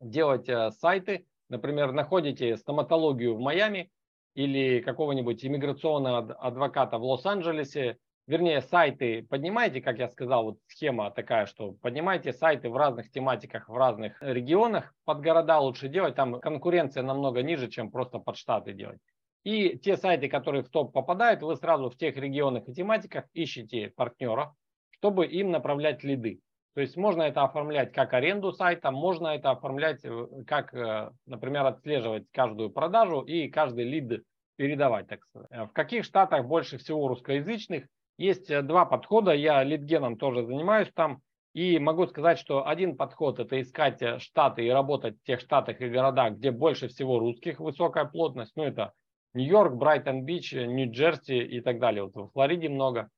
делать 0.00 0.48
э, 0.48 0.70
сайты. 0.70 1.26
Например, 1.50 1.90
находите 1.90 2.56
стоматологию 2.56 3.34
в 3.34 3.40
Майами 3.40 3.90
или 4.34 4.80
какого-нибудь 4.80 5.44
иммиграционного 5.44 6.32
адвоката 6.34 6.96
в 6.96 7.02
Лос-Анджелесе, 7.02 7.98
вернее, 8.28 8.60
сайты 8.60 9.26
поднимаете, 9.28 9.82
как 9.82 9.98
я 9.98 10.08
сказал, 10.08 10.44
вот 10.44 10.58
схема 10.68 11.10
такая, 11.10 11.46
что 11.46 11.72
поднимайте 11.72 12.32
сайты 12.32 12.70
в 12.70 12.76
разных 12.76 13.10
тематиках, 13.10 13.68
в 13.68 13.76
разных 13.76 14.16
регионах, 14.22 14.94
под 15.04 15.20
города 15.22 15.58
лучше 15.58 15.88
делать, 15.88 16.14
там 16.14 16.40
конкуренция 16.40 17.02
намного 17.02 17.42
ниже, 17.42 17.68
чем 17.68 17.90
просто 17.90 18.20
под 18.20 18.36
штаты 18.36 18.72
делать. 18.72 19.00
И 19.42 19.76
те 19.76 19.96
сайты, 19.96 20.28
которые 20.28 20.62
в 20.62 20.68
топ 20.68 20.92
попадают, 20.92 21.42
вы 21.42 21.56
сразу 21.56 21.90
в 21.90 21.96
тех 21.96 22.16
регионах 22.16 22.68
и 22.68 22.72
тематиках 22.72 23.24
ищете 23.32 23.92
партнеров, 23.96 24.52
чтобы 24.90 25.26
им 25.26 25.50
направлять 25.50 26.04
лиды. 26.04 26.42
То 26.74 26.80
есть 26.80 26.96
можно 26.96 27.22
это 27.22 27.42
оформлять 27.42 27.92
как 27.92 28.14
аренду 28.14 28.52
сайта, 28.52 28.90
можно 28.90 29.28
это 29.28 29.50
оформлять 29.50 30.04
э, 30.04 30.26
как, 30.46 30.72
э, 30.72 31.10
например, 31.26 31.66
отслеживать 31.66 32.26
каждую 32.32 32.70
продажу 32.70 33.22
и 33.22 33.48
каждый 33.48 33.84
лид 33.84 34.22
передавать, 34.56 35.08
так 35.08 35.24
сказать. 35.24 35.48
Э, 35.50 35.64
в 35.64 35.72
каких 35.72 36.04
штатах 36.04 36.46
больше 36.46 36.78
всего 36.78 37.08
русскоязычных? 37.08 37.86
Есть 38.18 38.48
два 38.66 38.84
подхода, 38.84 39.32
я 39.32 39.64
лидгеном 39.64 40.16
тоже 40.16 40.44
занимаюсь 40.44 40.90
там. 40.94 41.22
И 41.52 41.80
могу 41.80 42.06
сказать, 42.06 42.38
что 42.38 42.68
один 42.68 42.96
подход– 42.96 43.38
это 43.40 43.60
искать 43.60 44.22
штаты 44.22 44.64
и 44.64 44.70
работать 44.70 45.16
в 45.18 45.24
тех 45.24 45.40
штатах 45.40 45.80
и 45.80 45.88
городах, 45.88 46.34
где 46.34 46.52
больше 46.52 46.86
всего 46.86 47.18
русских, 47.18 47.58
высокая 47.58 48.04
плотность. 48.04 48.52
Ну, 48.54 48.62
это 48.62 48.92
Нью-Йорк, 49.34 49.74
Брайтон-Бич, 49.74 50.52
Нью-Джерси 50.52 51.38
и 51.38 51.60
так 51.60 51.80
далее. 51.80 52.04
Вот 52.04 52.14
в 52.14 52.32
Флориде 52.32 52.68
много 52.68 53.08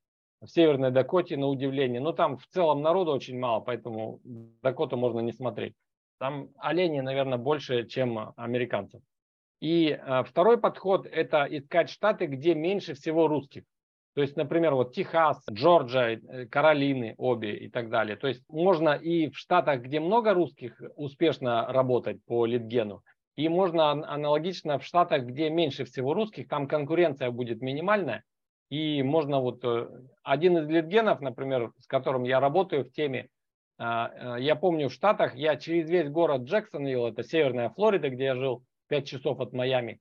в 0.42 0.48
Северной 0.48 0.90
Дакоте, 0.90 1.36
на 1.36 1.46
удивление. 1.46 2.00
Но 2.00 2.12
там 2.12 2.36
в 2.36 2.46
целом 2.48 2.82
народу 2.82 3.12
очень 3.12 3.38
мало, 3.38 3.60
поэтому 3.60 4.20
Дакоту 4.62 4.96
можно 4.96 5.20
не 5.20 5.32
смотреть. 5.32 5.74
Там 6.18 6.50
оленей, 6.58 7.00
наверное, 7.00 7.38
больше, 7.38 7.86
чем 7.86 8.32
американцев. 8.36 9.00
И 9.60 9.90
э, 9.90 10.24
второй 10.24 10.58
подход– 10.58 11.06
это 11.12 11.46
искать 11.48 11.88
штаты, 11.88 12.26
где 12.26 12.54
меньше 12.54 12.94
всего 12.94 13.28
русских. 13.28 13.62
То 14.14 14.20
есть, 14.20 14.36
например, 14.36 14.74
вот 14.74 14.92
Техас, 14.92 15.42
Джорджия, 15.50 16.20
э, 16.20 16.46
Каролины 16.46 17.14
обе 17.16 17.56
и 17.56 17.70
так 17.70 17.88
далее. 17.88 18.16
То 18.16 18.26
есть 18.26 18.42
можно 18.48 18.90
и 18.90 19.30
в 19.30 19.38
штатах, 19.38 19.82
где 19.82 20.00
много 20.00 20.34
русских, 20.34 20.80
успешно 20.96 21.66
работать 21.72 22.22
по 22.24 22.44
литгену. 22.44 23.02
И 23.36 23.48
можно 23.48 23.92
аналогично 23.92 24.78
в 24.78 24.84
штатах, 24.84 25.24
где 25.24 25.48
меньше 25.48 25.84
всего 25.84 26.12
русских, 26.12 26.48
там 26.48 26.66
конкуренция 26.66 27.30
будет 27.30 27.62
минимальная, 27.62 28.24
и 28.72 29.02
можно 29.02 29.38
вот 29.38 29.62
э, 29.64 29.86
один 30.22 30.56
из 30.56 30.66
литгенов, 30.66 31.20
например, 31.20 31.72
с 31.76 31.86
которым 31.86 32.24
я 32.24 32.40
работаю 32.40 32.86
в 32.86 32.90
теме, 32.90 33.28
а, 33.76 34.38
э, 34.38 34.42
я 34.42 34.56
помню 34.56 34.88
в 34.88 34.94
Штатах, 34.94 35.36
я 35.36 35.56
через 35.56 35.90
весь 35.90 36.08
город 36.08 36.44
Джексонвилл, 36.44 37.08
это 37.08 37.22
северная 37.22 37.68
Флорида, 37.68 38.08
где 38.08 38.24
я 38.24 38.34
жил 38.34 38.64
5 38.88 39.06
часов 39.06 39.40
от 39.40 39.52
Майами, 39.52 40.00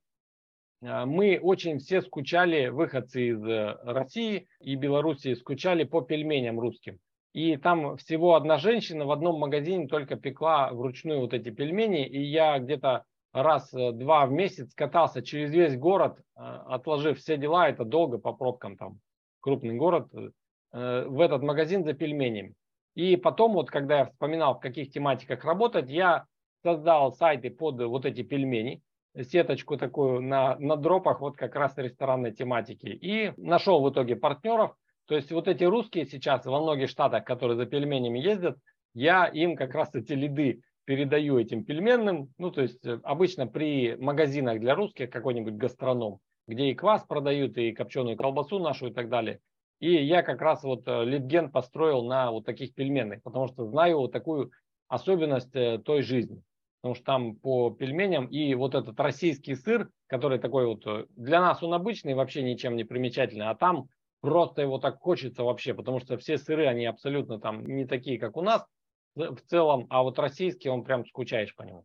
а, 0.82 1.04
мы 1.04 1.38
очень 1.38 1.80
все 1.80 2.00
скучали, 2.00 2.68
выходцы 2.68 3.28
из 3.28 3.44
э, 3.44 3.76
России 3.82 4.48
и 4.60 4.74
Белоруссии, 4.74 5.34
скучали 5.34 5.84
по 5.84 6.00
пельменям 6.00 6.58
русским. 6.58 6.98
И 7.34 7.58
там 7.58 7.98
всего 7.98 8.36
одна 8.36 8.56
женщина 8.56 9.04
в 9.04 9.10
одном 9.10 9.38
магазине 9.38 9.86
только 9.86 10.16
пекла 10.16 10.72
вручную 10.72 11.20
вот 11.20 11.34
эти 11.34 11.50
пельмени, 11.50 12.06
и 12.06 12.22
я 12.22 12.58
где-то 12.58 13.04
раз-два 13.32 14.26
в 14.26 14.32
месяц 14.32 14.74
катался 14.74 15.22
через 15.22 15.50
весь 15.50 15.76
город, 15.76 16.18
э, 16.18 16.40
отложив 16.40 17.18
все 17.18 17.36
дела, 17.36 17.68
это 17.68 17.84
долго 17.84 18.18
по 18.18 18.32
пробкам 18.32 18.76
там, 18.76 19.00
крупный 19.40 19.74
город, 19.74 20.08
э, 20.14 21.06
в 21.08 21.20
этот 21.20 21.42
магазин 21.42 21.84
за 21.84 21.94
пельменями. 21.94 22.54
И 22.94 23.16
потом, 23.16 23.54
вот 23.54 23.70
когда 23.70 24.00
я 24.00 24.06
вспоминал, 24.06 24.54
в 24.54 24.60
каких 24.60 24.90
тематиках 24.90 25.44
работать, 25.44 25.88
я 25.88 26.26
создал 26.62 27.12
сайты 27.12 27.50
под 27.50 27.82
вот 27.82 28.04
эти 28.04 28.22
пельмени, 28.22 28.82
сеточку 29.20 29.76
такую 29.76 30.22
на, 30.22 30.56
на 30.58 30.76
дропах, 30.76 31.20
вот 31.20 31.36
как 31.36 31.54
раз 31.54 31.76
ресторанной 31.76 32.32
тематики. 32.32 32.86
И 32.86 33.32
нашел 33.36 33.82
в 33.82 33.90
итоге 33.90 34.16
партнеров. 34.16 34.74
То 35.06 35.16
есть 35.16 35.32
вот 35.32 35.48
эти 35.48 35.64
русские 35.64 36.06
сейчас 36.06 36.46
во 36.46 36.60
многих 36.60 36.88
штатах, 36.88 37.24
которые 37.24 37.56
за 37.56 37.66
пельменями 37.66 38.18
ездят, 38.18 38.56
я 38.94 39.26
им 39.26 39.56
как 39.56 39.74
раз 39.74 39.94
эти 39.94 40.12
лиды 40.12 40.62
передаю 40.84 41.38
этим 41.38 41.64
пельменным, 41.64 42.32
ну, 42.38 42.50
то 42.50 42.62
есть 42.62 42.84
э, 42.84 43.00
обычно 43.04 43.46
при 43.46 43.96
магазинах 43.96 44.60
для 44.60 44.74
русских 44.74 45.10
какой-нибудь 45.10 45.54
гастроном, 45.54 46.18
где 46.46 46.70
и 46.70 46.74
квас 46.74 47.04
продают, 47.04 47.56
и 47.56 47.72
копченую 47.72 48.16
колбасу 48.16 48.58
нашу 48.58 48.88
и 48.88 48.92
так 48.92 49.08
далее. 49.08 49.40
И 49.78 49.92
я 49.92 50.22
как 50.22 50.40
раз 50.40 50.62
вот 50.62 50.82
э, 50.86 51.04
литген 51.04 51.50
построил 51.50 52.04
на 52.04 52.30
вот 52.30 52.44
таких 52.44 52.74
пельменных, 52.74 53.22
потому 53.22 53.48
что 53.48 53.66
знаю 53.66 53.98
вот 53.98 54.12
такую 54.12 54.50
особенность 54.88 55.54
э, 55.54 55.78
той 55.78 56.02
жизни. 56.02 56.42
Потому 56.80 56.96
что 56.96 57.04
там 57.04 57.36
по 57.36 57.70
пельменям 57.70 58.26
и 58.26 58.54
вот 58.54 58.74
этот 58.74 58.98
российский 58.98 59.54
сыр, 59.54 59.88
который 60.08 60.40
такой 60.40 60.66
вот, 60.66 60.84
для 61.10 61.40
нас 61.40 61.62
он 61.62 61.74
обычный, 61.74 62.14
вообще 62.14 62.42
ничем 62.42 62.74
не 62.74 62.82
примечательный, 62.82 63.48
а 63.48 63.54
там 63.54 63.88
просто 64.20 64.62
его 64.62 64.78
так 64.78 64.98
хочется 64.98 65.44
вообще, 65.44 65.74
потому 65.74 66.00
что 66.00 66.18
все 66.18 66.38
сыры, 66.38 66.66
они 66.66 66.86
абсолютно 66.86 67.38
там 67.38 67.64
не 67.64 67.86
такие, 67.86 68.18
как 68.18 68.36
у 68.36 68.42
нас, 68.42 68.66
в 69.14 69.40
целом, 69.46 69.86
а 69.90 70.02
вот 70.02 70.18
российский, 70.18 70.68
он 70.68 70.84
прям 70.84 71.06
скучаешь 71.06 71.54
по 71.54 71.62
нему. 71.62 71.84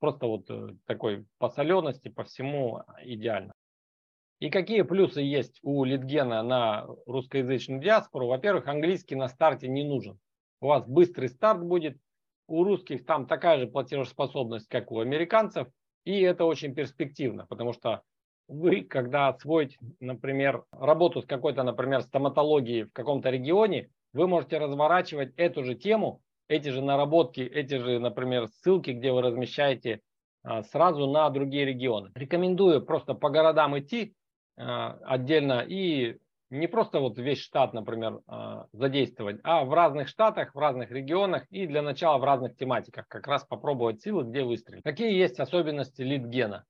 Просто 0.00 0.26
вот 0.26 0.50
э, 0.50 0.70
такой 0.86 1.26
по 1.38 1.48
солености, 1.48 2.08
по 2.08 2.24
всему 2.24 2.78
а, 2.78 2.96
идеально. 3.04 3.52
И 4.40 4.50
какие 4.50 4.82
плюсы 4.82 5.20
есть 5.20 5.60
у 5.62 5.84
Литгена 5.84 6.42
на 6.42 6.86
русскоязычную 7.06 7.80
диаспору? 7.80 8.26
Во-первых, 8.26 8.66
английский 8.66 9.14
на 9.14 9.28
старте 9.28 9.68
не 9.68 9.84
нужен. 9.84 10.18
У 10.60 10.66
вас 10.66 10.84
быстрый 10.86 11.28
старт 11.28 11.62
будет. 11.62 11.98
У 12.48 12.64
русских 12.64 13.06
там 13.06 13.26
такая 13.26 13.58
же 13.58 13.68
платежеспособность, 13.68 14.66
как 14.68 14.90
у 14.90 14.98
американцев. 14.98 15.68
И 16.04 16.20
это 16.20 16.44
очень 16.44 16.74
перспективно, 16.74 17.46
потому 17.46 17.72
что 17.72 18.02
вы, 18.48 18.82
когда 18.82 19.28
освоите, 19.28 19.78
например, 20.00 20.64
работу 20.72 21.22
с 21.22 21.26
какой-то, 21.26 21.62
например, 21.62 22.02
стоматологией 22.02 22.84
в 22.84 22.92
каком-то 22.92 23.30
регионе, 23.30 23.90
вы 24.12 24.26
можете 24.26 24.58
разворачивать 24.58 25.32
эту 25.36 25.62
же 25.62 25.76
тему 25.76 26.20
эти 26.52 26.68
же 26.68 26.82
наработки, 26.82 27.40
эти 27.40 27.74
же, 27.74 27.98
например, 27.98 28.48
ссылки, 28.48 28.90
где 28.90 29.12
вы 29.12 29.22
размещаете 29.22 30.00
а, 30.42 30.62
сразу 30.62 31.06
на 31.06 31.28
другие 31.30 31.64
регионы. 31.64 32.10
Рекомендую 32.14 32.84
просто 32.84 33.14
по 33.14 33.30
городам 33.30 33.78
идти 33.78 34.14
а, 34.56 34.98
отдельно 35.04 35.64
и 35.66 36.18
не 36.50 36.66
просто 36.66 37.00
вот 37.00 37.18
весь 37.18 37.40
штат, 37.40 37.72
например, 37.72 38.20
а, 38.26 38.66
задействовать, 38.72 39.40
а 39.42 39.64
в 39.64 39.72
разных 39.72 40.08
штатах, 40.08 40.54
в 40.54 40.58
разных 40.58 40.90
регионах 40.90 41.46
и 41.50 41.66
для 41.66 41.80
начала 41.80 42.18
в 42.18 42.24
разных 42.24 42.56
тематиках 42.56 43.08
как 43.08 43.26
раз 43.26 43.44
попробовать 43.44 44.02
силы, 44.02 44.24
где 44.24 44.44
выстрелить. 44.44 44.84
Какие 44.84 45.14
есть 45.14 45.40
особенности 45.40 46.02
лидгена 46.02 46.64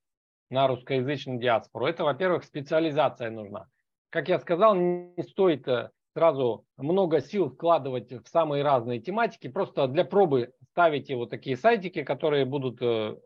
на 0.51 0.69
русскоязычную 0.69 1.41
диаспору? 1.41 1.87
Это, 1.87 2.05
во-первых, 2.05 2.45
специализация 2.45 3.31
нужна. 3.31 3.67
Как 4.11 4.29
я 4.29 4.39
сказал, 4.39 4.77
не 4.77 5.23
стоит 5.23 5.67
э, 5.67 5.91
сразу 6.15 6.65
много 6.77 7.21
сил 7.21 7.51
вкладывать 7.51 8.13
в 8.13 8.27
самые 8.29 8.63
разные 8.63 9.01
тематики. 9.01 9.49
Просто 9.49 9.87
для 9.89 10.05
пробы 10.05 10.53
ставите 10.71 11.17
вот 11.17 11.31
такие 11.31 11.57
сайтики, 11.57 12.03
которые 12.03 12.45
будут 12.45 12.81
э, 12.81 13.17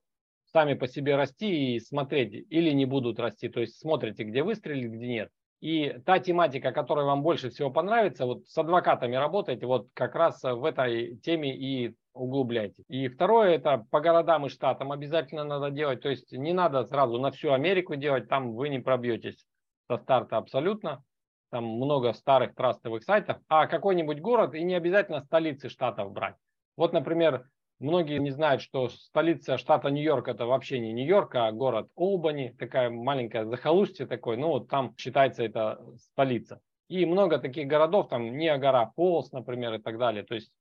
сами 0.53 0.74
по 0.74 0.87
себе 0.87 1.16
расти 1.16 1.74
и 1.74 1.80
смотреть 1.80 2.47
или 2.51 2.70
не 2.70 2.87
будут 2.87 3.18
расти. 3.18 3.49
То 3.49 3.61
есть 3.61 3.78
смотрите, 3.78 4.24
где 4.24 4.43
выстрелить, 4.43 4.91
где 4.91 5.07
нет. 5.07 5.30
И 5.61 5.97
та 6.05 6.18
тематика, 6.18 6.70
которая 6.70 7.07
вам 7.07 7.22
больше 7.22 7.49
всего 7.51 7.70
понравится, 7.70 8.26
вот 8.26 8.47
с 8.47 8.59
адвокатами 8.59 9.16
работаете, 9.16 9.66
вот 9.66 9.89
как 9.95 10.14
раз 10.14 10.43
в 10.43 10.64
этой 10.64 11.16
теме 11.16 11.57
и 11.57 11.95
углубляйте. 12.12 12.82
И 12.89 13.09
второе, 13.09 13.55
это 13.55 13.84
по 13.91 14.01
городам 14.01 14.47
и 14.47 14.49
штатам 14.49 14.93
обязательно 14.93 15.45
надо 15.45 15.70
делать. 15.70 16.03
То 16.03 16.11
есть 16.11 16.32
не 16.32 16.53
надо 16.53 16.84
сразу 16.84 17.18
на 17.18 17.30
всю 17.30 17.53
Америку 17.53 17.97
делать, 17.97 18.28
там 18.28 18.55
вы 18.55 18.68
не 18.68 18.80
пробьетесь 18.80 19.47
со 19.89 19.97
старта 19.97 20.37
абсолютно 20.37 21.03
там 21.51 21.64
много 21.64 22.12
старых 22.12 22.55
трастовых 22.55 23.03
сайтов, 23.05 23.38
а 23.49 23.66
какой-нибудь 23.66 24.20
город 24.20 24.55
и 24.55 24.62
не 24.62 24.74
обязательно 24.74 25.20
столицы 25.20 25.68
штатов 25.68 26.12
брать. 26.12 26.36
Вот, 26.76 26.92
например, 26.92 27.49
многие 27.78 28.18
не 28.18 28.30
знают, 28.30 28.62
что 28.62 28.88
столица 28.88 29.59
штата 29.59 29.90
Нью-Йорк 29.90 30.28
это 30.28 30.47
вообще 30.47 30.78
не 30.78 30.92
Нью-Йорк, 30.92 31.34
а 31.34 31.53
город 31.53 31.88
Олбани, 31.94 32.55
такая 32.59 32.90
маленькая 32.90 33.44
захолустье 33.44 34.07
такой, 34.07 34.36
ну 34.36 34.49
вот 34.49 34.68
там 34.68 34.94
считается 34.97 35.42
это 35.42 35.80
столица. 35.99 36.61
И 36.88 37.05
много 37.05 37.38
таких 37.38 37.66
городов, 37.66 38.09
там 38.09 38.36
Ниагара 38.36 38.92
Фолс, 38.94 39.32
например, 39.32 39.74
и 39.74 39.78
так 39.78 39.99
далее. 39.99 40.22
То 40.22 40.34
есть 40.34 40.53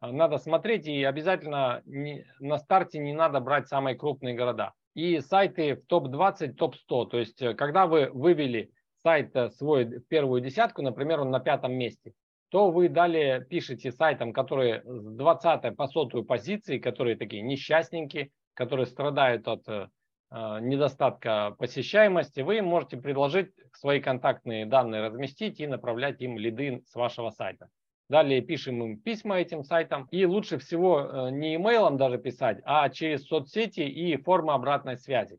а, 0.00 0.12
надо 0.12 0.38
смотреть 0.38 0.86
и 0.86 1.02
обязательно 1.02 1.82
не, 1.84 2.26
на 2.38 2.58
старте 2.58 2.98
не 2.98 3.12
надо 3.12 3.40
брать 3.40 3.68
самые 3.68 3.96
крупные 3.96 4.34
города. 4.34 4.72
И 4.94 5.18
сайты 5.20 5.74
в 5.74 5.86
топ-20, 5.86 6.52
топ-100. 6.54 7.06
То 7.06 7.18
есть 7.18 7.42
э, 7.42 7.54
когда 7.54 7.86
вы 7.86 8.10
вывели 8.12 8.70
сайт 9.04 9.36
э, 9.36 9.50
свой 9.50 9.84
в 9.84 10.08
первую 10.08 10.40
десятку, 10.40 10.82
например, 10.82 11.20
он 11.20 11.30
на 11.30 11.38
пятом 11.38 11.74
месте, 11.74 12.12
то 12.48 12.70
вы 12.70 12.88
далее 12.88 13.44
пишете 13.44 13.92
сайтам, 13.92 14.32
которые 14.32 14.82
с 14.84 15.16
20 15.16 15.76
по 15.76 15.86
сотую 15.86 16.24
позиции, 16.24 16.78
которые 16.78 17.16
такие 17.16 17.42
несчастненькие, 17.42 18.30
которые 18.54 18.86
страдают 18.86 19.46
от 19.46 19.68
э, 19.68 19.88
э, 20.30 20.58
недостатка 20.60 21.54
посещаемости, 21.58 22.40
вы 22.40 22.62
можете 22.62 22.96
предложить 22.96 23.52
свои 23.74 24.00
контактные 24.00 24.66
данные 24.66 25.02
разместить 25.02 25.60
и 25.60 25.66
направлять 25.66 26.20
им 26.22 26.38
лиды 26.38 26.82
с 26.86 26.94
вашего 26.94 27.30
сайта. 27.30 27.68
Далее 28.08 28.40
пишем 28.42 28.82
им 28.82 28.98
письма 28.98 29.38
этим 29.38 29.64
сайтам. 29.64 30.08
И 30.10 30.26
лучше 30.26 30.58
всего 30.58 31.30
не 31.30 31.56
имейлом 31.56 31.96
даже 31.96 32.18
писать, 32.18 32.58
а 32.64 32.90
через 32.90 33.26
соцсети 33.26 33.80
и 33.80 34.16
формы 34.18 34.52
обратной 34.52 34.98
связи. 34.98 35.38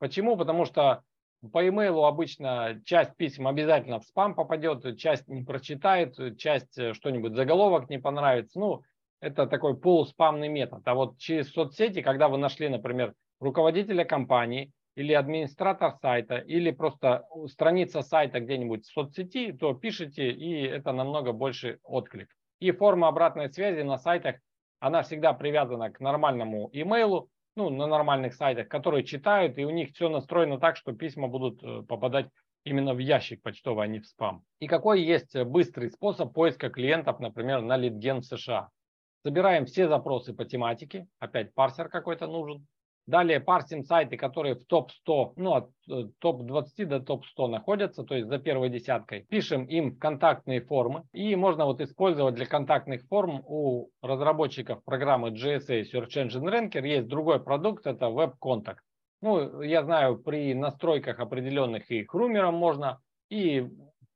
Почему? 0.00 0.36
Потому 0.36 0.64
что 0.64 1.04
по 1.52 1.66
имейлу 1.66 2.04
обычно 2.04 2.80
часть 2.84 3.16
писем 3.16 3.46
обязательно 3.48 4.00
в 4.00 4.04
спам 4.04 4.34
попадет, 4.34 4.98
часть 4.98 5.28
не 5.28 5.42
прочитает, 5.42 6.16
часть 6.38 6.78
э, 6.78 6.92
что-нибудь 6.92 7.34
заголовок 7.34 7.88
не 7.88 7.98
понравится. 7.98 8.58
Ну, 8.58 8.82
это 9.20 9.46
такой 9.46 9.76
полуспамный 9.76 10.48
метод. 10.48 10.82
А 10.84 10.94
вот 10.94 11.18
через 11.18 11.50
соцсети, 11.50 12.02
когда 12.02 12.28
вы 12.28 12.38
нашли, 12.38 12.68
например, 12.68 13.14
руководителя 13.38 14.04
компании 14.04 14.72
или 14.96 15.12
администратор 15.14 15.94
сайта, 16.02 16.36
или 16.36 16.70
просто 16.70 17.24
страница 17.46 18.02
сайта 18.02 18.40
где-нибудь 18.40 18.84
в 18.84 18.92
соцсети, 18.92 19.52
то 19.52 19.72
пишите, 19.72 20.30
и 20.30 20.62
это 20.62 20.92
намного 20.92 21.32
больше 21.32 21.78
отклик. 21.82 22.28
И 22.58 22.70
форма 22.72 23.08
обратной 23.08 23.50
связи 23.50 23.80
на 23.80 23.96
сайтах, 23.96 24.36
она 24.78 25.02
всегда 25.02 25.32
привязана 25.32 25.90
к 25.90 26.00
нормальному 26.00 26.68
имейлу, 26.72 27.30
ну, 27.56 27.70
на 27.70 27.86
нормальных 27.86 28.34
сайтах, 28.34 28.68
которые 28.68 29.04
читают, 29.04 29.58
и 29.58 29.64
у 29.64 29.70
них 29.70 29.90
все 29.90 30.08
настроено 30.08 30.58
так, 30.58 30.76
что 30.76 30.92
письма 30.92 31.28
будут 31.28 31.62
э, 31.62 31.82
попадать 31.82 32.28
именно 32.64 32.94
в 32.94 32.98
ящик 32.98 33.42
почтовый, 33.42 33.84
а 33.84 33.88
не 33.88 34.00
в 34.00 34.06
спам. 34.06 34.44
И 34.58 34.66
какой 34.66 35.02
есть 35.02 35.36
быстрый 35.44 35.90
способ 35.90 36.32
поиска 36.32 36.70
клиентов, 36.70 37.20
например, 37.20 37.62
на 37.62 37.78
LeadGen 37.78 38.20
в 38.20 38.26
США? 38.26 38.68
Собираем 39.22 39.66
все 39.66 39.88
запросы 39.88 40.32
по 40.32 40.44
тематике, 40.44 41.06
опять 41.18 41.52
парсер 41.54 41.88
какой-то 41.88 42.26
нужен, 42.26 42.66
Далее 43.10 43.40
парсим 43.40 43.82
сайты, 43.82 44.16
которые 44.16 44.54
в 44.54 44.64
топ-100, 44.66 45.32
ну 45.34 45.54
от 45.54 45.70
э, 45.90 46.04
топ-20 46.20 46.84
до 46.84 47.00
топ-100 47.00 47.48
находятся, 47.48 48.04
то 48.04 48.14
есть 48.14 48.28
за 48.28 48.38
первой 48.38 48.68
десяткой. 48.68 49.22
Пишем 49.24 49.64
им 49.64 49.96
контактные 49.96 50.60
формы. 50.60 51.02
И 51.12 51.34
можно 51.34 51.64
вот 51.64 51.80
использовать 51.80 52.36
для 52.36 52.46
контактных 52.46 53.02
форм 53.08 53.42
у 53.46 53.88
разработчиков 54.00 54.84
программы 54.84 55.30
GSA 55.30 55.82
Search 55.92 56.14
Engine 56.14 56.44
Ranker 56.44 56.86
есть 56.86 57.08
другой 57.08 57.42
продукт, 57.42 57.84
это 57.84 58.06
Web 58.06 58.34
Contact. 58.40 58.78
Ну, 59.22 59.60
я 59.60 59.82
знаю, 59.82 60.16
при 60.16 60.54
настройках 60.54 61.18
определенных 61.18 61.90
и 61.90 62.04
хрумером 62.04 62.54
можно, 62.54 63.00
и 63.28 63.68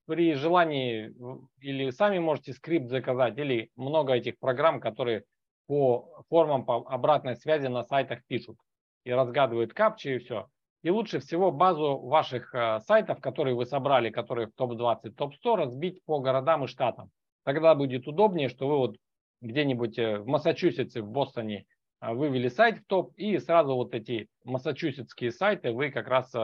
при 0.07 0.34
желании 0.34 1.12
или 1.59 1.90
сами 1.90 2.20
можете 2.20 2.53
скрипт 2.53 2.90
заказать, 2.90 3.36
или 3.38 3.70
много 3.74 4.12
этих 4.12 4.38
программ, 4.38 4.78
которые 4.78 5.24
по 5.66 6.22
формам 6.28 6.64
по 6.64 6.76
обратной 6.86 7.34
связи 7.34 7.66
на 7.66 7.82
сайтах 7.82 8.20
пишут 8.28 8.57
и 9.05 9.12
разгадывают 9.12 9.72
капчи 9.72 10.09
и 10.09 10.18
все. 10.18 10.48
И 10.82 10.90
лучше 10.90 11.18
всего 11.18 11.50
базу 11.50 11.98
ваших 11.98 12.55
э, 12.55 12.78
сайтов, 12.80 13.20
которые 13.20 13.55
вы 13.55 13.64
собрали, 13.64 14.11
которые 14.11 14.48
в 14.48 14.52
топ-20, 14.52 15.12
топ-100, 15.12 15.57
разбить 15.57 16.05
по 16.05 16.20
городам 16.20 16.64
и 16.64 16.66
штатам. 16.66 17.11
Тогда 17.44 17.74
будет 17.74 18.07
удобнее, 18.07 18.50
что 18.50 18.68
вы 18.68 18.76
вот 18.76 18.96
где-нибудь 19.40 19.98
э, 19.98 20.18
в 20.18 20.26
Массачусетсе, 20.26 21.00
в 21.00 21.09
Бостоне 21.09 21.64
э, 22.02 22.12
вывели 22.12 22.48
сайт 22.48 22.80
в 22.80 22.86
топ, 22.86 23.14
и 23.16 23.38
сразу 23.38 23.74
вот 23.74 23.94
эти 23.94 24.28
массачусетские 24.44 25.30
сайты 25.30 25.72
вы 25.72 25.90
как 25.90 26.07
раз 26.07 26.34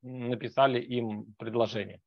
написали 0.00 0.80
им 0.80 1.34
предложение. 1.38 2.00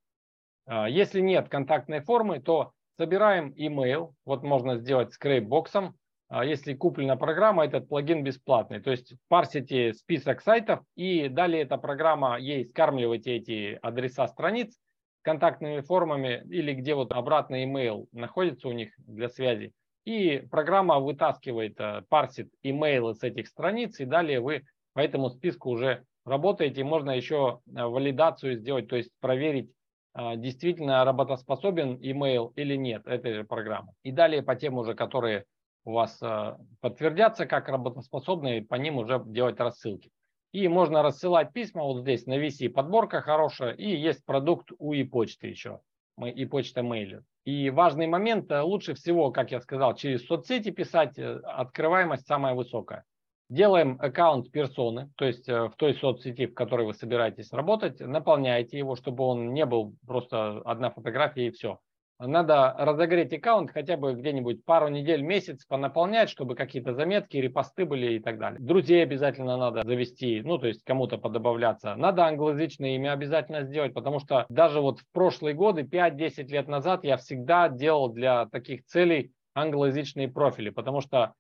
Если 0.87 1.19
нет 1.19 1.49
контактной 1.49 1.99
формы, 1.99 2.39
то 2.39 2.71
собираем 2.97 3.49
email. 3.51 4.13
Вот 4.25 4.41
можно 4.41 4.77
сделать 4.77 5.13
скрейпбоксом. 5.13 5.95
А 6.29 6.45
если 6.45 6.73
куплена 6.73 7.15
программа, 7.15 7.65
этот 7.65 7.87
плагин 7.87 8.23
бесплатный. 8.23 8.81
То 8.81 8.91
есть 8.91 9.13
парсите 9.27 9.93
список 9.93 10.41
сайтов 10.41 10.79
и 10.95 11.27
далее 11.27 11.61
эта 11.61 11.77
программа, 11.77 12.39
ей 12.39 12.65
скармливаете 12.65 13.35
эти 13.35 13.79
адреса 13.81 14.27
страниц 14.27 14.75
контактными 15.21 15.81
формами 15.81 16.43
или 16.49 16.73
где 16.73 16.95
вот 16.95 17.11
обратный 17.11 17.65
email 17.65 18.07
находится 18.11 18.67
у 18.67 18.71
них 18.71 18.93
для 18.97 19.29
связи. 19.29 19.73
И 20.05 20.43
программа 20.51 20.99
вытаскивает, 20.99 21.79
э, 21.79 22.03
парсит 22.09 22.49
имейлы 22.61 23.15
с 23.15 23.23
этих 23.23 23.47
страниц, 23.47 23.99
и 23.99 24.05
далее 24.05 24.41
вы 24.41 24.63
по 24.93 24.99
этому 24.99 25.29
списку 25.29 25.69
уже 25.69 26.03
работаете. 26.25 26.83
Можно 26.83 27.11
еще 27.11 27.61
э, 27.65 27.83
валидацию 27.83 28.57
сделать, 28.57 28.87
то 28.89 28.97
есть 28.97 29.11
проверить, 29.21 29.71
э, 30.15 30.35
действительно 30.35 31.05
работоспособен 31.05 31.95
email 32.01 32.51
или 32.55 32.75
нет 32.75 33.07
этой 33.07 33.33
же 33.33 33.43
программы. 33.45 33.93
И 34.03 34.11
далее 34.11 34.43
по 34.43 34.55
тем 34.55 34.77
уже, 34.77 34.93
которые 34.93 35.45
у 35.85 35.93
вас 35.93 36.17
э, 36.21 36.57
подтвердятся 36.81 37.45
как 37.45 37.67
работоспособные, 37.67 38.63
по 38.63 38.75
ним 38.75 38.97
уже 38.97 39.21
делать 39.25 39.59
рассылки. 39.59 40.11
И 40.51 40.67
можно 40.67 41.01
рассылать 41.01 41.51
письма 41.51 41.83
вот 41.83 42.01
здесь 42.01 42.25
на 42.25 42.37
VC 42.37 42.69
подборка 42.69 43.21
хорошая, 43.21 43.73
и 43.73 43.89
есть 43.89 44.23
продукт 44.23 44.71
у 44.77 44.93
e-почты 44.93 45.47
еще, 45.47 45.81
и 46.23 46.45
почта 46.45 46.83
мейлер. 46.83 47.23
И 47.43 47.69
важный 47.69 48.07
момент, 48.07 48.51
э, 48.51 48.61
лучше 48.61 48.93
всего, 48.93 49.31
как 49.31 49.51
я 49.51 49.59
сказал, 49.59 49.95
через 49.95 50.25
соцсети 50.25 50.71
писать, 50.71 51.17
э, 51.17 51.39
открываемость 51.43 52.27
самая 52.27 52.53
высокая. 52.53 53.03
Делаем 53.49 53.97
аккаунт 53.99 54.51
персоны, 54.51 55.11
то 55.15 55.25
есть 55.25 55.47
в 55.47 55.73
той 55.77 55.93
соцсети, 55.93 56.47
в 56.47 56.53
которой 56.53 56.87
вы 56.87 56.93
собираетесь 56.93 57.51
работать, 57.51 57.99
наполняете 57.99 58.77
его, 58.77 58.95
чтобы 58.95 59.25
он 59.25 59.53
не 59.53 59.65
был 59.65 59.95
просто 60.07 60.59
одна 60.61 60.89
фотография 60.89 61.47
и 61.47 61.51
все 61.51 61.79
надо 62.27 62.75
разогреть 62.77 63.33
аккаунт 63.33 63.71
хотя 63.71 63.97
бы 63.97 64.13
где-нибудь 64.13 64.65
пару 64.65 64.87
недель, 64.87 65.21
месяц 65.21 65.65
понаполнять, 65.65 66.29
чтобы 66.29 66.55
какие-то 66.55 66.93
заметки, 66.93 67.37
репосты 67.37 67.85
были 67.85 68.13
и 68.13 68.19
так 68.19 68.39
далее. 68.39 68.59
Друзей 68.59 69.03
обязательно 69.03 69.57
надо 69.57 69.83
завести, 69.83 70.41
ну, 70.41 70.57
то 70.57 70.67
есть 70.67 70.83
кому-то 70.83 71.17
подобавляться. 71.17 71.95
Надо 71.95 72.25
англоязычное 72.25 72.95
имя 72.95 73.13
обязательно 73.13 73.63
сделать, 73.63 73.93
потому 73.93 74.19
что 74.19 74.45
даже 74.49 74.79
вот 74.81 74.99
в 74.99 75.11
прошлые 75.11 75.53
годы, 75.53 75.83
5-10 75.83 76.47
лет 76.47 76.67
назад, 76.67 77.03
я 77.03 77.17
всегда 77.17 77.69
делал 77.69 78.09
для 78.09 78.45
таких 78.47 78.85
целей 78.85 79.31
англоязычные 79.53 80.29
профили, 80.29 80.69
потому 80.69 81.01
что 81.01 81.33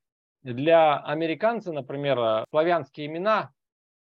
для 0.43 0.97
американца, 0.97 1.71
например, 1.71 2.45
славянские 2.49 3.07
имена 3.07 3.51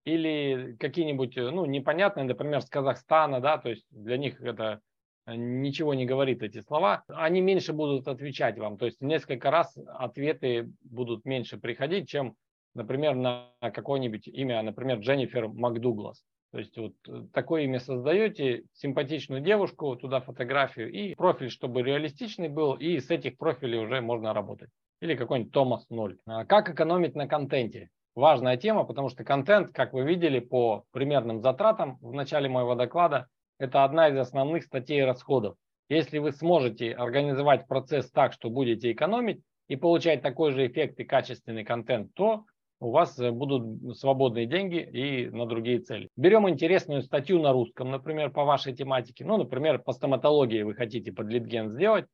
или 0.03 0.75
какие-нибудь, 0.79 1.35
ну, 1.37 1.65
непонятные, 1.65 2.25
например, 2.25 2.61
с 2.61 2.69
Казахстана, 2.69 3.39
да, 3.39 3.57
то 3.57 3.69
есть 3.69 3.85
для 3.89 4.17
них 4.17 4.39
это 4.41 4.81
ничего 5.27 5.93
не 5.93 6.05
говорит 6.05 6.43
эти 6.43 6.61
слова, 6.61 7.03
они 7.07 7.41
меньше 7.41 7.73
будут 7.73 8.07
отвечать 8.07 8.57
вам. 8.57 8.77
То 8.77 8.85
есть 8.85 9.01
несколько 9.01 9.51
раз 9.51 9.77
ответы 9.87 10.71
будут 10.83 11.25
меньше 11.25 11.57
приходить, 11.57 12.07
чем, 12.07 12.35
например, 12.73 13.15
на 13.15 13.51
какое-нибудь 13.59 14.27
имя, 14.27 14.61
например, 14.61 14.99
Дженнифер 14.99 15.47
МакДуглас. 15.47 16.23
То 16.51 16.59
есть 16.59 16.77
вот 16.77 16.93
э, 17.09 17.23
такое 17.33 17.63
имя 17.63 17.81
создаете, 17.81 18.63
симпатичную 18.71 19.41
девушку, 19.41 19.95
туда 19.97 20.21
фотографию 20.21 20.89
и 20.89 21.13
профиль, 21.13 21.49
чтобы 21.49 21.81
реалистичный 21.81 22.47
был, 22.47 22.75
и 22.75 22.99
с 22.99 23.09
этих 23.09 23.37
профилей 23.37 23.79
уже 23.79 23.99
можно 23.99 24.33
работать. 24.33 24.69
Или 25.01 25.15
какой-нибудь 25.15 25.51
Томас 25.51 25.85
0. 25.89 26.17
А 26.25 26.45
как 26.45 26.69
экономить 26.69 27.13
на 27.13 27.27
контенте? 27.27 27.89
Важная 28.15 28.55
тема, 28.55 28.85
потому 28.85 29.09
что 29.09 29.25
контент, 29.25 29.73
как 29.73 29.91
вы 29.91 30.03
видели 30.03 30.39
по 30.39 30.85
примерным 30.91 31.41
затратам 31.41 31.97
в 31.99 32.13
начале 32.13 32.47
моего 32.47 32.73
доклада, 32.73 33.27
это 33.57 33.83
одна 33.83 34.09
из 34.09 34.17
основных 34.17 34.63
статей 34.63 35.03
расходов. 35.03 35.55
Если 35.89 36.17
вы 36.17 36.31
сможете 36.31 36.91
организовать 36.93 37.67
процесс 37.67 38.09
так, 38.11 38.33
что 38.33 38.49
будете 38.49 38.91
экономить 38.91 39.41
и 39.67 39.75
получать 39.75 40.21
такой 40.21 40.51
же 40.51 40.67
эффект 40.67 40.99
и 40.99 41.03
качественный 41.03 41.63
контент, 41.63 42.13
то 42.15 42.45
у 42.79 42.91
вас 42.91 43.17
э, 43.19 43.31
будут 43.31 43.97
свободные 43.97 44.45
деньги 44.45 44.77
и 44.77 45.29
на 45.29 45.45
другие 45.45 45.79
цели. 45.79 46.09
Берем 46.15 46.49
интересную 46.49 47.01
статью 47.01 47.39
на 47.39 47.51
русском, 47.51 47.91
например, 47.91 48.31
по 48.31 48.43
вашей 48.43 48.75
тематике. 48.75 49.25
Ну, 49.25 49.37
например, 49.37 49.79
по 49.79 49.93
стоматологии 49.93 50.63
вы 50.63 50.73
хотите 50.73 51.11
под 51.11 51.27
литген 51.27 51.69
сделать. 51.69 52.05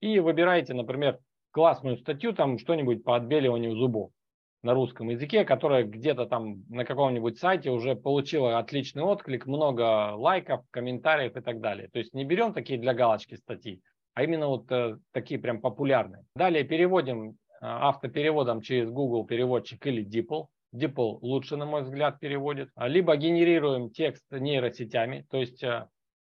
И 0.00 0.20
выбираете, 0.20 0.74
например, 0.74 1.18
классную 1.50 1.96
статью, 1.96 2.32
там 2.32 2.58
что-нибудь 2.58 3.04
по 3.04 3.16
отбеливанию 3.16 3.74
зубов 3.74 4.10
на 4.62 4.74
русском 4.74 5.08
языке, 5.08 5.44
которая 5.44 5.84
где-то 5.84 6.26
там 6.26 6.64
на 6.68 6.84
каком-нибудь 6.84 7.38
сайте 7.38 7.70
уже 7.70 7.94
получила 7.94 8.58
отличный 8.58 9.02
отклик, 9.02 9.46
много 9.46 10.14
лайков, 10.14 10.64
комментариев 10.70 11.36
и 11.36 11.40
так 11.40 11.60
далее. 11.60 11.88
То 11.88 11.98
есть 11.98 12.12
не 12.14 12.24
берем 12.24 12.52
такие 12.52 12.78
для 12.78 12.94
галочки 12.94 13.36
статьи, 13.36 13.80
а 14.14 14.24
именно 14.24 14.48
вот 14.48 14.70
э, 14.72 14.98
такие 15.12 15.38
прям 15.38 15.60
популярные. 15.60 16.24
Далее 16.34 16.64
переводим 16.64 17.30
э, 17.30 17.34
автопереводом 17.60 18.60
через 18.60 18.90
Google 18.90 19.24
переводчик 19.24 19.86
или 19.86 20.04
DeepL. 20.04 20.46
DeepL 20.74 21.18
лучше, 21.22 21.56
на 21.56 21.64
мой 21.64 21.82
взгляд, 21.82 22.18
переводит. 22.18 22.70
Либо 22.76 23.16
генерируем 23.16 23.90
текст 23.90 24.24
нейросетями, 24.30 25.24
то 25.30 25.38
есть 25.38 25.62
э, 25.62 25.86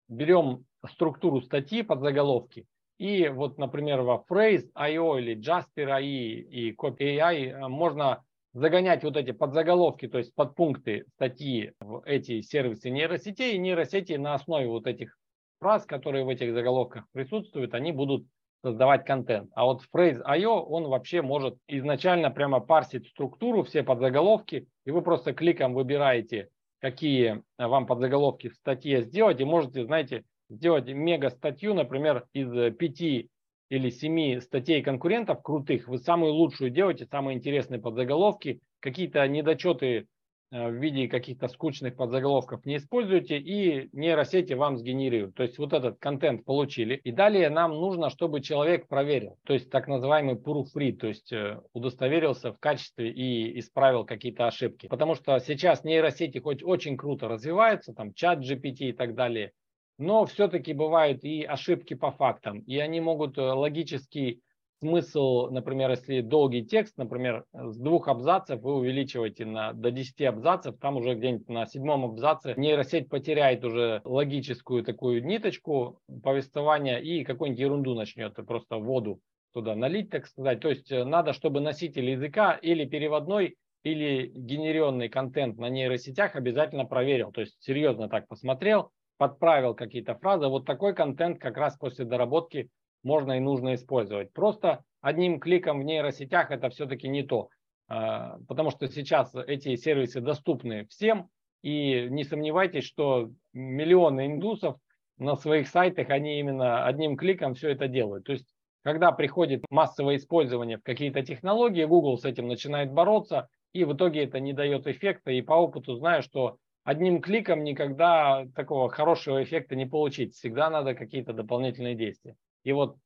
берем 0.07 0.65
структуру 0.87 1.41
статьи 1.41 1.81
под 1.81 2.01
заголовки 2.01 2.65
и 3.01 3.29
вот, 3.29 3.57
например, 3.57 4.01
во 4.01 4.23
Phrase.io 4.29 5.19
или 5.19 5.35
Jasper.ai 5.35 6.03
и 6.03 6.71
Copy.ai 6.71 7.45
э, 7.47 7.67
можно 7.67 8.23
загонять 8.53 9.03
вот 9.03 9.17
эти 9.17 9.31
подзаголовки, 9.31 10.07
то 10.07 10.19
есть 10.19 10.35
подпункты 10.35 11.05
статьи 11.15 11.73
в 11.79 12.03
эти 12.05 12.41
сервисы 12.41 12.91
нейросетей, 12.91 13.55
и 13.55 13.57
нейросети 13.57 14.13
на 14.13 14.35
основе 14.35 14.67
вот 14.67 14.85
этих 14.85 15.17
фраз, 15.59 15.87
которые 15.87 16.25
в 16.25 16.29
этих 16.29 16.53
заголовках 16.53 17.05
присутствуют, 17.11 17.73
они 17.73 17.91
будут 17.91 18.27
создавать 18.63 19.03
контент. 19.03 19.49
А 19.55 19.65
вот 19.65 19.81
Phrase.io, 19.91 20.59
он 20.59 20.83
вообще 20.83 21.23
может 21.23 21.57
изначально 21.67 22.29
прямо 22.29 22.59
парсить 22.59 23.07
структуру, 23.07 23.63
все 23.63 23.81
подзаголовки, 23.81 24.67
и 24.85 24.91
вы 24.91 25.01
просто 25.01 25.33
кликом 25.33 25.73
выбираете, 25.73 26.49
какие 26.81 27.41
вам 27.57 27.87
подзаголовки 27.87 28.49
в 28.49 28.53
статье 28.53 29.01
сделать, 29.01 29.41
и 29.41 29.43
можете, 29.43 29.85
знаете, 29.85 30.23
сделать 30.51 30.87
мега 30.87 31.29
статью, 31.29 31.73
например, 31.73 32.25
из 32.33 32.51
э, 32.53 32.71
пяти 32.71 33.29
или 33.69 33.89
семи 33.89 34.39
статей 34.41 34.81
конкурентов 34.81 35.41
крутых, 35.41 35.87
вы 35.87 35.97
самую 35.97 36.33
лучшую 36.33 36.71
делаете, 36.71 37.05
самые 37.05 37.37
интересные 37.37 37.79
подзаголовки, 37.79 38.59
какие-то 38.79 39.27
недочеты 39.27 40.07
Э, 40.53 40.69
в 40.69 40.73
виде 40.73 41.07
каких-то 41.07 41.47
скучных 41.47 41.95
подзаголовков 41.95 42.65
не 42.65 42.75
используйте, 42.75 43.37
и 43.37 43.89
нейросети 43.93 44.51
вам 44.51 44.77
сгенерируют. 44.77 45.33
То 45.35 45.43
есть 45.43 45.57
вот 45.57 45.71
этот 45.71 45.97
контент 45.99 46.43
получили. 46.43 46.95
И 46.95 47.11
далее 47.11 47.49
нам 47.49 47.71
нужно, 47.71 48.09
чтобы 48.09 48.41
человек 48.41 48.87
проверил. 48.87 49.37
То 49.45 49.53
есть 49.53 49.69
так 49.69 49.87
называемый 49.87 50.35
proofread, 50.35 50.97
то 50.97 51.07
есть 51.07 51.31
э, 51.31 51.61
удостоверился 51.71 52.51
в 52.51 52.59
качестве 52.59 53.11
и 53.11 53.59
исправил 53.59 54.03
какие-то 54.03 54.47
ошибки. 54.47 54.87
Потому 54.87 55.15
что 55.15 55.39
сейчас 55.39 55.85
нейросети 55.85 56.39
хоть 56.39 56.63
очень 56.63 56.97
круто 56.97 57.29
развиваются, 57.29 57.93
там 57.93 58.13
чат 58.13 58.39
GPT 58.39 58.89
и 58.89 58.93
так 58.93 59.15
далее, 59.15 59.53
но 60.01 60.25
все-таки 60.25 60.73
бывают 60.73 61.23
и 61.23 61.43
ошибки 61.43 61.93
по 61.93 62.11
фактам, 62.11 62.59
и 62.59 62.77
они 62.79 62.99
могут 62.99 63.37
э, 63.37 63.41
логически 63.41 64.41
смысл, 64.79 65.49
например, 65.51 65.91
если 65.91 66.21
долгий 66.21 66.65
текст, 66.65 66.97
например, 66.97 67.45
с 67.53 67.77
двух 67.77 68.07
абзацев 68.07 68.61
вы 68.61 68.75
увеличиваете 68.75 69.45
на, 69.45 69.73
до 69.73 69.91
10 69.91 70.19
абзацев, 70.23 70.79
там 70.79 70.97
уже 70.97 71.13
где-нибудь 71.13 71.47
на 71.49 71.67
седьмом 71.67 72.03
абзаце 72.03 72.55
нейросеть 72.57 73.09
потеряет 73.09 73.63
уже 73.63 74.01
логическую 74.03 74.83
такую 74.83 75.23
ниточку 75.23 75.99
повествования 76.23 76.97
и 76.97 77.23
какую-нибудь 77.23 77.61
ерунду 77.61 77.93
начнет, 77.93 78.35
просто 78.47 78.77
воду 78.77 79.19
туда 79.53 79.75
налить, 79.75 80.09
так 80.09 80.25
сказать. 80.25 80.61
То 80.61 80.69
есть 80.69 80.91
э, 80.91 81.03
надо, 81.03 81.33
чтобы 81.33 81.61
носитель 81.61 82.09
языка 82.09 82.53
или 82.53 82.85
переводной, 82.85 83.55
или 83.83 84.31
генерированный 84.33 85.09
контент 85.09 85.57
на 85.57 85.69
нейросетях 85.69 86.35
обязательно 86.35 86.85
проверил. 86.85 87.31
То 87.31 87.41
есть 87.41 87.55
серьезно 87.59 88.09
так 88.09 88.27
посмотрел, 88.27 88.91
подправил 89.21 89.75
какие-то 89.75 90.15
фразы. 90.15 90.47
Вот 90.47 90.65
такой 90.65 90.95
контент 90.95 91.37
как 91.37 91.55
раз 91.55 91.77
после 91.77 92.05
доработки 92.05 92.71
можно 93.03 93.33
и 93.33 93.39
нужно 93.39 93.75
использовать. 93.75 94.33
Просто 94.33 94.83
одним 94.99 95.39
кликом 95.39 95.79
в 95.79 95.83
нейросетях 95.83 96.49
это 96.49 96.71
все-таки 96.71 97.07
не 97.07 97.21
то, 97.21 97.49
а, 97.87 98.39
потому 98.47 98.71
что 98.71 98.87
сейчас 98.87 99.35
эти 99.35 99.75
сервисы 99.75 100.21
доступны 100.21 100.87
всем, 100.87 101.29
и 101.61 102.07
не 102.09 102.23
сомневайтесь, 102.23 102.83
что 102.83 103.29
миллионы 103.53 104.25
индусов 104.25 104.77
на 105.19 105.35
своих 105.35 105.67
сайтах, 105.67 106.09
они 106.09 106.39
именно 106.39 106.83
одним 106.87 107.15
кликом 107.15 107.53
все 107.53 107.69
это 107.69 107.87
делают. 107.87 108.23
То 108.25 108.31
есть, 108.31 108.47
когда 108.81 109.11
приходит 109.11 109.63
массовое 109.69 110.15
использование 110.15 110.79
в 110.79 110.83
какие-то 110.83 111.21
технологии, 111.21 111.85
Google 111.85 112.17
с 112.17 112.25
этим 112.25 112.47
начинает 112.47 112.91
бороться, 112.91 113.49
и 113.71 113.83
в 113.83 113.93
итоге 113.93 114.23
это 114.23 114.39
не 114.39 114.53
дает 114.53 114.87
эффекта. 114.87 115.29
И 115.29 115.43
по 115.43 115.53
опыту 115.53 115.93
знаю, 115.93 116.23
что 116.23 116.57
одним 116.83 117.21
кликом 117.21 117.63
никогда 117.63 118.45
такого 118.55 118.89
хорошего 118.89 119.43
эффекта 119.43 119.75
не 119.75 119.85
получить. 119.85 120.33
Всегда 120.33 120.69
надо 120.69 120.95
какие-то 120.95 121.33
дополнительные 121.33 121.95
действия. 121.95 122.35
И 122.63 122.71
вот 122.71 122.97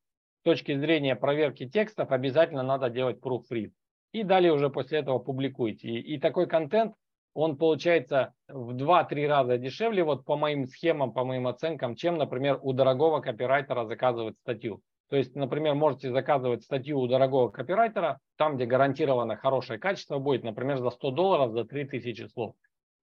с 0.42 0.44
точки 0.44 0.78
зрения 0.78 1.16
проверки 1.16 1.68
текстов 1.68 2.12
обязательно 2.12 2.64
надо 2.64 2.90
делать 2.90 3.20
proofread. 3.20 3.72
И 4.12 4.24
далее 4.24 4.54
уже 4.54 4.70
после 4.70 5.00
этого 5.00 5.20
публикуйте. 5.20 5.90
И, 5.90 6.16
и 6.16 6.20
такой 6.20 6.48
контент, 6.48 6.94
он 7.34 7.58
получается 7.58 8.34
в 8.48 8.72
2-3 8.72 9.28
раза 9.28 9.58
дешевле, 9.58 10.04
вот 10.04 10.24
по 10.24 10.38
моим 10.38 10.68
схемам, 10.68 11.12
по 11.12 11.26
моим 11.26 11.48
оценкам, 11.48 11.96
чем, 11.96 12.18
например, 12.18 12.60
у 12.62 12.72
дорогого 12.72 13.20
копирайтера 13.20 13.86
заказывать 13.86 14.38
статью. 14.38 14.82
То 15.10 15.18
есть, 15.18 15.36
например, 15.36 15.76
можете 15.76 16.12
заказывать 16.12 16.64
статью 16.64 17.00
у 17.00 17.08
дорогого 17.08 17.50
копирайтера, 17.50 18.20
там, 18.38 18.56
где 18.56 18.66
гарантированно 18.66 19.36
хорошее 19.36 19.80
качество 19.80 20.18
будет, 20.18 20.44
например, 20.44 20.78
за 20.80 20.90
100 20.90 21.12
долларов, 21.12 21.52
за 21.52 21.66
3000 21.66 22.28
слов. 22.30 22.56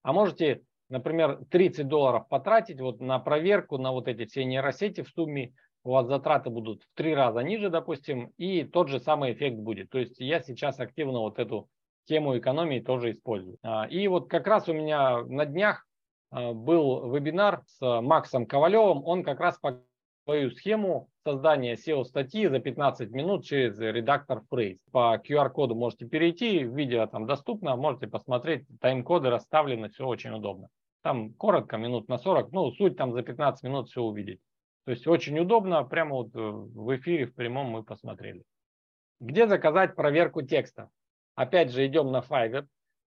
А 0.02 0.12
можете, 0.12 0.62
например, 0.88 1.40
30 1.50 1.88
долларов 1.88 2.28
потратить 2.28 2.80
вот 2.80 3.00
на 3.00 3.18
проверку, 3.18 3.78
на 3.78 3.92
вот 3.92 4.08
эти 4.08 4.26
все 4.26 4.44
нейросети 4.44 5.02
в 5.02 5.08
сумме, 5.08 5.54
у 5.84 5.90
вас 5.90 6.06
затраты 6.06 6.50
будут 6.50 6.82
в 6.82 6.94
три 6.94 7.14
раза 7.14 7.40
ниже, 7.40 7.68
допустим, 7.68 8.32
и 8.36 8.64
тот 8.64 8.88
же 8.88 9.00
самый 9.00 9.32
эффект 9.32 9.56
будет. 9.56 9.90
То 9.90 9.98
есть 9.98 10.20
я 10.20 10.40
сейчас 10.40 10.78
активно 10.78 11.20
вот 11.20 11.38
эту 11.38 11.68
тему 12.04 12.38
экономии 12.38 12.80
тоже 12.80 13.10
использую. 13.10 13.58
А, 13.62 13.86
и 13.86 14.06
вот 14.08 14.28
как 14.28 14.46
раз 14.46 14.68
у 14.68 14.72
меня 14.72 15.22
на 15.24 15.46
днях 15.46 15.86
а, 16.30 16.52
был 16.52 17.12
вебинар 17.12 17.62
с 17.66 18.00
Максом 18.00 18.46
Ковалевым, 18.46 19.04
он 19.04 19.24
как 19.24 19.40
раз 19.40 19.58
по 19.58 19.82
свою 20.24 20.50
схему 20.50 21.08
создания 21.24 21.74
SEO-статьи 21.74 22.46
за 22.46 22.58
15 22.58 23.10
минут 23.10 23.44
через 23.44 23.78
редактор 23.78 24.42
Phrase. 24.50 24.78
По 24.90 25.20
QR-коду 25.24 25.74
можете 25.74 26.06
перейти, 26.06 26.64
видео 26.64 27.06
там 27.06 27.26
доступно, 27.26 27.76
можете 27.76 28.06
посмотреть, 28.06 28.66
тайм-коды 28.80 29.30
расставлены, 29.30 29.88
все 29.88 30.06
очень 30.06 30.30
удобно. 30.30 30.68
Там 31.02 31.32
коротко, 31.34 31.76
минут 31.76 32.08
на 32.08 32.18
40, 32.18 32.52
ну, 32.52 32.70
суть 32.72 32.96
там 32.96 33.12
за 33.12 33.22
15 33.22 33.62
минут 33.64 33.88
все 33.88 34.02
увидеть. 34.02 34.40
То 34.84 34.90
есть 34.90 35.06
очень 35.06 35.38
удобно, 35.38 35.84
прямо 35.84 36.16
вот 36.16 36.34
э, 36.34 36.38
в 36.38 36.96
эфире 36.96 37.26
в 37.26 37.34
прямом 37.34 37.68
мы 37.68 37.84
посмотрели. 37.84 38.42
Где 39.20 39.46
заказать 39.46 39.94
проверку 39.94 40.42
текста? 40.42 40.90
Опять 41.34 41.70
же 41.70 41.86
идем 41.86 42.10
на 42.10 42.20
Fiverr 42.20 42.66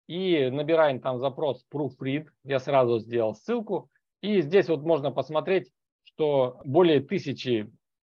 и 0.07 0.49
набираем 0.49 1.01
там 1.01 1.19
запрос 1.19 1.65
proofread. 1.73 2.27
Я 2.45 2.59
сразу 2.59 2.99
сделал 2.99 3.35
ссылку. 3.35 3.89
И 4.21 4.41
здесь 4.41 4.69
вот 4.69 4.81
можно 4.83 5.11
посмотреть, 5.11 5.69
что 6.03 6.61
более 6.63 7.01
тысячи 7.01 7.69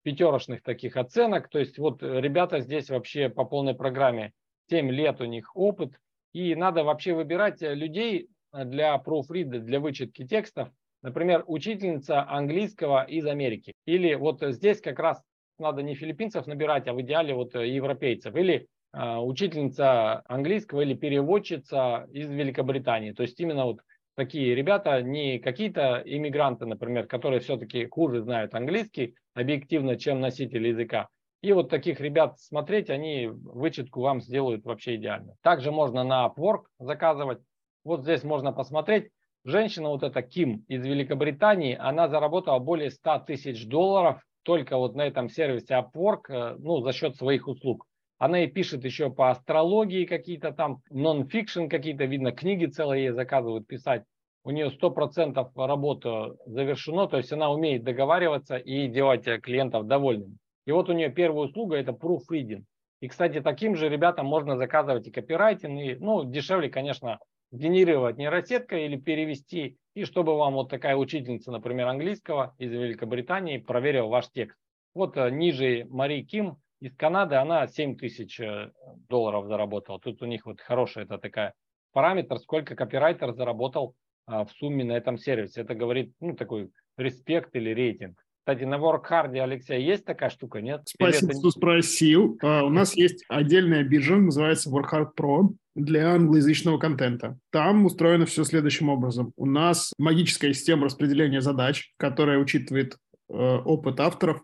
пятерочных 0.03 0.63
таких 0.63 0.97
оценок. 0.97 1.49
То 1.49 1.59
есть 1.59 1.79
вот 1.79 2.03
ребята 2.03 2.61
здесь 2.61 2.91
вообще 2.91 3.29
по 3.29 3.45
полной 3.45 3.75
программе 3.75 4.33
7 4.71 4.91
лет 4.91 5.21
у 5.21 5.25
них 5.25 5.55
опыт. 5.57 5.99
И 6.33 6.55
надо 6.55 6.85
вообще 6.85 7.13
выбирать 7.13 7.61
людей 7.61 8.29
для 8.53 8.97
proofread, 9.05 9.59
для 9.59 9.81
вычетки 9.81 10.27
текстов, 10.27 10.71
Например, 11.03 11.45
учительница 11.47 12.29
английского 12.29 13.05
из 13.05 13.27
Америки. 13.27 13.73
Или 13.87 14.15
вот 14.15 14.43
здесь 14.43 14.81
как 14.81 14.99
раз 14.99 15.23
надо 15.59 15.83
не 15.83 15.95
филиппинцев 15.95 16.47
набирать, 16.47 16.89
а 16.89 16.93
в 16.93 17.01
идеале 17.01 17.35
вот 17.35 17.55
э, 17.55 17.69
европейцев. 17.69 18.35
Или 18.37 18.67
э, 18.93 19.17
учительница 19.17 20.23
английского 20.27 20.83
или 20.83 20.95
переводчица 20.95 22.07
из 22.13 22.29
Великобритании. 22.29 23.13
То 23.13 23.23
есть 23.23 23.41
именно 23.41 23.65
вот 23.65 23.81
такие 24.21 24.55
ребята, 24.55 25.01
не 25.01 25.39
какие-то 25.39 26.03
иммигранты, 26.05 26.67
например, 26.67 27.07
которые 27.07 27.41
все-таки 27.41 27.87
хуже 27.87 28.21
знают 28.21 28.55
английский 28.55 29.15
объективно, 29.33 29.97
чем 29.97 30.21
носители 30.21 30.69
языка. 30.69 31.09
И 31.41 31.55
вот 31.55 31.71
таких 31.71 32.01
ребят 32.01 32.39
смотреть, 32.39 32.91
они 32.91 33.29
вычетку 33.29 34.03
вам 34.03 34.21
сделают 34.21 34.67
вообще 34.67 34.97
идеально. 34.97 35.37
Также 35.41 35.73
можно 35.73 36.05
на 36.05 36.27
Upwork 36.27 36.65
заказывать. 36.79 37.39
Вот 37.83 38.03
здесь 38.03 38.23
можно 38.23 38.53
посмотреть, 38.53 39.09
Женщина, 39.43 39.89
вот 39.89 40.03
эта 40.03 40.21
Ким 40.21 40.67
из 40.69 40.85
Великобритании, 40.85 41.75
она 41.75 42.09
заработала 42.09 42.59
более 42.59 42.91
100 42.91 43.21
тысяч 43.21 43.67
долларов 43.67 44.21
только 44.43 44.77
вот 44.77 44.95
на 44.95 45.07
этом 45.07 45.31
сервисе 45.31 45.77
Upwork, 45.77 46.29
э, 46.29 46.57
ну, 46.59 46.83
за 46.83 46.93
счет 46.93 47.17
своих 47.17 47.49
услуг. 47.49 47.87
Она 48.19 48.45
и 48.45 48.49
пишет 48.49 48.85
еще 48.85 49.09
по 49.09 49.31
астрологии 49.31 50.05
какие-то 50.05 50.53
там, 50.53 50.83
нон-фикшн 50.91 51.69
какие-то, 51.69 52.05
видно, 52.05 52.33
книги 52.33 52.67
целые 52.67 53.05
ей 53.05 53.13
заказывают 53.13 53.67
писать. 53.67 54.05
У 54.43 54.51
нее 54.51 54.71
100% 54.71 55.51
работа 55.55 56.37
завершено, 56.47 57.07
то 57.07 57.19
есть 57.19 57.33
она 57.33 57.51
умеет 57.51 57.85
договариваться 57.85 58.57
и 58.57 58.89
делать 58.89 59.25
клиентов 59.43 59.87
довольными. 59.87 60.39
И 60.67 60.73
вот 60.73 60.89
у 60.89 60.93
нее 60.93 61.11
первая 61.11 61.49
услуга– 61.49 61.77
это 61.79 61.93
proofreading. 61.93 62.65
И, 63.01 63.09
кстати, 63.09 63.41
таким 63.41 63.77
же 63.77 63.89
ребятам 63.89 64.27
можно 64.27 64.57
заказывать 64.57 65.07
и 65.07 65.11
копирайтинг, 65.11 65.81
и, 65.81 65.95
ну, 65.97 66.25
дешевле, 66.25 66.69
конечно, 66.69 67.19
генерировать 67.51 68.17
нейросеткой 68.17 68.87
или 68.87 68.97
перевести, 68.97 69.77
и 69.95 70.05
чтобы 70.05 70.37
вам 70.37 70.55
вот 70.55 70.71
такая 70.71 70.97
учительница, 70.97 71.51
например, 71.51 71.89
английского 71.89 72.55
из 72.59 72.71
Великобритании 72.71 73.59
проверила 73.59 74.07
ваш 74.07 74.29
текст. 74.31 74.57
Вот 74.95 75.17
э, 75.17 75.31
ниже 75.31 75.87
Мари 75.89 76.23
Ким 76.23 76.59
из 76.81 76.95
Канады, 76.97 77.37
она 77.37 77.67
7 77.67 77.97
тысяч 77.97 78.39
э, 78.41 78.71
долларов 79.09 79.47
заработала. 79.47 79.99
Тут 79.99 80.23
у 80.23 80.27
них 80.27 80.47
вот 80.47 80.61
хорошая 80.61 81.05
это 81.05 81.19
такая 81.19 81.55
параметр, 81.93 82.39
сколько 82.39 82.77
копирайтер 82.77 83.33
заработал 83.33 83.95
в 84.31 84.51
сумме 84.59 84.85
на 84.85 84.93
этом 84.93 85.19
сервисе. 85.19 85.63
Это 85.63 85.75
говорит, 85.75 86.13
ну, 86.21 86.35
такой 86.35 86.71
респект 86.97 87.55
или 87.57 87.71
рейтинг. 87.71 88.19
Кстати, 88.41 88.65
на 88.65 88.77
WorkHard, 88.77 89.39
Алексей, 89.39 89.85
есть 89.85 90.05
такая 90.05 90.31
штука, 90.31 90.61
нет? 90.61 90.83
Спасибо, 90.87 91.35
что 91.35 91.51
спросил. 91.51 92.39
Uh, 92.43 92.63
у 92.63 92.71
нас 92.71 92.97
есть 92.97 93.25
отдельная 93.29 93.85
биржа, 93.85 94.17
называется 94.17 94.71
WorkHard 94.71 95.11
Pro 95.17 95.51
для 95.75 96.15
англоязычного 96.15 96.79
контента. 96.79 97.39
Там 97.51 97.85
устроено 97.85 98.27
все 98.27 98.45
следующим 98.45 98.89
образом. 98.89 99.33
У 99.37 99.47
нас 99.47 99.93
магическая 99.99 100.53
система 100.53 100.87
распределения 100.87 101.43
задач, 101.43 101.93
которая 101.99 102.39
учитывает 102.39 102.97
э, 103.29 103.35
опыт 103.35 104.01
авторов 104.01 104.43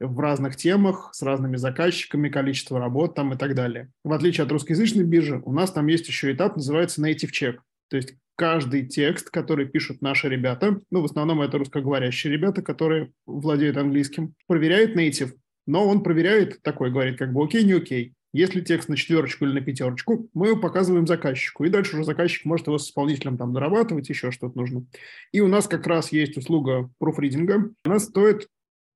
в 0.00 0.18
разных 0.18 0.56
темах, 0.56 1.10
с 1.12 1.22
разными 1.22 1.56
заказчиками, 1.56 2.28
количество 2.28 2.78
работ 2.78 3.14
там 3.14 3.34
и 3.34 3.36
так 3.36 3.54
далее. 3.54 3.90
В 4.02 4.12
отличие 4.12 4.44
от 4.44 4.52
русскоязычной 4.52 5.04
биржи, 5.04 5.40
у 5.44 5.52
нас 5.52 5.70
там 5.70 5.86
есть 5.86 6.08
еще 6.08 6.32
этап, 6.32 6.56
называется 6.56 7.02
native 7.02 7.30
check. 7.30 7.56
То 7.88 7.96
есть 7.96 8.14
каждый 8.36 8.86
текст, 8.86 9.30
который 9.30 9.66
пишут 9.66 10.02
наши 10.02 10.28
ребята, 10.28 10.80
ну, 10.90 11.02
в 11.02 11.04
основном 11.04 11.42
это 11.42 11.58
русскоговорящие 11.58 12.32
ребята, 12.32 12.62
которые 12.62 13.12
владеют 13.26 13.76
английским, 13.76 14.34
проверяет 14.46 14.96
native, 14.96 15.34
но 15.66 15.86
он 15.86 16.02
проверяет 16.02 16.62
такой, 16.62 16.90
говорит, 16.90 17.18
как 17.18 17.32
бы 17.32 17.44
окей, 17.44 17.64
не 17.64 17.72
окей. 17.72 18.14
Если 18.32 18.62
текст 18.62 18.88
на 18.88 18.96
четверочку 18.96 19.44
или 19.44 19.52
на 19.52 19.60
пятерочку, 19.60 20.28
мы 20.34 20.48
его 20.48 20.60
показываем 20.60 21.06
заказчику, 21.06 21.64
и 21.64 21.70
дальше 21.70 21.94
уже 21.94 22.04
заказчик 22.04 22.44
может 22.44 22.66
его 22.66 22.78
с 22.78 22.88
исполнителем 22.88 23.38
там 23.38 23.52
дорабатывать, 23.52 24.08
еще 24.08 24.32
что-то 24.32 24.58
нужно. 24.58 24.84
И 25.30 25.40
у 25.40 25.46
нас 25.46 25.68
как 25.68 25.86
раз 25.86 26.10
есть 26.10 26.36
услуга 26.36 26.90
пруфридинга. 26.98 27.70
Она 27.84 28.00
стоит, 28.00 28.48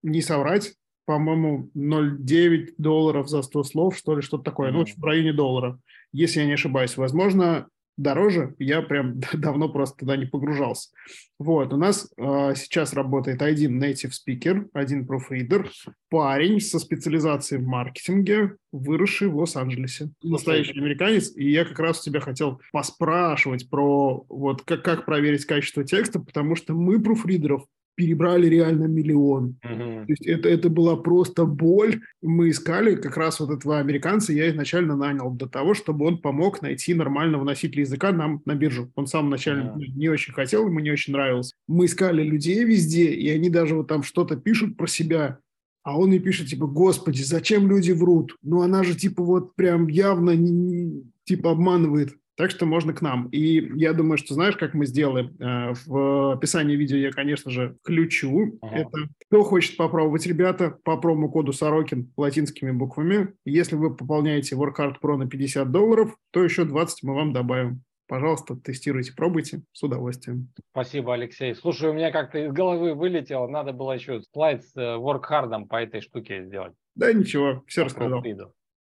не 0.03 0.23
соврать, 0.23 0.75
по-моему, 1.07 1.71
0,9 1.77 2.75
долларов 2.79 3.29
за 3.29 3.43
100 3.43 3.63
слов, 3.63 3.97
что 3.97 4.17
ли, 4.17 4.23
что-то 4.23 4.43
такое. 4.43 4.71
Mm-hmm. 4.71 4.87
Ну, 4.97 5.03
в 5.03 5.05
районе 5.05 5.33
доллара, 5.33 5.79
если 6.13 6.41
я 6.41 6.47
не 6.47 6.55
ошибаюсь. 6.55 6.97
Возможно, 6.97 7.69
дороже, 7.99 8.55
я 8.59 8.81
прям 8.81 9.21
давно 9.35 9.69
просто 9.69 9.99
туда 9.99 10.17
не 10.17 10.25
погружался. 10.25 10.91
Вот, 11.39 11.73
у 11.73 11.77
нас 11.77 12.11
э, 12.17 12.55
сейчас 12.57 12.95
работает 12.95 13.43
один 13.43 13.83
native 13.83 14.13
speaker, 14.13 14.69
один 14.73 15.07
proofreader, 15.07 15.69
парень 16.09 16.61
со 16.61 16.79
специализацией 16.79 17.63
в 17.63 17.67
маркетинге, 17.67 18.57
выросший 18.73 19.29
в 19.29 19.37
Лос-Анджелесе. 19.37 20.11
Настоящий 20.23 20.79
американец, 20.79 21.37
и 21.37 21.51
я 21.51 21.65
как 21.65 21.79
раз 21.79 22.01
у 22.01 22.05
тебя 22.05 22.21
хотел 22.21 22.61
поспрашивать 22.73 23.69
про 23.69 24.25
вот 24.29 24.63
как, 24.63 24.83
как 24.83 25.05
проверить 25.05 25.45
качество 25.45 25.85
текста, 25.85 26.21
потому 26.21 26.57
что 26.57 26.75
мы 26.75 27.01
пруфридеров 27.01 27.65
перебрали 27.99 28.47
реально 28.47 28.85
миллион. 28.85 29.57
Uh-huh. 29.65 30.07
То 30.07 30.13
есть 30.13 30.25
это, 30.25 30.49
это 30.49 30.71
была 30.71 30.97
просто 30.97 31.45
боль. 31.45 32.01
Мы 32.23 32.51
искали 32.51 32.95
как 32.95 33.17
раз 33.17 33.41
вот 33.41 33.51
этого 33.51 33.81
американца, 33.81 34.33
я 34.33 34.49
изначально 34.51 34.95
нанял 34.97 35.33
для 35.33 35.49
того, 35.49 35.75
чтобы 35.75 36.07
он 36.07 36.19
помог 36.19 36.63
найти 36.63 36.95
нормального 36.95 37.43
носителя 37.43 37.81
языка 37.81 38.13
нам 38.13 38.41
на 38.45 38.55
биржу. 38.55 38.93
Он 38.95 39.09
сам 39.09 39.27
вначале 39.27 39.63
uh-huh. 39.63 39.97
не 39.97 40.09
очень 40.09 40.33
хотел, 40.33 40.69
ему 40.69 40.79
не 40.79 40.93
очень 40.93 41.13
нравился. 41.13 41.57
Мы 41.67 41.87
искали 41.87 42.23
людей 42.23 42.63
везде, 42.65 43.11
и 43.11 43.29
они 43.31 43.51
даже 43.51 43.75
вот 43.75 43.89
там 43.89 44.05
что-то 44.05 44.37
пишут 44.37 44.77
про 44.77 44.87
себя, 44.87 45.41
а 45.83 45.99
он 45.99 46.13
и 46.13 46.21
пишет, 46.21 46.47
типа, 46.47 46.67
господи, 46.67 47.23
зачем 47.23 47.69
люди 47.69 47.91
врут? 47.91 48.37
Ну, 48.43 48.63
она 48.63 48.85
же, 48.85 48.95
типа, 48.95 49.25
вот 49.25 49.57
прям 49.57 49.89
явно, 49.89 50.37
не, 50.37 50.53
не, 50.53 51.03
типа, 51.25 51.51
обманывает. 51.51 52.15
Так 52.39 52.53
что 52.53 52.67
можно 52.67 52.93
к 52.93 53.03
нам. 53.03 53.29
И 53.31 53.69
я 53.77 53.93
думаю, 53.93 54.17
что 54.17 54.33
знаешь, 54.33 54.57
как 54.57 54.73
мы 54.73 54.87
сделаем? 54.87 55.37
Э, 55.41 55.75
в 55.87 56.35
описании 56.35 56.77
видео 56.77 56.97
я, 56.97 57.11
конечно 57.11 57.51
же, 57.51 57.77
включу. 57.83 58.57
Ага. 58.63 58.77
Это 58.77 59.09
кто 59.27 59.43
хочет 59.43 59.77
попробовать, 59.77 60.25
ребята, 60.25 60.79
по 60.85 60.97
промокоду 60.97 61.53
Сорокин 61.53 62.13
латинскими 62.17 62.71
буквами. 62.71 63.35
Если 63.45 63.75
вы 63.75 63.95
пополняете 63.95 64.55
WorkHard 64.55 64.99
Pro 65.03 65.17
на 65.17 65.29
50 65.29 65.73
долларов, 65.73 66.17
то 66.31 66.45
еще 66.45 66.65
20 66.65 67.03
мы 67.03 67.15
вам 67.17 67.33
добавим. 67.33 67.83
Пожалуйста, 68.07 68.55
тестируйте, 68.55 69.13
пробуйте 69.15 69.63
с 69.73 69.83
удовольствием. 69.83 70.49
Спасибо, 70.71 71.15
Алексей. 71.15 71.57
Слушай, 71.57 71.91
у 71.91 71.93
меня 71.93 72.13
как-то 72.13 72.39
из 72.39 72.53
головы 72.53 72.95
вылетело, 72.95 73.49
надо 73.49 73.73
было 73.73 73.93
еще 73.93 74.23
слайд 74.33 74.65
с 74.65 74.77
э, 74.77 74.97
WorkHard 74.97 75.67
по 75.67 75.83
этой 75.83 76.01
штуке 76.03 76.45
сделать. 76.45 76.73
Да 76.95 77.13
ничего, 77.13 77.65
все 77.67 77.83
рассказал. 77.83 78.23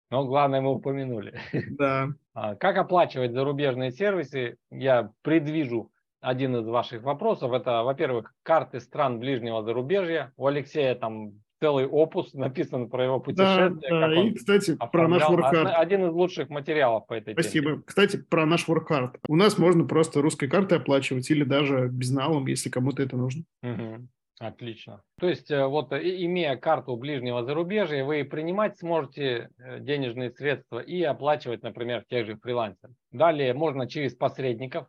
Но 0.09 0.25
главное, 0.25 0.61
мы 0.61 0.73
упомянули. 0.73 1.39
Да. 1.71 2.09
А, 2.39 2.53
как 2.53 2.77
оплачивать 2.77 3.31
зарубежные 3.31 3.89
сервисы? 3.91 4.57
Я 4.69 5.09
предвижу 5.23 5.89
один 6.21 6.55
из 6.55 6.67
ваших 6.67 7.01
вопросов. 7.01 7.51
Это, 7.51 7.81
во-первых, 7.81 8.31
карты 8.43 8.79
стран 8.79 9.19
ближнего 9.19 9.63
зарубежья. 9.63 10.33
У 10.37 10.45
Алексея 10.45 10.93
там 10.93 11.31
целый 11.59 11.87
опус 11.87 12.33
написан 12.33 12.89
про 12.89 13.05
его 13.05 13.19
путешествие. 13.19 13.89
Да, 13.89 14.07
да. 14.07 14.21
и, 14.21 14.33
кстати, 14.33 14.77
про 14.91 15.07
наш 15.07 15.23
WorkHard. 15.23 15.69
Один 15.69 16.05
из 16.05 16.13
лучших 16.13 16.49
материалов 16.49 17.07
по 17.07 17.13
этой 17.13 17.33
Спасибо. 17.33 17.71
теме. 17.71 17.83
Кстати, 17.85 18.17
про 18.17 18.45
наш 18.45 18.67
WorkHard. 18.67 19.15
У 19.27 19.35
нас 19.35 19.57
можно 19.57 19.85
просто 19.85 20.21
русской 20.21 20.47
картой 20.47 20.77
оплачивать 20.77 21.29
или 21.31 21.43
даже 21.43 21.89
безналом, 21.91 22.45
если 22.47 22.69
кому-то 22.69 23.01
это 23.01 23.17
нужно. 23.17 23.43
Угу. 23.63 24.07
Отлично. 24.39 25.01
То 25.19 25.27
есть 25.27 25.49
э, 25.49 25.65
вот 25.65 25.91
э, 25.91 25.99
имея 26.25 26.57
карту 26.57 26.95
ближнего 26.95 27.43
зарубежья, 27.43 28.03
вы 28.03 28.23
принимать 28.23 28.77
сможете 28.77 29.49
э, 29.57 29.79
денежные 29.79 30.29
средства 30.29 30.79
и 30.79 31.01
оплачивать, 31.01 31.63
например, 31.63 32.05
тех 32.07 32.27
же 32.27 32.37
фрилансеров. 32.37 32.95
Далее 33.11 33.55
можно 33.55 33.89
через 33.89 34.15
посредников. 34.15 34.87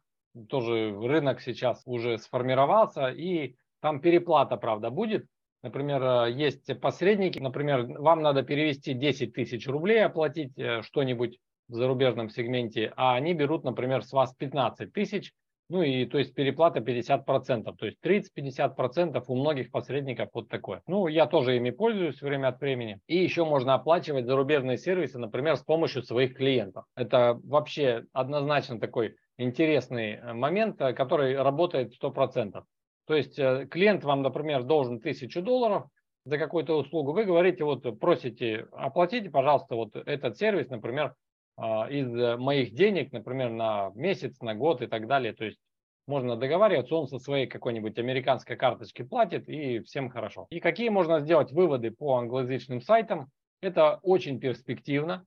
Тоже 0.50 0.94
рынок 1.00 1.40
сейчас 1.40 1.82
уже 1.86 2.18
сформировался 2.18 3.08
и 3.08 3.54
там 3.80 4.00
переплата, 4.00 4.58
правда, 4.58 4.90
будет. 4.90 5.26
Например, 5.62 6.26
есть 6.26 6.78
посредники, 6.80 7.38
например, 7.38 7.86
вам 7.98 8.22
надо 8.22 8.42
перевести 8.42 8.92
10 8.92 9.32
тысяч 9.32 9.66
рублей, 9.66 10.04
оплатить 10.04 10.52
что-нибудь 10.82 11.38
в 11.68 11.74
зарубежном 11.74 12.28
сегменте, 12.28 12.92
а 12.96 13.14
они 13.14 13.34
берут, 13.34 13.64
например, 13.64 14.04
с 14.04 14.12
вас 14.12 14.32
15 14.34 14.92
тысяч, 14.92 15.32
ну 15.68 15.82
и 15.82 16.06
то 16.06 16.18
есть 16.18 16.34
переплата 16.34 16.80
50%, 16.80 17.76
то 17.76 17.86
есть 17.86 17.98
30-50% 18.02 19.22
у 19.26 19.36
многих 19.36 19.70
посредников 19.70 20.30
вот 20.32 20.48
такое. 20.48 20.82
Ну, 20.86 21.08
я 21.08 21.26
тоже 21.26 21.56
ими 21.56 21.70
пользуюсь 21.70 22.22
время 22.22 22.48
от 22.48 22.60
времени. 22.60 23.00
И 23.06 23.18
еще 23.18 23.44
можно 23.44 23.74
оплачивать 23.74 24.26
зарубежные 24.26 24.78
сервисы, 24.78 25.18
например, 25.18 25.56
с 25.56 25.62
помощью 25.62 26.02
своих 26.02 26.34
клиентов. 26.34 26.84
Это 26.96 27.38
вообще 27.44 28.04
однозначно 28.12 28.80
такой 28.80 29.16
интересный 29.36 30.14
э, 30.14 30.32
момент, 30.32 30.80
э, 30.80 30.92
который 30.92 31.36
работает 31.36 31.92
100%. 32.02 32.62
То 33.06 33.14
есть 33.14 33.38
э, 33.38 33.66
клиент 33.70 34.04
вам, 34.04 34.22
например, 34.22 34.64
должен 34.64 34.96
1000 34.96 35.40
долларов 35.42 35.84
за 36.24 36.38
какую-то 36.38 36.78
услугу. 36.78 37.12
Вы 37.12 37.24
говорите, 37.24 37.64
вот 37.64 37.98
просите, 37.98 38.66
оплатите, 38.72 39.30
пожалуйста, 39.30 39.76
вот 39.76 39.96
этот 39.96 40.36
сервис, 40.36 40.68
например, 40.68 41.14
из 41.58 42.14
э, 42.14 42.36
моих 42.36 42.72
денег, 42.72 43.12
например, 43.12 43.50
на 43.50 43.90
месяц, 43.94 44.40
на 44.40 44.54
год 44.54 44.80
и 44.80 44.86
так 44.86 45.06
далее. 45.08 45.32
То 45.32 45.44
есть 45.44 45.58
можно 46.06 46.36
договариваться, 46.36 46.94
он 46.94 47.08
со 47.08 47.18
своей 47.18 47.46
какой-нибудь 47.46 47.98
американской 47.98 48.56
карточки 48.56 49.02
платит, 49.02 49.48
и 49.48 49.80
всем 49.80 50.08
хорошо. 50.08 50.46
И 50.50 50.60
какие 50.60 50.88
можно 50.88 51.20
сделать 51.20 51.52
выводы 51.52 51.90
по 51.90 52.16
англоязычным 52.16 52.80
сайтам? 52.80 53.28
Это 53.60 53.98
очень 54.02 54.38
перспективно. 54.38 55.24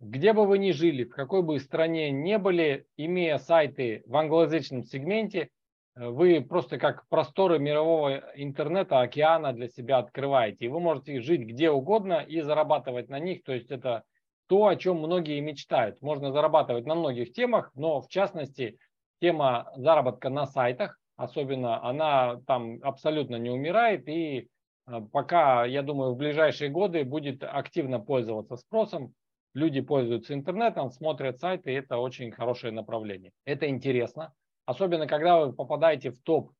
Где 0.00 0.32
бы 0.32 0.46
вы 0.46 0.58
ни 0.58 0.70
жили, 0.72 1.04
в 1.04 1.10
какой 1.10 1.42
бы 1.42 1.58
стране 1.58 2.10
не 2.10 2.38
были, 2.38 2.86
имея 2.96 3.38
сайты 3.38 4.02
в 4.06 4.16
англоязычном 4.16 4.84
сегменте, 4.84 5.48
э, 5.96 6.08
вы 6.08 6.42
просто 6.42 6.78
как 6.78 7.08
просторы 7.08 7.58
мирового 7.58 8.22
интернета, 8.34 9.00
океана 9.00 9.54
для 9.54 9.68
себя 9.68 9.96
открываете. 9.96 10.66
И 10.66 10.68
вы 10.68 10.78
можете 10.78 11.20
жить 11.20 11.40
где 11.40 11.70
угодно 11.70 12.20
и 12.20 12.42
зарабатывать 12.42 13.08
на 13.08 13.18
них. 13.18 13.42
То 13.44 13.54
есть 13.54 13.70
это 13.70 14.04
то, 14.50 14.66
о 14.66 14.74
чем 14.74 14.98
многие 14.98 15.38
мечтают. 15.38 16.02
Можно 16.02 16.32
зарабатывать 16.32 16.84
на 16.84 16.96
многих 16.96 17.32
темах, 17.32 17.70
но 17.76 18.00
в 18.00 18.08
частности 18.08 18.78
тема 19.20 19.70
заработка 19.76 20.28
на 20.28 20.44
сайтах, 20.44 20.98
особенно 21.14 21.80
она 21.88 22.40
там 22.48 22.80
абсолютно 22.82 23.36
не 23.36 23.48
умирает 23.48 24.08
и 24.08 24.48
э, 24.88 25.00
пока, 25.12 25.64
я 25.66 25.82
думаю, 25.82 26.14
в 26.14 26.16
ближайшие 26.16 26.68
годы 26.68 27.04
будет 27.04 27.44
активно 27.44 28.00
пользоваться 28.00 28.56
спросом. 28.56 29.14
Люди 29.54 29.80
пользуются 29.80 30.34
интернетом, 30.34 30.90
смотрят 30.90 31.38
сайты, 31.38 31.70
и 31.70 31.76
это 31.76 31.98
очень 31.98 32.32
хорошее 32.32 32.72
направление. 32.72 33.30
Это 33.44 33.68
интересно, 33.68 34.32
особенно 34.66 35.06
когда 35.06 35.38
вы 35.38 35.52
попадаете 35.52 36.10
в 36.10 36.20
топ 36.22 36.50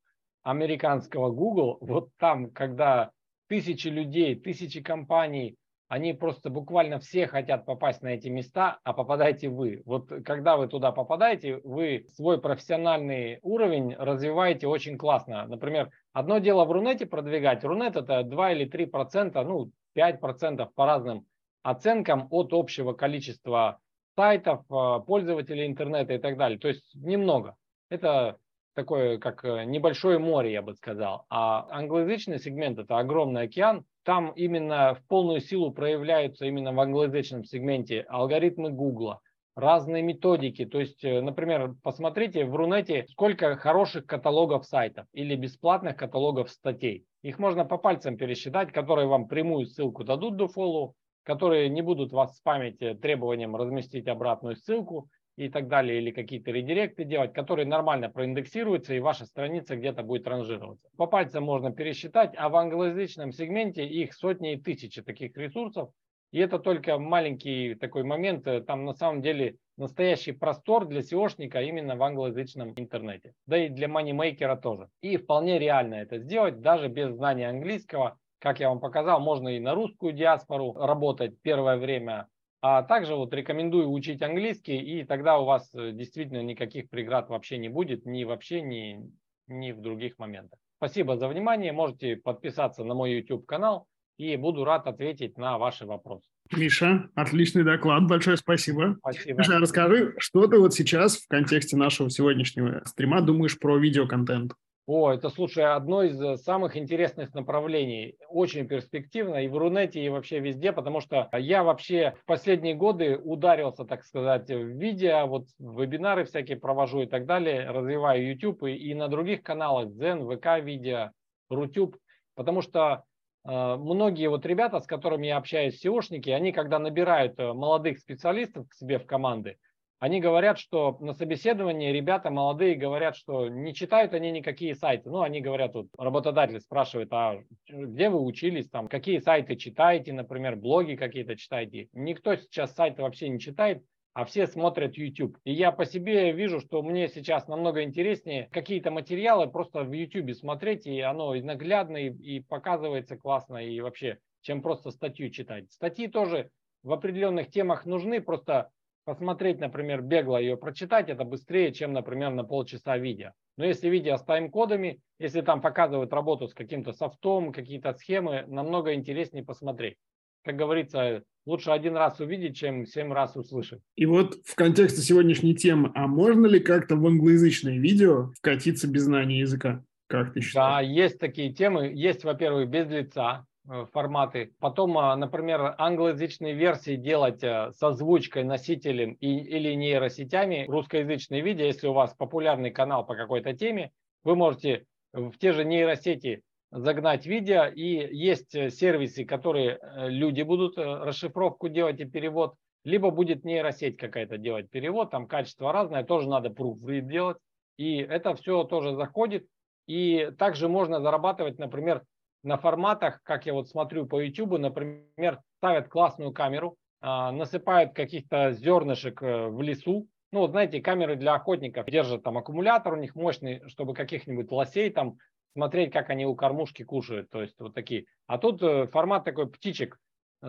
американского 0.44 1.32
Google, 1.32 1.78
вот 1.80 2.10
там, 2.18 2.50
когда 2.52 3.10
тысячи 3.48 3.88
людей, 3.88 4.36
тысячи 4.36 4.80
компаний 4.80 5.56
они 5.90 6.12
просто 6.12 6.50
буквально 6.50 7.00
все 7.00 7.26
хотят 7.26 7.66
попасть 7.66 8.00
на 8.00 8.14
эти 8.14 8.28
места, 8.28 8.78
а 8.84 8.92
попадаете 8.92 9.48
вы. 9.48 9.82
Вот 9.84 10.08
когда 10.24 10.56
вы 10.56 10.68
туда 10.68 10.92
попадаете, 10.92 11.60
вы 11.64 12.06
свой 12.14 12.40
профессиональный 12.40 13.40
уровень 13.42 13.96
развиваете 13.96 14.68
очень 14.68 14.96
классно. 14.96 15.48
Например, 15.48 15.90
одно 16.12 16.38
дело 16.38 16.64
в 16.64 16.70
Рунете 16.70 17.06
продвигать. 17.06 17.64
Рунет 17.64 17.96
это 17.96 18.22
2 18.22 18.52
или 18.52 18.66
3 18.66 18.86
процента, 18.86 19.42
ну 19.42 19.72
5 19.94 20.20
процентов 20.20 20.72
по 20.76 20.86
разным 20.86 21.26
оценкам 21.64 22.28
от 22.30 22.52
общего 22.52 22.92
количества 22.92 23.80
сайтов, 24.14 24.60
э, 24.70 25.00
пользователей 25.04 25.66
интернета 25.66 26.12
и 26.12 26.18
так 26.18 26.36
далее. 26.36 26.60
То 26.60 26.68
есть 26.68 26.94
немного. 26.94 27.56
Это 27.88 28.36
такое, 28.74 29.18
как 29.18 29.44
э, 29.44 29.64
небольшое 29.64 30.20
море, 30.20 30.52
я 30.52 30.62
бы 30.62 30.72
сказал. 30.74 31.26
А 31.30 31.66
англоязычный 31.68 32.38
сегмент– 32.38 32.78
это 32.78 32.96
огромный 32.96 33.42
океан, 33.42 33.84
там 34.04 34.30
именно 34.30 34.94
в 34.94 35.06
полную 35.06 35.40
силу 35.40 35.72
проявляются 35.72 36.46
именно 36.46 36.72
в 36.72 36.80
англоязычном 36.80 37.44
сегменте 37.44 38.00
алгоритмы 38.08 38.70
Гугла, 38.70 39.20
разные 39.54 40.02
методики. 40.02 40.64
То 40.64 40.80
есть, 40.80 41.04
э, 41.04 41.20
например, 41.20 41.74
посмотрите 41.82 42.44
в 42.44 42.54
Рунете, 42.54 43.06
сколько 43.10 43.56
хороших 43.56 44.06
каталогов 44.06 44.64
сайтов 44.66 45.06
или 45.12 45.36
бесплатных 45.36 45.96
каталогов 45.96 46.50
статей. 46.50 47.04
Их 47.22 47.38
можно 47.38 47.64
по 47.64 47.76
пальцам 47.76 48.16
пересчитать, 48.16 48.72
которые 48.72 49.06
вам 49.06 49.28
прямую 49.28 49.66
ссылку 49.66 50.04
дадут 50.04 50.36
до 50.36 50.48
фоллоу, 50.48 50.94
которые 51.22 51.68
не 51.68 51.82
будут 51.82 52.12
вас 52.12 52.36
спамить 52.36 52.80
э, 52.80 52.94
требованием 52.94 53.54
разместить 53.54 54.08
обратную 54.08 54.56
ссылку 54.56 55.08
и 55.46 55.48
так 55.48 55.68
далее, 55.68 55.98
или 55.98 56.10
какие-то 56.10 56.50
редиректы 56.50 57.04
делать, 57.04 57.32
которые 57.32 57.66
нормально 57.66 58.10
проиндексируются, 58.10 58.94
и 58.94 59.00
ваша 59.00 59.24
страница 59.24 59.76
где-то 59.76 60.02
будет 60.02 60.26
ранжироваться. 60.26 60.88
По 60.96 61.06
пальцам 61.06 61.44
можно 61.44 61.72
пересчитать, 61.72 62.34
а 62.36 62.48
в 62.48 62.56
англоязычном 62.56 63.32
сегменте 63.32 63.86
их 63.86 64.12
сотни 64.12 64.52
и 64.52 64.60
тысячи 64.60 65.02
таких 65.02 65.36
ресурсов, 65.36 65.90
и 66.30 66.38
это 66.38 66.58
только 66.58 66.98
маленький 66.98 67.74
такой 67.74 68.04
момент, 68.04 68.46
там 68.66 68.84
на 68.84 68.92
самом 68.92 69.20
деле 69.22 69.56
настоящий 69.76 70.32
простор 70.32 70.86
для 70.86 71.00
SEOшника 71.00 71.62
именно 71.62 71.96
в 71.96 72.02
англоязычном 72.02 72.74
интернете, 72.76 73.32
да 73.46 73.56
и 73.56 73.68
для 73.68 73.88
манимейкера 73.88 74.56
тоже. 74.56 74.88
И 75.00 75.16
вполне 75.16 75.58
реально 75.58 75.94
это 75.94 76.18
сделать, 76.18 76.60
даже 76.60 76.88
без 76.88 77.14
знания 77.14 77.48
английского, 77.48 78.18
как 78.38 78.60
я 78.60 78.68
вам 78.68 78.78
показал, 78.78 79.20
можно 79.20 79.48
и 79.48 79.58
на 79.58 79.74
русскую 79.74 80.12
диаспору 80.12 80.74
работать 80.74 81.40
первое 81.42 81.78
время, 81.78 82.28
а 82.62 82.82
также 82.82 83.14
вот 83.14 83.32
рекомендую 83.32 83.90
учить 83.90 84.22
английский, 84.22 84.78
и 84.78 85.04
тогда 85.04 85.38
у 85.38 85.44
вас 85.44 85.70
э, 85.74 85.92
действительно 85.92 86.42
никаких 86.42 86.90
преград 86.90 87.30
вообще 87.30 87.58
не 87.58 87.68
будет, 87.68 88.04
ни 88.04 88.24
вообще, 88.24 88.60
ни, 88.60 89.00
ни 89.46 89.72
в 89.72 89.80
других 89.80 90.18
моментах. 90.18 90.58
Спасибо 90.76 91.16
за 91.16 91.28
внимание. 91.28 91.72
Можете 91.72 92.16
подписаться 92.16 92.84
на 92.84 92.94
мой 92.94 93.12
YouTube 93.12 93.46
канал 93.46 93.86
и 94.18 94.36
буду 94.36 94.64
рад 94.64 94.86
ответить 94.86 95.38
на 95.38 95.58
ваши 95.58 95.86
вопросы. 95.86 96.26
Миша, 96.52 97.10
отличный 97.14 97.64
доклад, 97.64 98.06
большое 98.06 98.36
спасибо. 98.36 98.96
Спасибо. 98.98 99.38
Миша, 99.38 99.58
расскажи, 99.58 100.14
что 100.18 100.46
ты 100.46 100.58
вот 100.58 100.74
сейчас 100.74 101.16
в 101.16 101.28
контексте 101.28 101.76
нашего 101.76 102.10
сегодняшнего 102.10 102.82
стрима 102.84 103.22
думаешь 103.22 103.58
про 103.58 103.78
видеоконтент? 103.78 104.52
О, 104.92 105.12
это, 105.12 105.30
слушай, 105.30 105.62
одно 105.62 106.02
из 106.02 106.20
э, 106.20 106.36
самых 106.36 106.76
интересных 106.76 107.32
направлений. 107.32 108.16
Очень 108.28 108.66
перспективно 108.66 109.36
и 109.36 109.46
в 109.46 109.56
Рунете, 109.56 110.04
и 110.04 110.08
вообще 110.08 110.40
везде, 110.40 110.72
потому 110.72 111.00
что 111.00 111.28
я 111.38 111.62
вообще 111.62 112.16
в 112.20 112.24
последние 112.24 112.74
годы 112.74 113.16
ударился, 113.16 113.84
так 113.84 114.02
сказать, 114.02 114.48
в 114.48 114.66
видео, 114.66 115.28
вот 115.28 115.46
вебинары 115.60 116.24
всякие 116.24 116.56
провожу 116.56 117.02
и 117.02 117.06
так 117.06 117.24
далее, 117.24 117.70
развиваю 117.70 118.30
YouTube 118.30 118.64
и, 118.64 118.74
и 118.74 118.94
на 118.94 119.06
других 119.06 119.44
каналах, 119.44 119.90
Zen, 119.90 120.26
ВК 120.26 120.60
видео, 120.64 121.12
Рутюб, 121.50 121.96
потому 122.34 122.60
что 122.60 123.04
э, 123.46 123.76
многие 123.76 124.28
вот 124.28 124.44
ребята, 124.44 124.80
с 124.80 124.88
которыми 124.88 125.28
я 125.28 125.36
общаюсь, 125.36 125.80
SEOшники, 125.86 126.30
они 126.30 126.50
когда 126.50 126.80
набирают 126.80 127.38
э, 127.38 127.52
молодых 127.52 128.00
специалистов 128.00 128.68
к 128.68 128.74
себе 128.74 128.98
в 128.98 129.06
команды, 129.06 129.56
они 130.00 130.18
говорят, 130.18 130.58
что 130.58 130.96
на 131.00 131.12
собеседовании 131.12 131.92
ребята 131.92 132.30
молодые 132.30 132.74
говорят, 132.74 133.16
что 133.16 133.48
не 133.48 133.74
читают 133.74 134.14
они 134.14 134.30
никакие 134.30 134.74
сайты. 134.74 135.10
Ну, 135.10 135.20
они 135.20 135.42
говорят, 135.42 135.74
вот 135.74 135.88
работодатель 135.98 136.58
спрашивает, 136.58 137.12
а 137.12 137.38
где 137.68 138.08
вы 138.08 138.24
учились, 138.24 138.70
там, 138.70 138.88
какие 138.88 139.18
сайты 139.18 139.56
читаете, 139.56 140.14
например, 140.14 140.56
блоги 140.56 140.94
какие-то 140.94 141.36
читаете. 141.36 141.88
Никто 141.92 142.34
сейчас 142.34 142.74
сайты 142.74 143.02
вообще 143.02 143.28
не 143.28 143.38
читает, 143.38 143.84
а 144.14 144.24
все 144.24 144.46
смотрят 144.46 144.96
YouTube. 144.96 145.36
И 145.44 145.52
я 145.52 145.70
по 145.70 145.84
себе 145.84 146.32
вижу, 146.32 146.60
что 146.60 146.82
мне 146.82 147.08
сейчас 147.08 147.46
намного 147.46 147.82
интереснее 147.82 148.48
какие-то 148.52 148.90
материалы 148.90 149.48
просто 149.48 149.84
в 149.84 149.92
YouTube 149.92 150.34
смотреть, 150.34 150.86
и 150.86 150.98
оно 151.00 151.34
и 151.34 151.42
наглядно, 151.42 151.98
и, 151.98 152.08
и 152.08 152.40
показывается 152.40 153.18
классно, 153.18 153.58
и 153.58 153.78
вообще, 153.80 154.16
чем 154.40 154.62
просто 154.62 154.92
статью 154.92 155.28
читать. 155.28 155.70
Статьи 155.70 156.08
тоже 156.08 156.50
в 156.82 156.90
определенных 156.90 157.50
темах 157.50 157.84
нужны, 157.84 158.22
просто 158.22 158.70
посмотреть, 159.04 159.60
например, 159.60 160.02
бегло 160.02 160.38
ее 160.38 160.56
прочитать, 160.56 161.08
это 161.08 161.24
быстрее, 161.24 161.72
чем, 161.72 161.92
например, 161.92 162.30
на 162.30 162.44
полчаса 162.44 162.96
видео. 162.96 163.30
Но 163.56 163.64
если 163.64 163.88
видео 163.88 164.16
с 164.16 164.22
тайм-кодами, 164.22 165.00
если 165.18 165.40
там 165.40 165.60
показывают 165.60 166.12
работу 166.12 166.48
с 166.48 166.54
каким-то 166.54 166.92
софтом, 166.92 167.52
какие-то 167.52 167.92
схемы, 167.94 168.44
намного 168.48 168.94
интереснее 168.94 169.44
посмотреть. 169.44 169.96
Как 170.44 170.56
говорится, 170.56 171.22
лучше 171.44 171.70
один 171.70 171.96
раз 171.96 172.20
увидеть, 172.20 172.56
чем 172.56 172.86
семь 172.86 173.12
раз 173.12 173.36
услышать. 173.36 173.82
И 173.96 174.06
вот 174.06 174.36
в 174.44 174.54
контексте 174.54 175.02
сегодняшней 175.02 175.54
темы, 175.54 175.92
а 175.94 176.06
можно 176.06 176.46
ли 176.46 176.60
как-то 176.60 176.96
в 176.96 177.06
англоязычное 177.06 177.78
видео 177.78 178.32
вкатиться 178.38 178.88
без 178.88 179.02
знания 179.02 179.40
языка? 179.40 179.84
Как 180.06 180.32
ты 180.32 180.40
считаешь? 180.40 180.74
Да, 180.74 180.80
есть 180.80 181.18
такие 181.18 181.52
темы. 181.52 181.92
Есть, 181.94 182.24
во-первых, 182.24 182.68
без 182.68 182.88
лица. 182.88 183.46
Э, 183.68 183.84
форматы. 183.92 184.54
Потом, 184.58 184.96
а, 184.96 185.14
например, 185.16 185.74
англоязычные 185.76 186.54
версии 186.54 186.96
делать 186.96 187.44
э, 187.44 187.72
с 187.72 187.82
озвучкой 187.82 188.42
носителем 188.42 189.12
и, 189.12 189.38
или 189.38 189.74
нейросетями. 189.74 190.64
Русскоязычные 190.66 191.42
видео, 191.42 191.66
если 191.66 191.86
у 191.86 191.92
вас 191.92 192.14
популярный 192.14 192.70
канал 192.70 193.04
по 193.04 193.14
какой-то 193.14 193.52
теме, 193.52 193.92
вы 194.24 194.34
можете 194.34 194.86
в 195.12 195.36
те 195.36 195.52
же 195.52 195.64
нейросети 195.64 196.42
загнать 196.70 197.26
видео. 197.26 197.66
И 197.66 197.84
есть 198.16 198.54
э, 198.54 198.70
сервисы, 198.70 199.26
которые 199.26 199.78
люди 200.08 200.40
будут 200.40 200.78
расшифровку 200.78 201.68
делать 201.68 202.00
и 202.00 202.06
перевод. 202.06 202.54
Либо 202.84 203.10
будет 203.10 203.44
нейросеть 203.44 203.98
какая-то 203.98 204.38
делать 204.38 204.70
перевод, 204.70 205.10
там 205.10 205.26
качество 205.26 205.70
разное, 205.70 206.02
тоже 206.02 206.30
надо 206.30 206.48
proofread 206.48 207.02
делать. 207.02 207.36
И 207.76 207.98
это 207.98 208.34
все 208.34 208.64
тоже 208.64 208.94
заходит. 208.94 209.46
И 209.86 210.30
также 210.38 210.66
можно 210.66 211.00
зарабатывать, 211.00 211.58
например, 211.58 212.04
на 212.42 212.56
форматах, 212.56 213.22
как 213.22 213.46
я 213.46 213.52
вот 213.52 213.68
смотрю 213.68 214.06
по 214.06 214.20
YouTube, 214.20 214.58
например, 214.58 215.40
ставят 215.58 215.88
классную 215.88 216.32
камеру, 216.32 216.76
а, 217.00 217.32
насыпают 217.32 217.94
каких-то 217.94 218.52
зернышек 218.52 219.22
э, 219.22 219.48
в 219.48 219.60
лесу. 219.62 220.06
Ну, 220.32 220.40
вот 220.40 220.50
знаете, 220.50 220.80
камеры 220.80 221.16
для 221.16 221.34
охотников 221.34 221.86
держат 221.86 222.22
там 222.22 222.38
аккумулятор 222.38 222.92
у 222.94 222.96
них 222.96 223.14
мощный, 223.14 223.62
чтобы 223.68 223.94
каких-нибудь 223.94 224.50
лосей 224.50 224.90
там 224.90 225.16
смотреть, 225.54 225.92
как 225.92 226.10
они 226.10 226.26
у 226.26 226.34
кормушки 226.34 226.82
кушают. 226.82 227.30
То 227.30 227.42
есть 227.42 227.58
вот 227.58 227.74
такие. 227.74 228.04
А 228.26 228.38
тут 228.38 228.62
э, 228.62 228.86
формат 228.86 229.24
такой 229.24 229.50
птичек. 229.50 229.98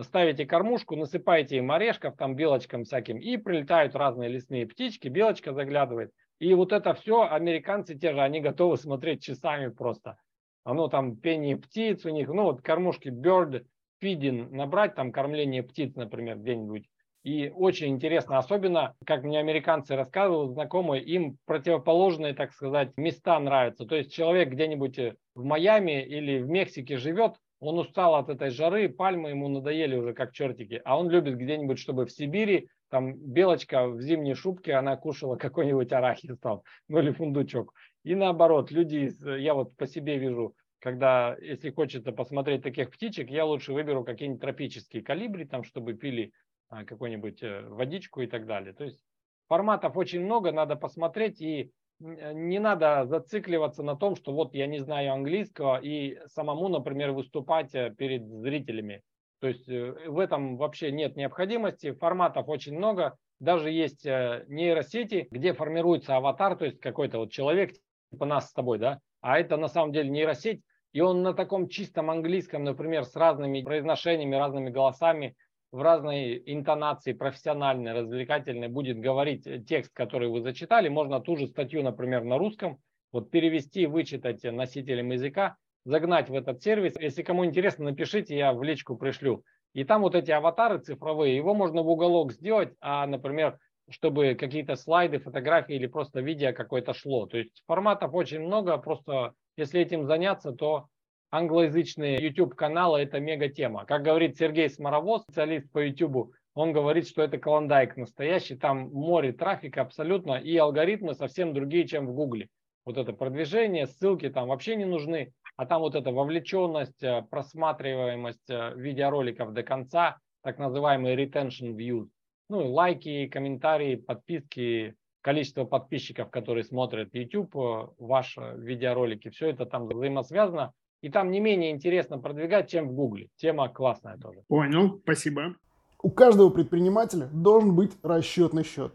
Ставите 0.00 0.46
кормушку, 0.46 0.96
насыпаете 0.96 1.58
им 1.58 1.70
орешков, 1.70 2.16
там 2.16 2.34
белочкам 2.34 2.84
всяким, 2.84 3.18
и 3.18 3.36
прилетают 3.36 3.94
разные 3.94 4.30
лесные 4.30 4.66
птички, 4.66 5.08
белочка 5.08 5.52
заглядывает. 5.52 6.12
И 6.38 6.54
вот 6.54 6.72
это 6.72 6.94
все 6.94 7.28
американцы 7.28 7.94
те 7.94 8.12
же, 8.12 8.22
они 8.22 8.40
готовы 8.40 8.78
смотреть 8.78 9.22
часами 9.22 9.68
просто 9.68 10.16
оно 10.64 10.88
там 10.88 11.16
пение 11.16 11.56
птиц 11.56 12.04
у 12.04 12.10
них, 12.10 12.28
ну 12.28 12.44
вот 12.44 12.62
кормушки 12.62 13.08
bird 13.08 13.64
feeding 14.02 14.50
набрать, 14.50 14.94
там 14.94 15.12
кормление 15.12 15.62
птиц, 15.62 15.94
например, 15.94 16.38
где-нибудь. 16.38 16.88
И 17.22 17.52
очень 17.54 17.88
интересно, 17.88 18.38
особенно, 18.38 18.96
как 19.06 19.22
мне 19.22 19.38
американцы 19.38 19.94
рассказывают, 19.94 20.54
знакомые, 20.54 21.04
им 21.04 21.38
противоположные, 21.44 22.34
так 22.34 22.52
сказать, 22.52 22.90
места 22.96 23.38
нравятся. 23.38 23.86
То 23.86 23.94
есть 23.94 24.12
человек 24.12 24.48
где-нибудь 24.48 24.98
э, 24.98 25.14
в 25.36 25.44
Майами 25.44 26.04
или 26.04 26.42
в 26.42 26.48
Мексике 26.48 26.96
живет, 26.96 27.36
он 27.60 27.78
устал 27.78 28.16
от 28.16 28.28
этой 28.28 28.50
жары, 28.50 28.88
пальмы 28.88 29.30
ему 29.30 29.46
надоели 29.46 29.94
уже 29.94 30.14
как 30.14 30.32
чертики, 30.32 30.82
а 30.84 30.98
он 30.98 31.10
любит 31.10 31.36
где-нибудь, 31.36 31.78
чтобы 31.78 32.06
в 32.06 32.10
Сибири, 32.10 32.68
там 32.90 33.14
белочка 33.14 33.86
в 33.86 34.02
зимней 34.02 34.34
шубке, 34.34 34.74
она 34.74 34.96
кушала 34.96 35.36
какой-нибудь 35.36 35.92
арахис 35.92 36.36
там, 36.40 36.62
ну 36.88 36.98
или 36.98 37.12
фундучок. 37.12 37.72
И 38.04 38.14
наоборот, 38.14 38.70
люди, 38.70 39.10
я 39.38 39.54
вот 39.54 39.76
по 39.76 39.86
себе 39.86 40.18
вижу, 40.18 40.54
когда, 40.82 41.36
если 41.40 41.70
хочется 41.70 42.10
посмотреть 42.10 42.62
таких 42.62 42.90
птичек, 42.90 43.30
я 43.30 43.44
лучше 43.44 43.72
выберу 43.72 44.02
какие-нибудь 44.04 44.40
тропические 44.40 45.02
калибри, 45.02 45.44
там, 45.44 45.62
чтобы 45.62 45.94
пили 45.94 46.32
а, 46.68 46.84
какую-нибудь 46.84 47.42
э, 47.42 47.68
водичку 47.68 48.22
и 48.22 48.26
так 48.26 48.46
далее. 48.46 48.72
То 48.72 48.84
есть 48.84 49.04
форматов 49.46 49.96
очень 49.96 50.24
много, 50.24 50.50
надо 50.50 50.74
посмотреть, 50.74 51.40
и 51.40 51.70
э, 52.00 52.32
не 52.32 52.58
надо 52.58 53.04
зацикливаться 53.04 53.84
на 53.84 53.94
том, 53.94 54.16
что 54.16 54.32
вот 54.32 54.54
я 54.54 54.66
не 54.66 54.80
знаю 54.80 55.12
английского, 55.12 55.78
и 55.80 56.18
самому, 56.26 56.68
например, 56.68 57.12
выступать 57.12 57.72
э, 57.74 57.94
перед 57.96 58.26
зрителями. 58.26 59.02
То 59.40 59.48
есть 59.48 59.66
в 59.68 60.18
этом 60.18 60.56
вообще 60.56 60.90
нет 60.90 61.14
необходимости, 61.16 61.92
форматов 61.92 62.48
очень 62.48 62.76
много, 62.76 63.18
даже 63.40 63.70
есть 63.70 64.04
нейросети, 64.04 65.26
где 65.32 65.52
формируется 65.52 66.16
аватар, 66.16 66.56
то 66.56 66.64
есть 66.64 66.78
какой-то 66.78 67.18
вот 67.18 67.32
человек, 67.32 67.72
типа 68.12 68.26
нас 68.26 68.50
с 68.50 68.52
тобой, 68.52 68.78
да, 68.78 69.00
а 69.20 69.40
это 69.40 69.56
на 69.56 69.68
самом 69.68 69.92
деле 69.92 70.10
нейросеть, 70.10 70.62
и 70.92 71.00
он 71.00 71.22
на 71.22 71.32
таком 71.32 71.68
чистом 71.68 72.10
английском, 72.10 72.64
например, 72.64 73.04
с 73.04 73.16
разными 73.16 73.62
произношениями, 73.62 74.36
разными 74.36 74.70
голосами, 74.70 75.34
в 75.72 75.80
разной 75.80 76.42
интонации, 76.44 77.14
профессиональной, 77.14 77.94
развлекательной, 77.94 78.68
будет 78.68 79.00
говорить 79.00 79.48
текст, 79.66 79.90
который 79.94 80.28
вы 80.28 80.42
зачитали. 80.42 80.90
Можно 80.90 81.20
ту 81.20 81.36
же 81.36 81.46
статью, 81.46 81.82
например, 81.82 82.24
на 82.24 82.36
русском, 82.36 82.78
вот 83.10 83.30
перевести, 83.30 83.86
вычитать 83.86 84.42
носителем 84.44 85.12
языка, 85.12 85.56
загнать 85.86 86.28
в 86.28 86.34
этот 86.34 86.62
сервис. 86.62 86.94
Если 87.00 87.22
кому 87.22 87.46
интересно, 87.46 87.86
напишите, 87.86 88.36
я 88.36 88.52
в 88.52 88.62
личку 88.62 88.96
пришлю. 88.96 89.44
И 89.72 89.84
там 89.84 90.02
вот 90.02 90.14
эти 90.14 90.30
аватары 90.30 90.78
цифровые, 90.78 91.34
его 91.34 91.54
можно 91.54 91.82
в 91.82 91.88
уголок 91.88 92.32
сделать, 92.32 92.74
а, 92.82 93.06
например, 93.06 93.58
чтобы 93.92 94.34
какие-то 94.34 94.76
слайды, 94.76 95.18
фотографии 95.18 95.74
или 95.74 95.86
просто 95.86 96.20
видео 96.20 96.52
какое-то 96.52 96.94
шло. 96.94 97.26
То 97.26 97.38
есть 97.38 97.62
форматов 97.66 98.14
очень 98.14 98.40
много, 98.40 98.76
просто 98.78 99.34
если 99.56 99.80
этим 99.80 100.06
заняться, 100.06 100.52
то 100.52 100.86
англоязычные 101.30 102.22
YouTube-каналы– 102.22 103.00
это 103.02 103.20
мега 103.20 103.48
тема. 103.48 103.84
Как 103.84 104.02
говорит 104.02 104.36
Сергей 104.36 104.68
Сморовоз, 104.68 105.22
специалист 105.22 105.70
по 105.70 105.78
YouTube, 105.84 106.32
он 106.54 106.72
говорит, 106.72 107.08
что 107.08 107.22
это 107.22 107.38
клондайк 107.38 107.96
настоящий, 107.96 108.56
там 108.56 108.90
море 108.92 109.32
трафика 109.32 109.82
абсолютно, 109.82 110.34
и 110.34 110.56
алгоритмы 110.56 111.14
совсем 111.14 111.54
другие, 111.54 111.86
чем 111.86 112.06
в 112.06 112.12
Гугле. 112.12 112.48
Вот 112.84 112.98
это 112.98 113.12
продвижение, 113.12 113.86
ссылки 113.86 114.28
там 114.28 114.48
вообще 114.48 114.76
не 114.76 114.84
нужны, 114.84 115.32
а 115.56 115.66
там 115.66 115.80
вот 115.80 115.94
эта 115.94 116.10
вовлеченность, 116.10 117.02
э, 117.02 117.22
просматриваемость 117.30 118.50
э, 118.50 118.72
видеороликов 118.74 119.52
до 119.52 119.62
конца, 119.62 120.18
так 120.42 120.58
называемый 120.58 121.14
retention 121.14 121.74
views– 121.74 122.08
ну, 122.52 122.70
лайки, 122.70 123.28
комментарии, 123.28 123.96
подписки, 123.96 124.94
количество 125.22 125.64
подписчиков, 125.64 126.28
которые 126.28 126.64
смотрят 126.64 127.08
YouTube, 127.14 127.56
э, 127.56 127.86
ваши 127.98 128.54
видеоролики, 128.58 129.30
все 129.30 129.48
это 129.48 129.64
там 129.64 129.88
взаимосвязано. 129.88 130.72
И 131.00 131.08
там 131.08 131.30
не 131.30 131.40
менее 131.40 131.70
интересно 131.70 132.18
продвигать, 132.18 132.70
чем 132.70 132.88
в 132.88 132.92
Гугле. 132.92 133.28
Тема 133.36 133.70
классная 133.70 134.18
тоже. 134.18 134.40
Понял, 134.48 135.00
спасибо. 135.02 135.56
У 136.02 136.10
каждого 136.10 136.50
предпринимателя 136.50 137.28
должен 137.32 137.74
быть 137.74 137.92
расчетный 138.02 138.64
счет. 138.64 138.92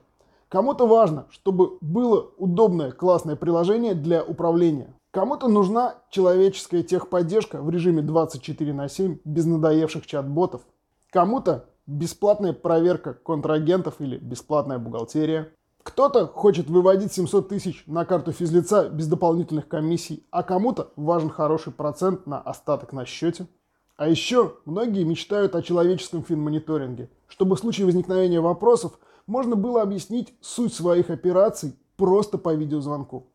Кому-то 0.49 0.85
важно, 0.85 1.25
чтобы 1.31 1.79
было 1.81 2.29
удобное, 2.37 2.91
классное 2.91 3.35
приложение 3.35 3.95
для 3.95 4.23
управления. 4.23 4.93
Кому-то 5.11 5.47
нужна 5.47 5.95
человеческая 6.11 6.83
техподдержка 6.83 7.61
в 7.61 7.71
режиме 7.71 8.03
24 8.03 8.73
на 8.73 8.87
7 8.87 9.17
без 9.25 9.45
надоевших 9.45 10.05
чат-ботов. 10.05 10.61
Кому-то 11.09 11.65
бесплатная 11.88 12.53
проверка 12.53 13.13
контрагентов 13.13 13.95
или 13.99 14.17
бесплатная 14.17 14.77
бухгалтерия. 14.77 15.51
Кто-то 15.81 16.27
хочет 16.27 16.69
выводить 16.69 17.13
700 17.13 17.47
тысяч 17.47 17.83
на 17.88 18.03
карту 18.03 18.33
физлица 18.33 18.89
без 18.89 19.07
дополнительных 19.07 19.69
комиссий, 19.69 20.25
а 20.31 20.43
кому-то 20.43 20.91
важен 20.97 21.29
хороший 21.29 21.71
процент 21.71 22.27
на 22.27 22.39
остаток 22.39 22.91
на 22.91 23.05
счете. 23.05 23.47
А 23.95 24.07
еще 24.07 24.55
многие 24.65 25.05
мечтают 25.05 25.55
о 25.55 25.61
человеческом 25.61 26.23
финмониторинге, 26.23 27.09
чтобы 27.27 27.55
в 27.55 27.59
случае 27.59 27.85
возникновения 27.85 28.41
вопросов 28.41 28.99
можно 29.25 29.55
было 29.55 29.81
объяснить 29.81 30.33
суть 30.41 30.73
своих 30.73 31.09
операций 31.09 31.73
просто 31.95 32.38
по 32.38 32.53
видеозвонку. 32.53 33.27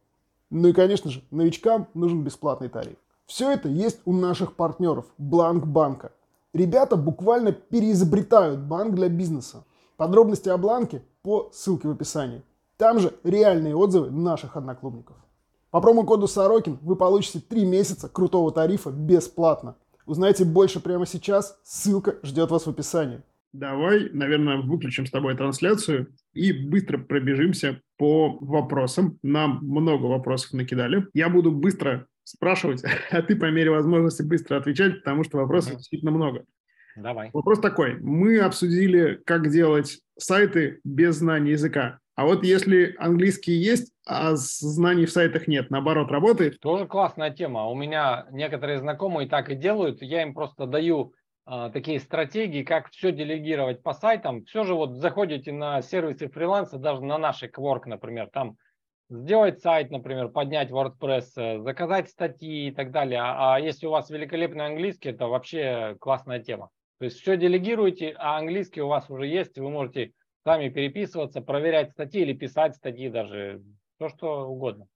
Ну 0.50 0.68
и, 0.68 0.72
конечно 0.72 1.10
же, 1.10 1.22
новичкам 1.30 1.88
нужен 1.94 2.22
бесплатный 2.22 2.68
тариф. 2.68 2.98
Все 3.26 3.50
это 3.50 3.68
есть 3.68 4.00
у 4.04 4.12
наших 4.12 4.54
партнеров 4.56 5.06
Бланк 5.16 5.64
Банка. 5.64 6.12
Ребята 6.54 6.96
буквально 6.96 7.52
переизобретают 7.52 8.60
банк 8.60 8.94
для 8.94 9.08
бизнеса. 9.08 9.64
Подробности 9.96 10.50
о 10.50 10.58
Бланке 10.58 11.02
по 11.22 11.50
ссылке 11.52 11.88
в 11.88 11.92
описании. 11.92 12.42
Там 12.76 12.98
же 12.98 13.14
реальные 13.24 13.74
отзывы 13.74 14.10
наших 14.10 14.56
одноклубников. 14.56 15.16
По 15.70 15.80
промокоду 15.80 16.28
Сорокин 16.28 16.78
вы 16.82 16.96
получите 16.96 17.40
3 17.40 17.64
месяца 17.64 18.08
крутого 18.08 18.52
тарифа 18.52 18.90
бесплатно. 18.90 19.76
Узнайте 20.04 20.44
больше 20.44 20.80
прямо 20.80 21.06
сейчас, 21.06 21.58
ссылка 21.62 22.16
ждет 22.22 22.50
вас 22.50 22.66
в 22.66 22.70
описании. 22.70 23.22
Давай, 23.54 24.10
наверное, 24.12 24.60
выключим 24.60 25.06
с 25.06 25.10
тобой 25.10 25.36
трансляцию 25.36 26.08
и 26.34 26.52
быстро 26.52 26.98
пробежимся 26.98 27.80
по 27.96 28.36
вопросам. 28.40 29.18
Нам 29.22 29.60
много 29.62 30.06
вопросов 30.06 30.52
накидали. 30.52 31.06
Я 31.14 31.28
буду 31.28 31.52
быстро 31.52 32.06
спрашивать, 32.24 32.82
а 33.10 33.22
ты 33.22 33.36
по 33.36 33.50
мере 33.50 33.70
возможности 33.70 34.22
быстро 34.22 34.56
отвечать, 34.56 34.98
потому 35.02 35.24
что 35.24 35.38
вопросов 35.38 35.76
действительно 35.76 36.10
много. 36.10 36.44
Давай. 36.96 37.30
Вопрос 37.32 37.60
такой. 37.60 37.98
Мы 38.00 38.38
обсудили, 38.38 39.20
как 39.24 39.50
делать 39.50 40.00
сайты 40.18 40.80
без 40.84 41.16
знания 41.16 41.52
языка. 41.52 41.98
А 42.14 42.26
вот 42.26 42.44
если 42.44 42.94
английский 42.98 43.52
есть, 43.52 43.92
а 44.06 44.32
знаний 44.36 45.06
в 45.06 45.10
сайтах 45.10 45.48
нет, 45.48 45.70
наоборот, 45.70 46.10
работает? 46.10 46.60
Тоже 46.60 46.86
классная 46.86 47.30
тема. 47.30 47.66
У 47.68 47.74
меня 47.74 48.26
некоторые 48.30 48.78
знакомые 48.78 49.28
так 49.28 49.48
и 49.48 49.54
делают. 49.54 50.02
Я 50.02 50.22
им 50.22 50.34
просто 50.34 50.66
даю 50.66 51.14
э, 51.46 51.70
такие 51.72 51.98
стратегии, 52.00 52.64
как 52.64 52.90
все 52.90 53.12
делегировать 53.12 53.82
по 53.82 53.94
сайтам. 53.94 54.44
Все 54.44 54.64
же 54.64 54.74
вот 54.74 54.96
заходите 54.96 55.52
на 55.52 55.80
сервисы 55.80 56.28
фриланса, 56.28 56.76
даже 56.76 57.02
на 57.02 57.16
наши 57.16 57.46
Quark, 57.46 57.82
например, 57.86 58.28
там 58.30 58.58
сделать 59.12 59.60
сайт, 59.60 59.90
например, 59.90 60.28
поднять 60.28 60.70
WordPress, 60.70 61.32
э, 61.36 61.60
заказать 61.60 62.08
статьи 62.08 62.68
и 62.68 62.70
так 62.70 62.90
далее. 62.90 63.20
А, 63.20 63.54
а 63.54 63.60
если 63.60 63.86
у 63.86 63.90
вас 63.90 64.10
великолепный 64.10 64.66
английский, 64.66 65.10
это 65.10 65.26
вообще 65.26 65.96
классная 66.00 66.40
тема. 66.40 66.70
То 66.98 67.04
есть 67.04 67.20
все 67.20 67.36
делегируете, 67.36 68.14
а 68.18 68.38
английский 68.38 68.80
у 68.80 68.88
вас 68.88 69.10
уже 69.10 69.26
есть, 69.26 69.58
вы 69.58 69.70
можете 69.70 70.12
сами 70.44 70.68
переписываться, 70.68 71.40
проверять 71.40 71.90
статьи 71.90 72.22
или 72.22 72.32
писать 72.32 72.76
статьи 72.76 73.08
даже, 73.08 73.62
то 73.98 74.08
что 74.08 74.48
угодно. 74.48 74.86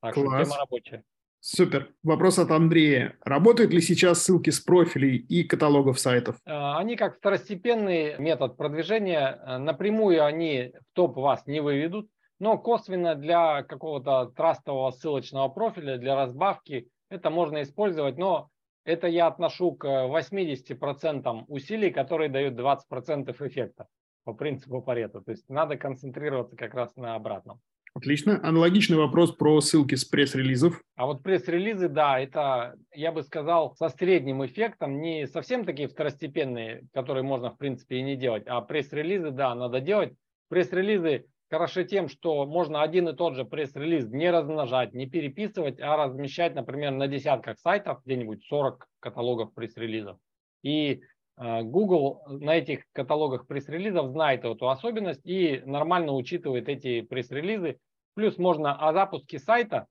Так 0.00 0.14
Класс. 0.14 0.26
что 0.26 0.44
тема 0.44 0.56
рабочая. 0.58 1.04
Супер. 1.42 1.94
Вопрос 2.02 2.38
от 2.38 2.50
Андрея. 2.50 3.16
Работают 3.24 3.72
ли 3.72 3.80
сейчас 3.80 4.22
ссылки 4.22 4.50
с 4.50 4.60
профилей 4.60 5.16
и 5.16 5.42
каталогов 5.42 5.98
сайтов? 5.98 6.36
Э, 6.44 6.76
они 6.76 6.96
как 6.96 7.16
второстепенный 7.16 8.18
метод 8.18 8.58
продвижения. 8.58 9.40
Э, 9.46 9.56
напрямую 9.56 10.22
они 10.24 10.74
в 10.90 10.94
топ 10.94 11.16
вас 11.16 11.46
не 11.46 11.60
выведут, 11.60 12.10
но 12.40 12.58
косвенно 12.58 13.14
для 13.14 13.62
какого-то 13.62 14.32
трастового 14.34 14.90
ссылочного 14.90 15.48
профиля, 15.48 15.98
для 15.98 16.16
разбавки 16.16 16.88
это 17.10 17.30
можно 17.30 17.62
использовать, 17.62 18.16
но 18.16 18.48
это 18.84 19.06
я 19.06 19.26
отношу 19.26 19.72
к 19.72 19.86
80% 19.86 21.44
усилий, 21.46 21.90
которые 21.90 22.30
дают 22.30 22.58
20% 22.58 23.46
эффекта 23.46 23.86
по 24.24 24.32
принципу 24.32 24.82
Парето. 24.82 25.20
То 25.20 25.30
есть 25.30 25.48
надо 25.48 25.76
концентрироваться 25.76 26.56
как 26.56 26.74
раз 26.74 26.96
на 26.96 27.14
обратном. 27.14 27.60
Отлично. 27.92 28.40
Аналогичный 28.42 28.96
вопрос 28.96 29.32
про 29.32 29.60
ссылки 29.60 29.96
с 29.96 30.04
пресс-релизов. 30.04 30.80
А 30.94 31.06
вот 31.06 31.22
пресс-релизы, 31.22 31.88
да, 31.88 32.20
это, 32.20 32.76
я 32.94 33.10
бы 33.10 33.22
сказал, 33.22 33.74
со 33.74 33.88
средним 33.88 34.46
эффектом, 34.46 35.00
не 35.00 35.26
совсем 35.26 35.64
такие 35.64 35.88
второстепенные, 35.88 36.86
которые 36.94 37.24
можно, 37.24 37.50
в 37.50 37.58
принципе, 37.58 37.96
и 37.96 38.02
не 38.02 38.16
делать, 38.16 38.44
а 38.46 38.60
пресс-релизы, 38.60 39.32
да, 39.32 39.54
надо 39.56 39.80
делать. 39.80 40.14
Пресс-релизы 40.48 41.26
хороши 41.50 41.84
тем, 41.84 42.08
что 42.08 42.46
можно 42.46 42.82
один 42.82 43.08
и 43.08 43.16
тот 43.16 43.34
же 43.34 43.44
пресс-релиз 43.44 44.08
не 44.08 44.30
размножать, 44.30 44.94
не 44.94 45.06
переписывать, 45.06 45.80
а 45.80 45.96
размещать, 45.96 46.54
например, 46.54 46.92
на 46.92 47.08
десятках 47.08 47.58
сайтов, 47.58 48.02
где-нибудь 48.04 48.44
40 48.46 48.88
каталогов 49.00 49.52
пресс-релизов. 49.52 50.18
И 50.62 51.02
Э, 51.40 51.62
Google 51.62 52.22
на 52.28 52.56
этих 52.56 52.84
каталогах 52.92 53.46
пресс-релизов 53.46 54.10
знает 54.10 54.44
эту 54.44 54.68
особенность 54.68 55.24
и 55.24 55.62
нормально 55.64 56.12
учитывает 56.12 56.68
эти 56.68 57.00
пресс-релизы. 57.00 57.78
Плюс 58.14 58.36
можно 58.36 58.76
о 58.76 58.92
запуске 58.92 59.38
сайта 59.38 59.86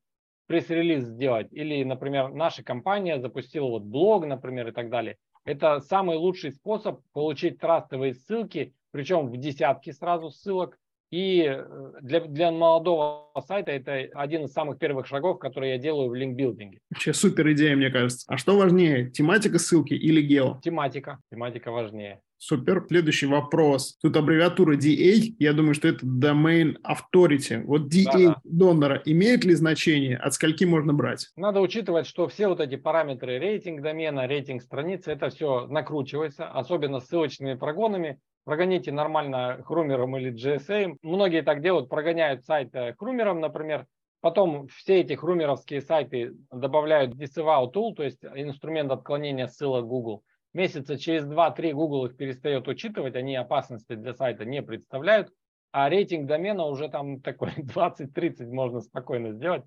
пресс-релиз 0.46 1.06
сделать. 1.06 1.52
Или, 1.52 1.84
например, 1.84 2.30
наша 2.30 2.64
компания 2.64 3.20
запустила 3.20 3.68
вот 3.68 3.84
блог, 3.84 4.26
например, 4.26 4.68
и 4.68 4.72
так 4.72 4.90
далее. 4.90 5.18
Это 5.44 5.80
самый 5.80 6.18
лучший 6.18 6.52
способ 6.52 7.02
получить 7.14 7.60
трастовые 7.60 8.14
ссылки, 8.14 8.74
причем 8.92 9.30
в 9.30 9.38
десятки 9.38 9.92
сразу 9.92 10.30
ссылок, 10.30 10.78
и 11.12 11.44
э, 11.48 11.92
для, 12.02 12.22
для 12.22 12.52
молодого 12.52 13.32
сайта 13.46 13.72
это 13.72 14.08
один 14.14 14.46
из 14.46 14.54
самых 14.54 14.78
первых 14.78 15.08
шагов, 15.08 15.40
которые 15.40 15.74
я 15.74 15.78
делаю 15.78 16.10
в 16.10 16.16
линкбилдинге. 16.16 16.80
Вообще 16.90 17.14
супер 17.14 17.52
идея, 17.52 17.76
мне 17.76 17.90
кажется. 17.90 18.26
А 18.28 18.38
что 18.38 18.58
важнее, 18.58 19.10
тематика 19.10 19.60
ссылки 19.60 19.94
или 19.94 20.22
гео? 20.22 20.60
Тематика. 20.64 21.20
Тематика 21.32 21.72
важнее. 21.72 22.22
Супер. 22.42 22.86
Следующий 22.88 23.26
вопрос. 23.26 23.98
Тут 24.02 24.16
аббревиатура 24.16 24.78
DA. 24.78 25.36
Я 25.40 25.52
думаю, 25.52 25.74
что 25.74 25.90
это 25.90 26.06
Domain 26.06 26.78
Authority. 26.84 27.64
Вот 27.64 27.94
DA 27.94 28.06
да, 28.06 28.18
да. 28.18 28.42
донора 28.46 29.02
имеет 29.04 29.44
ли 29.44 29.54
значение? 29.56 30.16
От 30.16 30.36
скольки 30.36 30.64
можно 30.64 30.94
брать? 30.94 31.28
Надо 31.36 31.60
учитывать, 31.60 32.08
что 32.08 32.30
все 32.30 32.48
вот 32.48 32.62
эти 32.62 32.78
параметры 32.78 33.40
рейтинг 33.40 33.82
домена, 33.82 34.26
рейтинг 34.26 34.62
страницы, 34.62 35.12
это 35.12 35.30
все 35.30 35.68
накручивается, 35.68 36.48
особенно 36.48 37.02
ссылочными 37.02 37.56
прогонами 37.56 38.20
прогоните 38.44 38.92
нормально 38.92 39.62
хрумером 39.64 40.18
или 40.18 40.34
GSA. 40.34 40.98
Многие 41.02 41.42
так 41.42 41.62
делают, 41.62 41.90
прогоняют 41.90 42.46
сайт 42.46 42.74
э, 42.76 42.94
хрумером, 42.98 43.40
например, 43.40 43.86
Потом 44.22 44.68
все 44.68 45.00
эти 45.00 45.14
хрумеровские 45.14 45.82
сайты 45.82 46.36
добавляют 46.52 47.16
disavow 47.16 47.72
tool, 47.72 47.94
то 47.96 48.04
есть 48.04 48.24
инструмент 48.24 48.92
отклонения 48.92 49.48
ссылок 49.48 49.86
Google. 49.86 50.24
Месяца 50.54 50.98
через 50.98 51.26
2-3 51.26 51.72
Google 51.72 52.08
их 52.08 52.18
перестает 52.18 52.68
учитывать, 52.68 53.16
они 53.16 53.36
опасности 53.36 53.96
для 53.96 54.14
сайта 54.14 54.44
не 54.44 54.62
представляют, 54.62 55.32
а 55.72 55.88
рейтинг 55.88 56.28
домена 56.28 56.66
уже 56.66 56.90
там 56.90 57.22
такой 57.22 57.52
20-30 57.52 58.48
можно 58.48 58.82
спокойно 58.82 59.32
сделать. 59.32 59.64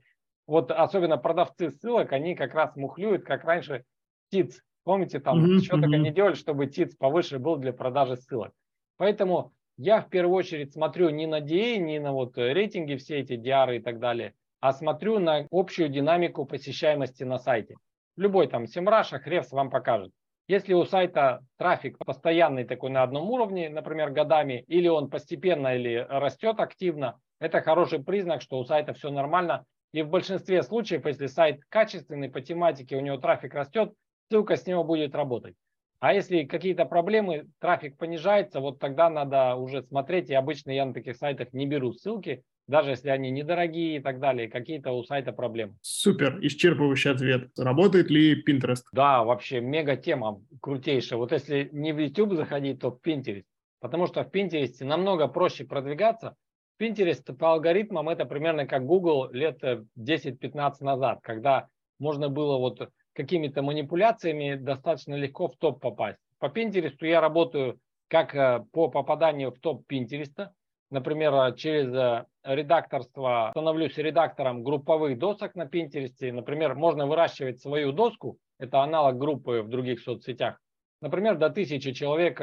Вот 0.46 0.70
особенно 0.70 1.16
продавцы 1.16 1.70
ссылок, 1.70 2.12
они 2.12 2.34
как 2.34 2.52
раз 2.52 2.76
мухлюют, 2.76 3.24
как 3.24 3.44
раньше 3.44 3.84
ТИЦ. 4.30 4.60
Помните, 4.84 5.20
там 5.20 5.38
mm-hmm, 5.38 5.60
что 5.60 5.76
mm-hmm. 5.76 5.80
только 5.80 5.96
не 5.96 6.10
делали, 6.10 6.34
чтобы 6.34 6.66
ТИЦ 6.66 6.96
повыше 6.96 7.38
был 7.38 7.56
для 7.56 7.72
продажи 7.72 8.16
ссылок. 8.16 8.52
Поэтому 8.97 9.53
я 9.76 10.01
в 10.01 10.09
первую 10.09 10.36
очередь 10.36 10.72
смотрю 10.72 11.11
не 11.11 11.26
на 11.26 11.40
DA, 11.40 11.78
не 11.78 11.99
на 11.99 12.12
вот 12.12 12.36
рейтинги, 12.36 12.97
все 12.97 13.20
эти 13.20 13.32
DR 13.32 13.76
и 13.76 13.80
так 13.80 13.99
далее, 13.99 14.34
а 14.61 14.72
смотрю 14.72 15.18
на 15.18 15.47
общую 15.51 15.88
динамику 15.88 16.45
посещаемости 16.45 17.24
на 17.24 17.38
сайте. 17.38 17.76
Любой 18.16 18.47
там 18.47 18.64
Semrush, 18.64 19.12
Ahrefs 19.24 19.49
вам 19.51 19.70
покажет. 19.70 20.12
Если 20.49 20.74
у 20.74 20.84
сайта 20.84 21.40
трафик 21.57 21.97
постоянный 21.99 22.64
такой 22.64 22.90
на 22.90 23.03
одном 23.03 23.30
уровне, 23.30 23.70
например, 23.70 24.11
годами, 24.11 24.64
или 24.66 24.88
он 24.88 25.09
постепенно 25.09 25.74
или 25.74 26.07
растет 26.09 26.61
активно, 26.61 27.18
это 27.40 27.61
хороший 27.61 28.05
признак, 28.05 28.43
что 28.43 28.59
у 28.59 28.64
сайта 28.64 28.93
все 28.93 29.11
нормально. 29.11 29.64
И 29.93 30.03
в 30.03 30.11
большинстве 30.11 30.62
случаев, 30.62 31.07
если 31.07 31.26
сайт 31.26 31.61
качественный 31.68 32.28
по 32.28 32.40
тематике, 32.40 32.97
у 32.97 33.01
него 33.01 33.16
трафик 33.16 33.55
растет, 33.55 33.95
ссылка 34.28 34.57
с 34.57 34.66
него 34.66 34.84
будет 34.84 35.14
работать. 35.14 35.55
А 36.03 36.12
если 36.12 36.42
какие-то 36.42 36.84
проблемы, 36.84 37.46
трафик 37.61 37.96
понижается, 37.96 38.58
вот 38.58 38.80
тогда 38.80 39.08
надо 39.08 39.54
уже 39.54 39.84
смотреть. 39.84 40.30
И 40.30 40.34
обычно 40.34 40.72
я 40.72 40.84
на 40.84 40.92
таких 40.92 41.14
сайтах 41.14 41.53
не 41.53 41.64
беру 41.64 41.92
ссылки, 41.92 42.42
даже 42.66 42.91
если 42.91 43.08
они 43.08 43.30
недорогие 43.30 43.99
и 43.99 44.00
так 44.00 44.18
далее, 44.18 44.49
какие-то 44.49 44.91
у 44.91 45.04
сайта 45.04 45.33
проблемы. 45.33 45.76
Супер, 45.80 46.41
исчерпывающий 46.41 47.12
ответ. 47.12 47.50
Работает 47.57 48.11
ли 48.11 48.42
Pinterest? 48.42 48.83
Да, 48.92 49.22
вообще 49.22 49.61
мега 49.61 49.95
тема 49.95 50.42
крутейшая. 50.61 51.20
Вот 51.20 51.30
если 51.30 51.68
не 51.70 51.92
в 51.92 51.99
YouTube 51.99 52.33
заходить, 52.33 52.80
то 52.80 52.91
в 52.91 52.99
Pinterest. 53.00 53.45
Потому 53.79 54.08
что 54.08 54.24
в 54.24 54.30
Pinterest 54.33 54.84
намного 54.84 55.29
проще 55.29 55.64
продвигаться. 55.64 56.34
Pinterest 56.80 57.33
по 57.33 57.53
алгоритмам 57.53 58.08
это 58.08 58.24
примерно 58.24 58.66
как 58.66 58.84
Google 58.84 59.30
лет 59.30 59.62
10-15 59.96 60.72
назад, 60.80 61.20
когда 61.22 61.68
можно 62.00 62.29
было 62.29 62.58
вот 62.58 62.91
какими-то 63.14 63.63
манипуляциями 63.63 64.55
достаточно 64.55 65.14
легко 65.14 65.49
в 65.49 65.57
топ 65.57 65.80
попасть. 65.80 66.18
По 66.39 66.49
Пинтересту 66.49 67.07
я 67.07 67.21
работаю 67.21 67.79
как 68.09 68.34
э, 68.34 68.64
по 68.72 68.89
попаданию 68.89 69.51
в 69.53 69.59
топ 69.59 69.87
Пинтереста. 69.87 70.53
Например, 70.91 71.33
э, 71.33 71.57
через 71.57 71.95
э, 71.95 72.26
редакторство 72.45 73.49
становлюсь 73.53 73.97
редактором 73.97 74.63
групповых 74.63 75.18
досок 75.18 75.55
на 75.55 75.67
Пинтересте. 75.67 76.33
Например, 76.33 76.75
можно 76.75 77.07
выращивать 77.07 77.61
свою 77.61 77.93
доску, 77.93 78.39
это 78.59 78.83
аналог 78.83 79.17
группы 79.17 79.63
в 79.63 79.68
других 79.68 80.01
соцсетях. 80.01 80.61
Например, 81.01 81.37
до 81.37 81.49
тысячи 81.49 81.93
человек 81.93 82.41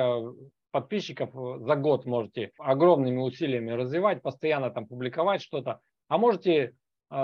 подписчиков 0.72 1.30
за 1.34 1.76
год 1.76 2.06
можете 2.06 2.52
огромными 2.58 3.18
усилиями 3.18 3.72
развивать, 3.72 4.22
постоянно 4.22 4.70
там 4.70 4.86
публиковать 4.88 5.42
что-то. 5.42 5.80
А 6.08 6.18
можете 6.18 6.74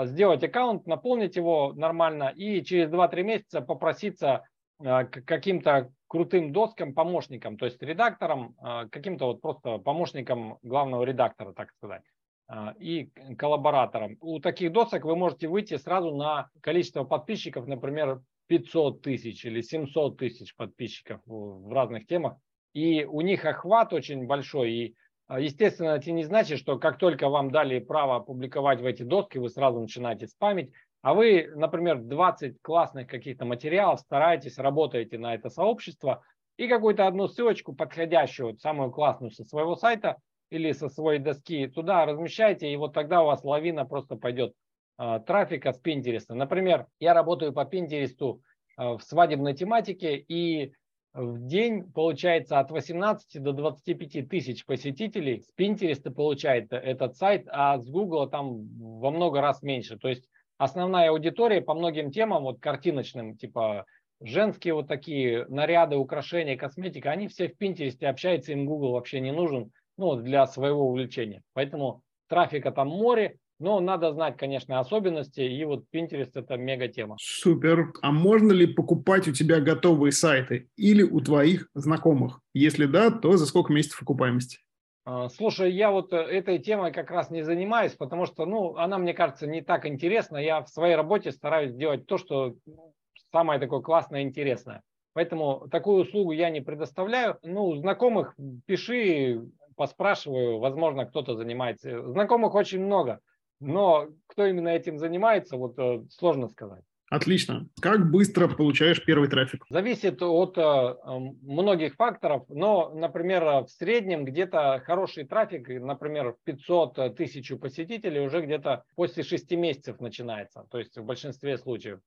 сделать 0.04 0.42
аккаунт, 0.42 0.86
наполнить 0.86 1.36
его 1.36 1.72
нормально 1.74 2.32
и 2.34 2.62
через 2.62 2.90
2-3 2.90 3.22
месяца 3.22 3.60
попроситься 3.60 4.44
к 4.78 5.22
каким-то 5.24 5.90
крутым 6.06 6.52
доскам, 6.52 6.94
помощникам, 6.94 7.56
то 7.56 7.64
есть 7.64 7.82
редакторам, 7.82 8.56
каким-то 8.90 9.26
вот 9.26 9.40
просто 9.40 9.78
помощникам 9.78 10.58
главного 10.62 11.04
редактора, 11.04 11.52
так 11.52 11.70
сказать. 11.72 12.02
А, 12.48 12.74
и 12.78 13.10
коллабораторам. 13.36 14.16
У 14.20 14.38
таких 14.38 14.72
досок 14.72 15.04
вы 15.04 15.16
можете 15.16 15.48
выйти 15.48 15.76
сразу 15.78 16.14
на 16.14 16.48
количество 16.60 17.02
подписчиков, 17.02 17.66
например, 17.66 18.20
500 18.46 19.02
тысяч 19.02 19.44
или 19.44 19.60
700 19.60 20.16
тысяч 20.16 20.54
подписчиков 20.54 21.20
в 21.26 21.72
разных 21.72 22.06
темах. 22.06 22.36
И 22.72 23.04
у 23.04 23.20
них 23.22 23.44
охват 23.44 23.92
очень 23.92 24.26
большой. 24.26 24.72
И, 24.72 24.94
а, 24.94 24.96
естественно, 25.30 25.90
это 25.90 26.10
не 26.12 26.24
значит, 26.24 26.58
что 26.58 26.78
как 26.78 26.98
только 26.98 27.28
вам 27.28 27.50
дали 27.50 27.78
право 27.80 28.20
публиковать 28.20 28.80
в 28.80 28.86
эти 28.86 29.02
доски, 29.02 29.38
вы 29.38 29.48
сразу 29.48 29.80
начинаете 29.80 30.28
спамить. 30.28 30.72
А 31.02 31.14
вы, 31.14 31.50
например, 31.54 31.98
20 31.98 32.60
классных 32.62 33.08
каких-то 33.08 33.44
материалов 33.44 34.00
стараетесь, 34.00 34.58
работаете 34.58 35.18
на 35.18 35.34
это 35.34 35.50
сообщество 35.50 36.22
и 36.56 36.68
какую-то 36.68 37.06
одну 37.06 37.28
ссылочку, 37.28 37.74
подходящую, 37.74 38.56
самую 38.58 38.90
классную 38.90 39.30
со 39.30 39.44
своего 39.44 39.76
сайта, 39.76 40.16
или 40.50 40.72
со 40.72 40.88
своей 40.88 41.18
доски 41.18 41.66
туда 41.66 42.06
размещайте, 42.06 42.70
и 42.70 42.76
вот 42.76 42.92
тогда 42.92 43.22
у 43.22 43.26
вас 43.26 43.44
лавина 43.44 43.84
просто 43.84 44.16
пойдет 44.16 44.54
э, 44.98 45.20
трафика 45.26 45.72
с 45.72 45.78
Пинтереста. 45.78 46.34
Например, 46.34 46.86
я 47.00 47.14
работаю 47.14 47.52
по 47.52 47.64
Пинтересту 47.64 48.42
э, 48.78 48.82
в 48.82 49.00
свадебной 49.00 49.54
тематике, 49.54 50.16
и 50.16 50.72
в 51.16 51.46
день 51.46 51.90
получается 51.92 52.60
от 52.60 52.70
18 52.70 53.42
до 53.42 53.52
25 53.52 54.28
тысяч 54.28 54.66
посетителей 54.66 55.40
с 55.40 55.46
Пинтереста 55.54 56.10
получает 56.10 56.72
этот 56.72 57.16
сайт, 57.16 57.46
а 57.50 57.78
с 57.78 57.88
Google 57.88 58.28
там 58.28 58.68
во 59.00 59.10
много 59.10 59.40
раз 59.40 59.62
меньше. 59.62 59.96
То 59.96 60.08
есть 60.08 60.28
основная 60.58 61.10
аудитория 61.10 61.62
по 61.62 61.74
многим 61.74 62.10
темам, 62.10 62.42
вот 62.42 62.60
картиночным, 62.60 63.36
типа 63.36 63.86
женские 64.20 64.74
вот 64.74 64.88
такие 64.88 65.46
наряды, 65.48 65.96
украшения, 65.96 66.56
косметика, 66.56 67.10
они 67.10 67.28
все 67.28 67.48
в 67.48 67.56
Пинтересте 67.56 68.08
общаются, 68.08 68.52
им 68.52 68.66
Google 68.66 68.92
вообще 68.92 69.20
не 69.20 69.32
нужен 69.32 69.72
ну, 69.96 70.16
для 70.16 70.46
своего 70.46 70.86
увлечения. 70.86 71.42
Поэтому 71.54 72.02
трафика 72.28 72.72
там 72.72 72.88
море, 72.88 73.38
но 73.58 73.80
надо 73.80 74.12
знать, 74.12 74.36
конечно, 74.36 74.78
особенности, 74.78 75.40
и 75.40 75.64
вот 75.64 75.84
Pinterest– 75.92 76.32
это 76.34 76.56
мега 76.56 76.88
тема. 76.88 77.16
Супер. 77.20 77.92
А 78.02 78.12
можно 78.12 78.52
ли 78.52 78.66
покупать 78.66 79.28
у 79.28 79.32
тебя 79.32 79.60
готовые 79.60 80.12
сайты 80.12 80.68
или 80.76 81.02
у 81.02 81.20
твоих 81.20 81.68
знакомых? 81.74 82.40
Если 82.52 82.86
да, 82.86 83.10
то 83.10 83.36
за 83.36 83.46
сколько 83.46 83.72
месяцев 83.72 84.02
окупаемости? 84.02 84.58
А, 85.04 85.28
слушай, 85.28 85.70
я 85.70 85.90
вот 85.90 86.12
э, 86.12 86.16
этой 86.16 86.58
темой 86.58 86.92
как 86.92 87.10
раз 87.10 87.30
не 87.30 87.42
занимаюсь, 87.42 87.92
потому 87.92 88.26
что, 88.26 88.44
ну, 88.44 88.76
она, 88.76 88.98
мне 88.98 89.14
кажется, 89.14 89.46
не 89.46 89.62
так 89.62 89.86
интересна. 89.86 90.36
Я 90.36 90.62
в 90.62 90.68
своей 90.68 90.96
работе 90.96 91.30
стараюсь 91.30 91.72
делать 91.72 92.06
то, 92.06 92.18
что 92.18 92.56
ну, 92.66 92.92
самое 93.30 93.60
такое 93.60 93.80
классное 93.80 94.22
и 94.22 94.24
интересное. 94.24 94.82
Поэтому 95.12 95.68
такую 95.70 96.02
услугу 96.02 96.32
я 96.32 96.50
не 96.50 96.60
предоставляю. 96.60 97.38
Ну, 97.42 97.76
знакомых 97.76 98.34
пиши, 98.66 99.40
поспрашиваю, 99.76 100.58
возможно, 100.58 101.06
кто-то 101.06 101.36
занимается. 101.36 102.02
Знакомых 102.10 102.54
очень 102.54 102.84
много, 102.84 103.20
но 103.60 104.08
кто 104.26 104.46
именно 104.46 104.68
этим 104.68 104.98
занимается, 104.98 105.56
вот 105.56 105.78
э, 105.78 106.04
сложно 106.10 106.48
сказать. 106.48 106.84
Отлично. 107.08 107.68
Как 107.80 108.10
быстро 108.10 108.48
получаешь 108.48 109.04
первый 109.04 109.28
трафик? 109.28 109.64
Зависит 109.70 110.20
от 110.22 110.58
э, 110.58 110.94
многих 111.42 111.94
факторов, 111.94 112.44
но, 112.48 112.90
например, 112.92 113.64
в 113.64 113.68
среднем 113.68 114.24
где-то 114.24 114.82
хороший 114.84 115.24
трафик, 115.24 115.68
например, 115.68 116.36
500 116.44 117.16
тысяч 117.16 117.52
посетителей 117.60 118.20
уже 118.20 118.40
где-то 118.40 118.84
после 118.96 119.22
6 119.22 119.52
месяцев 119.52 120.00
начинается, 120.00 120.66
то 120.70 120.78
есть 120.78 120.98
в 120.98 121.04
большинстве 121.04 121.58
случаев 121.58 122.00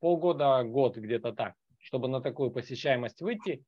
полгода, 0.00 0.62
год 0.64 0.96
где-то 0.96 1.32
так, 1.32 1.54
чтобы 1.78 2.08
на 2.08 2.20
такую 2.22 2.50
посещаемость 2.50 3.20
выйти. 3.20 3.62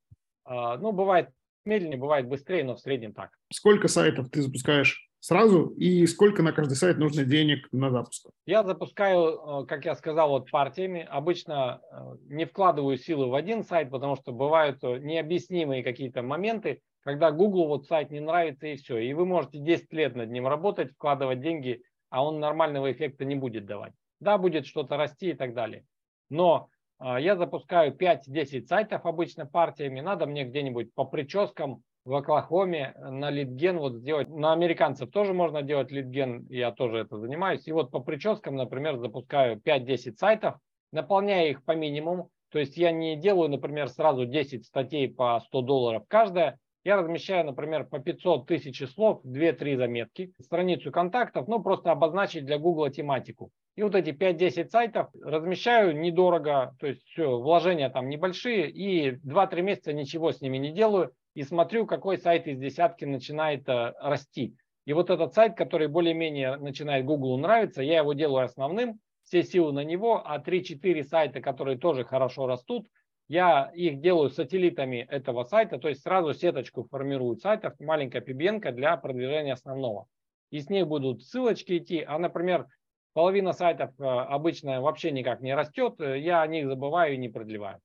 Э, 0.47 0.79
ну, 0.79 0.93
бывает 0.93 1.29
медленнее, 1.67 1.99
бывает 1.99 2.27
быстрее, 2.27 2.65
но 2.65 2.75
в 2.75 2.81
среднем 2.81 3.13
так. 3.13 3.31
Сколько 3.53 3.89
сайтов 3.89 4.31
ты 4.31 4.41
запускаешь 4.41 5.10
сразу 5.21 5.67
и 5.77 6.07
сколько 6.07 6.43
на 6.43 6.53
каждый 6.53 6.75
сайт 6.75 6.99
нужно 6.99 7.25
денег 7.25 7.69
на 7.73 7.91
запуск? 7.91 8.29
Я 8.47 8.65
запускаю, 8.65 9.63
э, 9.63 9.67
как 9.67 9.85
я 9.85 9.95
сказал, 9.95 10.31
вот 10.31 10.51
партиями. 10.51 11.07
Обычно 11.09 11.81
э, 11.93 12.17
не 12.29 12.47
вкладываю 12.47 12.97
силы 12.97 13.29
в 13.29 13.35
один 13.35 13.63
сайт, 13.63 13.91
потому 13.91 14.17
что 14.17 14.33
бывают 14.33 14.83
э, 14.83 14.99
необъяснимые 14.99 15.85
какие-то 15.85 16.23
моменты, 16.23 16.81
когда 17.05 17.31
Google 17.31 17.69
вот 17.69 17.87
сайт 17.87 18.11
не 18.11 18.21
нравится 18.21 18.67
и 18.67 18.77
все. 18.77 18.99
И 18.99 19.13
вы 19.13 19.27
можете 19.27 19.59
10 19.59 19.93
лет 19.93 20.17
над 20.17 20.31
ним 20.31 20.49
работать, 20.49 20.93
вкладывать 20.93 21.41
деньги, 21.41 21.83
а 22.09 22.25
он 22.25 22.41
нормального 22.41 22.91
эффекта 22.91 23.25
не 23.25 23.37
будет 23.37 23.67
давать. 23.67 23.93
Да, 24.19 24.39
будет 24.39 24.67
что-то 24.67 24.97
расти 24.97 25.31
и 25.31 25.35
так 25.35 25.55
далее. 25.55 25.85
Но 26.29 26.69
я 27.01 27.35
запускаю 27.37 27.97
5-10 27.97 28.67
сайтов 28.67 29.07
обычно 29.07 29.47
партиями. 29.47 30.01
Надо 30.01 30.27
мне 30.27 30.45
где-нибудь 30.45 30.93
по 30.93 31.07
прическам 31.07 31.83
в 32.11 32.15
Оклахоме 32.17 32.93
на 32.99 33.31
литген 33.31 33.79
вот 33.79 33.95
сделать. 33.95 34.29
На 34.29 34.53
американцев 34.53 35.11
тоже 35.13 35.33
можно 35.33 35.63
делать 35.63 35.93
литген, 35.93 36.45
я 36.49 36.73
тоже 36.73 36.99
это 36.99 37.17
занимаюсь. 37.17 37.69
И 37.69 37.73
вот 37.73 37.93
по 37.93 38.01
прическам, 38.01 38.57
например, 38.57 38.97
запускаю 38.97 39.61
5-10 39.61 40.17
сайтов, 40.17 40.57
наполняю 40.91 41.51
их 41.51 41.65
по 41.65 41.77
минимуму. 41.77 42.31
То 42.51 42.59
есть 42.59 42.77
я 42.77 42.91
не 42.91 43.15
делаю, 43.15 43.49
например, 43.49 43.89
сразу 43.89 44.27
10 44.27 44.67
статей 44.67 45.09
по 45.09 45.41
100 45.47 45.63
долларов 45.63 46.03
каждая. 46.09 46.59
Я 46.83 46.97
размещаю, 46.97 47.47
например, 47.47 47.85
по 47.85 48.01
500 48.01 48.45
тысяч 48.45 48.85
слов, 48.91 49.21
2-3 49.25 49.77
заметки, 49.77 50.33
страницу 50.41 50.91
контактов, 50.91 51.47
ну 51.47 51.63
просто 51.63 51.93
обозначить 51.93 52.45
для 52.45 52.59
Google 52.59 52.89
тематику. 52.89 53.53
И 53.77 53.85
вот 53.85 53.95
эти 53.95 54.11
5-10 54.11 54.69
сайтов 54.69 55.11
размещаю 55.23 55.97
недорого, 55.97 56.75
то 56.81 56.89
есть 56.89 57.05
все, 57.05 57.39
вложения 57.39 57.89
там 57.89 58.09
небольшие, 58.09 58.69
и 58.69 59.13
2-3 59.13 59.63
месяца 59.63 59.93
ничего 59.93 60.33
с 60.33 60.41
ними 60.41 60.57
не 60.57 60.73
делаю, 60.73 61.13
и 61.35 61.43
смотрю, 61.43 61.87
какой 61.87 62.19
сайт 62.19 62.47
из 62.47 62.59
десятки 62.59 63.05
начинает 63.05 63.69
э, 63.69 63.95
расти. 64.01 64.55
И 64.85 64.93
вот 64.93 65.11
этот 65.11 65.35
сайт, 65.35 65.57
который 65.57 65.89
более-менее 65.89 66.57
начинает 66.57 67.05
Google 67.05 67.39
нравиться, 67.39 67.83
я 67.83 67.99
его 67.99 68.13
делаю 68.13 68.45
основным, 68.45 68.99
все 69.25 69.45
силы 69.45 69.73
на 69.73 69.85
него, 69.85 70.23
а 70.25 70.39
3-4 70.39 71.05
сайта, 71.05 71.41
которые 71.41 71.79
тоже 71.79 72.05
хорошо 72.05 72.47
растут, 72.47 72.89
я 73.29 73.71
их 73.75 74.01
делаю 74.01 74.31
сателлитами 74.31 75.07
этого 75.09 75.45
сайта, 75.45 75.79
то 75.79 75.89
есть 75.89 76.03
сразу 76.03 76.35
сеточку 76.35 76.83
формирую 76.91 77.37
сайтов, 77.37 77.79
маленькая 77.79 78.21
пибенка 78.21 78.73
для 78.73 78.97
продвижения 78.97 79.53
основного. 79.53 80.07
И 80.51 80.61
с 80.61 80.69
ней 80.69 80.83
будут 80.83 81.23
ссылочки 81.23 81.79
идти, 81.79 82.03
а, 82.03 82.19
например, 82.19 82.67
половина 83.13 83.53
сайтов 83.53 83.93
э, 84.01 84.05
обычно 84.05 84.81
вообще 84.81 85.13
никак 85.13 85.43
не 85.43 85.55
растет, 85.55 86.01
э, 86.01 86.19
я 86.19 86.43
о 86.43 86.47
них 86.49 86.67
забываю 86.67 87.15
и 87.15 87.19
не 87.19 87.29
продлеваю. 87.29 87.79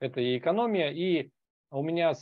Это 0.00 0.22
и 0.22 0.38
экономия, 0.38 0.90
и 0.90 1.28
у 1.70 1.82
меня 1.82 2.14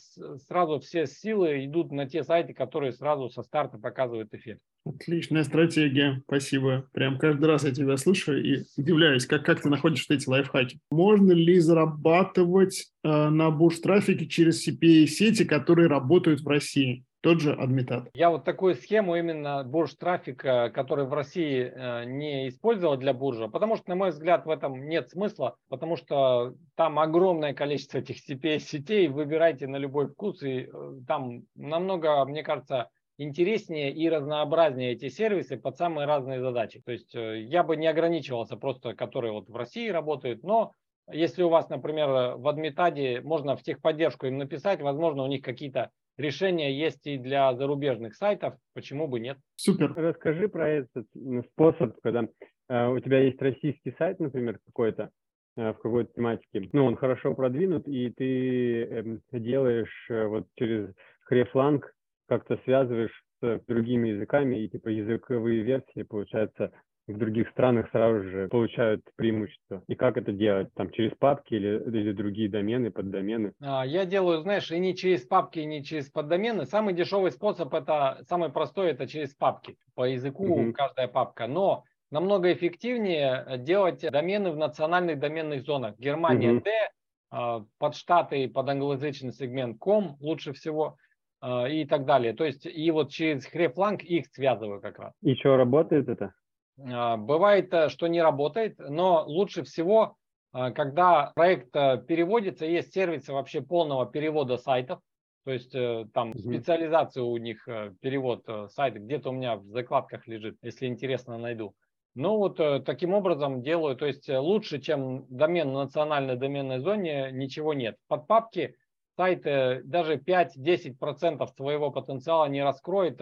сразу 0.48 0.80
все 0.80 1.06
силы 1.06 1.64
идут 1.64 1.92
на 1.92 2.08
те 2.08 2.24
сайты, 2.24 2.54
которые 2.54 2.92
сразу 2.92 3.28
со 3.28 3.42
старта 3.42 3.78
показывают 3.78 4.32
эффект. 4.32 4.60
Отличная 4.86 5.44
стратегия, 5.44 6.22
спасибо. 6.26 6.88
Прям 6.92 7.18
каждый 7.18 7.46
раз 7.46 7.64
я 7.64 7.72
тебя 7.72 7.96
слышу 7.96 8.36
и 8.36 8.64
удивляюсь, 8.76 9.26
как, 9.26 9.44
как 9.44 9.62
ты 9.62 9.70
находишь 9.70 10.06
эти 10.10 10.28
лайфхаки. 10.28 10.78
Можно 10.90 11.32
ли 11.32 11.58
зарабатывать 11.58 12.92
э, 13.02 13.28
на 13.28 13.50
буш-трафике 13.50 14.26
через 14.26 14.68
CPA-сети, 14.68 15.44
которые 15.44 15.88
работают 15.88 16.42
в 16.42 16.48
России? 16.48 17.04
Тот 17.24 17.40
же 17.40 17.54
адмитат. 17.54 18.10
Я 18.14 18.28
вот 18.28 18.44
такую 18.44 18.74
схему 18.74 19.16
именно 19.16 19.64
бурж 19.64 19.94
трафика, 19.94 20.70
который 20.74 21.06
в 21.06 21.14
России 21.14 21.72
э, 21.74 22.04
не 22.04 22.48
использовал 22.48 22.98
для 22.98 23.14
буржа, 23.14 23.48
потому 23.48 23.76
что, 23.76 23.88
на 23.88 23.96
мой 23.96 24.10
взгляд, 24.10 24.44
в 24.44 24.50
этом 24.50 24.86
нет 24.86 25.08
смысла, 25.08 25.56
потому 25.70 25.96
что 25.96 26.54
там 26.76 26.98
огромное 26.98 27.54
количество 27.54 27.96
этих 27.96 28.16
CPS-сетей, 28.28 29.08
выбирайте 29.08 29.66
на 29.66 29.76
любой 29.76 30.08
вкус, 30.08 30.42
и 30.42 30.68
э, 30.70 30.92
там 31.08 31.44
намного, 31.54 32.22
мне 32.26 32.42
кажется, 32.42 32.90
интереснее 33.16 33.90
и 33.90 34.06
разнообразнее 34.10 34.92
эти 34.92 35.08
сервисы 35.08 35.56
под 35.56 35.78
самые 35.78 36.06
разные 36.06 36.42
задачи. 36.42 36.82
То 36.84 36.92
есть 36.92 37.14
э, 37.14 37.40
я 37.40 37.62
бы 37.62 37.76
не 37.76 37.86
ограничивался 37.86 38.56
просто, 38.58 38.94
которые 38.94 39.32
вот 39.32 39.48
в 39.48 39.56
России 39.56 39.88
работают, 39.88 40.42
но 40.42 40.72
если 41.10 41.42
у 41.42 41.48
вас, 41.48 41.70
например, 41.70 42.36
в 42.36 42.46
адмитаде 42.48 43.22
можно 43.22 43.56
в 43.56 43.62
техподдержку 43.62 44.26
им 44.26 44.36
написать, 44.36 44.82
возможно, 44.82 45.22
у 45.22 45.26
них 45.26 45.40
какие-то 45.40 45.90
решения 46.16 46.76
есть 46.76 47.06
и 47.06 47.18
для 47.18 47.54
зарубежных 47.54 48.14
сайтов, 48.14 48.54
почему 48.74 49.08
бы 49.08 49.20
нет? 49.20 49.38
Супер. 49.56 49.92
Расскажи 49.94 50.48
про 50.48 50.68
этот 50.68 51.06
способ, 51.52 52.00
когда 52.02 52.28
э, 52.68 52.88
у 52.88 52.98
тебя 53.00 53.20
есть 53.20 53.40
российский 53.40 53.94
сайт, 53.98 54.20
например, 54.20 54.58
какой-то, 54.66 55.10
э, 55.56 55.72
в 55.72 55.76
какой-то 55.76 56.12
тематике, 56.14 56.68
ну, 56.72 56.86
он 56.86 56.96
хорошо 56.96 57.34
продвинут, 57.34 57.88
и 57.88 58.10
ты 58.10 58.82
э, 58.84 59.18
делаешь 59.32 60.06
э, 60.10 60.26
вот 60.26 60.46
через 60.56 60.94
хрефланг, 61.22 61.92
как-то 62.28 62.58
связываешь 62.64 63.22
с 63.42 63.60
другими 63.66 64.08
языками, 64.08 64.56
и 64.56 64.68
типа 64.68 64.88
языковые 64.88 65.62
версии, 65.62 66.02
получается, 66.02 66.72
в 67.06 67.18
других 67.18 67.50
странах 67.50 67.90
сразу 67.90 68.22
же 68.22 68.48
получают 68.48 69.02
преимущество. 69.16 69.82
И 69.88 69.94
как 69.94 70.16
это 70.16 70.32
делать? 70.32 70.72
Там 70.74 70.90
через 70.90 71.12
папки 71.18 71.54
или, 71.54 71.82
или 71.86 72.12
другие 72.12 72.48
домены, 72.48 72.90
поддомены? 72.90 73.52
А, 73.60 73.84
я 73.84 74.06
делаю, 74.06 74.40
знаешь, 74.40 74.70
и 74.70 74.78
не 74.78 74.96
через 74.96 75.22
папки, 75.26 75.58
и 75.58 75.66
не 75.66 75.84
через 75.84 76.10
поддомены. 76.10 76.64
Самый 76.64 76.94
дешевый 76.94 77.30
способ, 77.32 77.74
это 77.74 78.20
самый 78.28 78.50
простой, 78.50 78.90
это 78.90 79.06
через 79.06 79.34
папки. 79.34 79.76
По 79.94 80.04
языку 80.04 80.44
угу. 80.44 80.72
каждая 80.72 81.08
папка. 81.08 81.46
Но 81.46 81.84
намного 82.10 82.52
эффективнее 82.52 83.58
делать 83.58 84.00
домены 84.00 84.50
в 84.50 84.56
национальных 84.56 85.18
доменных 85.18 85.62
зонах. 85.62 85.98
Германия 85.98 86.52
угу. 86.52 86.62
D, 86.62 87.66
под 87.78 87.96
штаты, 87.96 88.48
под 88.48 88.68
англоязычный 88.68 89.32
сегмент 89.32 89.78
ком 89.78 90.16
лучше 90.20 90.52
всего 90.52 90.96
и 91.44 91.84
так 91.84 92.06
далее. 92.06 92.32
То 92.32 92.44
есть 92.44 92.64
и 92.64 92.90
вот 92.90 93.10
через 93.10 93.44
хрефланг 93.44 94.02
их 94.02 94.26
связываю 94.32 94.80
как 94.80 94.98
раз. 94.98 95.12
И 95.20 95.34
что, 95.34 95.56
работает 95.56 96.08
это? 96.08 96.32
Бывает, 96.76 97.72
что 97.88 98.06
не 98.08 98.20
работает, 98.20 98.78
но 98.78 99.24
лучше 99.26 99.62
всего, 99.62 100.16
когда 100.52 101.32
проект 101.34 101.72
переводится, 101.72 102.66
есть 102.66 102.92
сервисы 102.92 103.32
вообще 103.32 103.60
полного 103.60 104.06
перевода 104.06 104.56
сайтов, 104.56 105.00
то 105.44 105.52
есть 105.52 105.74
э, 105.74 106.06
там 106.12 106.32
mm 106.32 106.38
специализация 106.38 107.22
у 107.22 107.36
них, 107.36 107.68
э, 107.68 107.92
перевод 108.00 108.44
э, 108.48 108.68
сайта, 108.70 108.98
где-то 108.98 109.30
у 109.30 109.32
меня 109.32 109.56
в 109.56 109.66
закладках 109.66 110.26
лежит, 110.26 110.56
если 110.62 110.86
интересно, 110.86 111.38
найду. 111.38 111.74
Ну 112.16 112.36
вот 112.36 112.60
таким 112.84 113.12
образом 113.12 113.60
делаю, 113.60 113.96
то 113.96 114.06
есть 114.06 114.28
лучше, 114.28 114.80
чем 114.80 115.26
домен 115.28 115.70
в 115.70 115.74
национальной 115.74 116.36
доменной 116.36 116.78
зоне, 116.78 117.30
ничего 117.32 117.74
нет. 117.74 117.96
Под 118.06 118.28
папки 118.28 118.76
сайты 119.16 119.82
даже 119.84 120.14
5-10% 120.14 121.44
своего 121.56 121.90
потенциала 121.90 122.46
не 122.46 122.62
раскроет. 122.62 123.20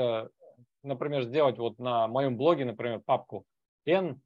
Например, 0.82 1.22
сделать 1.22 1.58
вот 1.58 1.78
на 1.78 2.08
моем 2.08 2.36
блоге, 2.36 2.64
например, 2.64 3.00
папку 3.04 3.44
N 3.86 4.20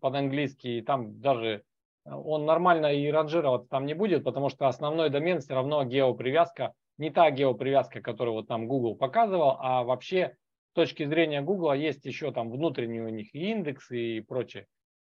под-английски, 0.00 0.68
и 0.68 0.82
там 0.82 1.20
даже 1.20 1.62
он 2.04 2.44
нормально 2.44 2.92
и 2.92 3.10
ранжироваться 3.10 3.68
там 3.68 3.86
не 3.86 3.94
будет, 3.94 4.24
потому 4.24 4.50
что 4.50 4.68
основной 4.68 5.08
домен 5.10 5.40
все 5.40 5.54
равно 5.54 5.84
геопривязка 5.84 6.74
не 6.98 7.10
та 7.10 7.30
геопривязка, 7.30 8.00
которую 8.00 8.34
вот 8.34 8.48
нам 8.48 8.68
Google 8.68 8.96
показывал, 8.96 9.56
а 9.58 9.82
вообще 9.82 10.36
с 10.70 10.74
точки 10.74 11.04
зрения 11.04 11.40
Google 11.40 11.72
есть 11.72 12.04
еще 12.04 12.32
там 12.32 12.50
внутренние 12.50 13.04
у 13.04 13.08
них 13.08 13.34
и 13.34 13.50
индексы 13.50 14.18
и 14.18 14.20
прочее. 14.20 14.66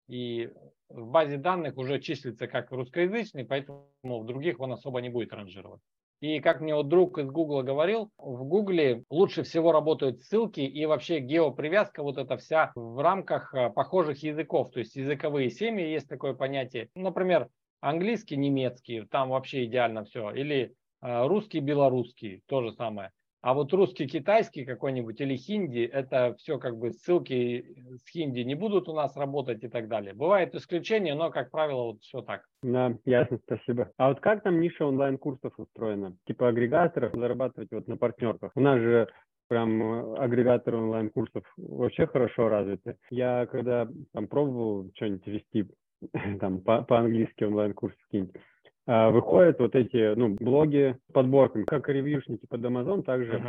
И 0.07 0.51
в 0.89 1.07
базе 1.07 1.37
данных 1.37 1.77
уже 1.77 1.99
числится 1.99 2.47
как 2.47 2.71
русскоязычный, 2.71 3.45
поэтому 3.45 3.87
в 4.03 4.25
других 4.25 4.59
он 4.59 4.73
особо 4.73 5.01
не 5.01 5.09
будет 5.09 5.33
ранжировать. 5.33 5.81
И 6.23 6.39
как 6.39 6.61
мне 6.61 6.73
вот 6.73 6.87
друг 6.87 7.17
из 7.17 7.29
Гугла 7.29 7.63
говорил, 7.63 8.09
в 8.17 8.45
Гугле 8.45 9.03
лучше 9.09 9.43
всего 9.43 9.73
работают 9.73 10.21
ссылки 10.21 10.61
и 10.61 10.85
вообще 10.85 11.19
геопривязка 11.19 12.01
вот 12.01 12.17
эта 12.17 12.37
вся 12.37 12.71
в 12.75 13.03
рамках 13.03 13.53
э, 13.53 13.69
похожих 13.69 14.23
языков. 14.23 14.71
То 14.71 14.79
есть 14.79 14.95
языковые 14.95 15.49
семьи 15.49 15.85
есть 15.85 16.07
такое 16.07 16.33
понятие. 16.33 16.87
Например, 16.95 17.49
английский, 17.81 18.37
немецкий, 18.37 19.01
там 19.01 19.31
вообще 19.31 19.65
идеально 19.65 20.05
все. 20.05 20.31
Или 20.31 20.73
а, 21.01 21.27
русский, 21.27 21.59
белорусский, 21.59 22.41
то 22.45 22.61
же 22.61 22.71
самое. 22.71 23.11
А 23.43 23.53
вот 23.53 23.73
русский, 23.73 24.07
китайский 24.07 24.63
какой-нибудь 24.63 25.19
или 25.19 25.35
хинди, 25.35 25.81
это 25.81 26.33
все 26.39 26.57
как 26.57 26.77
бы 26.77 26.91
ссылки 26.91 27.75
с 27.97 28.09
хинди 28.09 28.39
не 28.39 28.55
будут 28.55 28.87
у 28.87 28.93
нас 28.93 29.17
работать 29.17 29.61
и 29.65 29.67
так 29.67 29.89
далее. 29.89 30.13
Бывают 30.13 30.55
исключения, 30.55 31.13
но, 31.13 31.29
как 31.29 31.51
правило, 31.51 31.83
вот 31.83 32.01
все 32.01 32.21
так. 32.21 32.45
Да, 32.61 32.97
ясно, 33.03 33.39
спасибо. 33.43 33.91
А 33.97 34.07
вот 34.07 34.21
как 34.21 34.43
там 34.43 34.61
ниша 34.61 34.85
онлайн-курсов 34.85 35.51
устроена? 35.57 36.15
Типа 36.25 36.47
агрегаторов 36.47 37.11
зарабатывать 37.13 37.67
вот 37.73 37.85
на 37.89 37.97
партнерках? 37.97 38.53
У 38.55 38.61
нас 38.61 38.79
же 38.79 39.09
прям 39.49 39.83
э, 39.83 40.17
агрегаторы 40.19 40.77
онлайн-курсов 40.77 41.43
вообще 41.57 42.07
хорошо 42.07 42.47
развиты. 42.47 42.95
Я 43.09 43.45
когда 43.47 43.89
там 44.13 44.27
пробовал 44.27 44.89
что-нибудь 44.95 45.27
вести, 45.27 45.67
там 46.39 46.61
по- 46.61 46.83
по-английски 46.83 47.43
онлайн-курс 47.43 47.93
какие-нибудь, 48.05 48.39
выходят 48.85 49.59
вот 49.59 49.75
эти 49.75 50.13
ну, 50.15 50.35
блоги 50.35 50.97
с 51.09 51.13
подборками, 51.13 51.63
как 51.63 51.87
ревьюшники 51.87 52.45
под 52.47 52.61
Amazon, 52.61 53.03
также, 53.03 53.41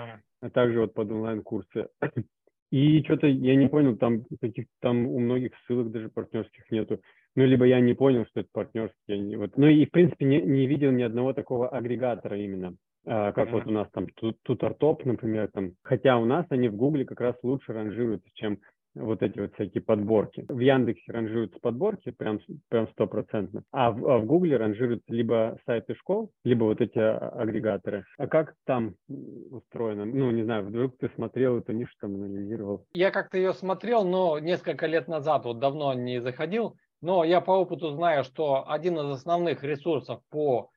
uh-huh. 0.43 0.51
также 0.51 0.81
вот 0.81 0.95
под 0.95 1.11
онлайн-курсы. 1.11 1.89
И 2.71 3.03
что-то 3.05 3.27
я 3.27 3.55
не 3.55 3.69
понял, 3.69 3.97
там 3.97 4.25
каких 4.41 4.67
там 4.81 5.07
у 5.07 5.19
многих 5.19 5.53
ссылок 5.67 5.91
даже 5.93 6.09
партнерских 6.09 6.71
нету. 6.71 7.01
Ну, 7.37 7.45
либо 7.45 7.65
я 7.67 7.81
не 7.81 7.95
понял, 7.95 8.27
что 8.27 8.41
это 8.41 8.49
партнерский. 8.53 9.19
Не, 9.19 9.37
вот. 9.37 9.57
Ну 9.57 9.67
и, 9.67 9.87
в 9.87 9.91
принципе, 9.91 10.25
не, 10.25 10.41
не 10.41 10.67
видел 10.67 10.93
ни 10.93 11.03
одного 11.03 11.33
такого 11.33 11.69
агрегатора 11.69 12.37
именно. 12.39 12.77
А, 13.07 13.33
как 13.33 13.49
uh-huh. 13.49 13.53
вот 13.53 13.67
у 13.67 13.71
нас 13.71 13.89
там 13.93 14.07
Тутартоп, 14.43 15.05
например, 15.05 15.51
там. 15.53 15.73
Хотя 15.83 16.17
у 16.17 16.25
нас 16.25 16.47
они 16.49 16.69
в 16.69 16.77
Гугле 16.77 17.05
как 17.05 17.21
раз 17.21 17.37
лучше 17.43 17.73
ранжируются, 17.73 18.29
чем 18.35 18.59
вот 18.95 19.23
эти 19.23 19.39
вот 19.39 19.55
всякие 19.55 19.83
подборки. 19.83 20.45
В 20.49 20.59
Яндексе 20.59 21.13
ранжируются 21.13 21.59
подборки 21.61 22.11
прям 22.11 22.41
прям 22.69 22.89
стопроцентно, 22.89 23.63
а 23.73 23.91
в, 23.91 24.07
а 24.09 24.19
в 24.19 24.27
Гугле 24.27 24.57
ранжируются 24.57 25.13
либо 25.13 25.59
сайты 25.67 25.95
школ, 25.95 26.31
либо 26.45 26.65
вот 26.65 26.81
эти 26.81 26.99
а, 26.99 27.31
агрегаторы. 27.31 28.05
А 28.19 28.27
как 28.27 28.55
там 28.65 28.95
устроено? 29.09 30.05
Ну, 30.05 30.31
не 30.31 30.43
знаю, 30.43 30.65
вдруг 30.65 30.97
ты 30.99 31.11
смотрел 31.15 31.59
эту 31.59 31.73
нишу, 31.73 31.93
там 32.01 32.15
анализировал. 32.15 32.87
Я 32.95 33.11
как-то 33.11 33.37
ее 33.37 33.53
смотрел, 33.53 34.05
но 34.05 34.39
несколько 34.39 34.87
лет 34.87 35.09
назад, 35.09 35.45
вот 35.45 35.59
давно 35.59 35.95
не 35.95 36.21
заходил, 36.21 36.77
но 37.01 37.25
я 37.25 37.41
по 37.41 37.53
опыту 37.53 37.91
знаю, 37.91 38.25
что 38.25 38.65
один 38.69 38.99
из 38.99 39.11
основных 39.11 39.63
ресурсов 39.63 40.21
по 40.31 40.71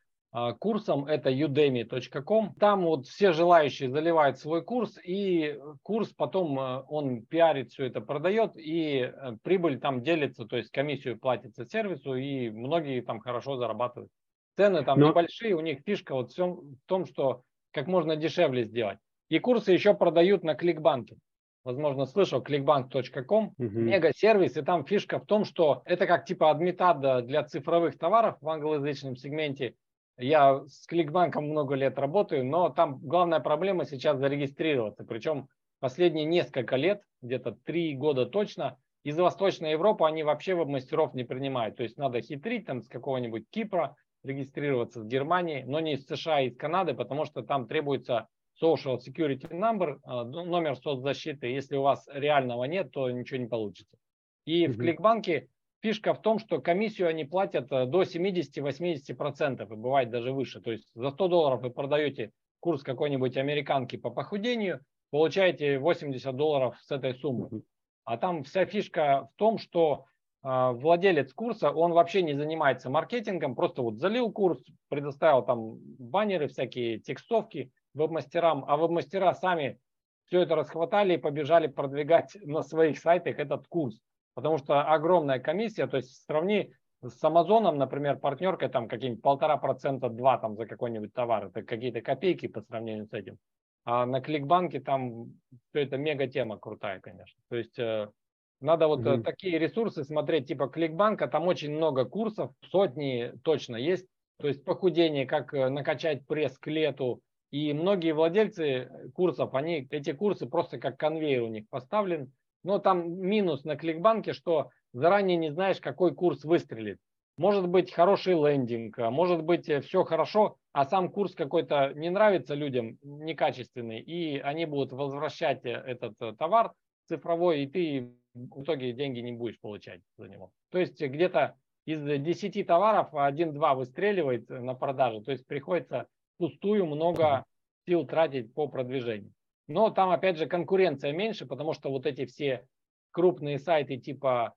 курсом, 0.59 1.05
это 1.05 1.29
udemy.com. 1.29 2.53
Там 2.55 2.85
вот 2.85 3.07
все 3.07 3.31
желающие 3.31 3.89
заливают 3.89 4.37
свой 4.39 4.63
курс, 4.63 4.99
и 5.03 5.57
курс 5.83 6.09
потом 6.09 6.59
э, 6.59 6.83
он 6.89 7.21
пиарит 7.25 7.71
все 7.71 7.85
это, 7.85 8.01
продает, 8.01 8.51
и 8.55 9.11
э, 9.11 9.37
прибыль 9.41 9.79
там 9.79 10.03
делится, 10.03 10.45
то 10.45 10.57
есть 10.57 10.69
комиссию 10.71 11.17
платится 11.17 11.65
сервису, 11.65 12.15
и 12.15 12.49
многие 12.49 13.01
там 13.01 13.19
хорошо 13.19 13.57
зарабатывают. 13.57 14.11
Цены 14.57 14.83
там 14.83 14.99
Но... 14.99 15.09
небольшие, 15.09 15.55
у 15.55 15.61
них 15.61 15.79
фишка 15.85 16.13
вот 16.13 16.31
в 16.33 16.65
том, 16.85 17.05
что 17.05 17.43
как 17.71 17.87
можно 17.87 18.15
дешевле 18.15 18.65
сделать. 18.65 18.97
И 19.29 19.39
курсы 19.39 19.71
еще 19.71 19.93
продают 19.93 20.43
на 20.43 20.55
кликбанке. 20.55 21.17
Возможно, 21.63 22.05
слышал, 22.05 22.41
clickbank.com, 22.41 23.53
угу. 23.57 23.57
мега-сервис, 23.57 24.55
и 24.55 24.61
там 24.61 24.85
фишка 24.85 25.19
в 25.19 25.25
том, 25.25 25.43
что 25.43 25.81
это 25.85 26.07
как 26.07 26.25
типа 26.25 26.49
адмитада 26.49 27.21
для 27.21 27.43
цифровых 27.43 27.97
товаров 27.97 28.37
в 28.39 28.47
англоязычном 28.47 29.17
сегменте, 29.17 29.75
я 30.17 30.65
с 30.67 30.85
Кликбанком 30.87 31.49
много 31.49 31.75
лет 31.75 31.97
работаю, 31.99 32.45
но 32.45 32.69
там 32.69 32.99
главная 32.99 33.39
проблема 33.39 33.85
сейчас 33.85 34.17
зарегистрироваться. 34.17 35.03
Причем 35.03 35.47
последние 35.79 36.25
несколько 36.25 36.75
лет, 36.75 37.01
где-то 37.21 37.51
три 37.63 37.95
года 37.95 38.25
точно, 38.25 38.77
из 39.03 39.17
Восточной 39.17 39.71
Европы 39.71 40.05
они 40.05 40.23
вообще 40.23 40.55
веб-мастеров 40.55 41.13
не 41.13 41.23
принимают. 41.23 41.77
То 41.77 41.83
есть 41.83 41.97
надо 41.97 42.21
хитрить 42.21 42.65
там 42.65 42.81
с 42.81 42.87
какого-нибудь 42.87 43.45
Кипра, 43.49 43.95
регистрироваться 44.23 45.01
в 45.01 45.07
Германии, 45.07 45.63
но 45.65 45.79
не 45.79 45.93
из 45.93 46.05
США 46.05 46.41
и 46.41 46.47
из 46.47 46.57
Канады, 46.57 46.93
потому 46.93 47.25
что 47.25 47.43
там 47.43 47.67
требуется 47.67 48.27
Social 48.61 48.97
Security 48.97 49.49
Number, 49.51 49.99
а, 50.03 50.23
номер 50.25 50.75
соцзащиты. 50.75 51.47
Если 51.47 51.77
у 51.77 51.83
вас 51.83 52.07
реального 52.11 52.63
нет, 52.65 52.91
то 52.91 53.09
ничего 53.09 53.39
не 53.39 53.47
получится. 53.47 53.97
И 54.45 54.65
mm-hmm. 54.65 54.71
в 54.71 54.77
Кликбанке 54.77 55.47
фишка 55.81 56.13
в 56.13 56.21
том, 56.21 56.39
что 56.39 56.59
комиссию 56.59 57.07
они 57.07 57.25
платят 57.25 57.71
э, 57.71 57.85
до 57.85 58.03
70-80%, 58.03 59.63
и 59.63 59.75
бывает 59.75 60.09
даже 60.09 60.31
выше. 60.31 60.61
То 60.61 60.71
есть 60.71 60.89
за 60.93 61.11
100 61.11 61.27
долларов 61.27 61.61
вы 61.61 61.69
продаете 61.69 62.31
курс 62.59 62.83
какой-нибудь 62.83 63.37
американки 63.37 63.95
по 63.95 64.09
похудению, 64.09 64.81
получаете 65.11 65.79
80 65.79 66.35
долларов 66.35 66.77
с 66.81 66.91
этой 66.91 67.13
суммы. 67.15 67.61
А 68.05 68.17
там 68.17 68.43
вся 68.43 68.65
фишка 68.65 69.29
в 69.33 69.37
том, 69.37 69.57
что 69.57 70.05
э, 70.43 70.71
владелец 70.71 71.33
курса, 71.33 71.71
он 71.71 71.91
вообще 71.91 72.21
не 72.21 72.33
занимается 72.33 72.89
маркетингом, 72.89 73.55
просто 73.55 73.81
вот 73.81 73.99
залил 73.99 74.31
курс, 74.31 74.63
предоставил 74.89 75.43
там 75.43 75.77
баннеры, 75.99 76.47
всякие 76.47 76.99
текстовки 76.99 77.71
веб-мастерам, 77.93 78.65
а 78.67 78.77
веб-мастера 78.77 79.33
сами 79.33 79.79
все 80.25 80.41
это 80.41 80.55
расхватали 80.55 81.13
и 81.13 81.17
побежали 81.17 81.67
продвигать 81.67 82.35
на 82.41 82.63
своих 82.63 82.99
сайтах 82.99 83.39
этот 83.39 83.67
курс 83.67 83.99
потому 84.37 84.59
что 84.59 84.83
огромная 84.83 85.39
комиссия, 85.39 85.87
то 85.87 85.97
есть 85.97 86.23
сравни 86.27 86.71
с 87.01 87.23
Амазоном, 87.23 87.79
например, 87.79 88.19
партнеркой 88.19 88.69
там 88.69 88.87
какие-нибудь 88.87 89.23
полтора 89.23 89.57
процента, 89.57 90.09
два 90.09 90.37
там 90.37 90.55
за 90.55 90.67
какой-нибудь 90.67 91.11
товар, 91.11 91.47
это 91.47 91.63
какие-то 91.63 92.01
копейки 92.01 92.47
по 92.47 92.61
сравнению 92.61 93.07
с 93.07 93.13
этим. 93.13 93.39
А 93.83 94.05
на 94.05 94.21
Кликбанке 94.21 94.79
там 94.79 95.33
все 95.69 95.81
это 95.81 95.97
мега 95.97 96.27
тема 96.27 96.59
крутая, 96.59 96.99
конечно. 96.99 97.41
То 97.49 97.55
есть 97.55 97.79
э, 97.79 98.11
надо 98.59 98.87
вот 98.87 98.99
mm-hmm. 98.99 99.23
такие 99.23 99.57
ресурсы 99.57 100.03
смотреть, 100.03 100.47
типа 100.49 100.67
Кликбанка, 100.67 101.27
там 101.27 101.47
очень 101.47 101.71
много 101.71 102.05
курсов, 102.05 102.51
сотни 102.69 103.33
точно 103.43 103.75
есть. 103.75 104.05
То 104.39 104.47
есть 104.47 104.63
похудение, 104.63 105.25
как 105.25 105.51
э, 105.55 105.67
накачать 105.69 106.27
пресс 106.27 106.59
к 106.59 106.67
лету. 106.67 107.21
И 107.49 107.73
многие 107.73 108.13
владельцы 108.13 108.87
курсов, 109.15 109.55
они 109.55 109.87
эти 109.89 110.13
курсы 110.13 110.45
просто 110.45 110.77
как 110.77 110.99
конвейер 110.99 111.41
у 111.41 111.47
них 111.47 111.67
поставлен, 111.69 112.31
но 112.67 112.79
там 112.79 113.21
минус 113.21 113.63
на 113.63 113.77
кликбанке, 113.77 114.33
что 114.33 114.71
заранее 114.91 115.37
не 115.37 115.51
знаешь, 115.51 115.79
какой 115.79 116.13
курс 116.13 116.43
выстрелит. 116.43 116.97
Может 117.37 117.69
быть 117.69 117.93
хороший 117.93 118.33
лендинг, 118.33 118.99
а 118.99 119.09
может 119.09 119.41
быть 119.41 119.69
э, 119.69 119.79
все 119.79 120.03
хорошо, 120.03 120.57
а 120.73 120.83
сам 120.83 121.09
курс 121.09 121.33
какой-то 121.33 121.93
не 121.93 122.09
нравится 122.09 122.55
людям, 122.55 122.97
некачественный, 123.03 124.01
и 124.01 124.37
они 124.39 124.65
будут 124.65 124.91
возвращать 124.91 125.65
э, 125.65 125.69
этот 125.69 126.15
э, 126.19 126.33
товар 126.37 126.73
цифровой, 127.07 127.63
и 127.63 127.67
ты 127.67 128.11
в 128.33 128.63
итоге 128.63 128.91
деньги 128.91 129.21
не 129.21 129.31
будешь 129.31 129.61
получать 129.61 130.01
за 130.17 130.27
него. 130.27 130.51
То 130.69 130.79
есть 130.79 131.01
где-то 131.01 131.55
из 131.85 132.03
10 132.03 132.67
товаров 132.67 133.15
один-два 133.15 133.75
выстреливает 133.75 134.49
на 134.49 134.73
продаже, 134.73 135.21
то 135.21 135.31
есть 135.31 135.47
приходится 135.47 136.07
пустую 136.37 136.85
много 136.85 137.45
сил 137.85 138.05
тратить 138.05 138.53
по 138.53 138.67
продвижению. 138.67 139.31
Но 139.67 139.89
там, 139.89 140.11
опять 140.11 140.37
же, 140.37 140.45
конкуренция 140.45 141.11
меньше, 141.11 141.45
потому 141.45 141.73
что 141.73 141.89
вот 141.89 142.05
эти 142.05 142.25
все 142.25 142.67
крупные 143.11 143.59
сайты 143.59 143.97
типа 143.97 144.53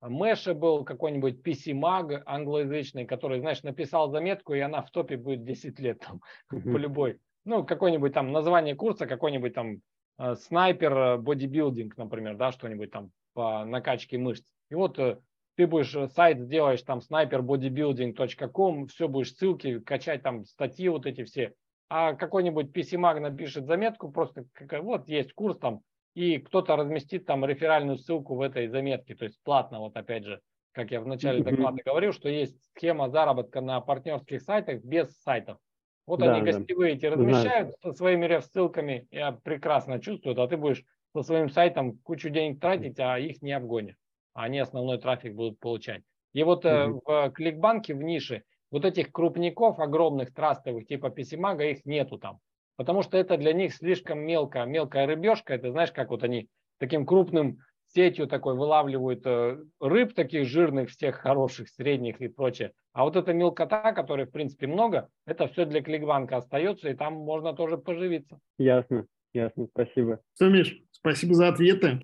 Мэше 0.00 0.54
был 0.54 0.84
какой-нибудь 0.84 1.42
PC-маг 1.42 2.22
англоязычный, 2.24 3.04
который, 3.04 3.40
знаешь, 3.40 3.62
написал 3.62 4.10
заметку, 4.10 4.54
и 4.54 4.60
она 4.60 4.82
в 4.82 4.90
топе 4.90 5.16
будет 5.16 5.44
10 5.44 5.78
лет 5.78 6.00
там, 6.00 6.20
по 6.48 6.76
любой. 6.78 7.18
Ну, 7.44 7.64
какой-нибудь 7.64 8.12
там 8.14 8.32
название 8.32 8.74
курса, 8.74 9.06
какой-нибудь 9.06 9.54
там 9.54 9.80
э, 10.18 10.34
снайпер 10.36 10.96
э, 10.96 11.16
бодибилдинг, 11.18 11.96
например, 11.96 12.36
да, 12.36 12.52
что-нибудь 12.52 12.90
там 12.90 13.10
по 13.34 13.64
накачке 13.64 14.18
мышц. 14.18 14.44
И 14.70 14.74
вот 14.74 14.98
э, 14.98 15.18
ты 15.56 15.66
будешь 15.66 15.94
сайт 16.12 16.40
сделаешь 16.40 16.82
там 16.82 17.00
sniperbodybuilding.com, 17.00 18.86
все 18.86 19.08
будешь 19.08 19.34
ссылки 19.34 19.80
качать 19.80 20.22
там 20.22 20.44
статьи 20.44 20.88
вот 20.88 21.06
эти 21.06 21.24
все. 21.24 21.54
А 21.90 22.14
какой-нибудь 22.14 22.70
PC-маг 22.70 23.18
напишет 23.20 23.66
заметку, 23.66 24.12
просто 24.12 24.44
вот 24.80 25.08
есть 25.08 25.32
курс 25.32 25.58
там, 25.58 25.80
и 26.14 26.38
кто-то 26.38 26.76
разместит 26.76 27.26
там 27.26 27.44
реферальную 27.44 27.98
ссылку 27.98 28.36
в 28.36 28.42
этой 28.42 28.68
заметке, 28.68 29.16
то 29.16 29.24
есть 29.24 29.40
платно, 29.42 29.80
вот 29.80 29.96
опять 29.96 30.24
же, 30.24 30.40
как 30.70 30.92
я 30.92 31.00
в 31.00 31.06
начале 31.08 31.42
доклада 31.42 31.78
говорил, 31.84 32.12
что 32.12 32.28
есть 32.28 32.56
схема 32.76 33.08
заработка 33.08 33.60
на 33.60 33.80
партнерских 33.80 34.40
сайтах 34.40 34.84
без 34.84 35.20
сайтов. 35.20 35.58
Вот 36.06 36.20
да, 36.20 36.32
они 36.32 36.42
гостевые 36.42 36.94
эти 36.94 37.06
размещают 37.06 37.70
Знаю. 37.70 37.74
со 37.82 37.92
своими 37.92 38.26
реф-ссылками, 38.26 39.08
я 39.10 39.32
прекрасно 39.32 40.00
чувствую, 40.00 40.40
а 40.40 40.46
ты 40.46 40.56
будешь 40.56 40.84
со 41.12 41.22
своим 41.24 41.48
сайтом 41.48 41.98
кучу 41.98 42.30
денег 42.30 42.60
тратить, 42.60 43.00
а 43.00 43.18
их 43.18 43.42
не 43.42 43.52
обгонишь. 43.52 43.96
Они 44.32 44.60
основной 44.60 44.98
трафик 45.00 45.34
будут 45.34 45.58
получать. 45.58 46.04
И 46.34 46.44
вот 46.44 46.64
mm 46.64 47.00
в 47.04 47.30
кликбанке 47.32 47.94
в 47.94 48.02
нише 48.02 48.44
вот 48.70 48.84
этих 48.84 49.12
крупников 49.12 49.78
огромных 49.78 50.32
трастовых 50.32 50.86
типа 50.86 51.06
PC-мага 51.06 51.64
их 51.64 51.84
нету 51.84 52.18
там 52.18 52.38
потому 52.80 53.02
что 53.02 53.18
это 53.18 53.36
для 53.36 53.52
них 53.52 53.74
слишком 53.74 54.20
мелко, 54.20 54.64
мелкая 54.64 55.06
рыбешка. 55.06 55.52
Это 55.52 55.70
знаешь, 55.70 55.92
как 55.92 56.08
вот 56.08 56.22
они 56.22 56.48
таким 56.78 57.04
крупным 57.04 57.58
сетью 57.88 58.26
такой 58.26 58.56
вылавливают 58.56 59.20
э, 59.26 59.58
рыб 59.80 60.14
таких 60.14 60.46
жирных, 60.46 60.88
всех 60.88 61.16
хороших, 61.16 61.68
средних 61.68 62.22
и 62.22 62.28
прочее. 62.28 62.72
А 62.94 63.04
вот 63.04 63.16
эта 63.16 63.34
мелкота, 63.34 63.92
которой 63.92 64.24
в 64.24 64.30
принципе 64.30 64.66
много, 64.66 65.10
это 65.26 65.46
все 65.48 65.66
для 65.66 65.82
кликбанка 65.82 66.38
остается, 66.38 66.88
и 66.88 66.94
там 66.94 67.16
можно 67.16 67.52
тоже 67.52 67.76
поживиться. 67.76 68.38
Ясно, 68.56 69.04
ясно, 69.34 69.66
спасибо. 69.72 70.20
Все, 70.32 70.48
Миш, 70.48 70.80
спасибо 70.90 71.34
за 71.34 71.48
ответы. 71.48 72.00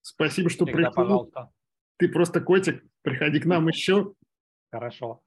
Спасибо, 0.00 0.48
что 0.48 0.64
Всегда, 0.64 0.90
пришел. 0.90 0.94
Пожалуйста. 0.94 1.50
Ты 1.96 2.08
просто 2.08 2.40
котик, 2.40 2.84
приходи 3.02 3.40
к 3.40 3.46
нам 3.46 3.66
еще. 3.66 4.14
Хорошо. 4.70 5.22